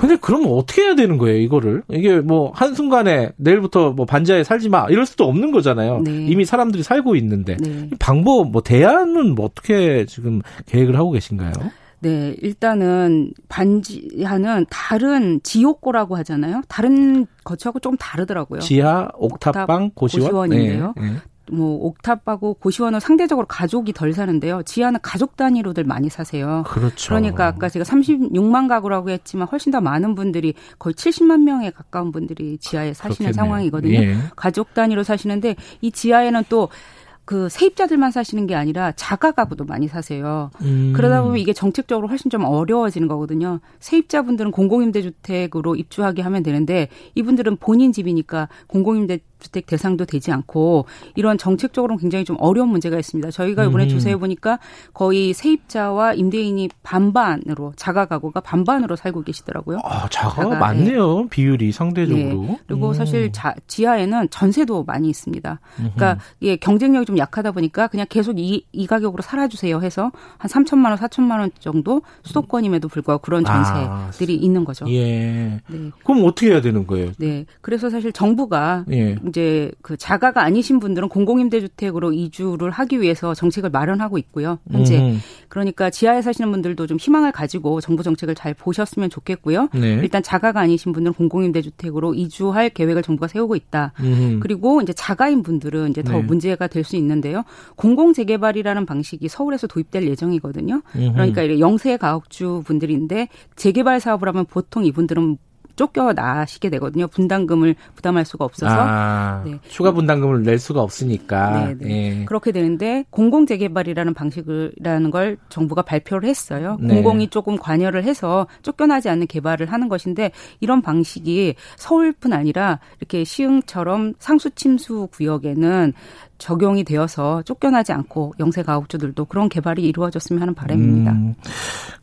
근데 0.01 0.17
그러면 0.19 0.49
어떻게 0.53 0.81
해야 0.81 0.95
되는 0.95 1.19
거예요, 1.19 1.37
이거를? 1.37 1.83
이게 1.87 2.19
뭐, 2.21 2.51
한순간에 2.55 3.33
내일부터 3.37 3.91
뭐 3.91 4.07
반지하에 4.07 4.43
살지 4.43 4.67
마, 4.67 4.87
이럴 4.89 5.05
수도 5.05 5.25
없는 5.25 5.51
거잖아요. 5.51 6.01
네. 6.03 6.25
이미 6.25 6.43
사람들이 6.43 6.81
살고 6.81 7.15
있는데. 7.17 7.55
네. 7.57 7.87
방법, 7.99 8.49
뭐, 8.49 8.63
대안은 8.63 9.35
뭐 9.35 9.45
어떻게 9.45 10.07
지금 10.07 10.41
계획을 10.65 10.97
하고 10.97 11.11
계신가요? 11.11 11.51
네, 11.99 12.35
일단은 12.41 13.31
반지하는 13.47 14.65
다른 14.71 15.39
지옥고라고 15.43 16.15
하잖아요. 16.17 16.63
다른 16.67 17.27
거치하고 17.43 17.79
좀 17.79 17.95
다르더라고요. 17.95 18.59
지하, 18.61 19.07
옥탑방, 19.13 19.91
고시원? 19.93 20.31
고시원인데요. 20.31 20.95
네, 20.97 21.09
네. 21.09 21.13
뭐 21.51 21.75
옥탑하고 21.85 22.55
고시원은 22.55 22.99
상대적으로 22.99 23.45
가족이 23.45 23.93
덜 23.93 24.13
사는데요. 24.13 24.63
지하는 24.63 24.99
가족 25.01 25.35
단위로들 25.35 25.83
많이 25.83 26.09
사세요. 26.09 26.63
그렇죠. 26.65 27.09
그러니까 27.09 27.47
아까 27.47 27.67
제가 27.69 27.83
36만 27.83 28.67
가구라고 28.67 29.09
했지만 29.09 29.47
훨씬 29.49 29.71
더 29.71 29.81
많은 29.81 30.15
분들이 30.15 30.53
거의 30.79 30.93
70만 30.93 31.41
명에 31.43 31.71
가까운 31.71 32.11
분들이 32.11 32.57
지하에 32.57 32.93
사시는 32.93 33.31
그렇겠네요. 33.31 33.33
상황이거든요. 33.33 33.93
예. 33.93 34.17
가족 34.35 34.73
단위로 34.73 35.03
사시는데 35.03 35.55
이 35.81 35.91
지하에는 35.91 36.43
또그 36.49 37.49
세입자들만 37.49 38.11
사시는 38.11 38.47
게 38.47 38.55
아니라 38.55 38.93
자가 38.93 39.31
가구도 39.31 39.65
많이 39.65 39.87
사세요. 39.87 40.51
음. 40.61 40.93
그러다 40.95 41.21
보면 41.21 41.37
이게 41.37 41.51
정책적으로 41.53 42.07
훨씬 42.07 42.31
좀 42.31 42.45
어려워지는 42.45 43.07
거거든요. 43.07 43.59
세입자분들은 43.79 44.51
공공임대주택으로 44.51 45.75
입주하게 45.75 46.21
하면 46.21 46.43
되는데 46.43 46.87
이분들은 47.15 47.57
본인 47.57 47.91
집이니까 47.91 48.47
공공임대 48.67 49.19
주택 49.41 49.65
대상도 49.65 50.05
되지 50.05 50.31
않고 50.31 50.85
이런 51.15 51.37
정책적으로는 51.37 51.99
굉장히 51.99 52.23
좀 52.23 52.37
어려운 52.39 52.69
문제가 52.69 52.97
있습니다. 52.97 53.31
저희가 53.31 53.65
이번에 53.65 53.85
음. 53.85 53.89
조사해 53.89 54.17
보니까 54.17 54.59
거의 54.93 55.33
세입자와 55.33 56.13
임대인이 56.13 56.69
반반으로 56.83 57.73
자가 57.75 58.05
가구가 58.05 58.39
반반으로 58.41 58.95
살고 58.95 59.23
계시더라고요. 59.23 59.79
아, 59.83 60.07
자가가 60.09 60.43
자가, 60.43 60.55
많네요. 60.55 61.21
네. 61.21 61.27
비율이 61.29 61.71
상대적으로. 61.71 62.41
네. 62.41 62.59
그리고 62.67 62.89
음. 62.89 62.93
사실 62.93 63.31
자, 63.31 63.53
지하에는 63.67 64.29
전세도 64.29 64.83
많이 64.83 65.09
있습니다. 65.09 65.59
그러니까 65.75 66.19
이게 66.39 66.55
경쟁력이 66.55 67.05
좀 67.05 67.17
약하다 67.17 67.51
보니까 67.51 67.87
그냥 67.87 68.05
계속 68.09 68.39
이, 68.39 68.65
이 68.71 68.87
가격으로 68.87 69.21
살아 69.21 69.47
주세요 69.47 69.81
해서 69.81 70.11
한 70.37 70.49
3천만 70.49 70.89
원, 70.89 70.97
4천만 70.97 71.39
원 71.39 71.51
정도 71.59 72.01
수도권임에도 72.23 72.87
불구하고 72.87 73.21
그런 73.21 73.45
아, 73.47 74.09
전세들이 74.11 74.33
아. 74.33 74.37
있는 74.41 74.63
거죠. 74.65 74.85
예. 74.89 75.61
네. 75.67 75.91
그럼 76.03 76.25
어떻게 76.25 76.51
해야 76.51 76.61
되는 76.61 76.85
거예요? 76.85 77.11
네. 77.17 77.45
그래서 77.61 77.89
사실 77.89 78.11
정부가 78.11 78.85
예. 78.91 79.15
이제 79.31 79.71
그 79.81 79.95
자가가 79.95 80.43
아니신 80.43 80.79
분들은 80.79 81.07
공공임대주택으로 81.07 82.11
이주를 82.11 82.69
하기 82.69 83.01
위해서 83.01 83.33
정책을 83.33 83.69
마련하고 83.69 84.17
있고요. 84.17 84.59
현재 84.69 84.99
음. 84.99 85.19
그러니까 85.47 85.89
지하에 85.89 86.21
사시는 86.21 86.51
분들도 86.51 86.85
좀 86.85 86.97
희망을 86.97 87.31
가지고 87.31 87.79
정부 87.79 88.03
정책을 88.03 88.35
잘 88.35 88.53
보셨으면 88.53 89.09
좋겠고요. 89.09 89.69
네. 89.73 89.93
일단 89.93 90.21
자가가 90.21 90.59
아니신 90.59 90.91
분들은 90.91 91.13
공공임대주택으로 91.13 92.13
이주할 92.13 92.69
계획을 92.69 93.01
정부가 93.03 93.27
세우고 93.27 93.55
있다. 93.55 93.93
음. 94.01 94.39
그리고 94.41 94.81
이제 94.81 94.91
자가인 94.91 95.41
분들은 95.43 95.89
이제 95.91 96.03
더 96.03 96.17
네. 96.17 96.21
문제가 96.21 96.67
될 96.67 96.81
수 96.81 96.95
있는데요. 96.95 97.43
공공재개발이라는 97.75 98.85
방식이 98.87 99.27
서울에서 99.27 99.67
도입될 99.67 100.07
예정이거든요. 100.07 100.81
음. 100.95 101.11
그러니까 101.13 101.59
영세 101.59 101.95
가옥주 101.95 102.63
분들인데 102.65 103.27
재개발 103.55 103.99
사업을 103.99 104.27
하면 104.27 104.45
보통 104.45 104.83
이분들은 104.83 105.37
쫓겨나시게 105.81 106.69
되거든요. 106.69 107.07
분담금을 107.07 107.75
부담할 107.95 108.23
수가 108.25 108.45
없어서 108.45 108.75
아, 108.77 109.41
네. 109.43 109.57
추가 109.67 109.91
분담금을 109.91 110.43
낼 110.43 110.59
수가 110.59 110.81
없으니까 110.81 111.65
네, 111.65 111.75
네. 111.79 112.19
예. 112.19 112.25
그렇게 112.25 112.51
되는데 112.51 113.05
공공 113.09 113.47
재개발이라는 113.47 114.13
방식이라는 114.13 115.11
걸 115.11 115.37
정부가 115.49 115.81
발표를 115.81 116.29
했어요. 116.29 116.77
네. 116.79 116.93
공공이 116.93 117.29
조금 117.29 117.57
관여를 117.57 118.03
해서 118.03 118.45
쫓겨나지 118.61 119.09
않는 119.09 119.25
개발을 119.25 119.71
하는 119.71 119.89
것인데 119.89 120.31
이런 120.59 120.81
방식이 120.83 121.55
서울뿐 121.77 122.33
아니라 122.33 122.79
이렇게 122.99 123.23
시흥처럼 123.23 124.13
상수 124.19 124.51
침수 124.51 125.07
구역에는 125.11 125.93
적용이 126.37 126.83
되어서 126.83 127.41
쫓겨나지 127.43 127.91
않고 127.91 128.33
영세 128.39 128.63
가옥주들도 128.63 129.25
그런 129.25 129.49
개발이 129.49 129.83
이루어졌으면 129.83 130.41
하는 130.41 130.53
바람입니다. 130.55 131.11
음, 131.11 131.35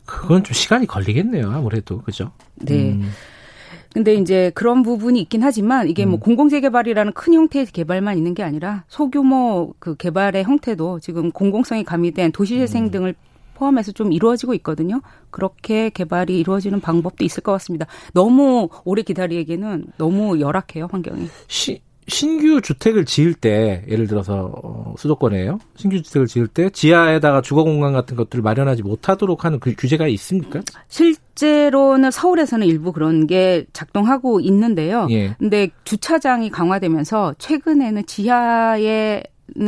그건 0.05 0.43
좀 0.43 0.53
시간이 0.53 0.87
걸리겠네요. 0.87 1.51
아무래도 1.51 2.01
그죠? 2.01 2.31
네. 2.55 2.91
음. 2.93 3.09
근데 3.93 4.13
이제 4.13 4.51
그런 4.53 4.83
부분이 4.83 5.19
있긴 5.21 5.41
하지만 5.41 5.89
이게 5.89 6.05
뭐 6.05 6.17
음. 6.17 6.19
공공재 6.19 6.59
개발이라는 6.61 7.13
큰 7.13 7.33
형태의 7.33 7.65
개발만 7.67 8.17
있는 8.17 8.33
게 8.33 8.43
아니라 8.43 8.83
소규모 8.87 9.73
그 9.79 9.95
개발의 9.95 10.43
형태도 10.43 10.99
지금 10.99 11.31
공공성이 11.31 11.83
가미된 11.83 12.31
도시재생 12.31 12.85
음. 12.85 12.91
등을 12.91 13.15
포함해서 13.55 13.91
좀 13.91 14.13
이루어지고 14.13 14.53
있거든요. 14.55 15.01
그렇게 15.31 15.89
개발이 15.89 16.39
이루어지는 16.39 16.79
방법도 16.79 17.25
있을 17.25 17.43
것 17.43 17.51
같습니다. 17.53 17.87
너무 18.13 18.69
오래 18.85 19.01
기다리기에는 19.01 19.87
너무 19.97 20.39
열악해요, 20.39 20.87
환경이. 20.89 21.27
시, 21.47 21.81
신규 22.09 22.61
주택을 22.61 23.05
지을 23.05 23.33
때 23.33 23.83
예를 23.87 24.07
들어서 24.07 24.51
어, 24.63 24.93
수도권에요. 24.97 25.59
신규 25.75 26.01
주택을 26.01 26.27
지을 26.27 26.47
때 26.47 26.69
지하에다가 26.69 27.41
주거 27.41 27.63
공간 27.63 27.93
같은 27.93 28.17
것들을 28.17 28.41
마련하지 28.41 28.83
못하도록 28.83 29.45
하는 29.45 29.59
그 29.59 29.73
규제가 29.77 30.07
있습니까? 30.07 30.61
실제로는 30.87 32.11
서울에서는 32.11 32.67
일부 32.67 32.91
그런 32.91 33.27
게 33.27 33.65
작동하고 33.73 34.39
있는데요. 34.41 35.07
예. 35.11 35.35
근데 35.39 35.69
주차장이 35.83 36.49
강화되면서 36.49 37.35
최근에는 37.37 38.05
지하에 38.05 39.23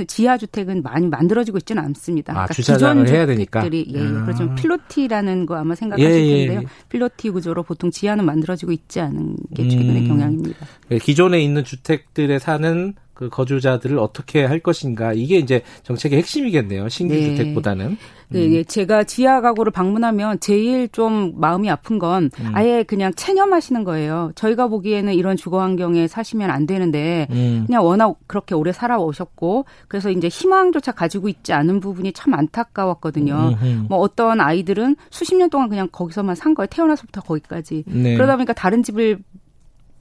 지하 0.07 0.37
주택은 0.37 0.81
많이 0.83 1.07
만들어지고 1.07 1.57
있지는 1.59 1.83
않습니다. 1.83 2.33
아, 2.33 2.35
그러니까 2.35 2.53
주차장을 2.53 3.07
해야 3.07 3.25
되니까. 3.25 3.63
예, 3.71 3.99
아. 3.99 4.25
그렇죠. 4.25 4.53
필로티라는 4.55 5.45
거 5.45 5.55
아마 5.55 5.75
생각하실 5.75 6.11
예, 6.11 6.27
예, 6.27 6.47
텐데요. 6.47 6.69
필로티 6.89 7.29
구조로 7.29 7.63
보통 7.63 7.91
지하는 7.91 8.25
만들어지고 8.25 8.71
있지 8.71 8.99
않은 8.99 9.35
게 9.55 9.67
최근의 9.67 10.03
음. 10.03 10.07
경향입니다. 10.07 10.65
네, 10.89 10.97
기존에 10.97 11.41
있는 11.41 11.63
주택들에 11.63 12.39
사는 12.39 12.93
그 13.21 13.29
거주자들을 13.29 13.99
어떻게 13.99 14.43
할 14.43 14.59
것인가 14.59 15.13
이게 15.13 15.37
이제 15.37 15.61
정책의 15.83 16.17
핵심이겠네요. 16.17 16.89
신규 16.89 17.13
네. 17.13 17.21
주택보다는. 17.21 17.97
네, 18.29 18.45
음. 18.47 18.53
예, 18.53 18.63
제가 18.63 19.03
지하 19.03 19.41
가구를 19.41 19.71
방문하면 19.71 20.39
제일 20.39 20.89
좀 20.89 21.33
마음이 21.35 21.69
아픈 21.69 21.99
건 21.99 22.31
음. 22.39 22.51
아예 22.53 22.81
그냥 22.81 23.13
체념하시는 23.13 23.83
거예요. 23.83 24.31
저희가 24.33 24.69
보기에는 24.69 25.13
이런 25.13 25.37
주거 25.37 25.61
환경에 25.61 26.07
사시면 26.07 26.49
안 26.49 26.65
되는데 26.65 27.27
음. 27.29 27.65
그냥 27.67 27.85
워낙 27.85 28.15
그렇게 28.25 28.55
오래 28.55 28.71
살아오셨고 28.71 29.65
그래서 29.87 30.09
이제 30.09 30.27
희망조차 30.27 30.93
가지고 30.93 31.29
있지 31.29 31.53
않은 31.53 31.79
부분이 31.79 32.13
참 32.13 32.33
안타까웠거든요. 32.33 33.35
음흠. 33.61 33.85
뭐 33.87 33.99
어떤 33.99 34.41
아이들은 34.41 34.95
수십 35.11 35.35
년 35.35 35.51
동안 35.51 35.69
그냥 35.69 35.89
거기서만 35.91 36.33
산 36.33 36.55
거예요. 36.55 36.65
태어나서부터 36.71 37.21
거기까지. 37.21 37.83
네. 37.85 38.15
그러다 38.15 38.35
보니까 38.37 38.53
다른 38.53 38.81
집을 38.81 39.19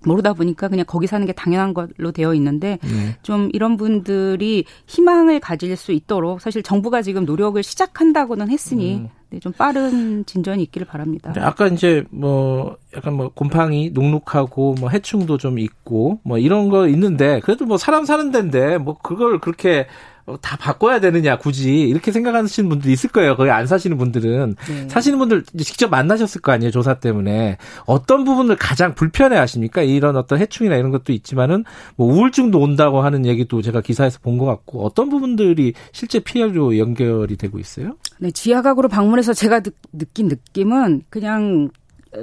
모르다 0.05 0.33
보니까 0.33 0.69
그냥 0.69 0.85
거기 0.87 1.07
사는 1.07 1.27
게 1.27 1.33
당연한 1.33 1.75
걸로 1.75 2.13
되어 2.13 2.35
있는데 2.35 2.79
네. 2.83 3.17
좀 3.23 3.51
이런 3.53 3.77
분들이 3.77 4.65
희망을 4.87 5.41
가질 5.41 5.77
수 5.77 5.93
있도록 5.93 6.41
사실 6.41 6.63
정부가 6.63 7.03
지금 7.03 7.25
노력을 7.25 7.63
시작한다고는 7.63 8.49
했으니 8.51 8.97
음. 8.97 9.09
네, 9.31 9.39
좀 9.39 9.53
빠른 9.53 10.25
진전이 10.27 10.63
있기를 10.65 10.87
바랍니다. 10.87 11.33
아까 11.37 11.69
이제 11.69 12.05
뭐 12.11 12.77
약간 12.97 13.15
뭐 13.15 13.29
곰팡이 13.29 13.91
눅눅하고 13.91 14.75
뭐 14.81 14.89
해충도 14.89 15.39
좀 15.39 15.59
있고 15.59 16.21
뭐 16.25 16.39
이런 16.39 16.69
거 16.69 16.89
있는데 16.89 17.41
그래도 17.41 17.65
뭐 17.65 17.77
사람 17.77 18.05
사는 18.05 18.31
데인데 18.33 18.79
뭐 18.79 18.99
그걸 18.99 19.39
그렇게 19.39 19.87
어, 20.20 20.20
다 20.41 20.57
바꿔야 20.57 21.01
되느냐 21.01 21.39
굳이 21.39 21.81
이렇게 21.81 22.13
생각하시는 22.13 22.69
분들이 22.69 22.93
있을 22.93 23.11
거예요. 23.11 23.37
거기 23.37 23.51
안 23.51 23.67
사시는 23.67 23.97
분들은 23.99 24.57
네. 24.69 24.89
사시는 24.89 25.19
분들 25.19 25.45
직접 25.59 25.91
만나셨을 25.91 26.41
거 26.41 26.53
아니에요 26.53 26.71
조사 26.71 26.95
때문에 26.95 27.59
어떤 27.87 28.25
부분을 28.25 28.57
가장 28.57 28.95
불편해하십니까? 28.95 29.83
이런 29.83 30.17
어떤 30.17 30.39
해충이나 30.39 30.77
이런 30.77 30.91
것도 30.91 31.13
있지만은 31.13 31.65
뭐 31.97 32.13
우울증도 32.13 32.59
온다고 32.61 33.01
하는 33.03 33.27
얘기도 33.27 33.63
제가 33.63 33.81
기사에서 33.81 34.19
본 34.23 34.41
것 34.41 34.47
같고 34.47 34.87
어떤 34.87 35.11
부분들이 35.11 35.75
실제 35.93 36.19
피해로 36.21 36.79
연결이 36.79 37.37
되고 37.37 37.59
있어요? 37.59 37.97
네 38.19 38.31
지하 38.31 38.63
가구로 38.63 38.89
방문해서 38.89 39.33
제가 39.35 39.61
느, 39.61 39.71
느낀 39.93 40.29
느낌은 40.29 41.03
그냥 41.11 41.69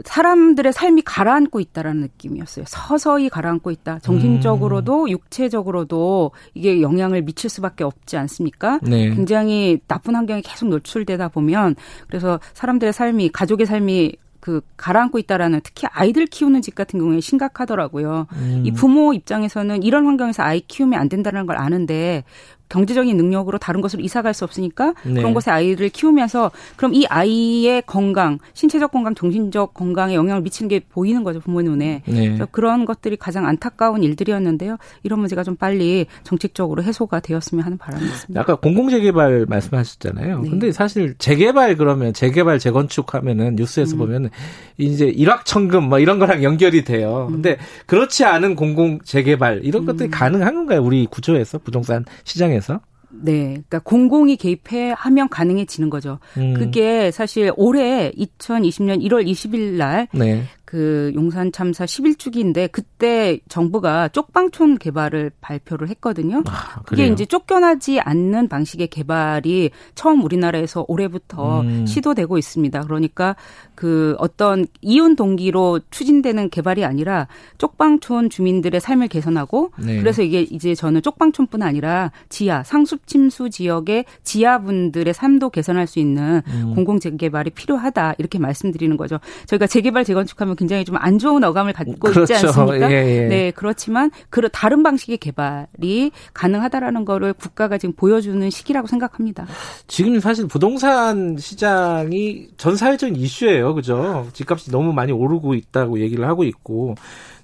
사람들의 0.04 0.74
삶이 0.74 1.02
가라앉고 1.04 1.60
있다라는 1.60 2.02
느낌이었어요. 2.02 2.66
서서히 2.68 3.30
가라앉고 3.30 3.72
있다. 3.72 4.00
정신적으로도 4.00 5.04
음. 5.04 5.10
육체적으로도 5.10 6.32
이게 6.54 6.82
영향을 6.82 7.22
미칠 7.22 7.50
수밖에 7.50 7.84
없지 7.84 8.18
않습니까? 8.18 8.80
네. 8.84 9.10
굉장히 9.10 9.80
나쁜 9.88 10.16
환경에 10.16 10.42
계속 10.42 10.68
노출되다 10.68 11.30
보면 11.30 11.76
그래서 12.08 12.40
사람들의 12.54 12.92
삶이 12.92 13.30
가족의 13.30 13.66
삶이 13.66 14.18
그 14.40 14.62
가라앉고 14.78 15.20
있다라는 15.20 15.60
특히 15.62 15.88
아이들 15.92 16.26
키우는 16.26 16.62
집 16.62 16.74
같은 16.74 17.00
경우에 17.00 17.20
심각하더라고요. 17.20 18.28
음. 18.32 18.64
이 18.66 18.72
부모 18.72 19.14
입장에서는 19.14 19.84
이런 19.84 20.06
환경에서 20.06 20.44
아이 20.44 20.62
키우면 20.62 20.98
안 20.98 21.10
된다는 21.10 21.46
걸 21.46 21.58
아는데 21.58 22.24
경제적인 22.70 23.16
능력으로 23.18 23.58
다른 23.58 23.82
곳으로 23.82 24.02
이사 24.04 24.22
갈 24.22 24.34
수 24.34 24.44
없으니까 24.44 24.94
네. 25.04 25.16
그런 25.16 25.34
곳에 25.34 25.50
아이를 25.50 25.90
키우면서 25.90 26.52
그럼 26.76 26.94
이 26.94 27.06
아이의 27.08 27.82
건강, 27.88 28.38
신체적 28.54 28.92
건강, 28.92 29.16
정신적 29.16 29.74
건강에 29.74 30.14
영향을 30.16 30.42
미치는 30.44 30.68
게 30.70 30.80
보이는 30.90 31.24
거죠 31.24 31.40
부모 31.40 31.62
눈에. 31.62 32.04
네. 32.06 32.38
그런 32.52 32.86
것들이 32.86 33.18
가장 33.18 33.48
안타까운 33.48 34.04
일들이었는데요. 34.04 34.78
이런 35.04 35.20
문제가 35.20 35.44
좀 35.44 35.56
빨리 35.56 36.06
정책적으로 36.24 36.84
해소가 36.84 37.20
되었으면 37.22 37.64
하는 37.66 37.78
바람이 37.78 38.06
있습니다. 38.06 38.40
아까 38.40 38.56
공공재개발 38.56 39.46
말씀하셨잖아요. 39.50 40.42
네. 40.42 40.50
근데 40.50 40.72
사실 40.72 41.16
재개발 41.18 41.78
그러면 41.78 42.14
재개발 42.14 42.60
재건축하면은 42.60 43.56
뉴스에서 43.56 43.96
음. 43.96 43.98
보면 43.98 44.30
이제 44.78 45.08
일확천금 45.08 45.90
뭐 45.90 46.00
이런 46.00 46.20
거랑 46.20 46.44
연결이 46.44 46.84
돼요. 46.84 47.28
음. 47.30 47.36
근데 47.36 47.58
그렇지 47.86 48.24
않은 48.26 48.56
공공 48.56 49.00
재개발 49.04 49.62
이런 49.64 49.86
것들이 49.86 50.10
음. 50.10 50.12
가능한 50.12 50.54
건가요? 50.54 50.82
우리 50.84 51.08
구조에서 51.10 51.58
부동산 51.60 52.06
시장에 52.24 52.57
상황에서? 52.62 52.82
네. 53.10 53.48
그러니까 53.48 53.80
공공이 53.80 54.36
개입해 54.36 54.94
하면 54.96 55.30
가능해지는 55.30 55.90
거죠. 55.90 56.20
음. 56.38 56.54
그게 56.54 57.12
사실 57.12 57.52
올해 57.56 58.12
2020년 58.12 59.02
1월 59.04 59.26
20일 59.26 59.78
날 59.78 60.08
네. 60.12 60.44
그 60.68 61.14
용산 61.16 61.54
참사 61.54 61.86
11주기인데 61.86 62.70
그때 62.70 63.40
정부가 63.48 64.10
쪽방촌 64.10 64.80
개발을 64.80 65.32
발표를 65.40 65.88
했거든요. 65.92 66.44
아, 66.46 66.82
그게 66.86 67.08
이제 67.08 67.26
쫓겨나지 67.26 68.02
않는 68.02 68.50
방식의 68.50 68.88
개발이 68.88 69.72
처음 69.96 70.22
우리나라에서 70.26 70.84
올해부터 70.90 71.62
음. 71.62 71.86
시도되고 71.86 72.38
있습니다. 72.38 72.82
그러니까 72.82 73.38
그 73.76 74.18
어떤 74.20 74.66
이윤 74.82 75.16
동기로 75.16 75.80
추진되는 75.90 76.50
개발이 76.50 76.84
아니라 76.84 77.28
쪽방촌 77.60 78.30
주민들의 78.30 78.82
삶을 78.82 79.08
개선하고 79.08 79.72
네. 79.78 80.00
그래서 80.00 80.22
이게 80.22 80.42
이제 80.42 80.76
저는 80.76 81.02
쪽방촌뿐 81.02 81.62
아니라 81.62 82.12
지하 82.28 82.64
상습 82.64 83.08
침수 83.08 83.50
지역의 83.50 84.04
지하분들의 84.24 85.14
삶도 85.14 85.52
개선할 85.52 85.88
수 85.88 86.00
있는 86.00 86.42
음. 86.46 86.74
공공 86.76 87.00
재개발이 87.00 87.52
필요하다 87.52 88.16
이렇게 88.18 88.38
말씀드리는 88.38 88.98
거죠. 88.98 89.22
저희가 89.46 89.66
재개발 89.66 90.04
재건축하면 90.04 90.57
굉장히 90.58 90.84
좀 90.84 90.98
안 90.98 91.20
좋은 91.20 91.44
어감을 91.44 91.74
갖고 91.74 91.94
그렇죠. 92.00 92.22
있지 92.22 92.34
않습니까? 92.48 92.92
예, 92.92 92.96
예. 92.96 93.28
네, 93.28 93.52
그렇지만 93.52 94.12
그 94.30 94.48
다른 94.52 94.84
방식의 94.84 95.18
개발이 95.18 96.12
가능하다라는 96.34 97.06
거를 97.06 97.34
국가가 97.34 97.78
지금 97.78 97.94
보여주는 97.96 98.50
시기라고 98.50 98.88
생각합니다. 98.88 99.46
지금 99.88 100.20
사실 100.20 100.48
부동산 100.48 101.38
시장이 101.38 102.48
전 102.58 102.76
사회적인 102.76 103.16
이슈예요. 103.16 103.74
그죠? 103.76 104.28
집값이 104.34 104.72
너무 104.72 104.92
많이 104.94 105.12
오르고 105.12 105.54
있다고 105.54 106.00
얘기를 106.00 106.28
하고 106.28 106.44
있고. 106.44 106.96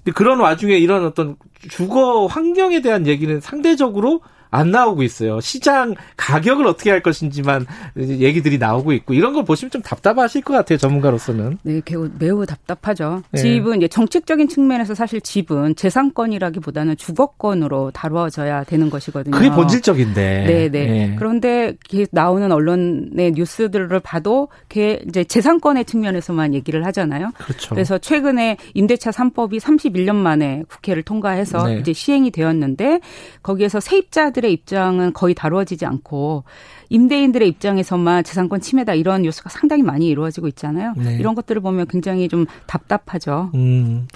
근데 0.02 0.12
그런 0.12 0.40
와중에 0.40 0.76
이런 0.76 1.06
어떤 1.06 1.36
주거 1.70 2.26
환경에 2.26 2.82
대한 2.82 3.06
얘기는 3.06 3.40
상대적으로 3.40 4.20
안 4.54 4.70
나오고 4.70 5.02
있어요. 5.02 5.40
시장 5.40 5.94
가격을 6.16 6.66
어떻게 6.66 6.90
할 6.90 7.02
것인지만 7.02 7.66
얘기들이 7.96 8.58
나오고 8.58 8.92
있고 8.92 9.14
이런 9.14 9.32
걸 9.32 9.44
보시면 9.44 9.70
좀 9.70 9.82
답답하실 9.82 10.42
것 10.42 10.54
같아요. 10.54 10.78
전문가로서는. 10.78 11.58
네, 11.62 11.82
매우, 11.90 12.08
매우 12.18 12.46
답답하죠. 12.46 13.22
네. 13.32 13.40
집은 13.40 13.78
이제 13.78 13.88
정책적인 13.88 14.48
측면에서 14.48 14.94
사실 14.94 15.20
집은 15.20 15.74
재산권이라기보다는 15.74 16.96
주거권으로 16.96 17.90
다루어져야 17.90 18.64
되는 18.64 18.90
것이거든요. 18.90 19.34
그게 19.36 19.50
본질적인데. 19.50 20.44
네, 20.46 20.68
네. 20.68 20.86
네. 20.86 21.16
그런데 21.18 21.74
나오는 22.12 22.50
언론의 22.52 23.32
뉴스들을 23.32 23.98
봐도 24.00 24.48
이제 24.70 25.24
재산권의 25.24 25.84
측면에서만 25.84 26.54
얘기를 26.54 26.86
하잖아요. 26.86 27.32
그렇죠. 27.38 27.74
그래서 27.74 27.98
최근에 27.98 28.56
임대차 28.74 29.10
3법이 29.10 29.60
31년 29.60 30.14
만에 30.14 30.62
국회를 30.68 31.02
통과해서 31.02 31.66
네. 31.66 31.78
이제 31.78 31.92
시행이 31.92 32.30
되었는데 32.30 33.00
거기에서 33.42 33.80
세입자들 33.80 34.43
세입자들의 34.44 34.52
입장은 34.52 35.12
거의 35.14 35.34
다루어지지 35.34 35.86
않고 35.86 36.44
임대인들의 36.90 37.48
입장에서만 37.48 38.22
재산권 38.22 38.60
침해다 38.60 38.94
이런 38.94 39.22
뉴스가 39.22 39.48
상당히 39.48 39.82
많이 39.82 40.06
이루어지고 40.06 40.46
있잖아요. 40.48 40.92
네. 40.96 41.16
이런 41.18 41.34
것들을 41.34 41.62
보면 41.62 41.86
굉장히 41.88 42.28
좀 42.28 42.44
답답하죠. 42.66 43.50
음, 43.54 44.06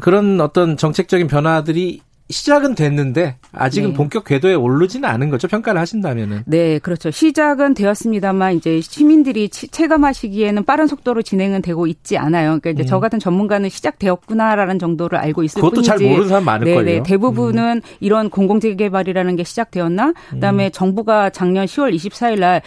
그런 0.00 0.40
어떤 0.40 0.76
정책적인 0.76 1.28
변화들이 1.28 2.00
시작은 2.30 2.74
됐는데 2.74 3.36
아직은 3.52 3.90
네. 3.90 3.94
본격 3.94 4.24
궤도에 4.24 4.54
오르지는 4.54 5.08
않은 5.08 5.30
거죠. 5.30 5.48
평가를 5.48 5.80
하신다면은. 5.80 6.42
네, 6.46 6.78
그렇죠. 6.78 7.10
시작은 7.10 7.74
되었습니다만 7.74 8.56
이제 8.56 8.80
시민들이 8.80 9.48
체감하시기에는 9.48 10.64
빠른 10.64 10.86
속도로 10.86 11.22
진행은 11.22 11.62
되고 11.62 11.86
있지 11.86 12.18
않아요. 12.18 12.58
그러니까 12.60 12.70
이제 12.70 12.82
음. 12.82 12.86
저 12.86 13.00
같은 13.00 13.18
전문가는 13.18 13.68
시작되었구나라는 13.68 14.78
정도를 14.78 15.18
알고 15.18 15.42
있을 15.42 15.60
그것도 15.60 15.76
뿐이지. 15.76 15.88
잘 15.88 15.98
모르는 15.98 16.28
사람 16.28 16.44
많을 16.44 16.66
거예요. 16.66 16.82
네, 16.82 17.02
대부분은 17.02 17.82
음. 17.84 17.96
이런 18.00 18.28
공공재개발이라는 18.28 19.36
게 19.36 19.44
시작되었나? 19.44 20.12
그다음에 20.30 20.66
음. 20.66 20.70
정부가 20.72 21.30
작년 21.30 21.64
10월 21.64 21.94
24일 21.94 22.40
날 22.40 22.62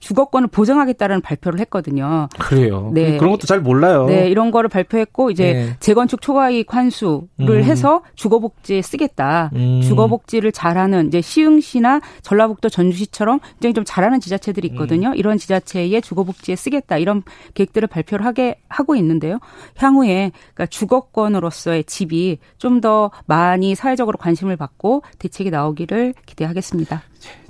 주거권을 0.00 0.48
보장하겠다는 0.48 1.22
발표를 1.22 1.58
했거든요. 1.60 2.28
그래요. 2.38 2.90
네. 2.92 3.16
그런 3.16 3.30
것도 3.32 3.46
잘 3.46 3.60
몰라요. 3.60 4.04
네, 4.06 4.28
이런 4.28 4.50
거를 4.50 4.68
발표했고 4.68 5.30
이제 5.30 5.52
네. 5.52 5.76
재건축 5.80 6.20
초과이익 6.20 6.74
환수를 6.74 7.22
음. 7.40 7.62
해서 7.64 8.02
주거복지에 8.14 8.82
쓰겠다. 8.82 9.50
음. 9.54 9.80
주거복지를 9.82 10.52
잘하는 10.52 11.06
이제 11.08 11.20
시흥시나 11.20 12.00
전라북도 12.20 12.68
전주시처럼 12.68 13.40
굉장히 13.54 13.72
좀 13.74 13.84
잘하는 13.84 14.20
지자체들이 14.20 14.68
있거든요. 14.68 15.08
음. 15.08 15.14
이런 15.16 15.38
지자체에 15.38 16.00
주거복지에 16.02 16.56
쓰겠다. 16.56 16.98
이런 16.98 17.22
계획들을 17.54 17.88
발표를 17.88 18.26
하게 18.26 18.56
하고 18.68 18.96
있는데요. 18.96 19.38
향후에 19.76 20.32
그러니까 20.54 20.66
주거권으로서의 20.66 21.84
집이 21.84 22.38
좀 22.58 22.82
더 22.82 23.10
많이 23.26 23.74
사회적으로 23.74 24.18
관심을 24.18 24.56
받고 24.56 25.02
대책이 25.18 25.50
나오기를 25.50 26.14
기대하겠습니다. 26.26 27.02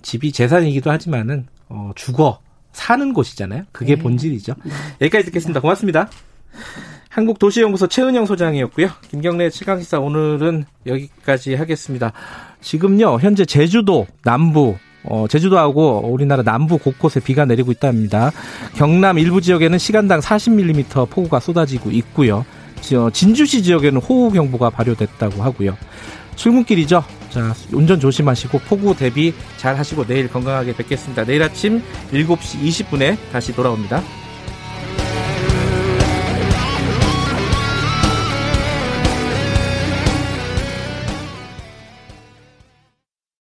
집이 0.02 0.30
재산이기도 0.30 0.90
하지만은 0.90 1.46
어, 1.73 1.90
죽어 1.94 2.39
사는 2.73 3.12
곳이잖아요. 3.12 3.65
그게 3.73 3.97
네. 3.97 4.03
본질이죠. 4.03 4.55
네. 4.65 4.73
여기까지 5.03 5.24
듣겠습니다. 5.27 5.61
고맙습니다. 5.61 6.09
한국도시연구소 7.09 7.89
최은영 7.89 8.27
소장이었고요. 8.27 8.89
김경래 9.11 9.51
최강시사 9.51 9.99
오늘은 9.99 10.65
여기까지 10.86 11.55
하겠습니다. 11.55 12.12
지금요 12.61 13.19
현재 13.20 13.44
제주도 13.44 14.07
남부 14.23 14.77
어, 15.05 15.27
제주도하고 15.28 16.11
우리나라 16.11 16.43
남부 16.43 16.78
곳곳에 16.78 17.20
비가 17.20 17.44
내리고 17.44 17.73
있답니다. 17.73 18.31
경남 18.77 19.19
일부 19.19 19.40
지역에는 19.40 19.77
시간당 19.78 20.20
40mm 20.20 21.11
폭우가 21.11 21.40
쏟아지고 21.40 21.90
있고요. 21.90 22.44
진주시 23.12 23.62
지역에는 23.62 24.01
호우 24.01 24.31
경보가 24.31 24.70
발효됐다고 24.70 25.43
하고요. 25.43 25.77
출근길이죠. 26.36 27.05
자, 27.32 27.54
운전 27.72 27.98
조심하시고 27.98 28.59
폭우 28.68 28.94
대비 28.94 29.32
잘 29.56 29.78
하시고 29.78 30.04
내일 30.06 30.28
건강하게 30.28 30.76
뵙겠습니다. 30.76 31.24
내일 31.24 31.42
아침 31.42 31.82
7시 32.12 32.60
20분에 32.62 33.16
다시 33.32 33.54
돌아옵니다. 33.54 34.02